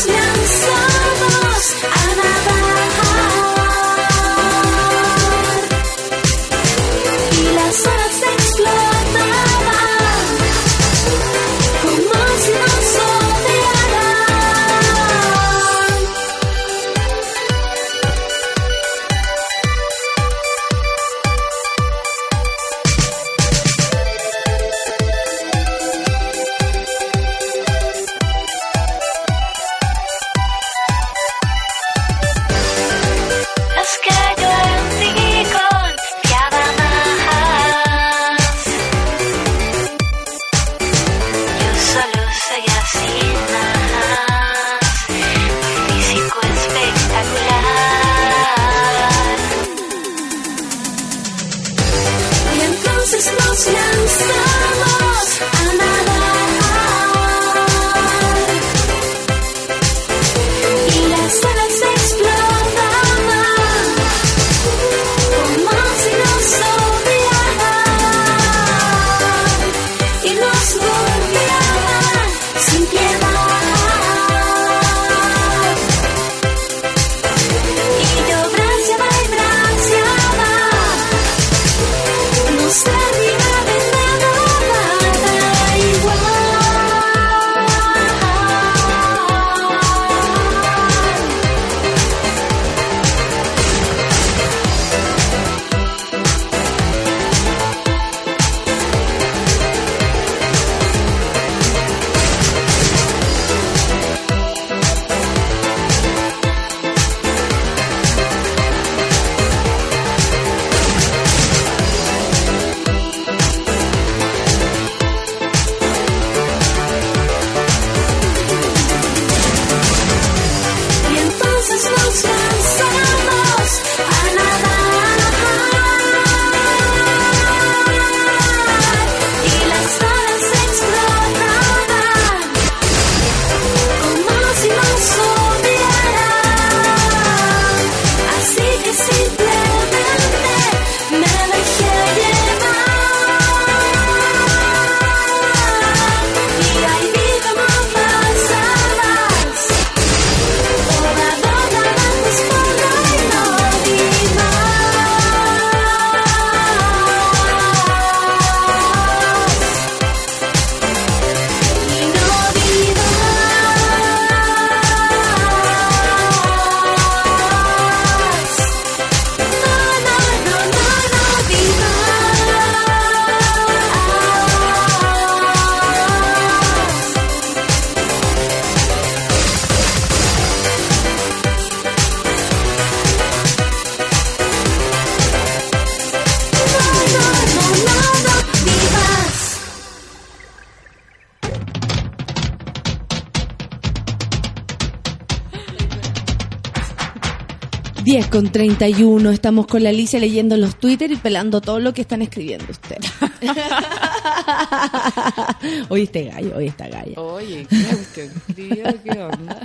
con 198.32 198.50
31, 198.50 199.30
estamos 199.30 199.66
con 199.66 199.82
la 199.82 199.90
Alicia 199.90 200.18
leyendo 200.18 200.56
los 200.56 200.76
Twitter 200.76 201.12
y 201.12 201.16
pelando 201.16 201.60
todo 201.60 201.80
lo 201.80 201.92
que 201.92 202.00
están 202.00 202.22
escribiendo 202.22 202.64
ustedes. 202.70 203.12
hoy 205.90 206.04
este 206.04 206.24
gallo, 206.24 206.56
hoy 206.56 206.68
está 206.68 206.88
gallo. 206.88 207.22
Oye, 207.22 207.66
¿qué 207.68 207.76
usted 207.76 208.30
escribió? 208.48 208.84
¿Qué 209.04 209.10
onda? 209.10 209.60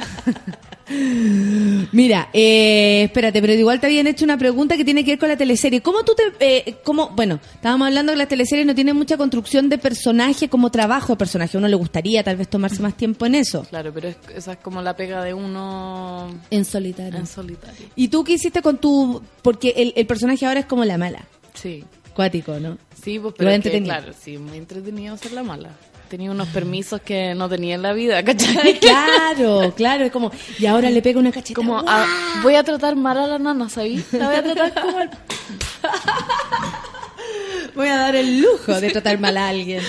Mira, 1.97 2.29
eh, 2.31 3.05
espérate, 3.05 3.41
pero 3.41 3.53
igual 3.53 3.79
te 3.79 3.87
habían 3.87 4.05
hecho 4.05 4.23
una 4.23 4.37
pregunta 4.37 4.77
que 4.77 4.85
tiene 4.85 5.03
que 5.03 5.13
ver 5.13 5.17
con 5.19 5.29
la 5.29 5.35
teleserie. 5.35 5.81
¿Cómo 5.81 6.03
tú 6.03 6.13
te... 6.13 6.23
Eh, 6.39 6.75
cómo, 6.83 7.09
bueno, 7.15 7.39
estábamos 7.55 7.87
hablando 7.87 8.11
que 8.13 8.17
las 8.19 8.27
teleseries 8.27 8.67
no 8.67 8.75
tienen 8.75 8.95
mucha 8.95 9.17
construcción 9.17 9.67
de 9.67 9.79
personaje 9.79 10.47
como 10.47 10.69
trabajo 10.69 11.13
de 11.13 11.17
personaje. 11.17 11.57
A 11.57 11.59
uno 11.59 11.67
le 11.67 11.75
gustaría 11.75 12.21
tal 12.23 12.37
vez 12.37 12.49
tomarse 12.49 12.83
más 12.83 12.95
tiempo 12.95 13.25
en 13.25 13.33
eso. 13.33 13.63
Claro, 13.67 13.91
pero 13.91 14.09
es- 14.09 14.17
esa 14.35 14.51
es 14.51 14.57
como 14.59 14.79
la 14.83 14.95
pega 14.95 15.23
de 15.23 15.33
uno 15.33 16.29
En 16.51 16.65
solitario. 16.65 17.17
en 17.17 17.25
solitario. 17.25 17.87
¿Y 17.95 18.09
tú 18.09 18.23
qué 18.23 18.33
hiciste 18.33 18.61
con 18.61 18.77
tu...? 18.77 19.23
Porque 19.41 19.73
el, 19.75 19.93
el 19.95 20.05
personaje 20.05 20.45
ahora 20.45 20.59
es 20.59 20.65
como 20.67 20.85
la 20.85 20.99
mala. 20.99 21.25
Sí. 21.55 21.83
Cuático, 22.13 22.59
¿no? 22.59 22.77
Sí, 23.03 23.17
pues, 23.17 23.33
pero 23.35 23.49
es 23.49 23.53
que, 23.53 23.55
entretenido. 23.69 23.95
claro, 23.95 24.13
sí, 24.19 24.37
muy 24.37 24.57
entretenido 24.59 25.17
ser 25.17 25.31
la 25.31 25.41
mala. 25.41 25.71
Tenía 26.09 26.31
unos 26.31 26.47
permisos 26.49 27.01
que 27.01 27.35
no 27.35 27.49
tenía 27.49 27.75
en 27.75 27.81
la 27.81 27.93
vida, 27.93 28.23
¿cachai? 28.25 28.79
claro, 28.79 29.73
claro, 29.75 30.05
es 30.05 30.11
como... 30.11 30.31
Y 30.59 30.65
ahora 30.65 30.89
le 30.89 31.01
pega 31.01 31.19
una 31.19 31.31
cacheta. 31.31 31.55
Como, 31.55 31.77
a- 31.79 32.05
voy 32.43 32.55
a 32.55 32.63
tratar 32.63 32.95
mal 32.95 33.17
a 33.17 33.27
la 33.27 33.39
nana, 33.39 33.69
¿sabes? 33.69 34.13
La 34.13 34.27
voy 34.27 34.35
a 34.37 34.43
tratar 34.43 34.81
como 34.81 34.99
el... 35.01 35.09
Voy 37.75 37.87
a 37.89 37.97
dar 37.97 38.15
el 38.15 38.39
lujo 38.41 38.79
de 38.79 38.89
tratar 38.89 39.19
mal 39.19 39.37
a 39.37 39.49
alguien. 39.49 39.83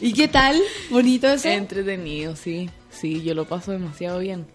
¿Y 0.00 0.12
qué 0.14 0.28
tal? 0.28 0.58
¿Bonito 0.90 1.28
eso? 1.28 1.48
Entretenido, 1.48 2.34
sí. 2.36 2.70
Sí, 2.90 3.22
yo 3.22 3.34
lo 3.34 3.44
paso 3.44 3.72
demasiado 3.72 4.18
bien. 4.20 4.46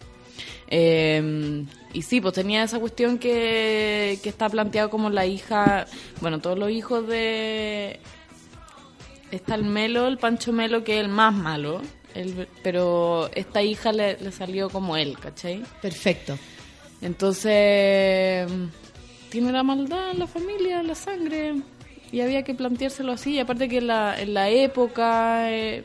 Eh, 0.69 1.63
y 1.93 2.01
sí, 2.01 2.19
pues 2.19 2.34
tenía 2.34 2.63
esa 2.63 2.80
cuestión 2.80 3.19
que, 3.19 4.17
que 4.23 4.30
está 4.30 4.49
planteado 4.49 4.89
como 4.89 5.11
la 5.11 5.27
hija, 5.27 5.85
bueno, 6.19 6.39
todos 6.39 6.57
los 6.57 6.71
hijos 6.71 7.07
de... 7.07 7.99
Está 9.34 9.55
el 9.55 9.64
Melo, 9.64 10.07
el 10.07 10.18
Pancho 10.18 10.51
Melo, 10.53 10.84
que 10.84 10.95
es 10.99 11.01
el 11.03 11.10
más 11.10 11.34
malo, 11.34 11.81
el- 12.14 12.47
pero 12.61 13.30
esta 13.34 13.61
hija 13.64 13.91
le, 13.91 14.18
le 14.19 14.31
salió 14.31 14.69
como 14.69 14.95
él, 14.95 15.18
¿cachai? 15.19 15.64
Perfecto. 15.81 16.38
Entonces, 17.01 18.47
tiene 19.30 19.51
la 19.51 19.64
maldad 19.64 20.11
en 20.11 20.19
la 20.19 20.27
familia, 20.27 20.80
en 20.81 20.88
la 20.88 20.95
sangre. 20.95 21.55
Y 22.11 22.22
había 22.22 22.43
que 22.43 22.53
planteárselo 22.53 23.11
así. 23.14 23.34
Y 23.34 23.39
aparte 23.39 23.68
que 23.68 23.80
en 23.80 23.88
la, 23.88 24.22
en 24.22 24.34
la 24.35 24.49
época, 24.49 25.51
eh, 25.51 25.84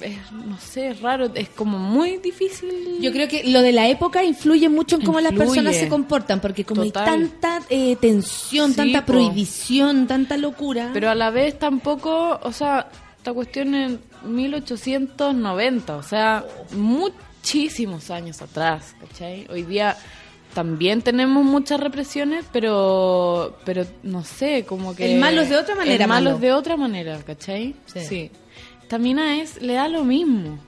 es, 0.00 0.32
no 0.32 0.58
sé, 0.58 0.88
es 0.88 1.00
raro, 1.00 1.30
es 1.34 1.48
como 1.50 1.78
muy 1.78 2.18
difícil. 2.18 2.98
Yo 3.00 3.12
creo 3.12 3.28
que 3.28 3.44
lo 3.44 3.62
de 3.62 3.72
la 3.72 3.88
época 3.88 4.24
influye 4.24 4.68
mucho 4.68 4.96
en 4.96 5.02
cómo 5.02 5.20
las 5.20 5.32
personas 5.32 5.76
se 5.76 5.88
comportan, 5.88 6.40
porque 6.40 6.64
como 6.64 6.84
Total. 6.84 7.08
hay 7.08 7.20
tanta 7.20 7.62
eh, 7.68 7.96
tensión, 7.96 8.70
Sí, 8.70 8.76
tanta 8.76 9.00
po. 9.06 9.12
prohibición, 9.12 10.06
tanta 10.06 10.36
locura. 10.36 10.90
Pero 10.92 11.10
a 11.10 11.14
la 11.14 11.30
vez 11.30 11.58
tampoco, 11.58 12.38
o 12.42 12.52
sea, 12.52 12.88
esta 13.16 13.32
cuestión 13.32 13.74
en 13.74 14.00
1890, 14.24 15.96
o 15.96 16.02
sea, 16.02 16.44
muchísimos 16.72 18.10
años 18.10 18.42
atrás, 18.42 18.94
¿cachai? 19.00 19.46
Hoy 19.50 19.62
día 19.62 19.96
también 20.54 21.02
tenemos 21.02 21.44
muchas 21.44 21.80
represiones, 21.80 22.44
pero, 22.52 23.58
pero 23.64 23.84
no 24.02 24.22
sé, 24.24 24.64
como 24.64 24.94
que... 24.94 25.12
El 25.14 25.20
malo 25.20 25.42
es 25.42 25.50
de 25.50 25.56
otra 25.56 25.74
manera 25.74 26.04
El 26.04 26.08
malo 26.08 26.24
malo. 26.24 26.36
es 26.36 26.40
de 26.42 26.52
otra 26.52 26.76
manera, 26.76 27.18
¿cachai? 27.26 27.74
Sí. 27.86 28.30
Mina 28.98 29.40
es, 29.40 29.60
le 29.60 29.74
da 29.74 29.88
lo 29.88 30.04
mismo, 30.04 30.58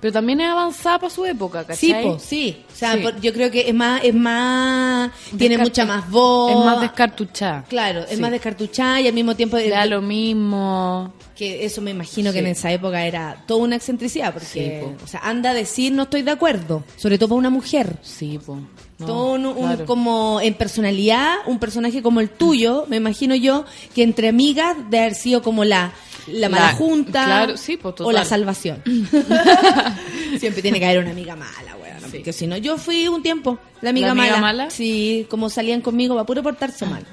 pero 0.00 0.12
también 0.12 0.40
es 0.40 0.48
avanzada 0.48 0.98
para 0.98 1.10
su 1.14 1.24
época, 1.24 1.64
Sí, 1.74 1.88
¿cachai? 1.92 2.04
po, 2.04 2.18
sí. 2.18 2.64
O 2.72 2.76
sea, 2.76 2.94
Sí. 2.94 3.00
por- 3.00 3.20
yo 3.20 3.32
creo 3.32 3.50
que 3.50 3.68
es 3.68 3.74
más, 3.74 4.02
es 4.04 4.14
más, 4.14 5.10
tiene 5.38 5.56
mucha 5.58 5.84
más 5.84 6.10
voz. 6.10 6.50
Es 6.52 6.56
más 6.58 6.80
descartuchada. 6.80 7.64
Claro, 7.68 8.00
es 8.00 8.16
Sí. 8.16 8.20
más 8.20 8.30
descartuchada 8.30 9.00
y 9.00 9.08
al 9.08 9.14
mismo 9.14 9.34
tiempo 9.36 9.56
Le 9.56 9.68
da 9.70 9.86
lo 9.86 10.02
mismo. 10.02 11.12
que 11.36 11.66
eso 11.66 11.82
me 11.82 11.90
imagino 11.90 12.30
que 12.32 12.38
Sí. 12.38 12.44
en 12.44 12.50
esa 12.50 12.72
época 12.72 13.04
era 13.04 13.44
toda 13.46 13.60
una 13.64 13.76
excentricidad 13.76 14.32
porque 14.32 14.46
Sí, 14.46 14.70
po. 14.96 15.04
o 15.04 15.06
sea, 15.06 15.20
anda 15.20 15.50
a 15.50 15.54
decir 15.54 15.92
no 15.92 16.04
estoy 16.04 16.22
de 16.22 16.30
acuerdo, 16.30 16.82
sobre 16.96 17.18
todo 17.18 17.28
para 17.28 17.38
una 17.40 17.50
mujer. 17.50 17.96
Sí, 18.02 18.38
po. 18.44 18.56
No, 18.98 19.06
todo 19.06 19.32
un, 19.34 19.44
un- 19.44 19.54
claro. 19.58 19.84
como 19.84 20.40
en 20.40 20.54
personalidad, 20.54 21.34
un 21.46 21.58
personaje 21.58 22.00
como 22.02 22.20
el 22.20 22.30
tuyo, 22.30 22.86
me 22.88 22.96
imagino 22.96 23.34
yo 23.34 23.66
que 23.94 24.02
entre 24.02 24.28
amigas 24.28 24.76
de 24.88 24.98
haber 24.98 25.14
sido 25.14 25.42
como 25.42 25.64
la 25.64 25.92
la 26.28 26.48
mala 26.48 26.66
La- 26.66 26.72
junta 26.74 27.24
claro, 27.24 27.56
sí, 27.56 27.76
pues, 27.76 27.94
o 28.00 28.12
la 28.12 28.24
salvación. 28.24 28.82
Siempre 30.38 30.62
tiene 30.62 30.78
que 30.78 30.86
haber 30.86 30.98
una 31.00 31.10
amiga 31.10 31.36
mala, 31.36 31.76
weón, 31.80 32.00
¿no? 32.02 32.08
porque 32.08 32.32
si 32.32 32.46
no 32.46 32.56
yo 32.56 32.76
fui 32.78 33.08
un 33.08 33.22
tiempo 33.22 33.58
la 33.80 33.90
amiga, 33.90 34.06
¿La 34.08 34.12
amiga 34.12 34.36
mala. 34.36 34.40
mala? 34.64 34.70
Sí, 34.70 35.26
como 35.30 35.48
salían 35.50 35.80
conmigo 35.80 36.14
para 36.14 36.26
puro 36.26 36.42
portarse 36.42 36.86
mal. 36.86 37.04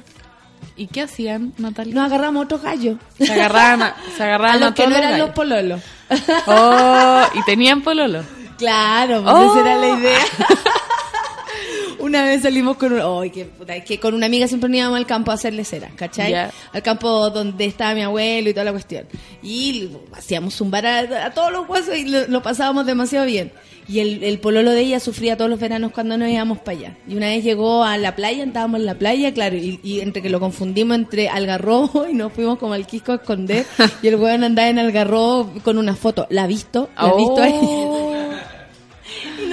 ¿Y 0.76 0.88
qué 0.88 1.02
hacían, 1.02 1.54
Natalia? 1.60 1.94
Nos 1.94 2.06
agarramos 2.06 2.46
otros 2.46 2.62
gallos. 2.64 2.98
Se 3.20 3.32
agarraban 3.32 3.84
a, 3.84 3.96
se 4.18 4.24
agarraban 4.24 4.56
a 4.56 4.66
a 4.66 4.70
los 4.70 4.74
que 4.76 4.88
no 4.88 4.96
eran 4.96 5.12
gallos. 5.12 5.28
los 5.28 5.36
pololos. 5.36 5.82
Oh, 6.48 7.22
y 7.36 7.44
tenían 7.46 7.82
pololo. 7.82 8.24
Claro, 8.58 9.24
pues 9.24 9.36
Oh. 9.36 9.52
esa 9.52 9.60
era 9.62 9.76
la 9.78 10.00
idea. 10.00 10.20
Una 12.04 12.26
vez 12.26 12.42
salimos 12.42 12.76
con 12.76 12.92
un, 12.92 13.00
ay, 13.02 13.30
qué 13.30 13.46
puta, 13.46 13.74
es 13.78 13.86
que 13.86 13.98
con 13.98 14.14
una 14.14 14.26
amiga 14.26 14.46
siempre 14.46 14.70
nos 14.70 14.78
íbamos 14.78 14.98
al 14.98 15.06
campo 15.06 15.32
a 15.32 15.36
hacerle 15.36 15.64
cera, 15.64 15.90
¿cachai? 15.96 16.34
Al 16.34 16.84
campo 16.84 17.30
donde 17.30 17.64
estaba 17.64 17.96
mi 17.96 18.02
abuelo 18.02 18.50
y 18.50 18.54
toda 18.54 18.66
la 18.66 18.74
cuestión. 18.74 19.06
Y 19.42 19.90
hacíamos 20.12 20.54
zumbar 20.54 20.86
a, 20.86 21.28
a 21.28 21.34
todos 21.34 21.54
los 21.54 21.70
huesos 21.70 21.96
y 21.98 22.04
lo, 22.10 22.28
lo 22.28 22.44
pasábamos 22.44 22.86
demasiado 22.86 23.26
bien. 23.26 23.54
Y 23.88 24.00
el, 24.00 24.22
el 24.22 24.40
pololo 24.40 24.72
de 24.72 24.82
ella 24.82 25.00
sufría 25.00 25.38
todos 25.38 25.50
los 25.50 25.62
veranos 25.62 25.94
cuando 25.94 26.18
nos 26.18 26.30
íbamos 26.30 26.60
para 26.60 26.78
allá. 26.78 26.98
Y 27.08 27.16
una 27.16 27.28
vez 27.28 27.42
llegó 27.42 27.86
a 27.86 27.98
la 27.98 28.16
playa, 28.18 28.44
estábamos 28.44 28.82
en 28.82 28.86
la 28.86 28.96
playa, 28.96 29.34
claro, 29.34 29.56
y, 29.56 29.80
y 29.82 30.02
entre 30.02 30.22
que 30.22 30.30
lo 30.30 30.42
confundimos 30.42 30.98
entre 30.98 31.30
algarrobo 31.30 32.06
y 32.12 32.14
nos 32.14 32.34
fuimos 32.34 32.60
como 32.60 32.74
al 32.74 32.86
Quisco 32.86 33.14
a 33.14 33.16
esconder. 33.16 33.66
y 34.02 34.08
el 34.10 34.18
weón 34.18 34.44
andaba 34.44 34.68
en 34.68 34.80
algarrobo 34.80 35.54
con 35.64 35.78
una 35.78 35.96
foto. 35.96 36.28
¿La 36.30 36.44
ha 36.44 36.48
visto? 36.48 36.90
¿La 36.98 37.04
ha 37.04 37.16
visto 37.16 37.42
ahí? 37.42 38.23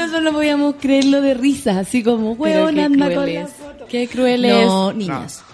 Nosotros 0.01 0.23
no 0.23 0.33
podíamos 0.33 0.75
creerlo 0.81 1.21
de 1.21 1.35
risa, 1.35 1.79
así 1.81 2.03
como, 2.03 2.37
qué 2.43 2.55
anda 2.55 3.15
con 3.15 3.35
la 3.35 3.47
foto. 3.47 3.87
Qué 3.89 4.09
cruel 4.09 4.45
es. 4.45 4.67
No, 4.67 4.93
niñas. 4.93 5.45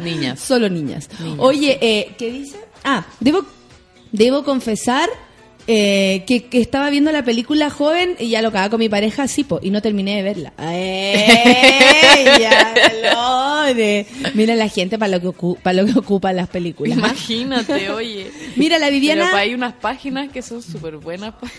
Niñas. 0.00 0.40
Solo 0.40 0.68
niñas. 0.68 1.08
Niñas. 1.20 1.38
Oye, 1.38 1.78
eh, 1.80 2.14
¿qué 2.18 2.30
dice? 2.30 2.58
Ah, 2.84 3.04
debo, 3.20 3.44
debo 4.12 4.44
confesar 4.44 5.08
eh, 5.66 6.24
que, 6.26 6.44
que 6.44 6.60
estaba 6.60 6.90
viendo 6.90 7.12
la 7.12 7.24
película 7.24 7.70
joven 7.70 8.16
y 8.18 8.28
ya 8.30 8.42
lo 8.42 8.50
cagaba 8.52 8.70
con 8.70 8.80
mi 8.80 8.88
pareja, 8.88 9.28
sí, 9.28 9.44
po, 9.44 9.60
y 9.62 9.70
no 9.70 9.82
terminé 9.82 10.16
de 10.16 10.22
verla. 10.22 10.52
Mira 14.34 14.54
la 14.54 14.68
gente 14.68 14.98
para 14.98 15.18
lo 15.18 15.20
que 15.20 15.30
para 15.62 15.82
lo 15.82 15.86
que 15.92 15.98
ocupan 15.98 16.36
las 16.36 16.48
películas. 16.48 16.96
Imagínate, 16.98 17.90
oye. 17.90 18.30
Mira 18.56 18.78
la 18.78 18.90
Viviana. 18.90 19.24
Pero 19.26 19.36
hay 19.36 19.54
unas 19.54 19.74
páginas 19.74 20.30
que 20.30 20.42
son 20.42 20.62
súper 20.62 20.96
buenas. 20.96 21.34
pa- 21.34 21.50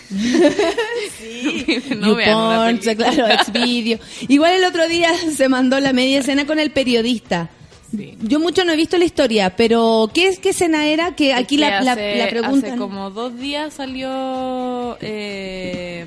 Sí, 1.18 1.82
no 1.96 2.14
vean 2.14 2.78
película. 2.80 3.10
claro, 3.14 3.44
Xvideo. 3.44 3.98
Igual 4.28 4.54
el 4.54 4.64
otro 4.64 4.88
día 4.88 5.10
se 5.36 5.48
mandó 5.48 5.80
la 5.80 5.92
media 5.92 6.20
escena 6.20 6.46
con 6.46 6.58
el 6.58 6.70
periodista. 6.70 7.50
Sí. 7.94 8.16
Yo 8.22 8.40
mucho 8.40 8.64
no 8.64 8.72
he 8.72 8.76
visto 8.76 8.96
la 8.96 9.04
historia, 9.04 9.54
pero 9.56 10.10
¿qué, 10.14 10.28
es- 10.28 10.38
qué 10.38 10.50
escena 10.50 10.86
era? 10.86 11.14
Que 11.14 11.34
aquí 11.34 11.56
Es 11.56 11.60
la, 11.60 11.78
que 11.78 11.84
la, 11.84 11.92
hace- 11.92 12.16
la 12.16 12.28
preguntan. 12.28 12.70
Hace 12.70 12.78
como 12.78 13.10
dos 13.10 13.38
días 13.38 13.74
salió 13.74 14.96
eh, 15.00 16.06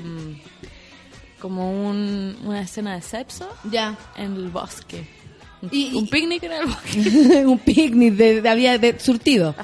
como 1.40 1.88
un- 1.88 2.36
una 2.44 2.62
escena 2.62 2.94
de 2.96 3.02
sexo 3.02 3.48
Ya. 3.70 3.96
en 4.16 4.34
el 4.34 4.48
bosque. 4.48 5.06
Un, 5.62 5.68
Y- 5.72 5.94
un 5.94 6.06
picnic 6.08 6.42
en 6.42 6.52
el 6.52 6.66
bosque. 6.66 7.46
un 7.46 7.58
picnic 7.58 8.14
de, 8.14 8.40
de- 8.42 8.48
había 8.48 8.78
de 8.78 8.98
surtido. 9.00 9.54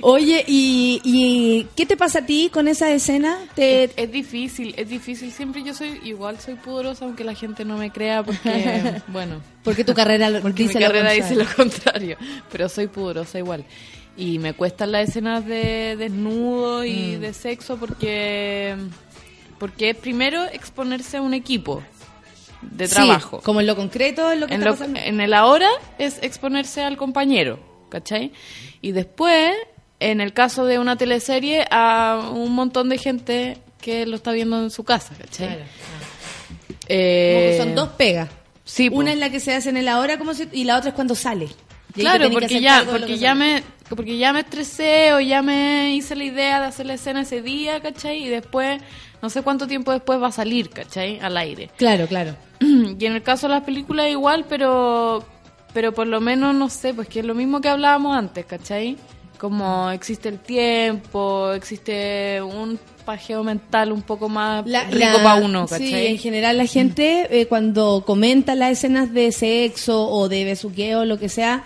Oye, 0.00 0.44
¿y, 0.48 1.00
¿y 1.04 1.68
qué 1.76 1.86
te 1.86 1.96
pasa 1.96 2.20
a 2.20 2.26
ti 2.26 2.50
con 2.52 2.66
esa 2.66 2.90
escena? 2.90 3.38
Te, 3.54 3.84
Es, 3.84 3.90
es 3.96 4.10
difícil, 4.10 4.74
es 4.76 4.88
difícil. 4.88 5.30
Siempre 5.30 5.62
yo 5.62 5.74
soy, 5.74 6.00
igual 6.04 6.40
soy 6.40 6.54
pudorosa, 6.54 7.04
aunque 7.04 7.22
la 7.22 7.34
gente 7.34 7.64
no 7.64 7.76
me 7.78 7.92
crea, 7.92 8.24
porque, 8.24 9.00
bueno, 9.08 9.40
porque 9.62 9.84
tu 9.84 9.94
carrera 9.94 10.28
lo- 10.30 10.40
porque 10.42 10.64
dice 10.64 10.78
mi 10.78 10.84
lo 10.84 10.86
carrera 10.90 11.10
contrario. 11.10 11.36
dice 11.38 11.44
lo 11.50 11.56
contrario. 11.56 12.16
Pero 12.50 12.68
soy 12.68 12.88
pudorosa 12.88 13.38
igual. 13.38 13.64
Y 14.16 14.38
me 14.40 14.54
cuestan 14.54 14.92
las 14.92 15.08
escenas 15.08 15.46
de 15.46 15.94
desnudo 15.96 16.84
y 16.84 17.16
Mm. 17.16 17.20
de 17.20 17.32
sexo 17.32 17.76
porque, 17.76 18.74
porque 19.58 19.90
es 19.90 19.96
primero 19.96 20.42
exponerse 20.52 21.18
a 21.18 21.22
un 21.22 21.32
equipo 21.34 21.80
de 22.62 22.86
Sí, 22.88 22.94
trabajo. 22.94 23.40
como 23.42 23.60
en 23.60 23.66
lo 23.66 23.76
concreto, 23.76 24.30
en 24.32 24.40
lo 24.40 24.46
que 24.46 24.54
en, 24.54 24.60
está 24.60 24.70
lo- 24.70 24.76
pasando. 24.76 25.00
en 25.00 25.20
el 25.20 25.34
ahora 25.34 25.68
es 25.98 26.18
exponerse 26.22 26.82
al 26.82 26.96
compañero, 26.96 27.58
¿cachai? 27.90 28.32
Y 28.80 28.92
después, 28.92 29.52
en 30.00 30.20
el 30.20 30.32
caso 30.32 30.64
de 30.64 30.78
una 30.78 30.96
teleserie, 30.96 31.66
a 31.70 32.30
un 32.32 32.52
montón 32.54 32.88
de 32.88 32.98
gente 32.98 33.58
que 33.80 34.06
lo 34.06 34.16
está 34.16 34.32
viendo 34.32 34.62
en 34.62 34.70
su 34.70 34.84
casa, 34.84 35.14
¿cachai? 35.18 35.48
Claro. 35.48 35.62
Eh, 36.88 37.32
Como 37.34 37.46
que 37.50 37.58
son 37.58 37.74
dos 37.74 37.88
pegas. 37.96 38.28
Sí. 38.64 38.88
Una 38.92 39.12
es 39.12 39.18
la 39.18 39.30
que 39.30 39.40
se 39.40 39.54
hace 39.54 39.70
en 39.70 39.76
el 39.76 39.88
ahora 39.88 40.18
como 40.18 40.34
si- 40.34 40.48
y 40.52 40.64
la 40.64 40.76
otra 40.78 40.90
es 40.90 40.94
cuando 40.94 41.14
sale. 41.14 41.48
Claro, 41.94 42.30
porque 42.30 42.60
ya, 42.60 42.84
porque 42.88 43.06
que 43.06 43.18
ya 43.18 43.34
me, 43.34 43.62
porque 43.90 44.16
ya 44.16 44.32
me 44.32 44.40
estresé 44.40 45.12
o 45.12 45.20
ya 45.20 45.42
me 45.42 45.94
hice 45.94 46.14
la 46.16 46.24
idea 46.24 46.60
de 46.60 46.66
hacer 46.66 46.86
la 46.86 46.94
escena 46.94 47.20
ese 47.22 47.42
día, 47.42 47.80
¿cachai? 47.80 48.24
Y 48.24 48.28
después, 48.28 48.80
no 49.20 49.28
sé 49.28 49.42
cuánto 49.42 49.66
tiempo 49.66 49.92
después 49.92 50.18
va 50.22 50.28
a 50.28 50.32
salir, 50.32 50.70
¿cachai? 50.70 51.18
Al 51.20 51.36
aire. 51.36 51.68
Claro, 51.76 52.06
claro. 52.06 52.34
y 52.98 53.06
en 53.06 53.12
el 53.14 53.22
caso 53.22 53.48
de 53.48 53.54
las 53.54 53.64
películas 53.64 54.08
igual, 54.10 54.44
pero 54.48 55.24
pero 55.74 55.92
por 55.92 56.06
lo 56.06 56.20
menos 56.20 56.54
no 56.54 56.68
sé, 56.68 56.92
pues 56.92 57.08
que 57.08 57.20
es 57.20 57.24
lo 57.26 57.34
mismo 57.34 57.60
que 57.60 57.68
hablábamos 57.68 58.14
antes, 58.16 58.44
¿cachai? 58.44 58.96
Como 59.38 59.90
existe 59.90 60.28
el 60.28 60.38
tiempo, 60.38 61.50
existe 61.52 62.40
un 62.42 62.78
pajeo 63.04 63.42
mental 63.42 63.90
un 63.90 64.02
poco 64.02 64.28
más 64.28 64.64
La- 64.66 64.84
rico 64.84 65.16
para 65.22 65.36
uno, 65.44 65.66
Sí, 65.66 65.70
¿cachai? 65.72 66.06
en 66.08 66.18
general 66.18 66.58
la 66.58 66.66
gente 66.66 67.26
eh, 67.40 67.46
cuando 67.46 68.04
comenta 68.06 68.54
las 68.54 68.72
escenas 68.72 69.12
de 69.12 69.32
sexo 69.32 70.08
o 70.08 70.28
de 70.28 70.44
besuqueo 70.44 71.00
o 71.00 71.04
lo 71.04 71.18
que 71.18 71.28
sea, 71.28 71.64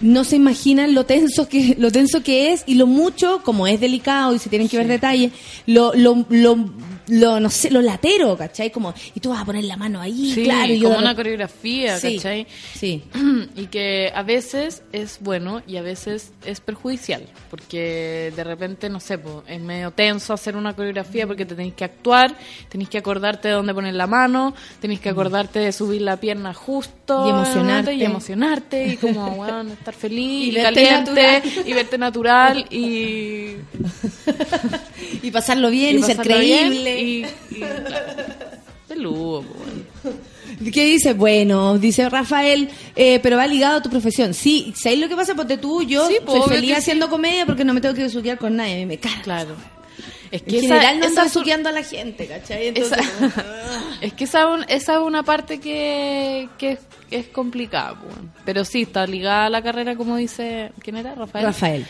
no 0.00 0.22
se 0.24 0.36
imaginan 0.36 0.94
lo 0.94 1.04
tenso 1.06 1.48
que 1.48 1.74
lo 1.78 1.90
tenso 1.90 2.22
que 2.22 2.52
es 2.52 2.62
y 2.66 2.74
lo 2.74 2.86
mucho, 2.86 3.40
como 3.42 3.66
es 3.66 3.80
delicado 3.80 4.34
y 4.34 4.38
se 4.38 4.48
tienen 4.50 4.68
que 4.68 4.76
ver 4.76 4.86
detalles, 4.86 5.32
lo, 5.66 5.92
lo, 5.94 6.24
lo, 6.28 6.56
lo, 7.08 7.38
no 7.40 7.50
sé, 7.50 7.70
lo 7.70 7.80
latero, 7.80 8.36
¿cachai? 8.36 8.70
Como, 8.70 8.92
y 9.14 9.20
tú 9.20 9.30
vas 9.30 9.40
a 9.42 9.44
poner 9.44 9.64
la 9.64 9.76
mano 9.76 10.00
ahí, 10.00 10.32
Sí, 10.32 10.44
claro. 10.44 10.72
Y 10.72 10.78
yo 10.80 10.88
como 10.88 10.98
una 11.00 11.14
coreografía, 11.14 11.98
Sí, 11.98 12.16
¿cachai? 12.16 12.46
Sí. 12.74 13.04
y 13.56 13.66
que 13.66 14.10
a 14.14 14.22
veces 14.22 14.82
es 14.92 15.18
bueno 15.20 15.62
y 15.66 15.76
a 15.76 15.82
veces 15.82 16.32
es 16.44 16.60
perjudicial, 16.60 17.22
porque 17.50 18.32
de 18.34 18.44
repente, 18.44 18.88
no 18.88 19.00
sé, 19.00 19.18
po, 19.18 19.42
es 19.46 19.60
medio 19.60 19.90
tenso 19.92 20.32
hacer 20.34 20.56
una 20.56 20.74
coreografía 20.74 21.26
porque 21.26 21.44
te 21.46 21.54
tenéis 21.54 21.74
que 21.74 21.84
actuar, 21.84 22.36
tenéis 22.68 22.90
que 22.90 22.98
acordarte 22.98 23.48
de 23.48 23.54
dónde 23.54 23.72
poner 23.74 23.94
la 23.94 24.06
mano, 24.06 24.54
tenéis 24.80 25.00
que 25.00 25.08
acordarte 25.08 25.58
de 25.60 25.72
subir 25.72 26.02
la 26.02 26.16
pierna 26.18 26.54
justo 26.54 27.26
Y 27.26 27.30
emocionarte. 27.30 27.94
y 27.94 28.02
emocionarte 28.04 28.86
y 28.88 28.96
como, 28.96 29.30
bueno, 29.36 29.72
estar 29.72 29.94
feliz 29.94 30.54
Y 30.54 30.58
y, 30.58 30.62
caliente 30.62 31.12
natural. 31.12 31.42
y 31.66 31.72
verte 31.72 31.98
natural 31.98 32.66
y, 32.70 33.56
Y 35.22 35.30
pasarlo 35.30 35.70
bien 35.70 35.98
y, 35.98 36.02
ser 36.02 36.16
pasarlo 36.16 36.38
bien 36.40 36.68
creíble. 36.68 36.95
Y, 37.00 37.26
y, 37.50 37.54
claro, 37.56 37.84
peludo, 38.88 39.42
bueno. 39.42 40.16
¿Qué 40.72 40.84
dice? 40.86 41.12
Bueno, 41.14 41.76
dice 41.78 42.08
Rafael, 42.08 42.70
eh, 42.94 43.18
pero 43.22 43.36
va 43.36 43.46
ligado 43.46 43.78
a 43.78 43.82
tu 43.82 43.90
profesión. 43.90 44.32
Sí, 44.32 44.72
¿sabes 44.76 44.98
lo 45.00 45.08
que 45.08 45.16
pasa? 45.16 45.34
Porque 45.34 45.58
tú, 45.58 45.82
yo 45.82 46.06
Sí, 46.08 46.16
pues, 46.24 46.44
soy 46.44 46.54
feliz 46.56 46.70
que 46.70 46.76
haciendo 46.76 47.08
comedia 47.10 47.44
porque 47.46 47.64
no 47.64 47.74
me 47.74 47.80
tengo 47.80 47.94
que 47.94 48.04
besuquear 48.04 48.38
con 48.38 48.56
nadie, 48.56 48.74
a 48.74 48.76
mí 48.78 48.86
me 48.86 48.98
carga. 48.98 49.22
Claro. 49.22 49.56
Es 50.30 50.42
En 50.42 50.54
esa- 50.56 50.60
general 50.74 50.98
no 51.00 51.06
esa 51.06 51.28
suqueando 51.28 51.68
a 51.68 51.72
la 51.72 51.82
gente, 51.84 52.26
¿cachai? 52.26 52.68
Entonces, 52.68 52.98
Esa- 52.98 53.18
como- 53.18 54.00
Es 54.00 54.12
que 54.12 54.24
esa, 54.24 54.46
un- 54.48 54.64
esa 54.68 54.94
es 54.94 55.00
una 55.00 55.22
parte 55.22 55.58
que, 55.60 56.48
que 56.58 56.72
es, 56.72 56.78
es 57.10 57.26
complicada, 57.28 57.94
pues. 58.00 58.14
pero 58.44 58.64
sí, 58.64 58.82
está 58.82 59.06
ligada 59.06 59.46
a 59.46 59.50
la 59.50 59.62
carrera, 59.62 59.94
como 59.96 60.16
dice, 60.16 60.72
¿quién 60.80 60.96
era? 60.96 61.14
Rafael. 61.14 61.44
Rafael. 61.46 61.86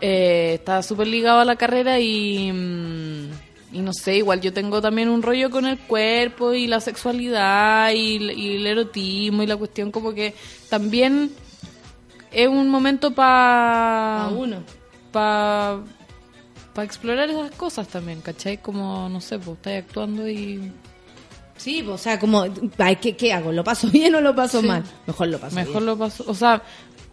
Eh, 0.00 0.52
está 0.54 0.82
súper 0.82 1.06
ligado 1.08 1.40
a 1.40 1.44
la 1.44 1.56
carrera 1.56 1.98
y, 1.98 2.52
mm, 2.52 3.30
y 3.72 3.80
no 3.80 3.92
sé, 3.92 4.16
igual 4.16 4.40
yo 4.40 4.52
tengo 4.52 4.80
también 4.80 5.08
un 5.08 5.22
rollo 5.22 5.50
con 5.50 5.66
el 5.66 5.78
cuerpo 5.78 6.54
y 6.54 6.66
la 6.66 6.80
sexualidad 6.80 7.90
y, 7.92 8.16
el 8.56 8.66
erotismo 8.66 9.42
y 9.42 9.46
la 9.46 9.56
cuestión 9.56 9.90
como 9.90 10.14
que 10.14 10.34
también 10.70 11.30
es 12.30 12.48
un 12.48 12.68
momento 12.70 13.12
para 13.14 14.24
A 14.24 14.28
uno. 14.30 14.62
para 15.12 15.82
explorar 16.84 17.28
esas 17.28 17.50
cosas 17.52 17.88
también, 17.88 18.20
¿cachai? 18.20 18.58
Como, 18.58 19.08
no 19.08 19.20
sé, 19.20 19.38
pues 19.38 19.56
estáis 19.56 19.84
actuando 19.84 20.28
y 20.28 20.72
Sí, 21.56 21.82
pues, 21.82 21.94
o 21.96 21.98
sea, 21.98 22.20
como, 22.20 22.44
ay, 22.78 22.96
¿qué, 22.96 23.16
qué 23.16 23.32
hago? 23.32 23.50
¿Lo 23.50 23.64
paso 23.64 23.88
bien 23.92 24.14
o 24.14 24.20
lo 24.20 24.34
paso 24.34 24.60
Sí. 24.60 24.66
mal? 24.68 24.84
Mejor 25.06 25.26
lo 25.28 25.38
paso 25.40 25.56
mejor 25.56 25.72
bien. 25.74 25.86
lo 25.86 25.98
paso, 25.98 26.24
o 26.28 26.34
sea, 26.34 26.62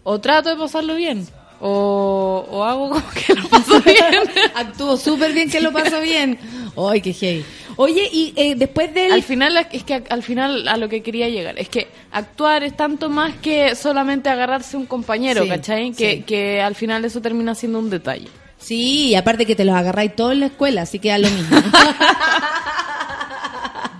o 0.03 0.19
trato 0.22 0.49
de 0.49 0.56
pasarlo 0.56 0.94
bien 0.95 1.27
o, 1.61 2.45
o 2.49 2.64
hago 2.64 2.90
como 2.90 3.10
que 3.11 3.34
lo 3.34 3.48
paso 3.49 3.82
bien. 3.82 3.95
Actúo 4.56 4.98
súper 4.98 5.34
bien 5.34 5.49
que 5.49 5.61
lo 5.61 5.72
paso 5.72 5.99
bien. 6.02 6.38
Ay, 6.77 7.02
qué 7.02 7.14
heavy. 7.14 7.45
Oye, 7.77 8.10
y 8.11 8.34
eh, 8.38 8.56
después 8.56 8.94
del... 8.94 9.11
Al 9.11 9.23
final 9.23 9.57
es 9.72 9.84
que 9.84 10.02
al 10.10 10.23
final 10.23 10.68
a 10.68 10.77
lo 10.77 10.88
que 10.88 11.03
quería 11.03 11.27
llegar 11.27 11.60
es 11.60 11.68
que 11.68 11.88
actuar 12.11 12.64
es 12.64 12.76
tanto 12.77 13.10
más 13.10 13.34
que 13.36 13.76
solamente 13.76 14.30
agarrarse 14.30 14.77
un 14.77 14.86
compañero, 14.86 15.44
Sí, 15.44 15.49
¿cachai? 15.49 15.91
Que, 15.91 16.11
sí. 16.18 16.22
que 16.23 16.61
al 16.61 16.76
final 16.76 17.03
eso 17.03 17.22
termina 17.22 17.53
siendo 17.53 17.80
un 17.80 17.90
detalle. 17.90 18.27
Sí, 18.57 19.07
y 19.10 19.15
aparte 19.15 19.45
que 19.45 19.56
te 19.56 19.65
los 19.65 19.76
agarráis 19.76 20.15
todos 20.15 20.32
en 20.32 20.40
la 20.40 20.45
escuela, 20.48 20.84
así 20.84 20.99
que 20.99 21.10
da 21.10 21.18
lo 21.18 21.30
mismo. 21.30 21.57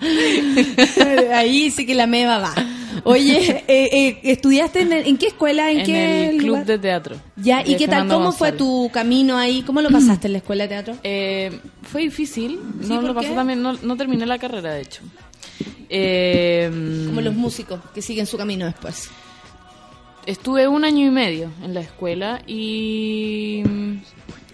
Ahí 1.34 1.72
sí 1.72 1.86
que 1.86 1.96
la 1.96 2.08
meva 2.08 2.38
va. 2.38 2.54
Oye, 3.08 3.64
eh, 3.68 3.90
eh, 3.92 4.20
¿estudiaste 4.24 4.82
en, 4.82 4.92
el- 4.92 5.08
en 5.08 5.18
qué 5.18 5.28
escuela? 5.28 5.72
¿En, 5.72 5.80
En, 5.82 5.86
qué 5.86 6.30
el 6.30 6.38
club 6.38 6.66
de 6.66 6.80
teatro. 6.80 7.16
Ya, 7.38 7.62
¿y 7.66 7.78
qué 7.78 7.88
tal? 7.88 8.08
¿Cómo 8.08 8.32
fue 8.32 8.52
tu 8.52 8.90
camino 8.92 9.38
ahí? 9.38 9.62
¿Cómo 9.62 9.80
lo 9.82 9.90
pasaste 9.92 10.28
en 10.28 10.34
la 10.34 10.40
escuela 10.40 10.64
de 10.64 10.70
teatro? 10.70 10.96
Eh, 11.04 11.60
fue 11.84 12.02
difícil, 12.02 12.60
Sí, 12.82 12.88
no 12.90 12.96
¿por 12.96 13.04
lo 13.06 13.14
pasé 13.16 13.30
también, 13.36 13.62
no, 13.62 13.74
no 13.74 13.96
terminé 13.96 14.26
la 14.26 14.40
carrera 14.40 14.74
de 14.74 14.82
hecho. 14.82 15.02
Eh, 15.90 16.70
Como 17.08 17.22
los 17.22 17.36
músicos 17.36 17.80
que 17.94 18.02
siguen 18.02 18.26
su 18.26 18.38
camino 18.38 18.66
después. 18.66 19.10
Estuve 20.26 20.68
un 20.68 20.84
año 20.84 21.06
y 21.06 21.12
medio 21.12 21.52
en 21.64 21.76
la 21.76 21.82
escuela 21.82 22.42
y, 22.48 23.62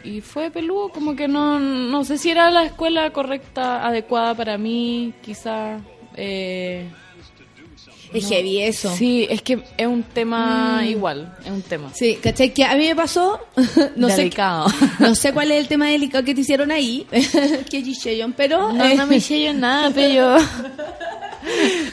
y 0.04 0.20
fue 0.20 0.52
peludo, 0.52 0.90
como 0.90 1.16
que 1.16 1.30
no, 1.30 1.58
no 1.60 2.04
sé 2.04 2.18
si 2.18 2.30
era 2.30 2.52
la 2.52 2.66
escuela 2.66 3.12
correcta, 3.14 3.88
adecuada 3.88 4.36
para 4.36 4.58
mí, 4.58 5.14
quizá. 5.24 5.80
Eh, 6.18 6.90
Es 8.14 8.24
no. 8.24 8.30
heavy 8.30 8.62
eso. 8.62 8.94
Sí, 8.96 9.26
es 9.30 9.42
que 9.42 9.64
es 9.78 9.88
un 9.88 10.04
tema 10.04 10.82
Mm. 10.82 10.88
igual, 10.88 11.36
es 11.46 11.52
un 11.52 11.62
tema. 11.62 11.92
Sí, 11.94 12.18
¿cachai? 12.22 12.54
Que 12.54 12.66
a 12.66 12.76
mí 12.76 12.88
me 12.88 12.96
pasó, 12.96 13.40
no 13.96 14.10
sé, 14.10 14.18
Delicado. 14.18 14.68
no 15.00 15.16
sé 15.16 15.32
cuál 15.34 15.52
es 15.52 15.60
el 15.60 15.68
tema 15.68 15.88
delicado 15.88 16.24
que 16.24 16.36
te 16.36 16.42
hicieron 16.42 16.72
ahí, 16.72 17.06
que 17.70 17.82
Gisheyon, 17.82 18.34
pero... 18.34 18.72
No, 18.74 18.84
eh, 18.86 18.96
no 18.96 19.08
me 19.08 19.18
hice 19.18 19.42
yo 19.44 19.54
nada, 19.56 19.92
pero 19.94 20.38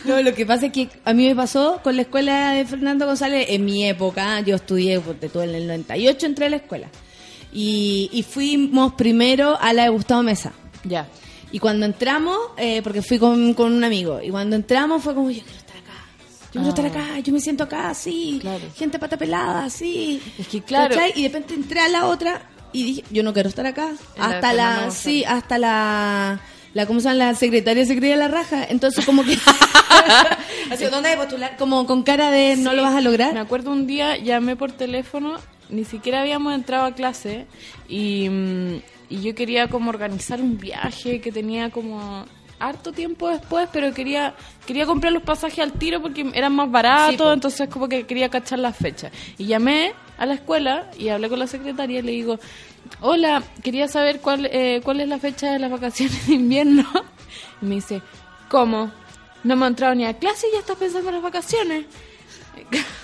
No, 0.04 0.20
lo 0.22 0.34
que 0.34 0.44
pasa 0.46 0.66
es 0.66 0.72
que 0.72 0.88
a 1.04 1.12
mí 1.14 1.26
me 1.26 1.34
pasó 1.34 1.80
con 1.82 1.96
la 1.96 2.02
escuela 2.02 2.52
de 2.52 2.64
Fernando 2.66 3.06
González 3.06 3.46
en 3.50 3.64
mi 3.64 3.86
época. 3.86 4.40
Yo 4.40 4.56
estudié, 4.56 5.00
porque 5.00 5.28
todo 5.28 5.42
en 5.42 5.54
el 5.54 5.66
98 5.66 6.26
entré 6.26 6.46
a 6.46 6.50
la 6.50 6.56
escuela. 6.56 6.88
Y, 7.52 8.10
y 8.12 8.22
fuimos 8.24 8.92
primero 8.94 9.56
a 9.60 9.72
la 9.72 9.84
de 9.84 9.88
Gustavo 9.90 10.22
Mesa. 10.22 10.52
ya. 10.84 11.08
Y 11.50 11.60
cuando 11.60 11.86
entramos, 11.86 12.36
eh, 12.58 12.82
porque 12.84 13.00
fui 13.00 13.18
con, 13.18 13.54
con 13.54 13.72
un 13.72 13.82
amigo, 13.82 14.20
y 14.22 14.28
cuando 14.28 14.54
entramos 14.54 15.02
fue 15.02 15.14
como, 15.14 15.30
yo 15.30 15.40
quiero 16.62 16.70
estar 16.70 16.86
estar 16.86 17.02
acá, 17.02 17.18
yo 17.20 17.32
me 17.32 17.40
siento 17.40 17.64
acá, 17.64 17.94
sí. 17.94 18.36
Ah. 18.38 18.40
Claro. 18.42 18.64
Gente 18.76 18.98
pata 18.98 19.16
pelada, 19.16 19.70
sí. 19.70 20.20
Es 20.38 20.48
que 20.48 20.62
claro. 20.62 20.94
¿Cachai? 20.94 21.12
Y 21.16 21.22
de 21.22 21.28
repente 21.28 21.54
entré 21.54 21.80
a 21.80 21.88
la 21.88 22.06
otra 22.06 22.42
y 22.72 22.82
dije, 22.84 23.04
yo 23.10 23.22
no 23.22 23.32
quiero 23.32 23.48
estar 23.48 23.66
acá. 23.66 23.88
En 24.16 24.28
de 24.28 24.34
hasta 24.36 24.52
la, 24.52 24.90
sí, 24.90 25.24
hasta 25.24 25.58
la, 25.58 26.40
la, 26.74 26.86
¿cómo 26.86 27.00
se 27.00 27.04
llama? 27.08 27.14
La 27.26 27.34
secretaria 27.34 27.84
se 27.86 27.96
creía 27.96 28.16
la 28.16 28.28
raja. 28.28 28.64
Entonces 28.68 29.04
como 29.06 29.24
que, 29.24 29.36
así, 30.70 30.84
¿dónde 30.86 31.08
hay 31.10 31.14
que 31.16 31.22
postular? 31.22 31.56
Como 31.56 31.86
con 31.86 32.02
cara 32.02 32.30
de, 32.30 32.56
no 32.56 32.70
Sí. 32.70 32.76
lo 32.76 32.82
vas 32.82 32.94
a 32.96 33.00
lograr. 33.00 33.32
Me 33.34 33.40
acuerdo 33.40 33.70
un 33.70 33.86
día, 33.86 34.16
llamé 34.16 34.56
por 34.56 34.72
teléfono, 34.72 35.36
ni 35.70 35.84
siquiera 35.84 36.20
habíamos 36.20 36.54
entrado 36.54 36.84
a 36.86 36.94
clase 36.94 37.46
y, 37.88 38.28
mm, 38.28 38.74
y 39.10 39.20
yo 39.22 39.34
quería 39.34 39.68
como 39.68 39.90
organizar 39.90 40.40
un 40.40 40.58
viaje 40.58 41.20
que 41.20 41.32
tenía 41.32 41.70
como 41.70 42.24
harto 42.60 42.92
tiempo 42.92 43.28
después, 43.28 43.68
pero 43.72 43.92
quería 43.92 44.34
quería 44.66 44.86
comprar 44.86 45.12
los 45.12 45.22
pasajes 45.22 45.60
al 45.60 45.72
tiro 45.72 46.02
porque 46.02 46.30
eran 46.34 46.54
más 46.54 46.70
baratos, 46.70 47.16
Sí, 47.16 47.32
entonces 47.32 47.68
como 47.68 47.88
que 47.88 48.06
quería 48.06 48.28
cachar 48.28 48.58
las 48.58 48.76
fechas. 48.76 49.12
Y 49.38 49.46
llamé 49.46 49.94
a 50.18 50.26
la 50.26 50.34
escuela 50.34 50.90
y 50.98 51.08
hablé 51.08 51.28
con 51.28 51.38
la 51.38 51.46
secretaria 51.46 52.00
y 52.00 52.02
le 52.02 52.12
digo, 52.12 52.38
hola, 53.00 53.42
quería 53.62 53.88
saber 53.88 54.20
cuál, 54.20 54.46
eh, 54.52 54.80
cuál 54.84 55.00
es 55.00 55.08
la 55.08 55.18
fecha 55.18 55.52
de 55.52 55.58
las 55.58 55.70
vacaciones 55.70 56.26
de 56.26 56.34
invierno. 56.34 56.84
Y 57.60 57.66
me 57.66 57.74
dice, 57.76 58.02
¿cómo? 58.48 58.92
No 59.42 59.54
hemos 59.54 59.68
entrado 59.68 59.94
ni 59.94 60.04
a 60.04 60.14
clase 60.14 60.46
y 60.48 60.52
ya 60.52 60.60
estás 60.60 60.76
pensando 60.76 61.08
en 61.08 61.16
las 61.16 61.24
vacaciones. 61.24 61.86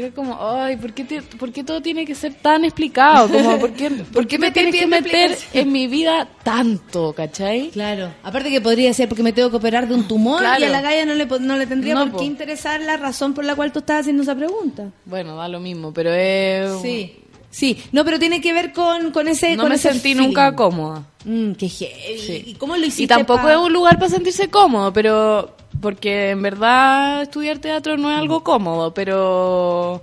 Era 0.00 0.14
como, 0.14 0.36
ay, 0.40 0.76
¿por 0.76 0.92
qué, 0.92 1.04
te- 1.04 1.22
por 1.22 1.52
qué 1.52 1.62
todo 1.64 1.80
tiene 1.80 2.04
que 2.06 2.14
ser 2.14 2.34
tan 2.34 2.64
explicado? 2.64 3.28
Como, 3.28 3.58
¿por 3.58 3.72
qué, 3.72 3.90
¿por 4.12 4.26
qué 4.26 4.38
me 4.38 4.50
tienes 4.50 4.74
que 4.74 4.86
meter 4.86 5.36
en 5.52 5.70
mi 5.72 5.86
vida 5.86 6.26
tanto, 6.42 7.12
cachai? 7.12 7.70
Claro. 7.70 8.12
Aparte 8.22 8.50
que 8.50 8.60
podría 8.60 8.92
ser 8.94 9.08
porque 9.08 9.22
me 9.22 9.32
tengo 9.32 9.50
que 9.50 9.56
operar 9.56 9.86
de 9.88 9.94
un 9.94 10.08
tumor 10.08 10.40
Claro. 10.40 10.60
y 10.60 10.64
a 10.64 10.70
la 10.70 10.80
galla 10.80 11.04
no 11.06 11.14
le, 11.14 11.26
no 11.26 11.56
le 11.56 11.66
tendría 11.66 11.94
No, 11.94 12.02
por 12.04 12.12
po. 12.12 12.18
qué 12.18 12.24
interesar 12.24 12.80
la 12.80 12.96
razón 12.96 13.34
por 13.34 13.44
la 13.44 13.54
cual 13.54 13.72
tú 13.72 13.80
estás 13.80 14.00
haciendo 14.00 14.22
esa 14.22 14.34
pregunta. 14.34 14.90
Bueno, 15.04 15.36
da 15.36 15.48
lo 15.48 15.60
mismo, 15.60 15.92
pero 15.92 16.12
es... 16.12 16.80
Sí. 16.82 17.16
Sí, 17.52 17.76
no, 17.90 18.04
pero 18.04 18.20
tiene 18.20 18.40
que 18.40 18.52
ver 18.52 18.72
con, 18.72 19.10
con 19.10 19.26
ese 19.26 19.56
No 19.56 19.62
con 19.64 19.70
me 19.70 19.74
ese 19.74 19.88
sentí 19.90 20.10
feeling. 20.14 20.28
nunca 20.28 20.54
cómoda. 20.54 21.02
Mm, 21.24 21.52
qué 21.54 21.68
heavy. 21.68 22.18
Sí. 22.20 22.42
¿Y 22.46 22.54
cómo 22.54 22.76
lo 22.76 22.82
hiciste? 22.86 23.02
Y 23.02 23.06
tampoco 23.08 23.42
pa- 23.42 23.52
es 23.54 23.58
un 23.58 23.72
lugar 23.72 23.96
para 23.98 24.08
sentirse 24.08 24.48
cómodo, 24.48 24.92
pero... 24.92 25.56
Porque 25.80 26.30
en 26.30 26.42
verdad 26.42 27.22
estudiar 27.22 27.58
teatro 27.58 27.96
no 27.96 28.10
es 28.10 28.18
algo 28.18 28.42
cómodo, 28.44 28.92
pero... 28.94 30.02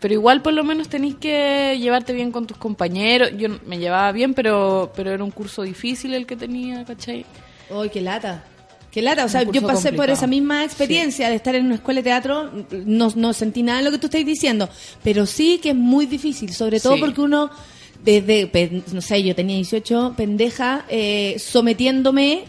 Pero 0.00 0.14
igual 0.14 0.42
por 0.42 0.52
lo 0.52 0.64
menos 0.64 0.88
tenéis 0.88 1.14
que 1.14 1.78
llevarte 1.80 2.12
bien 2.12 2.30
con 2.30 2.46
tus 2.46 2.58
compañeros. 2.58 3.30
Yo 3.38 3.48
me 3.64 3.78
llevaba 3.78 4.12
bien, 4.12 4.34
pero, 4.34 4.92
pero 4.94 5.10
era 5.10 5.24
un 5.24 5.30
curso 5.30 5.62
difícil 5.62 6.12
el 6.12 6.26
que 6.26 6.36
tenía, 6.36 6.84
¿cachai? 6.84 7.24
Ay, 7.74 7.88
qué 7.88 8.02
lata. 8.02 8.44
Qué 8.90 9.00
lata. 9.00 9.24
O 9.24 9.28
sea, 9.30 9.44
yo 9.44 9.62
pasé 9.66 9.94
por 9.94 10.10
esa 10.10 10.26
misma 10.26 10.62
experiencia 10.62 11.30
de 11.30 11.36
estar 11.36 11.54
en 11.54 11.64
una 11.66 11.76
escuela 11.76 12.00
de 12.00 12.04
teatro. 12.04 12.50
No, 12.84 13.08
no 13.16 13.32
sentí 13.32 13.62
nada 13.62 13.78
de 13.78 13.84
lo 13.86 13.90
que 13.92 13.98
tú 13.98 14.08
estás 14.08 14.26
diciendo. 14.26 14.68
Pero 15.02 15.24
sí 15.24 15.58
que 15.62 15.70
es 15.70 15.74
muy 15.76 16.04
difícil. 16.04 16.52
Sobre 16.52 16.80
todo 16.80 16.96
Sí. 16.96 17.00
porque 17.00 17.22
uno, 17.22 17.48
desde, 18.04 18.82
no 18.92 19.00
sé, 19.00 19.22
yo 19.22 19.34
tenía 19.34 19.56
18, 19.56 20.12
pendeja, 20.18 20.84
eh, 20.90 21.36
sometiéndome, 21.38 22.44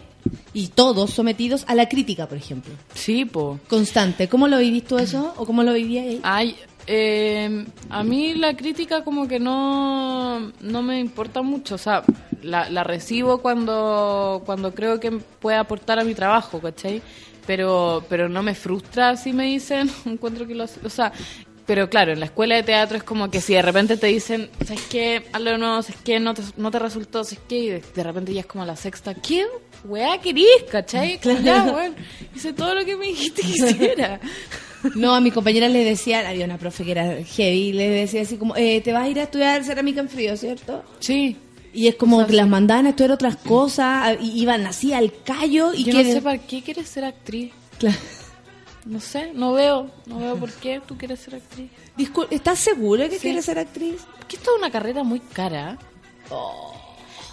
y 0.52 0.68
todos 0.68 1.10
sometidos 1.10 1.64
a 1.68 1.74
la 1.74 1.88
crítica, 1.88 2.26
por 2.28 2.38
ejemplo. 2.38 2.72
Sí, 2.94 3.24
po. 3.24 3.58
Constante. 3.68 4.28
¿Cómo 4.28 4.48
lo 4.48 4.58
vivís 4.58 4.84
tú 4.84 4.98
eso? 4.98 5.34
¿O 5.36 5.46
cómo 5.46 5.62
lo 5.62 5.72
vivías 5.72 6.06
ahí? 6.06 6.20
Ay, 6.22 6.56
eh, 6.86 7.64
a 7.90 8.02
mí 8.04 8.34
la 8.34 8.56
crítica 8.56 9.02
como 9.04 9.26
que 9.26 9.38
no, 9.40 10.52
no 10.60 10.82
me 10.82 11.00
importa 11.00 11.42
mucho, 11.42 11.74
o 11.74 11.78
sea, 11.78 12.02
la, 12.42 12.70
la 12.70 12.84
recibo 12.84 13.38
cuando, 13.42 14.42
cuando 14.46 14.72
creo 14.74 15.00
que 15.00 15.10
puede 15.10 15.56
aportar 15.56 15.98
a 15.98 16.04
mi 16.04 16.14
trabajo, 16.14 16.60
¿cachai? 16.60 17.02
Pero, 17.46 18.04
pero 18.08 18.28
no 18.28 18.42
me 18.42 18.54
frustra 18.54 19.16
si 19.16 19.32
me 19.32 19.44
dicen, 19.46 19.88
encuentro 20.04 20.46
que 20.46 20.54
lo 20.54 20.64
hace- 20.64 20.80
o 20.84 20.90
sea, 20.90 21.12
pero 21.66 21.90
claro, 21.90 22.12
en 22.12 22.20
la 22.20 22.26
escuela 22.26 22.54
de 22.54 22.62
teatro 22.62 22.96
es 22.96 23.02
como 23.02 23.30
que 23.30 23.40
si 23.40 23.54
de 23.54 23.62
repente 23.62 23.96
te 23.96 24.06
dicen, 24.06 24.48
¿sabes 24.64 24.82
qué? 24.88 25.24
Hazlo 25.32 25.50
de 25.50 25.58
nuevo, 25.58 25.82
¿sabes 25.82 26.00
qué? 26.04 26.20
No 26.20 26.32
te, 26.32 26.42
no 26.56 26.70
te 26.70 26.78
resultó, 26.78 27.24
¿sabes 27.24 27.40
qué? 27.48 27.58
Y 27.58 27.68
de, 27.68 27.82
de 27.94 28.02
repente 28.02 28.32
ya 28.32 28.40
es 28.40 28.46
como 28.46 28.64
la 28.64 28.76
sexta, 28.76 29.14
¿qué? 29.14 29.44
Weá, 29.84 30.20
querís, 30.20 30.46
¿cachai? 30.70 31.18
Claro. 31.26 31.40
Ya, 31.42 31.64
weón, 31.64 31.96
hice 32.34 32.52
todo 32.52 32.74
lo 32.74 32.84
que 32.84 32.96
me 32.96 33.06
dijiste 33.06 33.42
que 33.42 33.48
hiciera. 33.48 34.20
No, 34.94 35.16
a 35.16 35.20
mi 35.20 35.32
compañera 35.32 35.68
le 35.68 35.82
decían, 35.82 36.26
había 36.26 36.44
una 36.44 36.58
profe 36.58 36.84
que 36.84 36.92
era 36.92 37.16
heavy, 37.24 37.72
le 37.72 37.88
decía 37.88 38.22
así 38.22 38.36
como, 38.36 38.54
eh, 38.56 38.80
te 38.82 38.92
vas 38.92 39.04
a 39.04 39.08
ir 39.08 39.18
a 39.18 39.24
estudiar 39.24 39.64
cerámica 39.64 40.00
en 40.00 40.08
frío, 40.08 40.36
¿cierto? 40.36 40.84
Sí. 41.00 41.36
Y 41.72 41.88
es 41.88 41.96
como 41.96 42.24
que 42.24 42.34
las 42.34 42.46
mandaban 42.46 42.86
a 42.86 42.90
estudiar 42.90 43.10
otras 43.10 43.36
cosas, 43.36 44.16
y 44.20 44.40
iban 44.40 44.64
así 44.64 44.92
al 44.92 45.12
callo 45.24 45.74
y 45.74 45.84
Yo 45.84 45.92
que 45.92 46.04
no 46.04 46.12
sé 46.12 46.22
para 46.22 46.38
qué 46.38 46.62
quieres 46.62 46.88
ser 46.88 47.04
actriz. 47.04 47.52
Claro. 47.78 47.96
No 48.86 49.00
sé, 49.00 49.32
no 49.34 49.52
veo, 49.52 49.90
no 50.06 50.18
veo 50.20 50.36
por 50.36 50.50
qué 50.52 50.80
tú 50.86 50.96
quieres 50.96 51.18
ser 51.20 51.34
actriz. 51.34 51.70
Discul- 51.98 52.28
¿Estás 52.30 52.58
segura 52.60 53.08
que 53.08 53.16
Sí. 53.16 53.22
quieres 53.22 53.44
ser 53.44 53.58
actriz? 53.58 53.96
Porque 54.18 54.36
esto 54.36 54.52
es 54.52 54.58
una 54.58 54.70
carrera 54.70 55.02
muy 55.02 55.18
cara. 55.20 55.76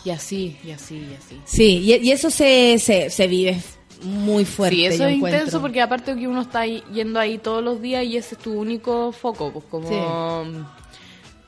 Y 0.03 0.09
así, 0.09 0.57
y 0.63 0.71
así, 0.71 0.95
y 0.97 1.13
así. 1.15 1.41
Sí, 1.45 1.77
y, 1.79 1.93
y 2.07 2.11
eso 2.11 2.29
se, 2.29 2.77
se, 2.79 3.09
se 3.09 3.27
vive 3.27 3.61
muy 4.01 4.43
fuerte. 4.45 4.75
sí, 4.75 4.85
eso 4.85 5.05
es 5.05 5.13
encuentro. 5.15 5.39
intenso 5.39 5.61
porque 5.61 5.81
aparte 5.81 6.15
que 6.15 6.27
uno 6.27 6.41
está 6.41 6.65
yendo 6.65 7.19
ahí 7.19 7.37
todos 7.37 7.63
los 7.63 7.81
días 7.81 8.03
y 8.03 8.17
ese 8.17 8.35
es 8.35 8.41
tu 8.41 8.51
único 8.53 9.11
foco, 9.11 9.51
pues 9.53 9.65
como... 9.69 9.89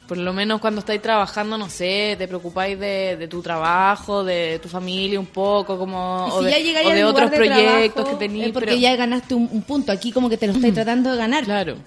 Por 0.08 0.18
lo 0.18 0.34
menos 0.34 0.62
cuando 0.62 0.80
estáis 0.80 1.02
trabajando, 1.02 1.58
no 1.58 1.68
sé, 1.68 2.16
te 2.18 2.28
preocupáis 2.28 2.80
de, 2.80 3.16
de 3.18 3.28
tu 3.28 3.42
trabajo, 3.42 4.24
de 4.24 4.60
tu 4.62 4.70
familia 4.70 5.20
un 5.20 5.26
poco, 5.26 5.80
como, 5.80 6.26
o 6.28 6.40
si 6.40 6.46
de, 6.46 6.52
ya 6.52 6.60
llegáis 6.60 6.88
o 6.88 6.92
de 6.92 7.04
otros 7.06 7.32
de 7.32 7.38
proyectos 7.38 7.94
trabajo, 7.94 8.12
que 8.20 8.28
tenéis. 8.28 8.46
es 8.48 8.52
porque 8.52 8.68
pero- 8.68 8.80
ya 8.80 8.96
ganaste 8.96 9.34
un, 9.34 9.50
un 9.52 9.62
punto. 9.64 9.92
Aquí 9.92 10.12
como 10.12 10.30
que 10.30 10.38
te 10.38 10.46
lo 10.46 10.54
estáis 10.54 10.74
tratando 10.76 11.12
de 11.12 11.18
ganar. 11.18 11.44
Claro. 11.44 11.78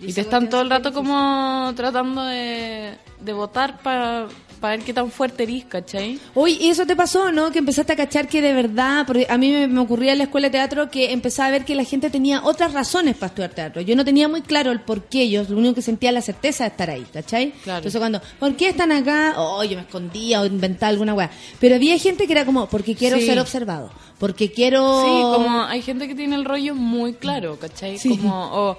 Y 0.00 0.10
Y 0.10 0.12
te 0.12 0.20
están 0.20 0.48
todo 0.48 0.60
el 0.60 0.70
rato 0.70 0.92
como 0.92 1.72
tratando 1.74 2.22
de, 2.24 2.94
de 3.20 3.32
votar 3.32 3.78
para 3.80 4.26
ver 4.70 4.80
qué 4.80 4.92
tan 4.92 5.10
fuerte 5.10 5.42
eres, 5.44 5.64
¿cachai? 5.66 6.18
Oye, 6.34 6.56
¿y 6.60 6.68
eso 6.68 6.86
te 6.86 6.96
pasó, 6.96 7.30
no? 7.32 7.50
Que 7.50 7.58
empezaste 7.58 7.92
a 7.92 7.96
cachar 7.96 8.28
que 8.28 8.40
de 8.42 8.52
verdad, 8.52 9.04
porque 9.06 9.26
a 9.28 9.36
mí 9.38 9.50
me, 9.50 9.66
me 9.68 9.80
ocurría 9.80 10.12
en 10.12 10.18
la 10.18 10.24
escuela 10.24 10.48
de 10.48 10.52
teatro 10.52 10.90
que 10.90 11.12
empezaba 11.12 11.48
a 11.48 11.52
ver 11.52 11.64
que 11.64 11.74
la 11.74 11.84
gente 11.84 12.10
tenía 12.10 12.42
otras 12.44 12.72
razones 12.72 13.16
para 13.16 13.28
estudiar 13.28 13.50
teatro. 13.50 13.80
Yo 13.82 13.96
no 13.96 14.04
tenía 14.04 14.28
muy 14.28 14.42
claro 14.42 14.72
el 14.72 14.80
por 14.80 15.04
qué, 15.04 15.28
yo 15.30 15.42
lo 15.48 15.56
único 15.58 15.74
que 15.74 15.82
sentía 15.82 16.10
era 16.10 16.18
la 16.18 16.22
certeza 16.22 16.64
de 16.64 16.68
estar 16.70 16.90
ahí, 16.90 17.04
¿cachai? 17.12 17.52
Claro. 17.62 17.78
Entonces 17.78 17.98
cuando, 17.98 18.20
¿por 18.38 18.54
qué 18.56 18.68
están 18.68 18.92
acá? 18.92 19.34
Oh, 19.36 19.62
yo 19.64 19.76
me 19.76 19.82
escondía 19.82 20.40
o 20.40 20.46
inventaba 20.46 20.90
alguna 20.90 21.14
weá. 21.14 21.30
Pero 21.60 21.74
había 21.76 21.98
gente 21.98 22.26
que 22.26 22.32
era 22.32 22.44
como, 22.44 22.68
porque 22.68 22.94
quiero 22.94 23.16
Sí. 23.18 23.26
ser 23.26 23.38
observado, 23.38 23.90
porque 24.18 24.50
quiero... 24.52 25.02
Sí, 25.04 25.22
como 25.22 25.62
hay 25.64 25.82
gente 25.82 26.08
que 26.08 26.14
tiene 26.14 26.36
el 26.36 26.44
rollo 26.44 26.74
muy 26.74 27.14
claro, 27.14 27.58
¿cachai? 27.58 27.98
Sí. 27.98 28.10
Como, 28.10 28.50
o, 28.52 28.78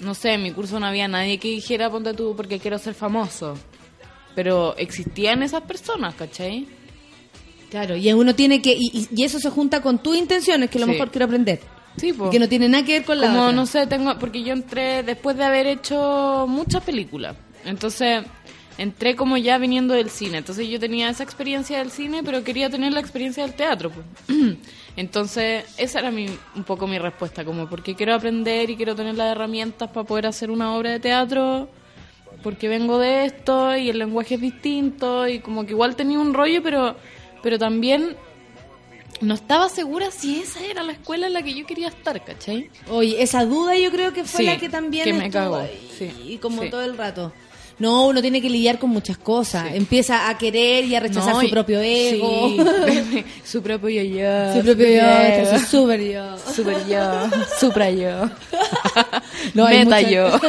no 0.00 0.14
sé, 0.14 0.32
en 0.34 0.42
mi 0.42 0.52
curso 0.52 0.78
no 0.80 0.86
había 0.86 1.08
nadie 1.08 1.38
que 1.38 1.48
dijera, 1.48 1.90
ponte 1.90 2.12
tú, 2.14 2.34
porque 2.36 2.58
quiero 2.58 2.78
ser 2.78 2.94
famoso. 2.94 3.54
Pero 4.36 4.76
existían 4.76 5.42
esas 5.42 5.62
personas, 5.62 6.14
¿cachai? 6.14 6.68
Claro, 7.70 7.96
y 7.96 8.12
uno 8.12 8.34
tiene 8.36 8.62
que... 8.62 8.74
Y, 8.78 9.08
y- 9.10 9.24
eso 9.24 9.40
se 9.40 9.50
junta 9.50 9.82
con 9.82 9.98
tus 10.00 10.16
intenciones, 10.16 10.70
que 10.70 10.78
a 10.78 10.82
lo 10.82 10.86
Sí. 10.86 10.92
mejor 10.92 11.10
quiero 11.10 11.24
aprender. 11.24 11.60
Sí, 11.96 12.12
pues. 12.12 12.30
Que 12.30 12.38
no 12.38 12.48
tiene 12.48 12.68
nada 12.68 12.84
que 12.84 12.92
ver 12.92 13.04
con 13.04 13.18
la 13.20 13.26
Como, 13.26 13.40
otra. 13.42 13.52
no 13.56 13.66
sé, 13.66 13.86
tengo, 13.88 14.16
porque 14.20 14.44
yo 14.44 14.52
entré 14.52 15.02
después 15.02 15.36
de 15.36 15.44
haber 15.44 15.66
hecho 15.66 16.44
muchas 16.48 16.84
películas. 16.84 17.34
Entonces, 17.64 18.22
entré 18.78 19.16
como 19.16 19.36
ya 19.38 19.56
viniendo 19.58 19.94
del 19.94 20.10
cine. 20.10 20.38
Entonces 20.38 20.68
yo 20.68 20.78
tenía 20.78 21.08
esa 21.08 21.24
experiencia 21.24 21.78
del 21.78 21.90
cine, 21.90 22.22
pero 22.22 22.44
quería 22.44 22.68
tener 22.70 22.92
la 22.92 23.00
experiencia 23.00 23.42
del 23.44 23.54
teatro. 23.54 23.90
pues. 23.90 24.06
Entonces, 24.96 25.64
esa 25.78 25.98
era 26.00 26.10
mi, 26.10 26.26
un 26.54 26.64
poco 26.64 26.86
mi 26.86 26.98
respuesta, 26.98 27.44
como 27.44 27.68
porque 27.68 27.94
quiero 27.94 28.14
aprender 28.14 28.68
y 28.70 28.76
quiero 28.76 28.94
tener 28.94 29.14
las 29.14 29.32
herramientas 29.32 29.88
para 29.90 30.06
poder 30.06 30.26
hacer 30.26 30.50
una 30.50 30.74
obra 30.76 30.90
de 30.90 31.00
teatro, 31.00 31.68
porque 32.46 32.68
vengo 32.68 33.00
de 33.00 33.24
esto 33.24 33.76
y 33.76 33.90
el 33.90 33.98
lenguaje 33.98 34.36
es 34.36 34.40
distinto 34.40 35.26
y 35.26 35.40
como 35.40 35.66
que 35.66 35.72
igual 35.72 35.96
tenía 35.96 36.20
un 36.20 36.32
rollo, 36.32 36.62
pero, 36.62 36.94
pero 37.42 37.58
también 37.58 38.14
no 39.20 39.34
estaba 39.34 39.68
segura 39.68 40.12
si 40.12 40.38
esa 40.42 40.64
era 40.64 40.84
la 40.84 40.92
escuela 40.92 41.26
en 41.26 41.32
la 41.32 41.42
que 41.42 41.54
yo 41.54 41.66
quería 41.66 41.88
estar, 41.88 42.24
¿cachai? 42.24 42.70
Oye, 42.88 43.20
esa 43.20 43.44
duda 43.44 43.76
yo 43.76 43.90
creo 43.90 44.12
que 44.12 44.22
fue 44.22 44.42
Sí, 44.42 44.46
la 44.46 44.58
que 44.58 44.68
también 44.68 45.02
que 45.02 45.12
me 45.12 45.26
estuvo 45.26 45.42
cagó, 45.42 45.66
sí, 45.98 46.08
y 46.24 46.36
como 46.38 46.62
sí. 46.62 46.70
todo 46.70 46.82
el 46.84 46.96
rato. 46.96 47.32
No, 47.80 48.06
uno 48.06 48.22
tiene 48.22 48.40
que 48.40 48.48
lidiar 48.48 48.78
con 48.78 48.90
muchas 48.90 49.18
cosas. 49.18 49.74
Empieza 49.74 50.28
a 50.30 50.38
querer 50.38 50.84
y 50.84 50.94
a 50.94 51.00
rechazar 51.00 51.34
No, 51.34 51.40
su 51.40 51.50
propio 51.50 51.80
ego. 51.82 52.54
su 53.44 53.60
propio 53.60 54.02
yo. 54.04 54.54
su 54.54 54.60
propio 54.64 54.86
yo, 54.88 55.58
su 55.58 55.66
super 55.66 56.00
yo. 56.00 56.38
Super 56.54 56.86
yo. 56.86 57.28
Supra 57.58 57.90
yo. 57.90 58.30
No, 59.54 59.66
Meta 59.68 59.96
muchas- 59.96 60.10
yo. 60.10 60.40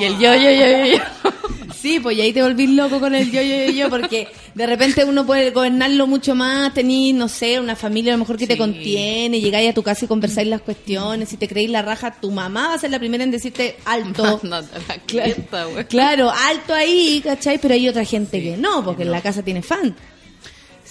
Y 0.00 0.04
el 0.04 0.18
yo, 0.18 0.34
yo, 0.34 0.50
yo, 0.50 0.86
yo, 0.86 0.96
yo. 0.96 1.30
Sí, 1.74 2.00
pues 2.00 2.16
y 2.16 2.20
ahí 2.20 2.32
te 2.32 2.42
volvís 2.42 2.70
loco 2.70 2.98
con 2.98 3.14
el 3.14 3.30
yo, 3.30 3.40
yo, 3.42 3.66
yo, 3.66 3.70
yo, 3.70 3.90
porque 3.90 4.28
de 4.54 4.66
repente 4.66 5.04
uno 5.04 5.24
puede 5.24 5.50
gobernarlo 5.50 6.06
mucho 6.06 6.34
más, 6.34 6.74
tenís, 6.74 7.14
no 7.14 7.28
sé, 7.28 7.60
una 7.60 7.76
familia 7.76 8.12
a 8.12 8.16
lo 8.16 8.20
mejor 8.20 8.36
que 8.36 8.46
te 8.46 8.56
contiene, 8.56 9.40
llegáis 9.40 9.70
a 9.70 9.74
tu 9.74 9.82
casa 9.82 10.04
y 10.04 10.08
conversáis 10.08 10.48
las 10.48 10.62
cuestiones, 10.62 11.28
si 11.28 11.36
te 11.36 11.46
creéis 11.46 11.70
la 11.70 11.82
raja, 11.82 12.18
tu 12.20 12.30
mamá 12.30 12.68
va 12.68 12.74
a 12.74 12.78
ser 12.78 12.90
la 12.90 12.98
primera 12.98 13.22
en 13.22 13.30
decirte 13.30 13.76
alto. 13.84 14.40
A 14.46 14.58
la 14.58 15.64
güey. 15.66 15.84
Claro, 15.84 16.30
alto 16.30 16.74
ahí, 16.74 17.20
¿cachai? 17.22 17.58
Pero 17.58 17.74
hay 17.74 17.88
otra 17.88 18.04
gente 18.04 18.42
que 18.42 18.56
no, 18.56 18.84
porque 18.84 19.02
en 19.02 19.12
la 19.12 19.22
casa 19.22 19.42
tiene 19.42 19.62
fan. 19.62 19.94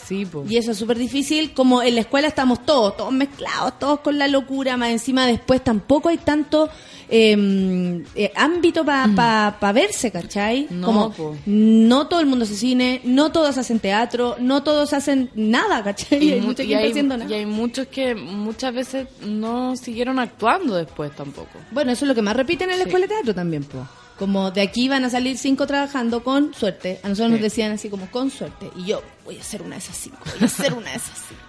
Sí, 0.07 0.25
pues. 0.25 0.49
Y 0.51 0.57
eso 0.57 0.71
es 0.71 0.77
súper 0.77 0.97
difícil, 0.97 1.53
como 1.53 1.81
en 1.81 1.95
la 1.95 2.01
escuela 2.01 2.27
estamos 2.27 2.65
todos, 2.65 2.95
todos 2.95 3.11
mezclados, 3.11 3.79
todos 3.79 4.01
con 4.01 4.17
la 4.19 4.27
locura, 4.27 4.77
más 4.77 4.89
encima 4.89 5.25
después 5.25 5.63
tampoco 5.63 6.09
hay 6.09 6.17
tanto 6.17 6.69
eh, 7.09 8.03
eh, 8.15 8.31
ámbito 8.35 8.83
para 8.85 9.71
verse, 9.73 10.11
¿cachai? 10.11 10.67
No, 10.69 10.85
como 10.87 11.11
po. 11.11 11.35
no 11.45 12.07
todo 12.07 12.19
el 12.19 12.25
mundo 12.27 12.45
hace 12.45 12.55
cine, 12.55 13.01
no 13.03 13.31
todos 13.31 13.57
hacen 13.57 13.79
teatro, 13.79 14.35
no 14.39 14.63
todos 14.63 14.93
hacen 14.93 15.29
nada, 15.35 15.83
¿cachai? 15.83 16.23
Y, 16.23 16.31
hay 16.33 16.41
mu- 16.41 16.47
mucha 16.47 16.63
y 16.63 16.67
gente 16.67 16.83
hay, 16.83 16.89
haciendo 16.91 17.17
nada. 17.17 17.29
y 17.29 17.33
hay 17.33 17.45
muchos 17.45 17.87
que 17.87 18.13
muchas 18.15 18.73
veces 18.73 19.07
no 19.25 19.75
siguieron 19.75 20.19
actuando 20.19 20.75
después 20.75 21.15
tampoco. 21.15 21.57
Bueno, 21.71 21.91
eso 21.91 22.05
es 22.05 22.09
lo 22.09 22.15
que 22.15 22.21
más 22.21 22.35
repiten 22.35 22.69
en 22.69 22.77
la 22.77 22.83
Sí. 22.83 22.89
escuela 22.89 23.07
de 23.07 23.13
teatro 23.13 23.33
también, 23.33 23.63
po. 23.63 23.87
Como 24.19 24.49
de 24.51 24.61
aquí 24.61 24.87
van 24.87 25.03
a 25.03 25.09
salir 25.09 25.37
cinco 25.37 25.67
trabajando 25.67 26.23
con 26.23 26.53
suerte. 26.53 26.99
A 27.03 27.09
nosotros 27.09 27.31
nos 27.31 27.41
decían 27.41 27.71
así 27.73 27.89
como 27.89 28.09
con 28.11 28.29
suerte. 28.31 28.69
Y 28.77 28.85
yo 28.85 29.01
voy 29.25 29.37
a 29.39 29.43
ser 29.43 29.61
una 29.63 29.75
de 29.75 29.79
esas 29.79 29.97
cinco, 29.97 30.17
voy 30.37 30.45
a 30.45 30.47
ser 30.47 30.73
una 30.73 30.89
de 30.91 30.95
esas 30.97 31.17
cinco. 31.27 31.41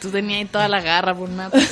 Tú 0.00 0.10
tenías 0.10 0.38
ahí 0.40 0.44
toda 0.46 0.68
la 0.68 0.80
garra 0.80 1.14
por 1.14 1.28
nada. 1.28 1.58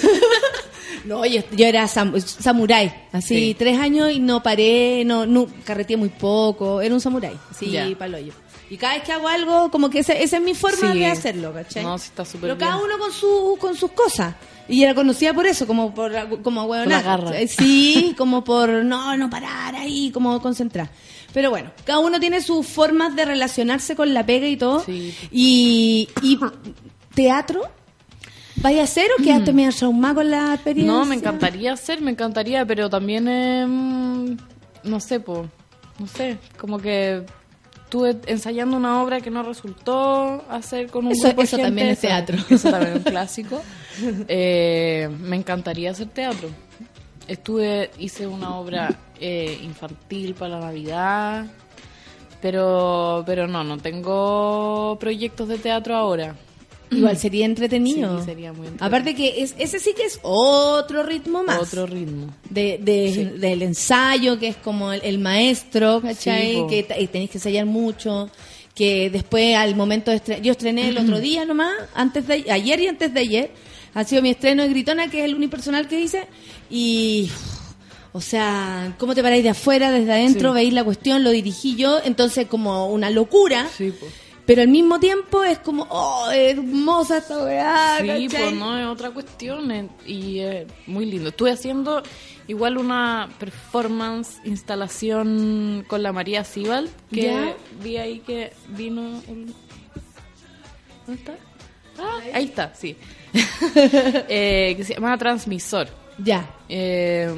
No, 1.04 1.24
yo, 1.24 1.42
yo 1.52 1.66
era 1.66 1.84
sam- 1.86 2.18
samurái, 2.18 2.92
así 3.12 3.34
Sí. 3.36 3.56
tres 3.58 3.78
años 3.78 4.10
y 4.10 4.20
no 4.20 4.42
paré, 4.42 5.04
no, 5.04 5.26
no 5.26 5.46
carreteé 5.64 5.96
muy 5.96 6.08
poco, 6.08 6.80
era 6.80 6.92
un 6.94 7.00
samurái, 7.00 7.38
así 7.50 7.94
paloyo. 7.98 8.32
Y 8.70 8.76
cada 8.76 8.94
vez 8.94 9.04
que 9.04 9.12
hago 9.12 9.28
algo, 9.28 9.70
como 9.70 9.88
que 9.90 10.00
esa, 10.00 10.12
esa 10.12 10.36
es 10.38 10.42
mi 10.42 10.54
forma 10.54 10.92
Sí. 10.92 10.98
de 10.98 11.06
hacerlo, 11.06 11.52
¿cachai? 11.54 11.82
No, 11.84 11.96
sí 11.98 12.08
está 12.08 12.24
súper 12.24 12.40
Pero 12.42 12.56
bien. 12.56 12.68
cada 12.68 12.82
uno 12.82 12.98
con 12.98 13.12
su, 13.12 13.56
con 13.60 13.76
sus 13.76 13.92
cosas. 13.92 14.34
Y 14.68 14.82
era 14.82 14.94
conocida 14.94 15.32
por 15.32 15.46
eso, 15.46 15.66
como 15.66 15.94
por 15.94 16.42
como 16.42 16.64
huevona. 16.64 17.00
Eh, 17.34 17.48
Sí, 17.48 18.14
como 18.18 18.44
por 18.44 18.68
no, 18.68 19.16
no 19.16 19.30
parar 19.30 19.74
ahí, 19.76 20.10
como 20.10 20.40
concentrar. 20.42 20.90
Pero 21.32 21.50
bueno, 21.50 21.70
cada 21.84 21.98
uno 21.98 22.18
tiene 22.20 22.40
sus 22.40 22.66
formas 22.66 23.14
de 23.14 23.24
relacionarse 23.24 23.94
con 23.94 24.14
la 24.14 24.24
pega 24.24 24.46
y 24.48 24.56
todo. 24.56 24.80
Sí. 24.80 25.14
Y, 25.30 26.08
y 26.22 26.38
teatro, 27.14 27.62
¿vaya 28.56 28.80
a 28.80 28.84
hacer 28.84 29.08
o 29.18 29.22
quedaste 29.22 29.52
medio 29.52 29.70
traumada 29.72 30.14
con 30.14 30.30
la 30.30 30.54
experiencia? 30.54 30.92
Mm. 30.92 30.96
No, 31.00 31.04
me 31.04 31.14
encantaría 31.16 31.72
hacer, 31.72 32.00
me 32.00 32.10
encantaría, 32.10 32.64
pero 32.64 32.88
también, 32.88 33.28
eh, 33.28 33.66
mm, 33.66 34.36
no 34.84 35.00
sé, 35.00 35.20
po, 35.20 35.46
no 35.98 36.06
sé, 36.06 36.38
como 36.58 36.78
que 36.78 37.24
estuve 37.84 38.16
ensayando 38.26 38.76
una 38.76 39.02
obra 39.02 39.20
que 39.20 39.30
no 39.30 39.42
resultó 39.42 40.44
hacer 40.50 40.90
con 40.90 41.06
un 41.06 41.12
Eso- 41.12 41.28
grupo 41.28 41.40
de 41.42 41.44
eso 41.46 41.56
gente, 41.56 41.68
también 41.68 41.88
es 41.88 41.98
eso- 41.98 42.06
teatro. 42.08 42.36
Eso 42.50 42.70
también 42.70 42.92
es 42.92 42.98
un 42.98 43.02
clásico. 43.12 43.62
Eh, 44.28 45.08
me 45.20 45.36
encantaría 45.36 45.90
hacer 45.90 46.08
teatro. 46.08 46.48
Estuve, 47.28 47.90
hice 47.98 48.26
una 48.26 48.56
obra 48.58 48.98
eh, 49.20 49.58
infantil 49.62 50.34
para 50.34 50.58
la 50.58 50.66
Navidad, 50.66 51.46
pero, 52.40 53.22
pero 53.26 53.46
no, 53.46 53.64
no 53.64 53.78
tengo 53.78 54.96
proyectos 55.00 55.48
de 55.48 55.58
teatro 55.58 55.94
ahora. 55.96 56.36
Igual 56.90 57.18
sería 57.18 57.44
entretenido. 57.44 58.18
Sí, 58.20 58.24
sería 58.24 58.50
muy 58.54 58.66
entretenido. 58.68 58.86
Aparte 58.86 59.14
que 59.14 59.42
es, 59.42 59.54
ese 59.58 59.78
sí 59.78 59.92
que 59.94 60.04
es 60.04 60.18
otro 60.22 61.02
ritmo 61.02 61.42
más. 61.44 61.58
Otro 61.60 61.86
ritmo. 61.86 62.34
de, 62.48 62.78
de- 62.80 63.12
Sí. 63.12 63.24
del 63.38 63.60
ensayo, 63.60 64.38
que 64.38 64.48
es 64.48 64.56
como 64.56 64.90
el, 64.92 65.02
el 65.04 65.18
maestro, 65.18 66.00
¿cachai? 66.00 66.54
Sí, 66.54 66.62
que 66.70 66.86
y 66.98 67.06
tenéis 67.08 67.30
que 67.30 67.36
ensayar 67.38 67.66
mucho. 67.66 68.30
Que 68.74 69.10
después, 69.10 69.54
al 69.56 69.74
momento 69.76 70.10
de 70.10 70.16
estre- 70.22 70.40
Yo 70.40 70.52
estrené 70.52 70.88
el 70.88 70.96
otro 70.96 71.20
día 71.20 71.44
nomás, 71.44 71.74
antes 71.94 72.26
de 72.26 72.46
ayer 72.50 72.80
y 72.80 72.86
antes 72.86 73.12
de 73.12 73.20
ayer. 73.20 73.50
Ha 73.94 74.04
sido 74.04 74.22
mi 74.22 74.30
estreno 74.30 74.62
de 74.62 74.68
Gritona, 74.68 75.08
que 75.10 75.20
es 75.20 75.24
el 75.24 75.34
unipersonal 75.34 75.88
que 75.88 76.00
hice. 76.00 76.26
Y. 76.70 77.30
O 78.12 78.20
sea, 78.20 78.94
¿cómo 78.98 79.14
te 79.14 79.22
paráis 79.22 79.42
de 79.44 79.50
afuera, 79.50 79.90
desde 79.90 80.12
adentro? 80.12 80.50
Sí. 80.50 80.54
Veis 80.54 80.72
la 80.72 80.82
cuestión, 80.84 81.22
lo 81.24 81.30
dirigí 81.30 81.76
yo. 81.76 81.98
Entonces, 82.04 82.46
como 82.46 82.86
una 82.88 83.10
locura. 83.10 83.68
Sí, 83.76 83.92
pues. 83.98 84.12
Pero 84.46 84.62
al 84.62 84.68
mismo 84.68 84.98
tiempo 84.98 85.44
es 85.44 85.58
como, 85.58 85.86
oh, 85.90 86.30
hermosa 86.30 87.18
esta 87.18 87.44
weá. 87.44 87.98
Sí, 88.00 88.28
pues 88.30 88.54
no 88.54 88.78
es 88.78 88.86
otra 88.86 89.10
cuestión 89.10 89.70
eh, 89.70 89.88
y 90.06 90.38
es 90.38 90.66
muy 90.86 91.04
lindo. 91.04 91.28
Estuve 91.28 91.50
haciendo 91.50 92.02
igual 92.46 92.78
una 92.78 93.28
performance, 93.38 94.38
instalación 94.46 95.84
con 95.86 96.02
la 96.02 96.12
María 96.12 96.44
Sibal, 96.44 96.88
que 97.12 97.24
¿Ya? 97.24 97.54
vi 97.82 97.98
ahí 97.98 98.20
que 98.20 98.54
vino... 98.70 99.02
un- 99.28 99.54
¿Dónde 101.06 101.20
está? 101.20 101.34
Ah, 101.98 102.18
ahí 102.34 102.44
está, 102.44 102.72
sí. 102.74 102.96
Eh, 104.28 104.74
que 104.76 104.84
se 104.84 104.94
llama 104.94 105.16
Transmisor. 105.18 105.88
Ya. 106.18 106.48
Eh, 106.68 107.32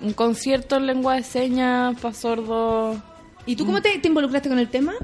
un 0.00 0.12
concierto 0.14 0.76
en 0.76 0.86
lengua 0.86 1.16
de 1.16 1.22
señas 1.22 1.98
para 2.00 2.14
sordos. 2.14 2.98
¿Y 3.46 3.56
tú 3.56 3.66
cómo 3.66 3.80
te, 3.82 3.98
te 3.98 4.08
involucraste 4.08 4.48
con 4.48 4.58
el 4.58 4.68
tema? 4.68 4.94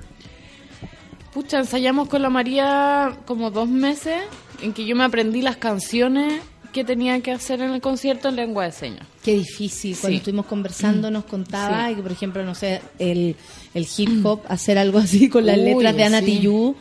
Pucha, 1.33 1.59
ensayamos 1.59 2.09
con 2.09 2.23
la 2.23 2.31
María 2.31 3.17
como 3.27 3.51
dos 3.51 3.69
meses 3.69 4.23
en 4.63 4.73
que 4.73 4.85
yo 4.87 4.97
me 4.97 5.05
aprendí 5.05 5.43
las 5.43 5.57
canciones 5.57 6.41
que 6.73 6.85
tenía 6.85 7.21
que 7.21 7.33
hacer 7.33 7.61
en 7.61 7.71
el 7.73 7.81
concierto 7.81 8.29
en 8.29 8.37
lengua 8.37 8.65
de 8.65 8.73
señas. 8.73 9.07
Qué 9.23 9.33
difícil. 9.35 9.93
Cuando 9.97 10.15
Sí. 10.15 10.17
estuvimos 10.19 10.47
conversando 10.47 11.11
nos 11.11 11.25
contaba 11.25 11.89
Sí. 11.89 11.95
que, 11.97 12.03
por 12.03 12.13
ejemplo, 12.13 12.45
no 12.45 12.55
sé, 12.55 12.81
el, 12.99 13.37
el 13.75 13.87
hip 13.97 14.25
hop, 14.25 14.43
hacer 14.49 14.79
algo 14.79 14.99
así 14.99 15.29
con 15.29 15.47
las 15.47 15.57
Uy, 15.59 15.65
letras 15.65 15.97
de 15.97 16.05
Ana 16.05 16.21
sí. 16.21 16.27
Tijoux, 16.27 16.77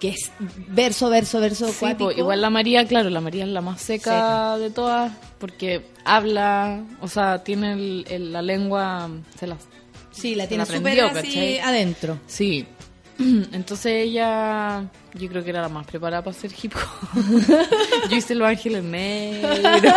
que 0.00 0.08
es 0.08 0.32
verso, 0.68 1.10
verso, 1.10 1.40
verso, 1.40 1.68
Sí, 1.68 1.86
igual 2.16 2.40
la 2.40 2.50
María, 2.50 2.86
claro, 2.86 3.10
la 3.10 3.20
María 3.20 3.44
es 3.44 3.50
la 3.50 3.60
más 3.60 3.80
seca 3.82 4.56
de 4.58 4.70
todas 4.70 5.12
porque 5.38 5.82
habla, 6.04 6.82
o 7.00 7.06
sea, 7.08 7.44
tiene 7.44 7.72
el- 7.74 8.06
el- 8.08 8.32
la 8.32 8.42
lengua, 8.42 9.08
se 9.38 9.46
las 9.46 9.58
Sí, 10.10 10.34
la 10.34 10.44
se 10.44 10.48
tiene 10.48 10.66
súper 10.66 11.00
así 11.02 11.58
adentro. 11.58 12.18
Sí. 12.26 12.66
Entonces 13.18 14.06
ella, 14.06 14.82
yo 15.14 15.28
creo 15.28 15.44
que 15.44 15.50
era 15.50 15.60
la 15.62 15.68
más 15.68 15.86
preparada 15.86 16.22
para 16.24 16.36
hacer 16.36 16.50
hip 16.62 16.72
hop. 16.74 17.20
yo 18.10 18.16
hice 18.16 18.34
Los 18.34 18.48
Ángeles 18.48 18.82
Negros. 18.82 19.60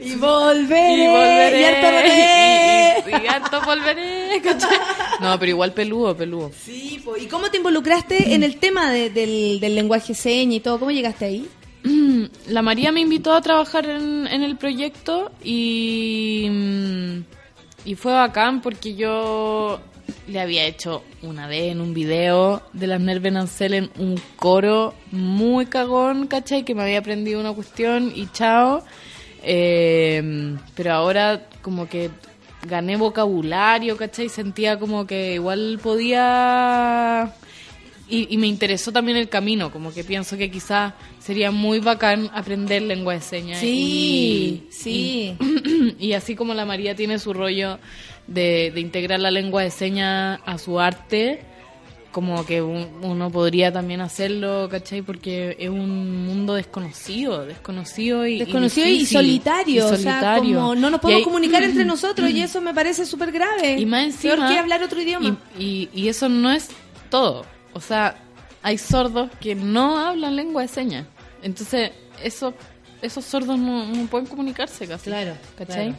Y 0.00 0.14
volveré. 0.14 1.04
y 1.04 1.08
volveré. 1.08 1.60
Y 1.60 1.64
harto 1.64 1.86
volveré. 1.90 3.04
Y, 3.06 3.10
y- 3.10 3.24
y 3.24 3.26
harto 3.26 3.60
volveré, 3.62 4.40
¿cachai? 4.42 4.78
No, 5.20 5.38
pero 5.38 5.50
igual 5.50 5.72
peludo, 5.72 6.16
peludo. 6.16 6.50
Sí, 6.64 6.85
¿y 7.20 7.26
cómo 7.26 7.50
te 7.50 7.58
involucraste 7.58 8.34
en 8.34 8.42
el 8.42 8.56
tema 8.56 8.90
de- 8.90 9.10
del, 9.10 9.60
del 9.60 9.74
lenguaje 9.74 10.14
seña 10.14 10.56
y 10.56 10.60
todo? 10.60 10.78
¿Cómo 10.78 10.90
llegaste 10.90 11.24
ahí? 11.26 11.48
La 12.48 12.62
María 12.62 12.90
me 12.92 13.00
invitó 13.00 13.32
a 13.32 13.40
trabajar 13.40 13.88
en, 13.88 14.26
en 14.26 14.42
el 14.42 14.56
proyecto 14.56 15.30
y, 15.42 16.46
mm, 16.50 17.18
y 17.84 17.94
fue 17.94 18.12
bacán 18.12 18.60
porque 18.60 18.94
yo 18.94 19.80
le 20.28 20.40
había 20.40 20.64
hecho 20.64 21.02
una 21.22 21.46
vez 21.46 21.72
en 21.72 21.80
un 21.80 21.94
video 21.94 22.62
de 22.72 22.86
las 22.88 23.00
Nerven 23.00 23.36
Anselen 23.36 23.90
un 23.98 24.20
coro 24.36 24.94
muy 25.12 25.66
cagón, 25.66 26.26
¿cachai? 26.26 26.64
Que 26.64 26.74
me 26.74 26.82
había 26.82 26.98
aprendido 26.98 27.40
una 27.40 27.52
cuestión 27.52 28.12
y 28.14 28.26
chao. 28.32 28.82
Eh, 29.48 30.56
pero 30.74 30.92
ahora 30.92 31.46
como 31.62 31.88
que 31.88 32.10
gané 32.66 32.96
vocabulario, 32.96 33.96
¿cachai? 33.96 34.28
Sentía 34.28 34.78
como 34.78 35.06
que 35.06 35.34
igual 35.34 35.78
podía... 35.82 37.32
Y, 38.08 38.32
y 38.32 38.38
me 38.38 38.46
interesó 38.46 38.92
también 38.92 39.16
el 39.18 39.28
camino, 39.28 39.72
como 39.72 39.92
que 39.92 40.04
pienso 40.04 40.36
que 40.36 40.48
quizás 40.48 40.94
sería 41.18 41.50
muy 41.50 41.80
bacán 41.80 42.30
aprender 42.32 42.82
lengua 42.82 43.14
de 43.14 43.20
señas. 43.20 43.58
Sí, 43.58 44.62
y- 44.68 44.72
sí. 44.72 45.36
Y, 45.40 45.96
y 45.98 46.12
así 46.12 46.36
como 46.36 46.54
la 46.54 46.64
María 46.64 46.94
tiene 46.94 47.18
su 47.18 47.32
rollo 47.32 47.80
de, 48.28 48.70
de 48.72 48.80
integrar 48.80 49.18
la 49.18 49.32
lengua 49.32 49.62
de 49.64 49.72
señas 49.72 50.38
a 50.46 50.56
su 50.58 50.78
arte, 50.78 51.40
como 52.16 52.46
que 52.46 52.62
un- 52.62 52.88
uno 53.02 53.30
podría 53.30 53.70
también 53.70 54.00
hacerlo, 54.00 54.68
¿cachai? 54.70 55.02
Porque 55.02 55.54
es 55.58 55.68
un 55.68 56.24
mundo 56.24 56.54
desconocido, 56.54 57.44
desconocido 57.44 58.26
y 58.26 58.38
Desconocido 58.38 58.86
y, 58.86 58.92
difícil, 58.92 59.18
solitario. 59.18 59.74
y 59.74 59.78
O 59.80 59.88
sea, 59.90 59.96
solitario. 59.98 60.56
como 60.56 60.74
no 60.74 60.88
nos 60.88 61.00
podemos 61.00 61.18
hay- 61.20 61.24
comunicar 61.24 61.62
entre 61.62 61.84
nosotros 61.94 62.30
y 62.30 62.40
eso 62.40 62.62
me 62.62 62.72
parece 62.72 63.04
súper 63.04 63.32
grave. 63.32 63.78
Y 63.78 63.84
más 63.84 64.04
encima... 64.06 64.34
Peor 64.36 64.48
que 64.48 64.58
hablar 64.58 64.82
otro 64.82 65.02
idioma. 65.02 65.36
Y, 65.58 65.62
y- 65.62 65.90
y 65.92 66.08
eso 66.08 66.30
no 66.30 66.50
es 66.50 66.68
todo. 67.10 67.44
O 67.74 67.80
sea, 67.82 68.16
hay 68.62 68.78
sordos 68.78 69.30
que 69.38 69.54
no 69.54 69.98
hablan 69.98 70.36
lengua 70.36 70.62
de 70.62 70.68
señas. 70.68 71.06
Entonces, 71.42 71.90
eso, 72.24 72.54
esos 73.02 73.26
sordos 73.26 73.58
no, 73.58 73.84
no 73.84 74.06
pueden 74.06 74.26
comunicarse 74.26 74.86
casi. 74.88 75.10
Claro, 75.10 75.34
¿Cachai? 75.58 75.88
claro. 75.88 75.96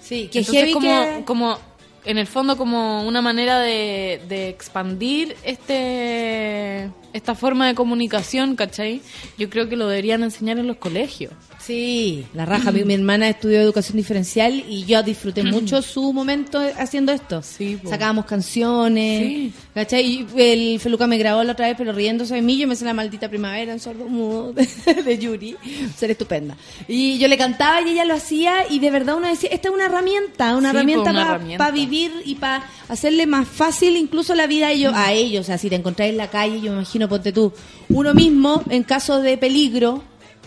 Sí, 0.00 0.28
que 0.32 0.38
Entonces, 0.38 0.72
como, 0.72 0.88
que- 1.02 1.22
como, 1.26 1.58
en 2.04 2.18
el 2.18 2.26
fondo, 2.26 2.56
como 2.56 3.06
una 3.06 3.22
manera 3.22 3.60
de, 3.60 4.48
expandir 4.48 5.36
este 5.44 6.90
esta 7.14 7.34
forma 7.34 7.66
de 7.68 7.74
comunicación, 7.74 8.56
¿cachai? 8.56 9.00
Yo 9.38 9.48
creo 9.48 9.68
que 9.68 9.76
lo 9.76 9.88
deberían 9.88 10.22
enseñar 10.22 10.58
en 10.58 10.66
los 10.66 10.76
colegios. 10.76 11.32
Sí, 11.60 12.26
la 12.34 12.44
raja. 12.44 12.70
Mi, 12.72 12.84
mi 12.84 12.92
hermana 12.92 13.26
estudió 13.30 13.58
educación 13.58 13.96
diferencial 13.96 14.62
y 14.68 14.84
yo 14.84 15.02
disfruté 15.02 15.42
mucho 15.44 15.80
su 15.80 16.12
momento 16.12 16.60
haciendo 16.78 17.12
esto. 17.12 17.40
Sí, 17.40 17.78
po. 17.82 17.88
Sacábamos 17.88 18.26
canciones, 18.26 19.20
Sí. 19.26 19.52
¿cachai? 19.72 20.04
Y 20.04 20.26
el 20.36 20.80
Feluca 20.80 21.06
me 21.06 21.16
grabó 21.16 21.42
la 21.42 21.52
otra 21.52 21.68
vez, 21.68 21.76
pero 21.78 21.92
riéndose 21.92 22.34
de 22.34 22.42
mí, 22.42 22.58
yo 22.58 22.66
me 22.68 22.74
hice 22.74 22.84
la 22.84 22.92
maldita 22.92 23.30
primavera 23.30 23.72
en 23.72 23.80
sordo 23.80 24.06
mudo 24.08 24.52
de, 24.52 24.66
de 25.02 25.18
Yuri. 25.18 25.56
Ser 25.96 26.10
estupenda. 26.10 26.56
Y 26.86 27.16
yo 27.18 27.28
le 27.28 27.38
cantaba 27.38 27.80
y 27.80 27.92
ella 27.92 28.04
lo 28.04 28.14
hacía 28.14 28.66
y 28.68 28.78
de 28.80 28.90
verdad 28.90 29.16
uno 29.16 29.28
decía, 29.28 29.48
esta 29.50 29.68
es 29.68 29.74
una 29.74 29.86
herramienta, 29.86 30.56
una 30.56 30.70
Sí, 30.72 30.76
herramienta 30.76 31.12
para 31.56 31.70
vivir 31.70 32.12
y 32.26 32.34
para 32.34 32.68
hacerle 32.88 33.26
más 33.26 33.48
fácil 33.48 33.96
incluso 33.96 34.34
la 34.34 34.46
vida 34.46 34.66
a 34.66 34.72
ellos. 34.72 34.92
A 34.94 35.12
ellos, 35.12 35.40
o 35.42 35.46
sea, 35.46 35.56
si 35.56 35.70
te 35.70 35.76
encontráis 35.76 36.10
en 36.10 36.18
la 36.18 36.28
calle, 36.28 36.60
yo 36.60 36.72
me 36.72 36.78
imagino, 36.78 37.03
ponte 37.08 37.32
tú, 37.32 37.52
uno 37.88 38.14
mismo 38.14 38.62
en 38.70 38.82
caso 38.82 39.20
de 39.20 39.36
peligro, 39.38 40.02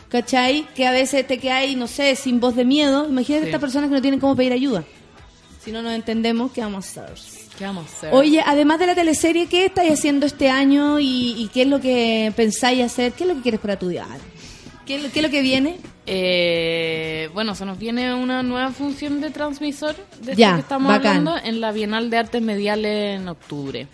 ¿cachai? 0.10 0.66
Que 0.76 0.88
a 0.88 0.92
veces 0.92 1.26
te 1.28 1.38
quedáis, 1.38 1.76
no 1.78 1.88
sé, 1.88 2.16
sin 2.16 2.40
voz 2.40 2.56
de 2.56 2.66
miedo. 2.66 3.08
Imagínate 3.10 3.44
Sí. 3.46 3.48
estas 3.50 3.62
personas 3.62 3.90
que 3.90 3.96
no 3.96 4.02
tienen 4.02 4.20
cómo 4.20 4.36
pedir 4.36 4.54
ayuda. 4.54 4.84
Si 5.64 5.72
no 5.72 5.82
nos 5.82 5.94
entendemos, 5.94 6.52
¿qué 6.52 6.62
vamos 6.62 6.86
a 6.98 7.04
hacer? 7.06 7.18
¿Qué 7.58 7.66
vamos 7.66 7.86
a 7.86 7.88
hacer? 7.98 8.14
Oye, 8.14 8.42
además 8.46 8.80
de 8.80 8.88
la 8.88 8.96
teleserie, 8.96 9.48
¿qué 9.48 9.66
estáis 9.66 9.92
haciendo 9.92 10.26
este 10.26 10.50
año 10.50 11.00
y, 11.00 11.34
y 11.38 11.50
qué 11.54 11.64
es 11.64 11.68
lo 11.68 11.82
que 11.82 12.32
pensáis 12.36 12.82
hacer? 12.84 13.12
¿Qué 13.14 13.24
es 13.24 13.30
lo 13.30 13.36
que 13.36 13.42
quieres 13.42 13.60
para 13.60 13.78
tu 13.78 13.90
día? 13.90 14.06
¿Qué, 14.86 14.96
es 14.96 15.04
lo- 15.04 15.12
qué 15.12 15.20
es 15.20 15.24
lo 15.26 15.30
que 15.32 15.42
viene? 15.42 15.78
Eh, 16.06 17.30
bueno, 17.34 17.54
se 17.56 17.66
nos 17.66 17.78
viene 17.78 18.14
una 18.14 18.42
nueva 18.44 18.72
función 18.72 19.20
de 19.20 19.30
transmisor 19.32 19.96
de 20.22 20.36
Ya, 20.36 20.54
que 20.56 20.62
estamos 20.62 20.90
bacán. 20.90 21.28
hablando 21.28 21.38
en 21.46 21.60
la 21.60 21.72
Bienal 21.74 22.10
de 22.10 22.18
Artes 22.18 22.42
Mediales 22.42 23.20
en 23.20 23.28
octubre, 23.28 23.88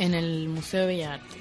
en 0.00 0.14
el 0.14 0.48
Museo 0.48 0.80
de 0.80 0.86
Bellas 0.88 1.20
Artes. 1.20 1.35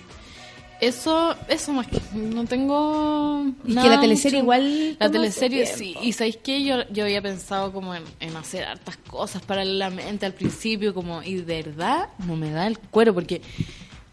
Eso, 0.81 1.35
eso 1.47 1.72
más 1.73 1.88
que 1.88 1.99
no 2.14 2.45
tengo. 2.45 3.45
Y 3.65 3.73
que 3.76 3.89
la 3.89 3.99
teleserie 4.02 4.39
mucho- 4.39 4.43
igual 4.43 4.97
La 4.99 5.10
teleserie 5.11 5.65
sí. 5.65 5.95
Y 6.02 6.11
sabéis 6.14 6.38
que 6.38 6.64
yo, 6.64 6.88
yo 6.91 7.03
había 7.06 7.22
pensado 7.22 7.72
como 7.72 7.95
en, 7.95 8.03
en 8.19 8.35
hacer 8.35 8.65
hartas 8.65 8.97
cosas 8.97 9.41
paralelamente 9.41 10.26
al 10.26 10.34
principio, 10.34 10.93
como 10.93 11.23
y 11.23 11.35
de 11.35 11.64
verdad 11.64 12.10
no 12.27 12.35
me 12.35 12.52
da 12.52 12.68
el 12.68 12.77
cuero 12.80 13.14
porque 13.14 13.41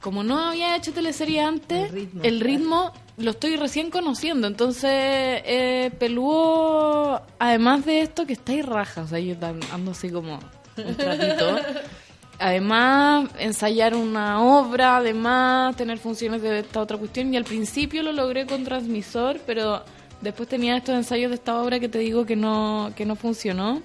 como 0.00 0.24
no 0.24 0.38
había 0.38 0.74
hecho 0.76 0.92
teleserie 0.92 1.40
antes, 1.40 1.92
el 2.24 2.40
ritmo, 2.40 2.92
lo 3.18 3.30
estoy 3.32 3.54
recién 3.56 3.90
conociendo. 3.90 4.48
Entonces, 4.48 4.90
eh, 4.92 5.92
peludo, 5.98 7.22
además 7.38 7.84
de 7.84 8.00
esto, 8.02 8.26
que 8.26 8.32
está 8.32 8.50
ahí 8.52 8.62
raja. 8.62 9.02
O 9.02 9.06
sea, 9.06 9.20
yo 9.20 9.36
ando 9.72 9.92
así 9.92 10.10
como 10.10 10.40
un 10.76 10.94
trapito. 10.96 11.56
Además, 12.42 13.30
ensayar 13.38 13.94
una 13.94 14.42
obra, 14.42 14.96
además, 14.96 15.76
tener 15.76 15.98
funciones 15.98 16.42
de 16.42 16.58
esta 16.58 16.80
otra 16.80 16.96
cuestión. 16.98 17.32
Y 17.32 17.36
al 17.36 17.44
principio 17.44 18.02
lo 18.02 18.10
logré 18.10 18.46
con 18.46 18.64
transmisor, 18.64 19.38
pero 19.46 19.84
después 20.20 20.48
tenía 20.48 20.76
estos 20.76 20.96
ensayos 20.96 21.30
de 21.30 21.36
esta 21.36 21.62
obra 21.62 21.78
que 21.78 21.88
te 21.88 22.00
digo 22.00 22.26
que 22.26 22.34
no, 22.34 22.92
que 22.96 23.06
no 23.06 23.14
funcionó. 23.14 23.80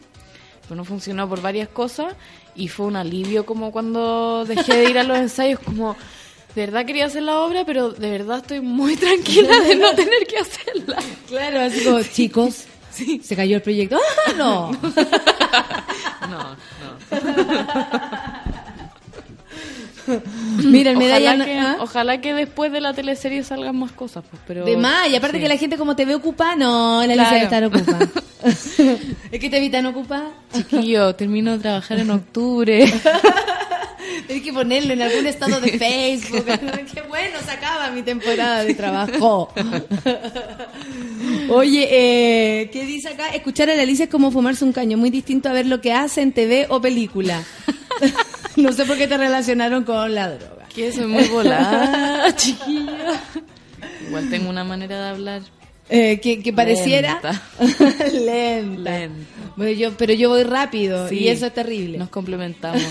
Pues 0.67 0.75
no 0.75 0.83
funcionó 0.83 1.29
por 1.29 1.39
varias 1.39 1.69
cosas. 1.69 2.15
Y 2.55 2.67
fue 2.67 2.87
un 2.87 2.95
alivio 2.95 3.45
como 3.45 3.71
cuando 3.71 4.43
dejé 4.43 4.75
de 4.75 4.89
ir 4.89 4.97
a 4.97 5.03
los 5.03 5.19
ensayos, 5.19 5.59
como 5.59 5.95
de 6.55 6.65
verdad 6.65 6.83
quería 6.83 7.05
hacer 7.05 7.21
la 7.21 7.39
obra, 7.41 7.63
pero 7.63 7.91
de 7.91 8.09
verdad 8.09 8.37
estoy 8.39 8.61
muy 8.61 8.95
tranquila 8.97 9.59
de 9.59 9.75
no 9.75 9.93
tener 9.93 10.25
que 10.25 10.39
hacerla. 10.39 10.97
Claro, 11.27 11.59
así 11.61 11.85
como, 11.85 12.01
chicos, 12.01 12.65
se 13.21 13.35
cayó 13.35 13.57
el 13.57 13.61
proyecto. 13.61 13.99
¡Ah, 14.27 14.33
no! 14.35 14.71
No, 16.27 16.39
no. 16.43 16.57
Mira, 20.63 20.91
el 20.91 20.97
medalla... 20.97 21.33
ojalá, 21.33 21.45
que, 21.45 21.59
¿ah? 21.59 21.77
ojalá 21.79 22.21
que 22.21 22.33
después 22.33 22.71
de 22.71 22.81
la 22.81 22.93
teleserie 22.93 23.43
salgan 23.43 23.77
más 23.77 23.91
cosas, 23.91 24.23
pues, 24.29 24.41
pero... 24.47 24.65
De 24.65 24.77
más, 24.77 25.07
y 25.09 25.15
aparte 25.15 25.37
sí. 25.37 25.43
que 25.43 25.49
la 25.49 25.57
gente 25.57 25.77
como 25.77 25.95
te 25.95 26.05
ve 26.05 26.15
ocupada, 26.15 26.55
no, 26.55 27.05
la 27.05 27.13
Claro. 27.13 27.29
Alicia 27.29 27.43
está 27.43 27.67
ocupada. 27.67 28.09
es 29.31 29.39
que 29.39 29.49
te 29.49 29.59
vi 29.59 29.69
tan 29.69 29.85
ocupada. 29.85 30.31
Chiquillo, 30.53 31.15
termino 31.15 31.53
de 31.53 31.59
trabajar 31.59 31.99
en 31.99 32.11
octubre. 32.11 32.85
Tienes 34.27 34.43
que 34.43 34.53
ponerlo 34.53 34.93
en 34.93 35.01
algún 35.01 35.25
estado 35.27 35.59
de 35.61 35.77
Facebook. 35.77 36.45
Qué 36.93 37.01
bueno, 37.03 37.37
se 37.45 37.51
acaba 37.51 37.89
mi 37.91 38.01
temporada 38.01 38.63
de 38.63 38.73
trabajo. 38.73 39.53
Oye, 41.49 41.87
eh, 41.89 42.69
¿qué 42.71 42.85
dice 42.85 43.09
acá? 43.09 43.29
Escuchar 43.29 43.69
a 43.69 43.75
la 43.75 43.83
Alicia 43.83 44.05
es 44.05 44.09
como 44.09 44.31
fumarse 44.31 44.65
un 44.65 44.73
caño, 44.73 44.97
muy 44.97 45.09
distinto 45.09 45.49
a 45.49 45.53
ver 45.53 45.65
lo 45.65 45.81
que 45.81 45.93
hace 45.93 46.21
en 46.21 46.31
TV 46.31 46.65
o 46.69 46.81
película. 46.81 47.43
no 48.63 48.71
sé 48.73 48.85
por 48.85 48.97
qué 48.97 49.07
te 49.07 49.17
relacionaron 49.17 49.83
con 49.83 50.13
la 50.13 50.29
droga. 50.31 50.65
que 50.73 50.91
soy 50.91 51.05
muy 51.07 51.25
volada, 51.25 52.35
chiquillo. 52.35 52.91
Igual 54.07 54.29
tengo 54.29 54.49
una 54.49 54.63
manera 54.63 55.01
de 55.03 55.09
hablar. 55.09 55.41
Eh, 55.89 56.19
que, 56.19 56.43
que 56.43 56.51
pareciera 56.51 57.21
Lenta. 57.23 57.41
lenta. 58.11 58.91
Lenta. 58.91 59.15
Bueno, 59.55 59.71
yo, 59.71 59.95
pero 59.95 60.11
yo 60.13 60.27
voy 60.29 60.43
rápido 60.43 61.07
Sí. 61.07 61.19
y 61.19 61.27
eso 61.29 61.45
es 61.47 61.53
terrible. 61.53 61.97
Nos 61.97 62.09
complementamos. 62.09 62.83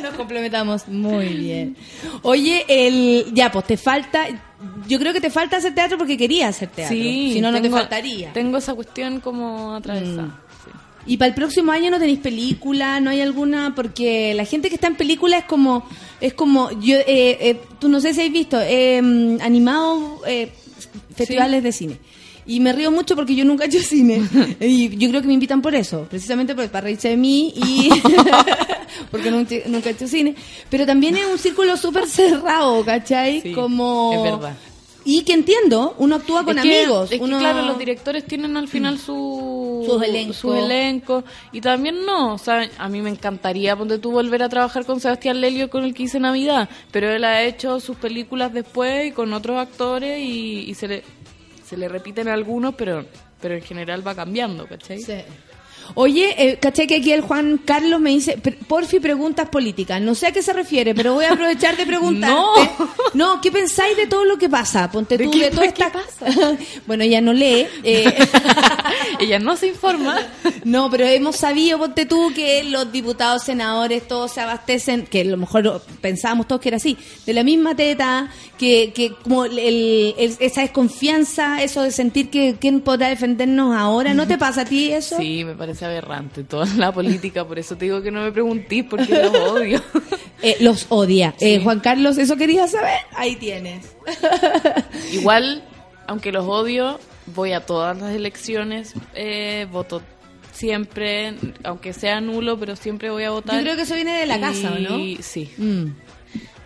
Nos 0.00 0.14
complementamos 0.14 0.86
muy 0.86 1.26
bien. 1.26 1.76
Oye, 2.22 2.64
el 2.68 3.26
ya, 3.34 3.50
pues 3.50 3.66
te 3.66 3.76
falta. 3.76 4.26
Yo 4.86 4.98
creo 5.00 5.12
que 5.12 5.20
te 5.20 5.30
falta 5.30 5.56
hacer 5.56 5.74
teatro 5.74 5.98
porque 5.98 6.16
querías 6.16 6.50
hacer 6.50 6.68
teatro. 6.68 6.94
Sí, 6.96 7.32
si 7.34 7.40
no, 7.40 7.50
no 7.50 7.60
te 7.60 7.68
faltaría. 7.68 8.32
Tengo 8.32 8.58
esa 8.58 8.74
cuestión 8.74 9.20
como 9.20 9.74
atravesada. 9.74 10.22
Mm. 10.22 10.49
Y 11.10 11.16
para 11.16 11.28
el 11.30 11.34
próximo 11.34 11.72
año 11.72 11.90
no 11.90 11.98
tenéis 11.98 12.20
película, 12.20 13.00
no 13.00 13.10
hay 13.10 13.20
alguna, 13.20 13.74
porque 13.74 14.32
la 14.34 14.44
gente 14.44 14.68
que 14.68 14.76
está 14.76 14.86
en 14.86 14.94
película 14.94 15.38
es 15.38 15.44
como, 15.44 15.84
es 16.20 16.34
como, 16.34 16.70
yo, 16.80 16.96
eh, 16.98 17.04
eh, 17.40 17.60
tú 17.80 17.88
no 17.88 18.00
sé 18.00 18.14
si 18.14 18.20
habéis 18.20 18.32
visto, 18.32 18.60
eh, 18.60 18.98
animado 19.40 20.20
eh, 20.24 20.52
festivales 21.16 21.64
de 21.64 21.72
cine. 21.72 21.96
Y 22.46 22.60
me 22.60 22.72
río 22.72 22.92
mucho 22.92 23.16
porque 23.16 23.34
yo 23.34 23.44
nunca 23.44 23.64
he 23.64 23.66
hecho 23.66 23.80
cine. 23.80 24.22
y 24.60 24.96
yo 24.96 25.08
creo 25.08 25.20
que 25.20 25.26
me 25.26 25.34
invitan 25.34 25.60
por 25.60 25.74
eso, 25.74 26.06
precisamente 26.08 26.54
por- 26.54 26.68
para 26.68 26.84
reírse 26.84 27.08
de 27.08 27.16
mí 27.16 27.52
y 27.56 27.90
porque 29.10 29.32
nunca, 29.32 29.56
nunca 29.66 29.88
he 29.90 29.92
hecho 29.92 30.06
cine. 30.06 30.36
Pero 30.68 30.86
también 30.86 31.16
es 31.16 31.26
un 31.26 31.38
círculo 31.38 31.76
súper 31.76 32.06
cerrado, 32.06 32.84
¿cachai? 32.84 33.40
Sí, 33.40 33.52
como... 33.52 34.12
es 34.14 34.22
verdad. 34.22 34.56
Y 35.12 35.22
que 35.24 35.32
entiendo, 35.32 35.94
uno 35.98 36.16
actúa 36.16 36.44
con 36.44 36.56
Es 36.58 36.62
que- 36.64 36.78
amigos. 36.82 37.10
Es 37.10 37.20
que, 37.20 37.26
claro, 37.26 37.62
los 37.62 37.78
directores 37.78 38.24
tienen 38.26 38.56
al 38.56 38.68
final 38.68 38.98
su, 38.98 39.82
Sus 39.86 40.02
elencos. 40.02 40.36
su 40.36 40.54
elenco. 40.54 41.24
Y 41.52 41.60
también 41.60 42.04
no, 42.06 42.34
o 42.34 42.38
sea, 42.38 42.68
a 42.78 42.88
mí 42.88 43.00
me 43.02 43.10
encantaría, 43.10 43.74
ponte 43.76 43.98
tú, 43.98 44.12
volver 44.12 44.42
a 44.42 44.48
trabajar 44.48 44.84
con 44.86 45.00
Sebastián 45.00 45.40
Lelio 45.40 45.68
con 45.68 45.84
el 45.84 45.94
que 45.94 46.04
hice 46.04 46.20
Navidad. 46.20 46.68
Pero 46.92 47.10
él 47.10 47.24
ha 47.24 47.42
hecho 47.42 47.80
sus 47.80 47.96
películas 47.96 48.52
después 48.52 49.08
y 49.08 49.10
con 49.12 49.32
otros 49.32 49.58
actores 49.58 50.20
y, 50.20 50.60
y 50.70 50.74
se, 50.74 50.86
le, 50.88 51.02
se 51.64 51.76
le 51.76 51.88
repiten 51.88 52.28
algunos, 52.28 52.74
pero, 52.76 53.04
pero 53.40 53.54
en 53.56 53.62
general 53.62 54.06
va 54.06 54.14
cambiando, 54.14 54.66
¿cachai? 54.66 55.00
Sí. 55.00 55.14
Oye, 55.94 56.34
eh, 56.38 56.58
caché 56.60 56.86
que 56.86 56.96
aquí 56.96 57.12
el 57.12 57.20
Juan 57.22 57.58
Carlos 57.64 58.00
me 58.00 58.10
dice, 58.10 58.36
"Pre- 58.38 58.52
porfi, 58.66 59.00
preguntas 59.00 59.48
políticas. 59.48 60.00
No 60.00 60.14
sé 60.14 60.26
a 60.28 60.32
qué 60.32 60.42
se 60.42 60.52
refiere, 60.52 60.94
pero 60.94 61.14
voy 61.14 61.24
a 61.24 61.32
aprovechar 61.32 61.76
de 61.76 61.86
preguntar. 61.86 62.30
No. 62.40 62.54
No, 63.14 63.40
¿qué 63.40 63.50
pensáis 63.50 63.96
de 63.96 64.06
todo 64.06 64.24
lo 64.24 64.38
que 64.38 64.48
pasa? 64.48 64.90
Ponte 64.90 65.18
¿De 65.18 65.24
tú, 65.24 65.32
de 65.32 65.50
de 65.50 65.50
qué 65.50 65.64
esta... 65.64 65.92
bueno, 66.86 67.02
ella 67.04 67.20
no 67.20 67.32
lee. 67.32 67.66
eh, 67.82 68.04
Ella 69.18 69.38
no 69.38 69.56
se 69.56 69.68
informa. 69.68 70.18
No, 70.64 70.90
pero 70.90 71.04
hemos 71.06 71.36
sabido, 71.36 71.78
ponte 71.78 72.06
tú, 72.06 72.32
que 72.34 72.64
los 72.64 72.90
diputados, 72.92 73.42
senadores, 73.42 74.06
todos 74.08 74.32
se 74.32 74.40
abastecen, 74.40 75.06
que 75.06 75.22
a 75.22 75.24
lo 75.24 75.36
mejor 75.36 75.82
pensábamos 76.00 76.46
todos 76.48 76.60
que 76.60 76.68
era 76.68 76.76
así, 76.76 76.96
de 77.26 77.32
la 77.34 77.42
misma 77.42 77.74
teta, 77.74 78.30
que, 78.58 78.92
que 78.94 79.12
como 79.22 79.44
el, 79.46 79.58
el- 79.58 80.36
esa 80.38 80.62
desconfianza, 80.62 81.62
eso 81.62 81.82
de 81.82 81.90
sentir 81.90 82.30
que 82.30 82.56
quién 82.60 82.80
podrá 82.80 83.08
defendernos 83.08 83.74
ahora, 83.76 84.14
¿no 84.14 84.26
te 84.26 84.38
pasa 84.38 84.62
a 84.62 84.64
ti 84.64 84.90
eso? 84.92 85.16
Sí, 85.18 85.44
me 85.44 85.54
parece 85.54 85.79
aberrante 85.86 86.44
toda 86.44 86.66
la 86.76 86.92
política, 86.92 87.44
por 87.46 87.58
eso 87.58 87.76
te 87.76 87.86
digo 87.86 88.02
que 88.02 88.10
no 88.10 88.22
me 88.22 88.32
preguntís 88.32 88.84
porque 88.84 89.12
los 89.22 89.34
odio. 89.52 89.82
Eh, 90.42 90.56
los 90.60 90.86
odia. 90.88 91.34
Sí. 91.38 91.46
Eh, 91.54 91.60
Juan 91.62 91.80
Carlos, 91.80 92.16
¿eso 92.18 92.36
querías 92.36 92.70
saber? 92.70 92.98
Ahí 93.14 93.36
tienes. 93.36 93.94
Igual, 95.12 95.62
aunque 96.06 96.32
los 96.32 96.46
odio, 96.46 96.98
voy 97.26 97.52
a 97.52 97.60
todas 97.66 97.98
las 97.98 98.12
elecciones, 98.14 98.94
eh, 99.14 99.66
voto 99.70 100.02
siempre, 100.52 101.34
aunque 101.64 101.92
sea 101.92 102.20
nulo, 102.20 102.58
pero 102.58 102.76
siempre 102.76 103.10
voy 103.10 103.24
a 103.24 103.30
votar. 103.30 103.56
Yo 103.56 103.62
creo 103.62 103.76
que 103.76 103.82
eso 103.82 103.94
viene 103.94 104.18
de 104.18 104.26
la 104.26 104.40
casa, 104.40 104.72
¿o 104.74 104.78
no? 104.78 104.98
Y- 104.98 105.16
Sí, 105.22 105.50
Mm. 105.56 105.86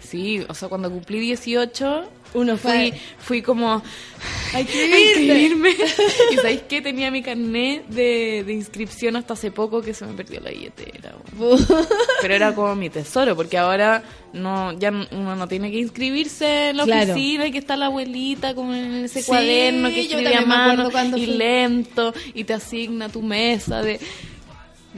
sí, 0.00 0.44
o 0.48 0.54
sea, 0.54 0.68
cuando 0.68 0.90
cumplí 0.90 1.18
18, 1.20 2.04
Uno 2.34 2.56
fui, 2.56 2.92
fui 3.18 3.42
como 3.42 3.70
A 3.72 3.82
a 4.56 4.60
inscribirme. 4.60 5.70
y 6.32 6.36
¿sabéis 6.36 6.62
qué? 6.68 6.82
Tenía 6.82 7.10
mi 7.10 7.22
carnet 7.22 7.86
de, 7.86 8.42
de 8.44 8.52
inscripción 8.52 9.16
hasta 9.16 9.34
hace 9.34 9.50
poco 9.50 9.80
que 9.82 9.94
se 9.94 10.04
me 10.06 10.14
perdió 10.14 10.40
la 10.40 10.50
billetera. 10.50 11.14
Pero 12.20 12.34
era 12.34 12.54
como 12.54 12.74
mi 12.74 12.90
tesoro, 12.90 13.34
porque 13.36 13.56
ahora 13.58 14.02
no 14.32 14.72
ya 14.78 14.90
uno 14.90 15.36
no 15.36 15.46
tiene 15.48 15.70
que 15.70 15.78
inscribirse 15.78 16.70
en 16.70 16.76
la 16.78 16.84
Claro. 16.84 17.12
oficina, 17.12 17.44
hay 17.44 17.52
que 17.52 17.58
estar 17.58 17.78
la 17.78 17.86
abuelita 17.86 18.54
como 18.54 18.74
en 18.74 19.04
ese 19.04 19.20
Sí, 19.22 19.26
cuaderno 19.28 19.88
que 19.90 20.00
escribe 20.02 20.34
a 20.34 20.40
mano 20.44 20.88
y 20.88 21.10
fui. 21.10 21.26
lento 21.26 22.12
y 22.34 22.44
te 22.44 22.54
asigna 22.54 23.08
tu 23.08 23.22
mesa 23.22 23.80
de 23.82 24.00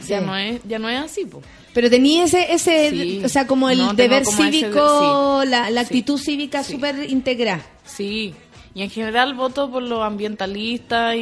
ya 0.06 0.20
no 0.20 0.36
es 0.36 0.60
ya 0.66 0.78
no 0.78 0.88
es 0.88 1.00
así, 1.00 1.24
po. 1.24 1.42
Pero 1.74 1.90
tenía 1.90 2.24
ese, 2.24 2.52
ese 2.54 2.90
Sí. 2.90 3.22
o 3.24 3.28
sea, 3.28 3.46
como 3.46 3.68
el 3.70 3.78
No, 3.78 3.92
deber 3.94 4.22
como 4.24 4.38
ese 4.38 4.50
de- 4.50 4.52
cívico, 4.60 5.42
sí. 5.42 5.48
la, 5.48 5.70
la 5.70 5.80
Sí. 5.82 5.86
actitud 5.86 6.18
cívica 6.18 6.62
Sí. 6.64 6.72
súper 6.74 7.10
integrada. 7.10 7.62
Sí, 7.84 8.34
y 8.74 8.82
en 8.82 8.90
general 8.90 9.34
voto 9.34 9.70
por 9.70 9.82
los 9.82 10.02
ambientalistas 10.02 11.14
y, 11.16 11.18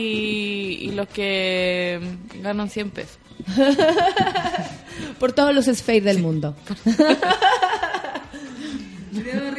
y 0.82 0.90
los 0.92 1.08
que 1.08 2.00
ganan 2.42 2.70
100 2.70 2.90
pesos. 2.90 3.18
Por 5.18 5.32
todos 5.32 5.52
los 5.54 5.64
spheres 5.66 6.04
del 6.04 6.20
mundo. 6.20 6.54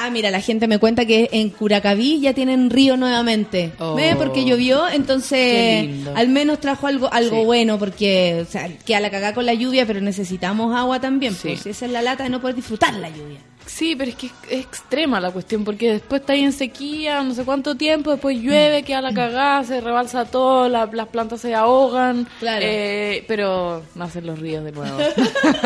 Ah, 0.00 0.10
mira, 0.10 0.30
la 0.30 0.40
gente 0.40 0.68
me 0.68 0.78
cuenta 0.78 1.06
que 1.06 1.28
en 1.32 1.50
Curacaví 1.50 2.20
ya 2.20 2.32
tienen 2.32 2.70
río 2.70 2.96
nuevamente. 2.96 3.72
Oh. 3.80 3.94
¿Ves? 3.96 4.14
Porque 4.14 4.44
llovió, 4.44 4.88
entonces 4.88 5.88
al 6.14 6.28
menos 6.28 6.60
trajo 6.60 6.86
algo 6.86 7.12
algo 7.12 7.40
Sí. 7.40 7.44
bueno, 7.44 7.78
porque 7.80 8.44
o 8.46 8.50
sea, 8.50 8.68
queda 8.86 9.00
la 9.00 9.10
cagada 9.10 9.34
con 9.34 9.44
la 9.44 9.54
lluvia, 9.54 9.86
pero 9.86 10.00
necesitamos 10.00 10.74
agua 10.76 11.00
también. 11.00 11.34
Sí. 11.34 11.48
Pues 11.48 11.60
si 11.62 11.70
esa 11.70 11.86
es 11.86 11.92
la 11.92 12.02
lata 12.02 12.22
de 12.22 12.30
no 12.30 12.40
poder 12.40 12.54
disfrutar 12.54 12.94
la 12.94 13.08
lluvia. 13.08 13.38
Sí, 13.68 13.94
pero 13.94 14.10
es 14.10 14.16
que 14.16 14.26
es, 14.26 14.32
extrema 14.64 15.20
la 15.20 15.30
cuestión, 15.30 15.62
porque 15.64 15.92
después 15.92 16.22
está 16.22 16.32
ahí 16.32 16.42
en 16.42 16.52
sequía, 16.52 17.22
no 17.22 17.34
sé 17.34 17.44
cuánto 17.44 17.74
tiempo, 17.76 18.10
después 18.10 18.38
llueve, 18.40 18.82
queda 18.82 19.02
la 19.02 19.12
cagada, 19.12 19.62
se 19.62 19.80
rebalsa 19.80 20.24
todo, 20.24 20.68
la- 20.68 20.86
las 20.92 21.08
plantas 21.08 21.42
se 21.42 21.54
ahogan, 21.54 22.26
Claro. 22.40 22.64
eh, 22.66 23.24
pero 23.28 23.82
nacen 23.94 24.26
los 24.26 24.38
ríos 24.38 24.64
de 24.64 24.72
nuevo. 24.72 24.96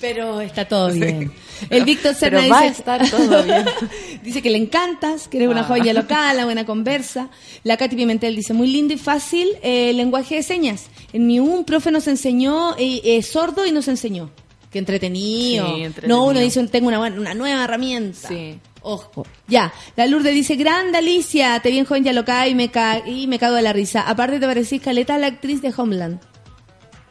Pero 0.00 0.40
está 0.40 0.66
todo 0.66 0.90
bien. 0.92 1.32
El 1.70 1.84
Víctor 1.84 2.14
Serna 2.14 2.40
Pero 2.40 2.50
va 2.52 2.58
a 2.58 2.62
dice, 2.64 2.78
estar 2.80 3.08
todo 3.10 3.42
bien. 3.44 3.64
dice 4.22 4.42
que 4.42 4.50
le 4.50 4.58
encantas, 4.58 5.28
que 5.28 5.36
eres 5.38 5.48
una 5.48 5.60
Ah. 5.60 5.64
joya 5.64 5.92
local, 5.94 6.36
la 6.36 6.44
buena 6.44 6.66
conversa. 6.66 7.28
La 7.62 7.76
Katy 7.76 7.94
Pimentel 7.96 8.34
dice, 8.36 8.52
muy 8.52 8.66
lindo 8.66 8.92
y 8.94 8.98
fácil 8.98 9.48
eh, 9.62 9.90
el 9.90 9.96
lenguaje 9.96 10.34
de 10.36 10.42
señas. 10.42 10.86
En 11.12 11.26
mi 11.26 11.38
un 11.40 11.64
profe 11.64 11.90
nos 11.92 12.08
enseñó, 12.08 12.76
eh, 12.78 13.00
eh, 13.04 13.22
sordo 13.22 13.64
y 13.64 13.72
nos 13.72 13.86
enseñó. 13.88 14.30
Qué 14.72 14.78
entretenido. 14.78 15.76
Sí, 15.76 15.82
entretenido. 15.82 16.18
No, 16.18 16.24
uno 16.24 16.40
dice, 16.40 16.66
tengo 16.68 16.88
una, 16.88 16.98
una 16.98 17.34
nueva 17.34 17.64
herramienta. 17.64 18.28
Sí. 18.28 18.58
Ojo. 18.80 19.26
Ya, 19.46 19.72
la 19.96 20.06
Lourdes 20.06 20.34
dice, 20.34 20.56
grande 20.56 20.98
Alicia, 20.98 21.60
te 21.60 21.70
vi 21.70 21.78
en 21.78 21.84
joven 21.84 22.04
ya 22.04 22.12
loca 22.12 22.48
y 22.48 22.54
me, 22.54 22.70
ca 22.70 23.02
y 23.06 23.26
me 23.26 23.38
cago 23.38 23.54
de 23.54 23.62
la 23.62 23.72
risa. 23.72 24.02
Aparte 24.02 24.40
te 24.40 24.46
parecís 24.46 24.82
caleta 24.82 25.14
a 25.14 25.18
la 25.18 25.28
actriz 25.28 25.62
de 25.62 25.72
Homeland. 25.76 26.20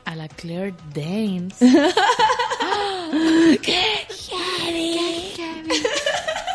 A 0.05 0.15
la 0.15 0.27
Claire 0.27 0.73
Danes. 0.93 1.55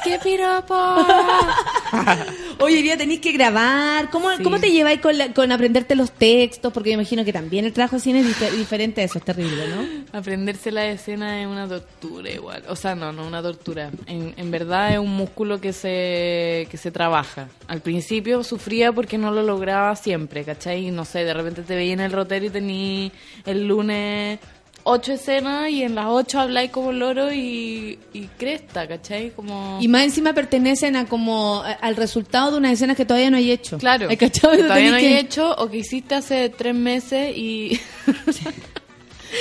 ¡Qué 0.04 0.18
piropo! 0.22 0.74
Oye, 2.58 2.82
día 2.82 2.96
tenéis 2.96 3.20
que 3.20 3.32
grabar. 3.32 4.10
¿Cómo, 4.10 4.30
Sí. 4.36 4.42
¿cómo 4.42 4.58
te 4.58 4.70
lleváis 4.70 5.00
con, 5.00 5.16
la- 5.18 5.32
con 5.32 5.52
aprenderte 5.52 5.94
los 5.94 6.10
textos? 6.12 6.72
Porque 6.72 6.90
me 6.90 6.94
imagino 6.94 7.24
que 7.24 7.32
también 7.32 7.64
el 7.64 7.72
trabajo 7.72 7.96
de 7.96 8.02
cine 8.02 8.20
es 8.20 8.26
dif- 8.26 8.50
diferente 8.52 9.00
a 9.02 9.04
eso, 9.04 9.18
es 9.18 9.24
terrible, 9.24 9.64
¿no? 9.68 10.18
Aprenderse 10.18 10.72
la 10.72 10.86
escena 10.86 11.40
es 11.40 11.46
una 11.46 11.68
tortura 11.68 12.30
igual. 12.30 12.62
O 12.68 12.76
sea, 12.76 12.94
no, 12.94 13.12
no 13.12 13.26
una 13.26 13.42
tortura. 13.42 13.90
En, 14.06 14.32
en 14.36 14.50
verdad 14.50 14.92
es 14.94 14.98
un 14.98 15.14
músculo 15.14 15.60
que 15.60 15.72
se, 15.72 16.66
que 16.70 16.76
se 16.76 16.90
trabaja. 16.90 17.48
Al 17.68 17.80
principio 17.80 18.42
sufría 18.44 18.92
porque 18.92 19.18
no 19.18 19.30
lo 19.30 19.42
lograba 19.42 19.94
siempre, 19.96 20.44
¿cachai? 20.44 20.90
No 20.90 21.04
sé, 21.04 21.24
de 21.24 21.34
repente 21.34 21.62
te 21.62 21.74
veía 21.76 21.92
en 21.92 22.00
el 22.00 22.12
rotero 22.12 22.46
y 22.46 22.50
tení 22.50 23.12
el 23.44 23.66
lunes 23.68 24.38
ocho 24.88 25.12
escenas 25.12 25.68
y 25.70 25.82
en 25.82 25.94
las 25.96 26.06
ocho 26.08 26.38
habláis 26.40 26.70
como 26.70 26.92
loro 26.92 27.32
y, 27.32 27.98
y 28.12 28.26
cresta, 28.38 28.86
¿cachai? 28.86 29.30
Como... 29.32 29.78
Y 29.80 29.88
más 29.88 30.04
encima 30.04 30.32
pertenecen 30.32 30.94
a 30.96 31.06
como 31.06 31.60
a- 31.62 31.72
al 31.72 31.96
resultado 31.96 32.52
de 32.52 32.58
unas 32.58 32.72
escenas 32.72 32.96
que 32.96 33.04
todavía 33.04 33.30
no 33.30 33.36
hay 33.36 33.50
hecho. 33.50 33.78
Claro, 33.78 34.08
¿Hay 34.08 34.16
que 34.16 34.30
todavía 34.30 34.92
no 34.92 34.98
que- 34.98 35.18
hecho 35.18 35.54
o 35.58 35.68
que 35.68 35.78
hiciste 35.78 36.14
hace 36.14 36.48
tres 36.50 36.74
meses 36.74 37.36
y... 37.36 37.78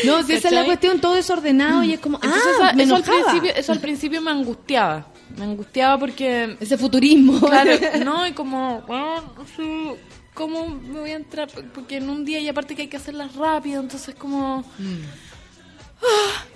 No, 0.03 0.23
si 0.23 0.33
esa 0.33 0.49
es 0.49 0.53
la 0.53 0.65
cuestión, 0.65 0.99
todo 0.99 1.13
desordenado 1.13 1.83
y 1.83 1.93
es 1.93 1.99
como, 1.99 2.17
Entonces, 2.21 2.41
ah, 2.61 2.67
eso, 2.69 2.75
me 2.75 2.83
eso 2.83 2.95
al 2.95 3.03
principio, 3.03 3.51
eso 3.55 3.71
al 3.71 3.79
principio 3.79 4.21
me 4.21 4.31
angustiaba. 4.31 5.07
Me 5.37 5.43
angustiaba 5.45 5.97
porque 5.99 6.57
Ese 6.59 6.77
futurismo. 6.77 7.39
Claro, 7.39 7.71
no, 8.03 8.25
y 8.27 8.31
como, 8.33 8.81
bueno, 8.87 9.21
no 9.37 9.45
sé, 9.45 9.95
¿cómo 10.33 10.67
me 10.67 10.99
voy 10.99 11.11
a 11.11 11.15
entrar? 11.15 11.49
Porque 11.73 11.97
en 11.97 12.09
un 12.09 12.25
día, 12.25 12.39
y 12.39 12.49
aparte 12.49 12.75
que 12.75 12.81
hay 12.83 12.87
que 12.87 12.97
hacerlas 12.97 13.35
rápido, 13.35 13.79
entonces 13.81 14.15
como... 14.15 14.65
El 14.79 15.05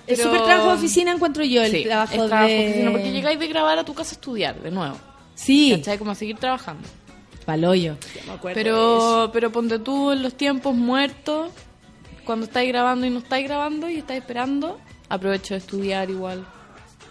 Pero- 0.06 0.22
super 0.24 0.42
trabajo 0.44 0.68
de 0.70 0.74
oficina 0.74 1.12
encuentro 1.12 1.44
yo, 1.44 1.62
el 1.62 1.70
Sí, 1.72 1.84
trabajo, 1.84 2.14
es 2.14 2.26
trabajo 2.28 2.48
de... 2.48 2.54
de 2.54 2.66
oficina, 2.68 2.90
porque 2.92 3.12
llegáis 3.12 3.38
de 3.38 3.46
grabar 3.48 3.78
a 3.78 3.84
tu 3.84 3.94
casa 3.94 4.10
a 4.10 4.14
estudiar 4.14 4.60
de 4.60 4.70
nuevo. 4.70 4.96
Sí, 5.34 5.72
¿Cachai? 5.76 5.98
Como 5.98 6.10
a 6.10 6.14
seguir 6.14 6.36
trabajando. 6.36 6.86
paloyo. 7.46 7.96
Pero, 8.54 9.30
pero 9.32 9.50
ponte 9.50 9.78
tú 9.78 10.10
en 10.12 10.22
los 10.22 10.34
tiempos 10.34 10.74
muertos, 10.74 11.50
cuando 12.24 12.46
estáis 12.46 12.68
grabando 12.68 13.06
y 13.06 13.10
no 13.10 13.18
estáis 13.20 13.44
grabando 13.46 13.88
y 13.88 13.96
estáis 13.96 14.20
esperando, 14.20 14.78
aprovecho 15.08 15.54
de 15.54 15.58
estudiar 15.58 16.10
igual. 16.10 16.46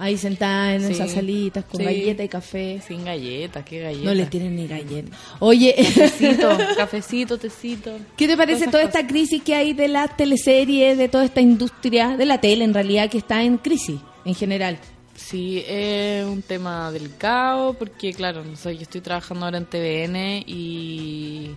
Ahí 0.01 0.17
sentada 0.17 0.75
en 0.75 0.81
Sí. 0.87 0.93
esas 0.93 1.11
salitas 1.11 1.65
con 1.65 1.77
Sí. 1.81 1.83
galleta 1.85 2.23
y 2.23 2.29
café. 2.29 2.81
Sin 2.87 3.03
galletas, 3.03 3.65
qué 3.65 3.79
galletas. 3.81 4.05
No 4.05 4.13
les 4.13 4.29
tienen 4.29 4.55
ni 4.55 4.65
galleta. 4.65 5.15
Oye, 5.39 5.75
Cafecito, 5.75 6.57
cafecito, 6.77 7.37
tecito. 7.37 7.91
¿Qué 8.15 8.25
te 8.27 8.37
parece 8.37 8.67
toda 8.67 8.83
esta 8.83 9.05
crisis 9.05 9.43
que 9.43 9.53
hay 9.55 9.73
de 9.73 9.89
las 9.89 10.15
teleseries, 10.15 10.97
de 10.97 11.09
toda 11.09 11.25
esta 11.25 11.41
industria, 11.41 12.15
de 12.15 12.25
la 12.25 12.39
tele 12.39 12.63
en 12.63 12.73
realidad, 12.73 13.09
que 13.09 13.17
está 13.17 13.43
en 13.43 13.57
crisis 13.57 13.99
en 14.23 14.33
general? 14.35 14.79
Sí, 15.15 15.61
es 15.67 16.25
un 16.25 16.41
tema 16.43 16.89
delicado 16.93 17.73
porque, 17.73 18.13
claro, 18.13 18.45
no 18.45 18.55
sé, 18.55 18.75
yo 18.77 18.83
estoy 18.83 19.01
trabajando 19.01 19.45
ahora 19.45 19.57
en 19.57 19.65
TVN 19.65 20.45
y, 20.47 21.51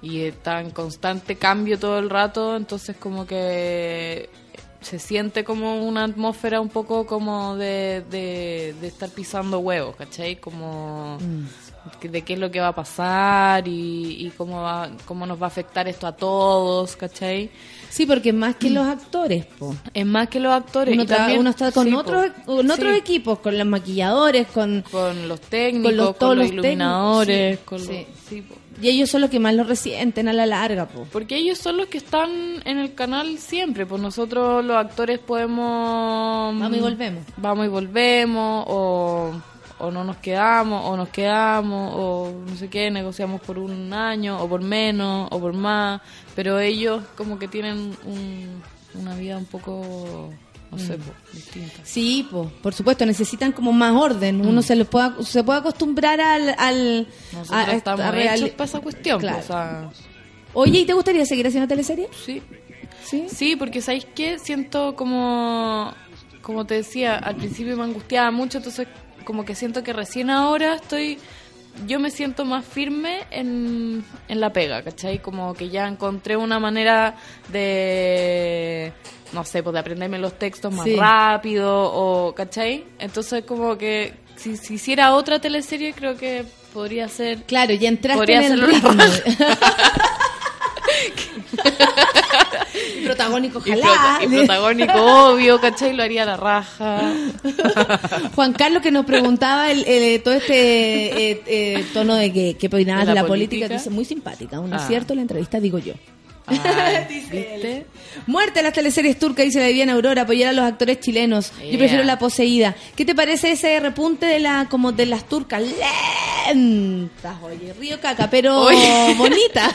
y 0.00 0.20
está 0.20 0.60
en 0.60 0.70
constante 0.70 1.34
cambio 1.34 1.76
todo 1.76 1.98
el 1.98 2.08
rato, 2.08 2.56
entonces 2.56 2.94
como 2.96 3.26
que 3.26 4.30
se 4.80 4.98
siente 4.98 5.44
como 5.44 5.82
una 5.86 6.04
atmósfera 6.04 6.60
un 6.60 6.68
poco 6.70 7.06
como 7.06 7.56
de, 7.56 8.02
de, 8.10 8.74
de 8.80 8.86
estar 8.88 9.08
pisando 9.10 9.58
huevos, 9.58 9.94
¿cachai? 9.96 10.36
Como, 10.36 11.18
que- 11.18 11.69
de 12.02 12.22
qué 12.22 12.34
es 12.34 12.38
lo 12.38 12.50
que 12.50 12.60
va 12.60 12.68
a 12.68 12.74
pasar 12.74 13.66
y, 13.68 14.26
y 14.26 14.30
cómo, 14.36 14.62
va, 14.62 14.90
cómo 15.06 15.26
nos 15.26 15.40
va 15.40 15.46
a 15.46 15.48
afectar 15.48 15.88
esto 15.88 16.06
a 16.06 16.12
todos, 16.16 16.96
¿cachai? 16.96 17.50
Sí, 17.88 18.06
porque 18.06 18.32
más 18.32 18.56
que 18.56 18.70
los 18.70 18.86
actores, 18.86 19.46
po. 19.46 19.74
Es 19.94 20.06
más 20.06 20.28
que 20.28 20.38
los 20.40 20.52
actores. 20.52 20.94
Uno, 20.94 21.02
y 21.02 21.06
también- 21.06 21.40
uno 21.40 21.50
está 21.50 21.72
con 21.72 21.86
sí, 21.88 21.94
otros 21.94 22.26
con 22.46 22.70
otros 22.70 22.92
Sí. 22.92 22.98
equipos, 22.98 23.38
con 23.40 23.56
los 23.58 23.66
maquilladores, 23.66 24.46
con 24.48 24.84
con 24.90 25.26
los 25.28 25.40
técnicos, 25.40 26.16
con 26.16 26.28
con 26.28 26.38
los- 26.38 26.48
iluminadores, 26.48 27.58
técnicos, 27.58 27.64
con 27.64 27.78
sí. 27.80 27.86
los- 28.08 28.18
Sí. 28.28 28.36
sí, 28.36 28.42
po. 28.42 28.54
y 28.82 28.88
ellos 28.88 29.10
son 29.10 29.20
los 29.20 29.28
que 29.28 29.38
más 29.40 29.54
lo 29.54 29.64
resienten 29.64 30.28
a 30.28 30.32
la 30.32 30.46
larga, 30.46 30.86
po. 30.86 31.06
Porque 31.12 31.36
ellos 31.36 31.58
son 31.58 31.76
los 31.76 31.88
que 31.88 31.98
están 31.98 32.30
en 32.64 32.78
el 32.78 32.94
canal 32.94 33.36
siempre, 33.38 33.84
pues 33.84 34.00
nosotros 34.00 34.64
los 34.64 34.76
actores 34.76 35.18
podemos... 35.18 36.58
Vamos 36.58 36.76
y 36.76 36.80
volvemos. 36.80 37.24
Vamos 37.36 37.66
y 37.66 37.68
volvemos, 37.68 38.64
o, 38.68 39.32
o 39.80 39.90
no 39.90 40.04
nos 40.04 40.16
quedamos, 40.18 40.82
o 40.86 40.96
nos 40.96 41.08
quedamos, 41.08 41.92
o 41.96 42.32
no 42.48 42.56
sé 42.56 42.68
qué, 42.68 42.90
negociamos 42.90 43.40
por 43.40 43.58
un 43.58 43.92
año, 43.92 44.40
o 44.42 44.48
por 44.48 44.62
menos, 44.62 45.28
o 45.30 45.40
por 45.40 45.52
más, 45.52 46.00
pero 46.34 46.58
ellos 46.60 47.02
como 47.16 47.38
que 47.38 47.48
tienen 47.48 47.96
un- 48.04 48.62
una 48.94 49.14
vida 49.14 49.36
un 49.38 49.44
poco, 49.46 50.30
no 50.70 50.78
sé, 50.78 50.96
Mm. 50.96 51.00
po, 51.00 51.12
distinta. 51.32 51.80
Sí, 51.84 52.28
po, 52.30 52.50
por 52.62 52.74
supuesto, 52.74 53.06
necesitan 53.06 53.52
como 53.52 53.72
más 53.72 53.92
orden. 53.92 54.46
Uno 54.46 54.62
se 54.62 54.76
les 54.76 54.86
puede, 54.86 55.22
se 55.24 55.42
puede 55.44 55.60
acostumbrar 55.60 56.20
al... 56.20 56.54
al 56.58 57.06
Nosotros 57.32 57.50
a- 57.68 57.72
estamos 57.74 58.00
a 58.06 58.12
reali- 58.12 58.36
hechos 58.44 58.50
para 58.50 58.64
esa 58.64 58.80
cuestión, 58.80 59.20
Claro. 59.20 59.38
o 59.38 59.42
sea, 59.42 59.90
Oye, 60.52 60.80
¿y 60.80 60.84
te 60.84 60.92
gustaría 60.94 61.24
seguir 61.24 61.46
haciendo 61.46 61.68
teleserie? 61.68 62.08
sí. 62.24 62.42
Sí. 63.04 63.26
Sí, 63.28 63.56
porque 63.56 63.80
¿sabéis 63.80 64.06
qué? 64.14 64.38
Siento 64.38 64.94
como, 64.94 65.92
como 66.42 66.64
te 66.66 66.74
decía, 66.74 67.16
al 67.16 67.34
principio 67.36 67.76
me 67.76 67.82
angustiaba 67.84 68.30
mucho, 68.30 68.58
entonces 68.58 68.86
como 69.24 69.44
que 69.44 69.54
siento 69.54 69.82
que 69.82 69.92
recién 69.92 70.30
ahora 70.30 70.74
estoy, 70.74 71.18
yo 71.86 71.98
me 72.00 72.10
siento 72.10 72.44
más 72.44 72.64
firme 72.64 73.20
en, 73.30 74.04
en 74.28 74.40
la 74.40 74.52
pega, 74.52 74.82
¿cachai? 74.82 75.20
Como 75.20 75.54
que 75.54 75.68
ya 75.68 75.86
encontré 75.86 76.36
una 76.36 76.58
manera 76.58 77.14
de, 77.50 78.92
no 79.32 79.44
sé, 79.44 79.62
pues 79.62 79.72
de 79.74 79.80
aprenderme 79.80 80.18
los 80.18 80.38
textos 80.38 80.72
más 80.72 80.84
Sí. 80.84 80.96
rápido, 80.96 81.70
o, 81.92 82.34
¿cachai? 82.34 82.84
Entonces 82.98 83.44
como 83.44 83.76
que 83.78 84.14
si, 84.36 84.56
si 84.56 84.74
hiciera 84.74 85.14
otra 85.14 85.38
teleserie 85.40 85.92
creo 85.92 86.16
que 86.16 86.44
podría 86.72 87.08
ser... 87.08 87.42
Claro, 87.44 87.74
ya 87.74 87.88
entraste 87.88 88.18
Podría 88.18 88.46
en 88.46 88.52
el 88.52 88.60
ritmo. 88.66 88.90
Y 93.00 93.04
protagónico, 93.06 93.62
Y, 93.64 93.70
ojalá. 93.72 94.18
prota- 94.18 94.24
y 94.24 94.28
protagónico, 94.38 94.92
obvio, 95.32 95.60
¿cachai? 95.60 95.92
Lo 95.94 96.02
haría 96.02 96.24
la 96.24 96.36
raja. 96.36 97.12
Juan 98.34 98.52
Carlos 98.52 98.82
que 98.82 98.90
nos 98.90 99.04
preguntaba 99.06 99.70
el, 99.70 99.86
el- 99.86 100.22
todo 100.22 100.34
este 100.34 101.30
eh, 101.32 101.42
eh, 101.46 101.84
tono 101.92 102.14
de 102.16 102.32
que, 102.32 102.56
que 102.56 102.66
opinabas 102.68 103.06
¿De 103.06 103.14
la 103.14 103.22
la 103.22 103.26
política, 103.28 103.66
política? 103.66 103.78
dice 103.78 103.90
muy 103.90 104.04
simpática, 104.04 104.60
un 104.60 104.72
Ah. 104.72 104.76
acierto 104.76 105.14
la 105.14 105.22
entrevista, 105.22 105.60
digo 105.60 105.78
yo. 105.78 105.94
Ay, 106.46 107.06
¿Viste? 107.08 107.86
Muerte 108.26 108.58
a 108.60 108.62
las 108.62 108.72
teleseries 108.72 109.18
turcas, 109.18 109.44
dice 109.46 109.60
la 109.60 109.66
Viviana 109.68 109.92
Aurora, 109.92 110.22
apoyar 110.22 110.48
a 110.50 110.52
los 110.52 110.64
actores 110.64 110.98
chilenos. 111.00 111.52
Yo 111.70 111.78
prefiero 111.78 112.02
la 112.04 112.18
poseída. 112.18 112.74
¿Qué 112.96 113.04
te 113.04 113.14
parece 113.14 113.52
ese 113.52 113.78
repunte 113.78 114.26
de 114.26 114.40
la 114.40 114.66
como 114.68 114.90
de 114.92 115.06
las 115.06 115.28
turcas 115.28 115.62
lentas? 115.62 117.36
Oye, 117.42 117.72
río 117.78 118.00
caca, 118.00 118.28
pero 118.30 118.62
Oye. 118.62 119.14
bonitas. 119.16 119.74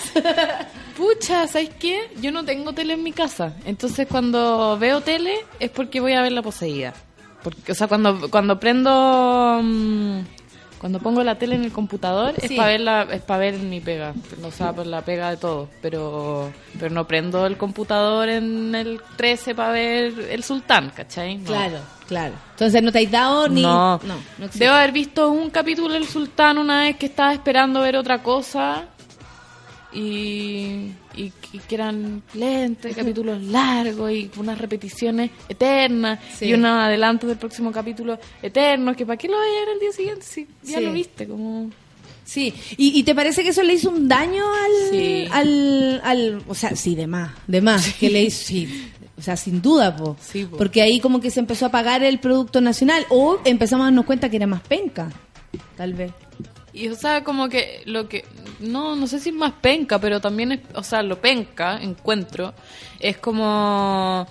Pucha, 0.95 1.47
¿sabes 1.47 1.69
qué? 1.80 2.09
Yo 2.22 2.31
no 2.31 2.43
tengo 2.45 2.73
tele 2.73 2.93
en 2.93 3.03
mi 3.03 3.11
casa. 3.11 3.53
Entonces 3.65 4.07
cuando 4.09 4.77
veo 4.80 5.01
tele 5.01 5.35
es 5.59 5.69
porque 5.69 5.99
voy 5.99 6.13
a 6.13 6.22
ver 6.22 6.31
la 6.31 6.41
poseída. 6.41 6.93
Porque, 7.43 7.73
o 7.73 7.76
sea, 7.76 7.88
cuando, 7.88 8.30
cuando 8.31 8.59
prendo... 8.59 9.59
mm, 9.61 10.19
Cuando 10.80 10.99
pongo 10.99 11.23
la 11.23 11.35
tele 11.38 11.55
en 11.55 11.63
el 11.63 11.72
computador 11.72 12.34
es 12.38 12.51
para 12.53 12.69
ver 12.69 12.81
la, 12.81 13.03
es 13.03 13.22
para 13.22 13.39
ver 13.39 13.55
mi 13.55 13.80
pega, 13.81 14.13
o 14.43 14.51
sea, 14.51 14.72
por 14.73 14.85
la 14.85 15.01
pega 15.01 15.31
de 15.31 15.38
todo, 15.38 15.67
pero 15.81 16.51
pero 16.80 16.93
no 16.93 17.07
prendo 17.07 17.45
el 17.47 17.57
computador 17.57 18.30
en 18.30 18.76
el 18.76 19.01
13 19.15 19.55
para 19.55 19.72
ver 19.72 20.13
el 20.30 20.43
sultán, 20.43 20.91
¿cachai? 20.95 21.38
No. 21.38 21.45
Claro, 21.45 21.80
claro. 22.07 22.34
Entonces 22.51 22.84
no 22.84 22.91
te 22.91 23.03
has 23.05 23.11
dado 23.11 23.47
ni 23.47 23.61
No, 23.63 23.99
no, 24.03 24.15
no. 24.38 24.47
Debo 24.53 24.73
haber 24.76 24.91
visto 24.91 25.30
un 25.31 25.49
capítulo 25.49 25.93
del 25.93 26.05
Sultán 26.07 26.57
una 26.59 26.81
vez 26.84 26.97
que 26.97 27.07
estaba 27.07 27.34
esperando 27.34 27.81
ver 27.81 27.95
otra 27.95 28.22
cosa 28.22 28.85
y, 29.95 30.91
y 31.15 31.31
que 31.67 31.76
eran 31.76 32.22
lentes, 32.34 32.95
capítulos 32.95 33.41
largos 33.41 34.11
y 34.11 34.30
unas 34.38 34.57
repeticiones 34.57 35.31
eternas 35.49 36.19
Sí. 36.38 36.45
y 36.45 36.53
unos 36.53 36.72
adelantos 36.72 37.30
del 37.30 37.38
próximo 37.38 37.72
capítulo 37.72 38.19
eternos 38.41 38.95
que 38.95 39.05
para 39.05 39.17
qué 39.17 39.27
lo 39.27 39.38
vaya 39.38 39.49
a 39.51 39.59
ver 39.61 39.69
al 39.73 39.80
día 39.80 39.91
siguiente 39.91 40.26
si 40.26 40.47
ya 40.63 40.80
Sí. 40.80 40.85
lo 40.85 40.91
viste 40.93 41.27
como 41.27 41.69
Sí, 42.26 42.51
¿Y, 42.77 42.99
y 42.99 43.03
te 43.03 43.13
parece 43.13 43.43
que 43.43 43.49
eso 43.49 43.61
le 43.61 43.73
hizo 43.76 43.91
un 43.91 44.07
daño 44.07 44.43
al, 44.51 44.89
Sí. 44.89 45.27
al, 45.31 46.01
al- 46.03 46.41
o 46.47 46.55
sea, 46.55 46.76
sí, 46.76 46.95
de 46.95 47.05
más, 47.05 47.31
de 47.45 47.61
más, 47.61 47.93
que 47.93 48.09
le 48.09 48.23
hizo, 48.23 48.45
sí, 48.47 48.89
o 49.15 49.22
sea, 49.22 49.38
sin 49.38 49.61
duda, 49.61 49.95
po. 49.95 50.17
porque 50.57 50.81
ahí 50.81 50.99
como 50.99 51.22
que 51.22 51.30
se 51.30 51.39
empezó 51.39 51.67
a 51.67 51.69
pagar 51.69 52.03
el 52.03 52.17
producto 52.19 52.61
nacional, 52.61 53.05
o 53.09 53.39
empezamos 53.45 53.84
a 53.84 53.88
darnos 53.88 54.05
cuenta 54.05 54.30
que 54.31 54.38
era 54.38 54.47
más 54.47 54.61
penca, 54.61 55.11
tal 55.77 55.93
vez. 55.93 56.11
Y 56.77 56.89
o 56.89 56.95
sea, 56.95 57.23
como 57.23 57.47
que 57.47 57.81
lo 57.85 58.10
que 58.10 58.26
no 58.60 58.95
no 58.97 59.07
sé 59.07 59.19
si 59.19 59.30
es 59.30 59.35
más 59.35 59.53
penca, 59.61 59.97
pero 59.99 60.19
también 60.19 60.52
es, 60.52 60.60
o 60.73 60.84
sea, 60.84 61.02
lo 61.03 61.22
penca, 61.22 61.77
encuentro, 61.81 62.53
es 62.99 63.18
como 63.18 64.27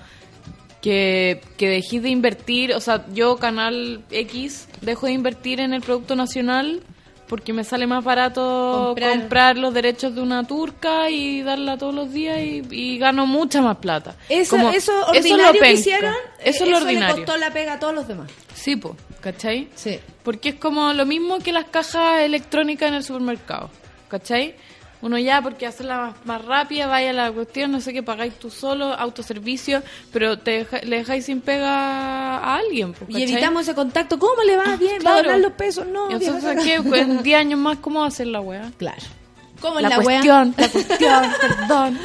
que, 0.83 1.41
que 1.57 1.69
dejé 1.71 2.01
de 2.01 2.11
invertir, 2.11 2.75
o 2.75 2.81
sea, 2.81 3.07
yo 3.15 3.37
Canal 3.39 4.05
X 4.11 4.69
dejo 4.83 5.07
de 5.07 5.13
invertir 5.13 5.61
en 5.61 5.73
el 5.73 5.81
producto 5.81 6.15
nacional 6.17 6.83
porque 7.29 7.55
me 7.55 7.65
sale 7.65 7.87
más 7.87 8.05
barato 8.05 8.85
Comprar. 8.89 9.19
comprar, 9.19 9.57
los 9.57 9.73
derechos 9.73 10.15
de 10.15 10.21
una 10.21 10.47
turca 10.47 11.09
y 11.09 11.41
darla 11.43 11.79
todos 11.79 11.95
los 11.95 12.13
días 12.13 12.39
y, 12.43 12.63
y 12.71 12.99
gano 12.99 13.27
mucha 13.27 13.63
más 13.63 13.79
plata. 13.79 14.15
Eso, 14.29 14.57
Como- 14.57 14.69
eso 14.69 14.93
es 15.15 15.25
lo 15.25 15.35
ordinario 15.37 15.63
que 15.63 15.73
hicieron, 15.73 16.15
Eso 16.45 16.65
es 16.65 16.71
lo 16.71 16.77
ordinario. 16.77 17.17
le 17.17 17.23
costó 17.25 17.39
la 17.39 17.51
pega 17.51 17.73
a 17.75 17.79
todos 17.79 17.95
los 17.95 18.07
demás. 18.07 18.31
Sí, 18.55 18.77
po, 18.77 18.95
¿cachai? 19.25 19.69
Sí. 19.75 19.99
Porque 20.23 20.51
es 20.51 20.55
como 20.57 20.93
lo 20.93 21.07
mismo 21.07 21.39
que 21.39 21.51
las 21.51 21.65
cajas 21.65 22.21
electrónicas 22.21 22.89
en 22.91 22.95
el 22.95 23.03
supermercado, 23.03 23.71
¿cachai? 24.09 24.55
Uno 25.01 25.19
ya, 25.19 25.43
porque 25.43 25.67
hacerla 25.67 25.99
más, 25.99 26.15
más 26.27 26.45
rápida, 26.45 26.87
vaya 26.87 27.13
la 27.13 27.31
cuestión, 27.33 27.73
no 27.73 27.81
sé 27.81 27.93
qué, 27.93 28.03
pagáis 28.03 28.35
tú 28.39 28.51
solo, 28.51 28.87
autoservicio, 28.95 29.83
pero 30.13 30.39
te 30.39 30.51
deja- 30.65 30.81
le 30.83 30.97
dejáis 30.99 31.25
sin 31.27 31.41
pega 31.43 32.39
a 32.39 32.57
alguien, 32.57 32.91
Y 33.09 33.13
¿cachai? 33.13 33.23
evitamos 33.33 33.63
ese 33.63 33.75
contacto, 33.75 34.19
¿cómo 34.19 34.43
le 34.43 34.57
va? 34.57 34.77
Bien, 34.77 34.93
¿va 34.95 34.97
a 34.97 35.01
claro. 35.01 35.23
donar 35.25 35.41
los 35.41 35.53
pesos? 35.53 35.87
No, 35.87 36.11
Y 36.11 36.15
Entonces, 36.15 36.63
¿qué? 36.65 36.81
Pues, 36.83 37.03
en 37.03 37.23
10 37.23 37.39
años 37.39 37.59
más, 37.61 37.79
¿cómo 37.79 38.01
va 38.01 38.07
a 38.07 38.11
ser 38.11 38.29
la 38.29 38.41
weá? 38.41 38.71
Claro. 38.79 39.03
¿Cómo 39.65 39.79
es 39.79 39.83
La, 39.89 39.99
wea? 39.99 40.03
cuestión, 40.21 40.55
la 40.59 40.69
cuestión, 40.69 41.25
perdón. 41.41 41.99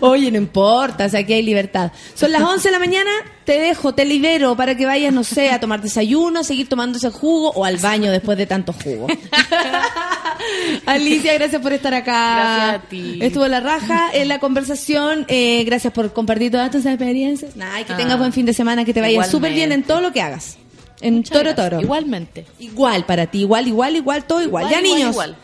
Oye, 0.00 0.30
no 0.30 0.36
importa, 0.36 1.06
o 1.06 1.08
sea, 1.08 1.20
aquí 1.20 1.32
hay 1.32 1.42
libertad. 1.42 1.90
Son 2.14 2.30
las 2.30 2.42
11 2.42 2.68
de 2.68 2.72
la 2.72 2.78
mañana, 2.78 3.10
te 3.44 3.58
dejo, 3.58 3.94
te 3.94 4.04
libero 4.04 4.54
para 4.54 4.76
que 4.76 4.84
vayas, 4.84 5.14
no 5.14 5.24
sé, 5.24 5.50
a 5.50 5.58
tomar 5.58 5.80
desayuno, 5.80 6.44
seguir 6.44 6.68
tomando 6.68 6.98
ese 6.98 7.10
jugo 7.10 7.52
o 7.52 7.64
al 7.64 7.78
baño 7.78 8.10
después 8.10 8.36
de 8.36 8.44
tanto 8.46 8.74
jugo. 8.74 9.06
Alicia, 10.86 11.34
gracias 11.34 11.60
por 11.62 11.72
estar 11.72 11.94
acá. 11.94 12.34
Gracias 12.36 12.84
a 12.84 12.88
ti. 12.88 13.18
Estuvo 13.22 13.46
la 13.48 13.60
raja 13.60 14.10
en 14.12 14.28
la 14.28 14.38
conversación. 14.38 15.24
eh, 15.28 15.64
gracias 15.64 15.92
por 15.92 16.12
compartir 16.12 16.50
todas 16.52 16.70
tus 16.70 16.84
experiencias. 16.86 17.56
Nah, 17.56 17.82
que 17.84 17.92
Ah. 17.92 17.96
tengas 17.96 18.18
buen 18.18 18.32
fin 18.32 18.46
de 18.46 18.52
semana, 18.52 18.84
que 18.84 18.92
te 18.94 19.00
vaya 19.00 19.24
súper 19.24 19.52
bien 19.52 19.72
en 19.72 19.82
todo 19.82 20.00
lo 20.00 20.12
que 20.12 20.20
hagas. 20.20 20.58
En 21.00 21.16
Muchas 21.16 21.30
Toro 21.32 21.44
gracias. 21.50 21.70
Toro. 21.70 21.82
Igualmente. 21.82 22.46
Igual 22.58 23.04
para 23.04 23.26
ti, 23.26 23.40
igual, 23.40 23.68
igual, 23.68 23.96
igual, 23.96 24.24
todo 24.24 24.42
igual. 24.42 24.64
Igual, 24.64 24.74
ya, 24.74 24.80
igual, 24.86 24.96
niños. 24.98 25.12
igual. 25.12 25.36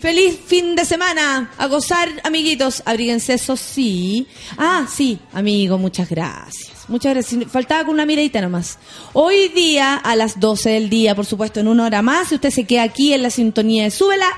Feliz 0.00 0.38
fin 0.46 0.76
de 0.76 0.84
semana. 0.84 1.50
A 1.56 1.66
gozar, 1.68 2.08
amiguitos. 2.22 2.82
Abríguense, 2.84 3.34
eso 3.34 3.56
sí. 3.56 4.26
Ah, 4.58 4.86
sí, 4.92 5.18
amigo, 5.32 5.78
muchas 5.78 6.08
gracias. 6.08 6.72
Muchas 6.88 7.14
gracias. 7.14 7.50
Faltaba 7.50 7.84
con 7.84 7.94
una 7.94 8.04
miradita 8.04 8.40
nomás. 8.40 8.78
Hoy 9.14 9.48
día, 9.48 9.94
a 9.96 10.14
las 10.14 10.38
12 10.38 10.70
del 10.70 10.90
día, 10.90 11.14
por 11.14 11.24
supuesto, 11.24 11.60
en 11.60 11.68
una 11.68 11.86
hora 11.86 12.02
más, 12.02 12.28
si 12.28 12.34
usted 12.34 12.50
se 12.50 12.64
queda 12.64 12.82
aquí 12.82 13.14
en 13.14 13.22
la 13.22 13.30
sintonía 13.30 13.84
de 13.84 13.90
Súbela, 13.90 14.28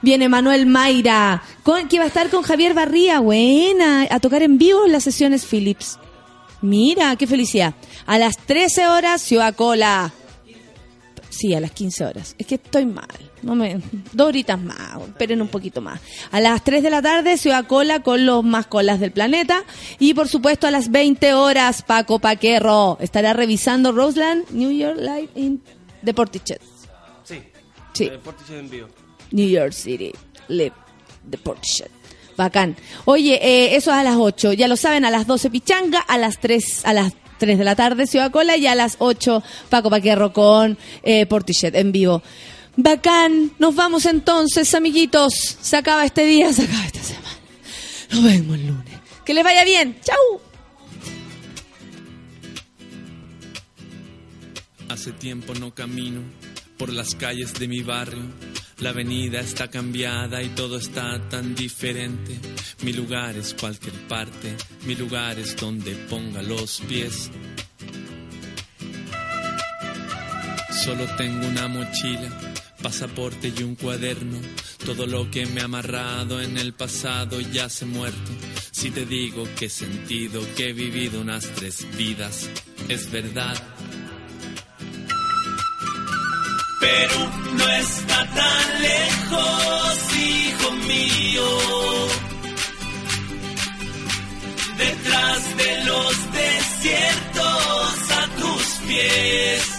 viene 0.00 0.28
Manuel 0.28 0.64
Mayra, 0.66 1.42
que 1.88 1.98
va 1.98 2.04
a 2.04 2.08
estar 2.08 2.30
con 2.30 2.42
Javier 2.42 2.72
Barría, 2.72 3.20
buena, 3.20 4.08
a 4.10 4.20
tocar 4.20 4.42
en 4.42 4.56
vivo 4.56 4.86
las 4.86 5.04
sesiones 5.04 5.44
Philips. 5.44 5.98
Mira, 6.62 7.14
qué 7.16 7.26
felicidad. 7.26 7.74
A 8.06 8.18
las 8.18 8.38
13 8.38 8.88
horas, 8.88 9.20
Ciudad 9.20 9.54
Cola. 9.54 10.14
Sí, 11.28 11.52
a 11.52 11.60
las 11.60 11.72
15 11.72 12.04
horas. 12.06 12.34
Es 12.38 12.46
que 12.46 12.54
estoy 12.54 12.86
mal. 12.86 13.33
No 13.44 13.54
me, 13.54 13.78
dos 14.12 14.28
horitas 14.28 14.58
más, 14.58 15.02
esperen 15.06 15.42
un 15.42 15.48
poquito 15.48 15.82
más. 15.82 16.00
A 16.30 16.40
las 16.40 16.64
3 16.64 16.82
de 16.82 16.90
la 16.90 17.02
tarde, 17.02 17.36
Ciudad 17.36 17.66
Cola 17.66 18.00
con 18.00 18.24
los 18.24 18.42
más 18.42 18.66
colas 18.66 19.00
del 19.00 19.12
planeta. 19.12 19.64
Y 19.98 20.14
por 20.14 20.28
supuesto, 20.28 20.66
a 20.66 20.70
las 20.70 20.90
20 20.90 21.34
horas, 21.34 21.82
Paco 21.82 22.18
Paquerro 22.18 22.96
estará 23.00 23.34
revisando 23.34 23.92
Roseland, 23.92 24.50
New 24.50 24.70
York 24.70 24.98
Live 24.98 25.28
in 25.34 25.62
The 26.02 26.14
Portichet. 26.14 26.62
Sí. 27.22 27.42
Sí. 27.92 28.04
Eh, 28.04 28.18
Portishead 28.22 28.58
en 28.60 28.70
vivo. 28.70 28.88
New 29.32 29.48
York 29.48 29.72
City, 29.72 30.12
Live 30.48 30.74
The 31.28 31.38
Portishead. 31.38 31.90
Bacán. 32.36 32.76
Oye, 33.04 33.34
eh, 33.34 33.76
eso 33.76 33.90
es 33.90 33.96
a 33.96 34.02
las 34.02 34.16
8. 34.16 34.54
Ya 34.54 34.68
lo 34.68 34.76
saben, 34.76 35.04
a 35.04 35.10
las 35.10 35.26
12 35.26 35.50
Pichanga, 35.50 36.00
a 36.00 36.18
las 36.18 36.40
3, 36.40 36.84
a 36.84 36.92
las 36.92 37.12
3 37.38 37.58
de 37.58 37.64
la 37.64 37.76
tarde 37.76 38.06
Ciudad 38.06 38.30
Cola 38.30 38.56
y 38.56 38.66
a 38.66 38.74
las 38.74 38.96
8 38.98 39.42
Paco 39.68 39.90
Paquerro 39.90 40.32
con 40.32 40.78
eh, 41.02 41.26
Portichet 41.26 41.74
en 41.74 41.92
vivo. 41.92 42.22
Bacán. 42.76 43.52
Nos 43.58 43.74
vamos 43.74 44.06
entonces, 44.06 44.74
amiguitos. 44.74 45.34
Se 45.60 45.76
acaba 45.76 46.04
este 46.04 46.24
día, 46.24 46.52
se 46.52 46.64
acaba 46.64 46.84
esta 46.86 47.02
semana. 47.02 47.38
Nos 48.10 48.24
vemos 48.24 48.56
el 48.56 48.66
lunes. 48.66 48.94
Que 49.24 49.34
les 49.34 49.44
vaya 49.44 49.64
bien. 49.64 49.98
Chau. 50.02 50.40
Hace 54.88 55.12
tiempo 55.12 55.54
no 55.54 55.74
camino 55.74 56.20
por 56.76 56.92
las 56.92 57.14
calles 57.14 57.54
de 57.54 57.68
mi 57.68 57.82
barrio. 57.82 58.22
La 58.78 58.90
avenida 58.90 59.40
está 59.40 59.68
cambiada 59.68 60.42
y 60.42 60.48
todo 60.48 60.78
está 60.78 61.20
tan 61.28 61.54
diferente. 61.54 62.38
Mi 62.82 62.92
lugar 62.92 63.36
es 63.36 63.54
cualquier 63.54 63.94
parte, 64.08 64.56
mi 64.84 64.94
lugar 64.94 65.38
es 65.38 65.56
donde 65.56 65.94
ponga 65.94 66.42
los 66.42 66.80
pies. 66.88 67.30
Solo 70.84 71.06
tengo 71.16 71.46
una 71.46 71.68
mochila, 71.68 72.28
pasaporte 72.84 73.50
y 73.56 73.62
un 73.62 73.76
cuaderno. 73.76 74.38
Todo 74.84 75.06
lo 75.06 75.30
que 75.30 75.46
me 75.46 75.62
ha 75.62 75.64
amarrado 75.64 76.42
en 76.42 76.58
el 76.58 76.74
pasado 76.74 77.40
ya 77.40 77.70
se 77.70 77.86
muerto. 77.86 78.30
Si 78.72 78.90
te 78.90 79.06
digo 79.06 79.48
que 79.56 79.66
he 79.66 79.70
sentido 79.70 80.42
que 80.54 80.68
he 80.68 80.72
vivido 80.74 81.22
unas 81.22 81.48
tres 81.54 81.86
vidas, 81.96 82.50
es 82.90 83.10
verdad. 83.10 83.56
Perú 86.78 87.24
no 87.56 87.68
está 87.70 88.18
tan 88.34 88.82
lejos, 88.82 90.16
hijo 90.18 90.70
mío. 90.92 91.48
Detrás 94.76 95.56
de 95.56 95.84
los 95.84 96.32
desiertos 96.34 98.10
a 98.10 98.28
tus 98.38 98.64
pies. 98.86 99.73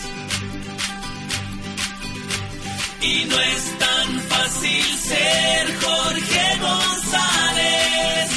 Y 3.05 3.25
no 3.25 3.39
es 3.39 3.63
tan 3.85 4.09
fácil 4.33 4.85
ser 5.09 5.63
Jorge 5.85 6.45
González. 6.67 8.29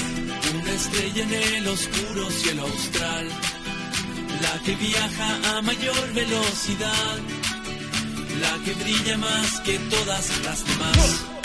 Una 0.60 0.72
estrella 0.72 1.22
en 1.22 1.34
el 1.56 1.68
oscuro 1.68 2.30
cielo 2.30 2.62
austral. 2.62 3.28
La 4.42 4.62
que 4.64 4.74
viaja 4.76 5.56
a 5.56 5.62
mayor 5.62 6.12
velocidad 6.12 7.18
la 8.40 8.64
que 8.64 8.72
brilla 8.74 9.18
más 9.18 9.60
que 9.60 9.78
todas 9.78 10.44
las 10.44 10.64
demás. 10.64 11.37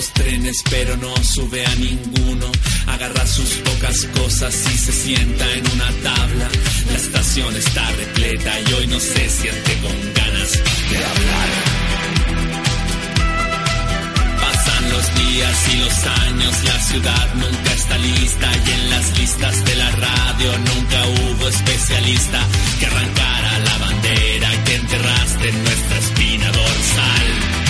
Los 0.00 0.12
trenes 0.14 0.62
pero 0.70 0.96
no 0.96 1.14
sube 1.22 1.62
a 1.66 1.74
ninguno. 1.74 2.46
Agarra 2.86 3.26
sus 3.26 3.50
pocas 3.68 4.06
cosas 4.18 4.54
y 4.72 4.78
se 4.78 4.92
sienta 4.92 5.44
en 5.52 5.64
una 5.74 5.90
tabla. 6.02 6.48
La 6.90 6.96
estación 6.96 7.54
está 7.54 7.90
repleta 7.90 8.50
y 8.60 8.72
hoy 8.72 8.86
no 8.86 8.98
se 8.98 9.28
siente 9.28 9.72
con 9.82 9.96
ganas 10.14 10.52
de 10.90 10.96
hablar. 11.10 11.48
Pasan 14.40 14.90
los 14.90 15.06
días 15.22 15.56
y 15.74 15.76
los 15.84 16.06
años, 16.28 16.54
la 16.64 16.80
ciudad 16.80 17.34
nunca 17.34 17.72
está 17.74 17.98
lista 17.98 18.48
y 18.66 18.70
en 18.70 18.90
las 18.90 19.18
listas 19.18 19.64
de 19.66 19.74
la 19.74 19.90
radio 19.90 20.58
nunca 20.70 20.98
hubo 21.08 21.48
especialista 21.48 22.40
que 22.78 22.86
arrancara 22.86 23.58
la 23.58 23.78
bandera 23.78 24.64
que 24.64 24.74
enterraste 24.76 25.48
en 25.50 25.64
nuestra 25.64 25.98
espina 25.98 26.46
dorsal. 26.52 27.69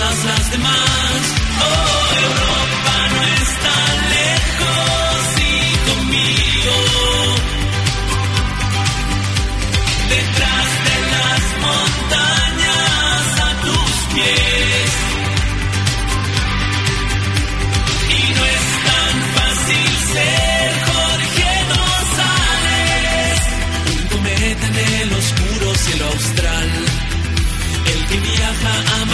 todas 0.00 0.24
las 0.24 0.50
demás. 0.50 1.34
Oh, 1.60 2.14
Europa 2.22 2.79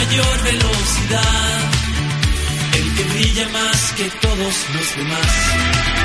mayor 0.06 0.42
velocidad, 0.44 1.70
el 2.74 2.94
que 2.94 3.04
brilla 3.04 3.48
más 3.48 3.92
que 3.92 4.10
todos 4.20 4.66
los 4.74 4.96
demás. 4.96 5.95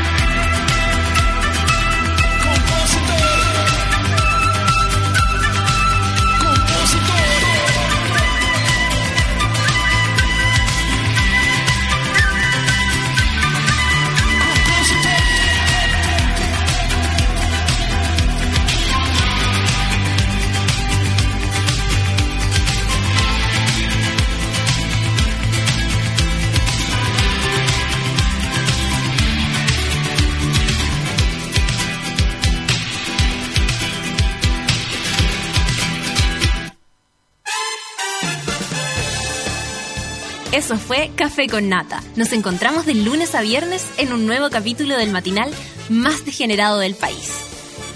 Eso 40.61 40.77
fue 40.77 41.09
Café 41.15 41.47
con 41.47 41.69
Nata. 41.69 42.03
Nos 42.15 42.33
encontramos 42.33 42.85
de 42.85 42.93
lunes 42.93 43.33
a 43.33 43.41
viernes 43.41 43.83
en 43.97 44.13
un 44.13 44.27
nuevo 44.27 44.51
capítulo 44.51 44.95
del 44.95 45.09
matinal 45.09 45.51
más 45.89 46.23
degenerado 46.23 46.77
del 46.77 46.93
país. 46.93 47.31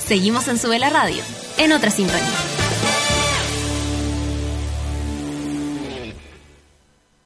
Seguimos 0.04 0.48
en 0.48 0.58
Sube 0.58 0.80
la 0.80 0.90
Radio, 0.90 1.22
en 1.60 1.74
otra 1.74 1.92
sintonía. 1.92 2.45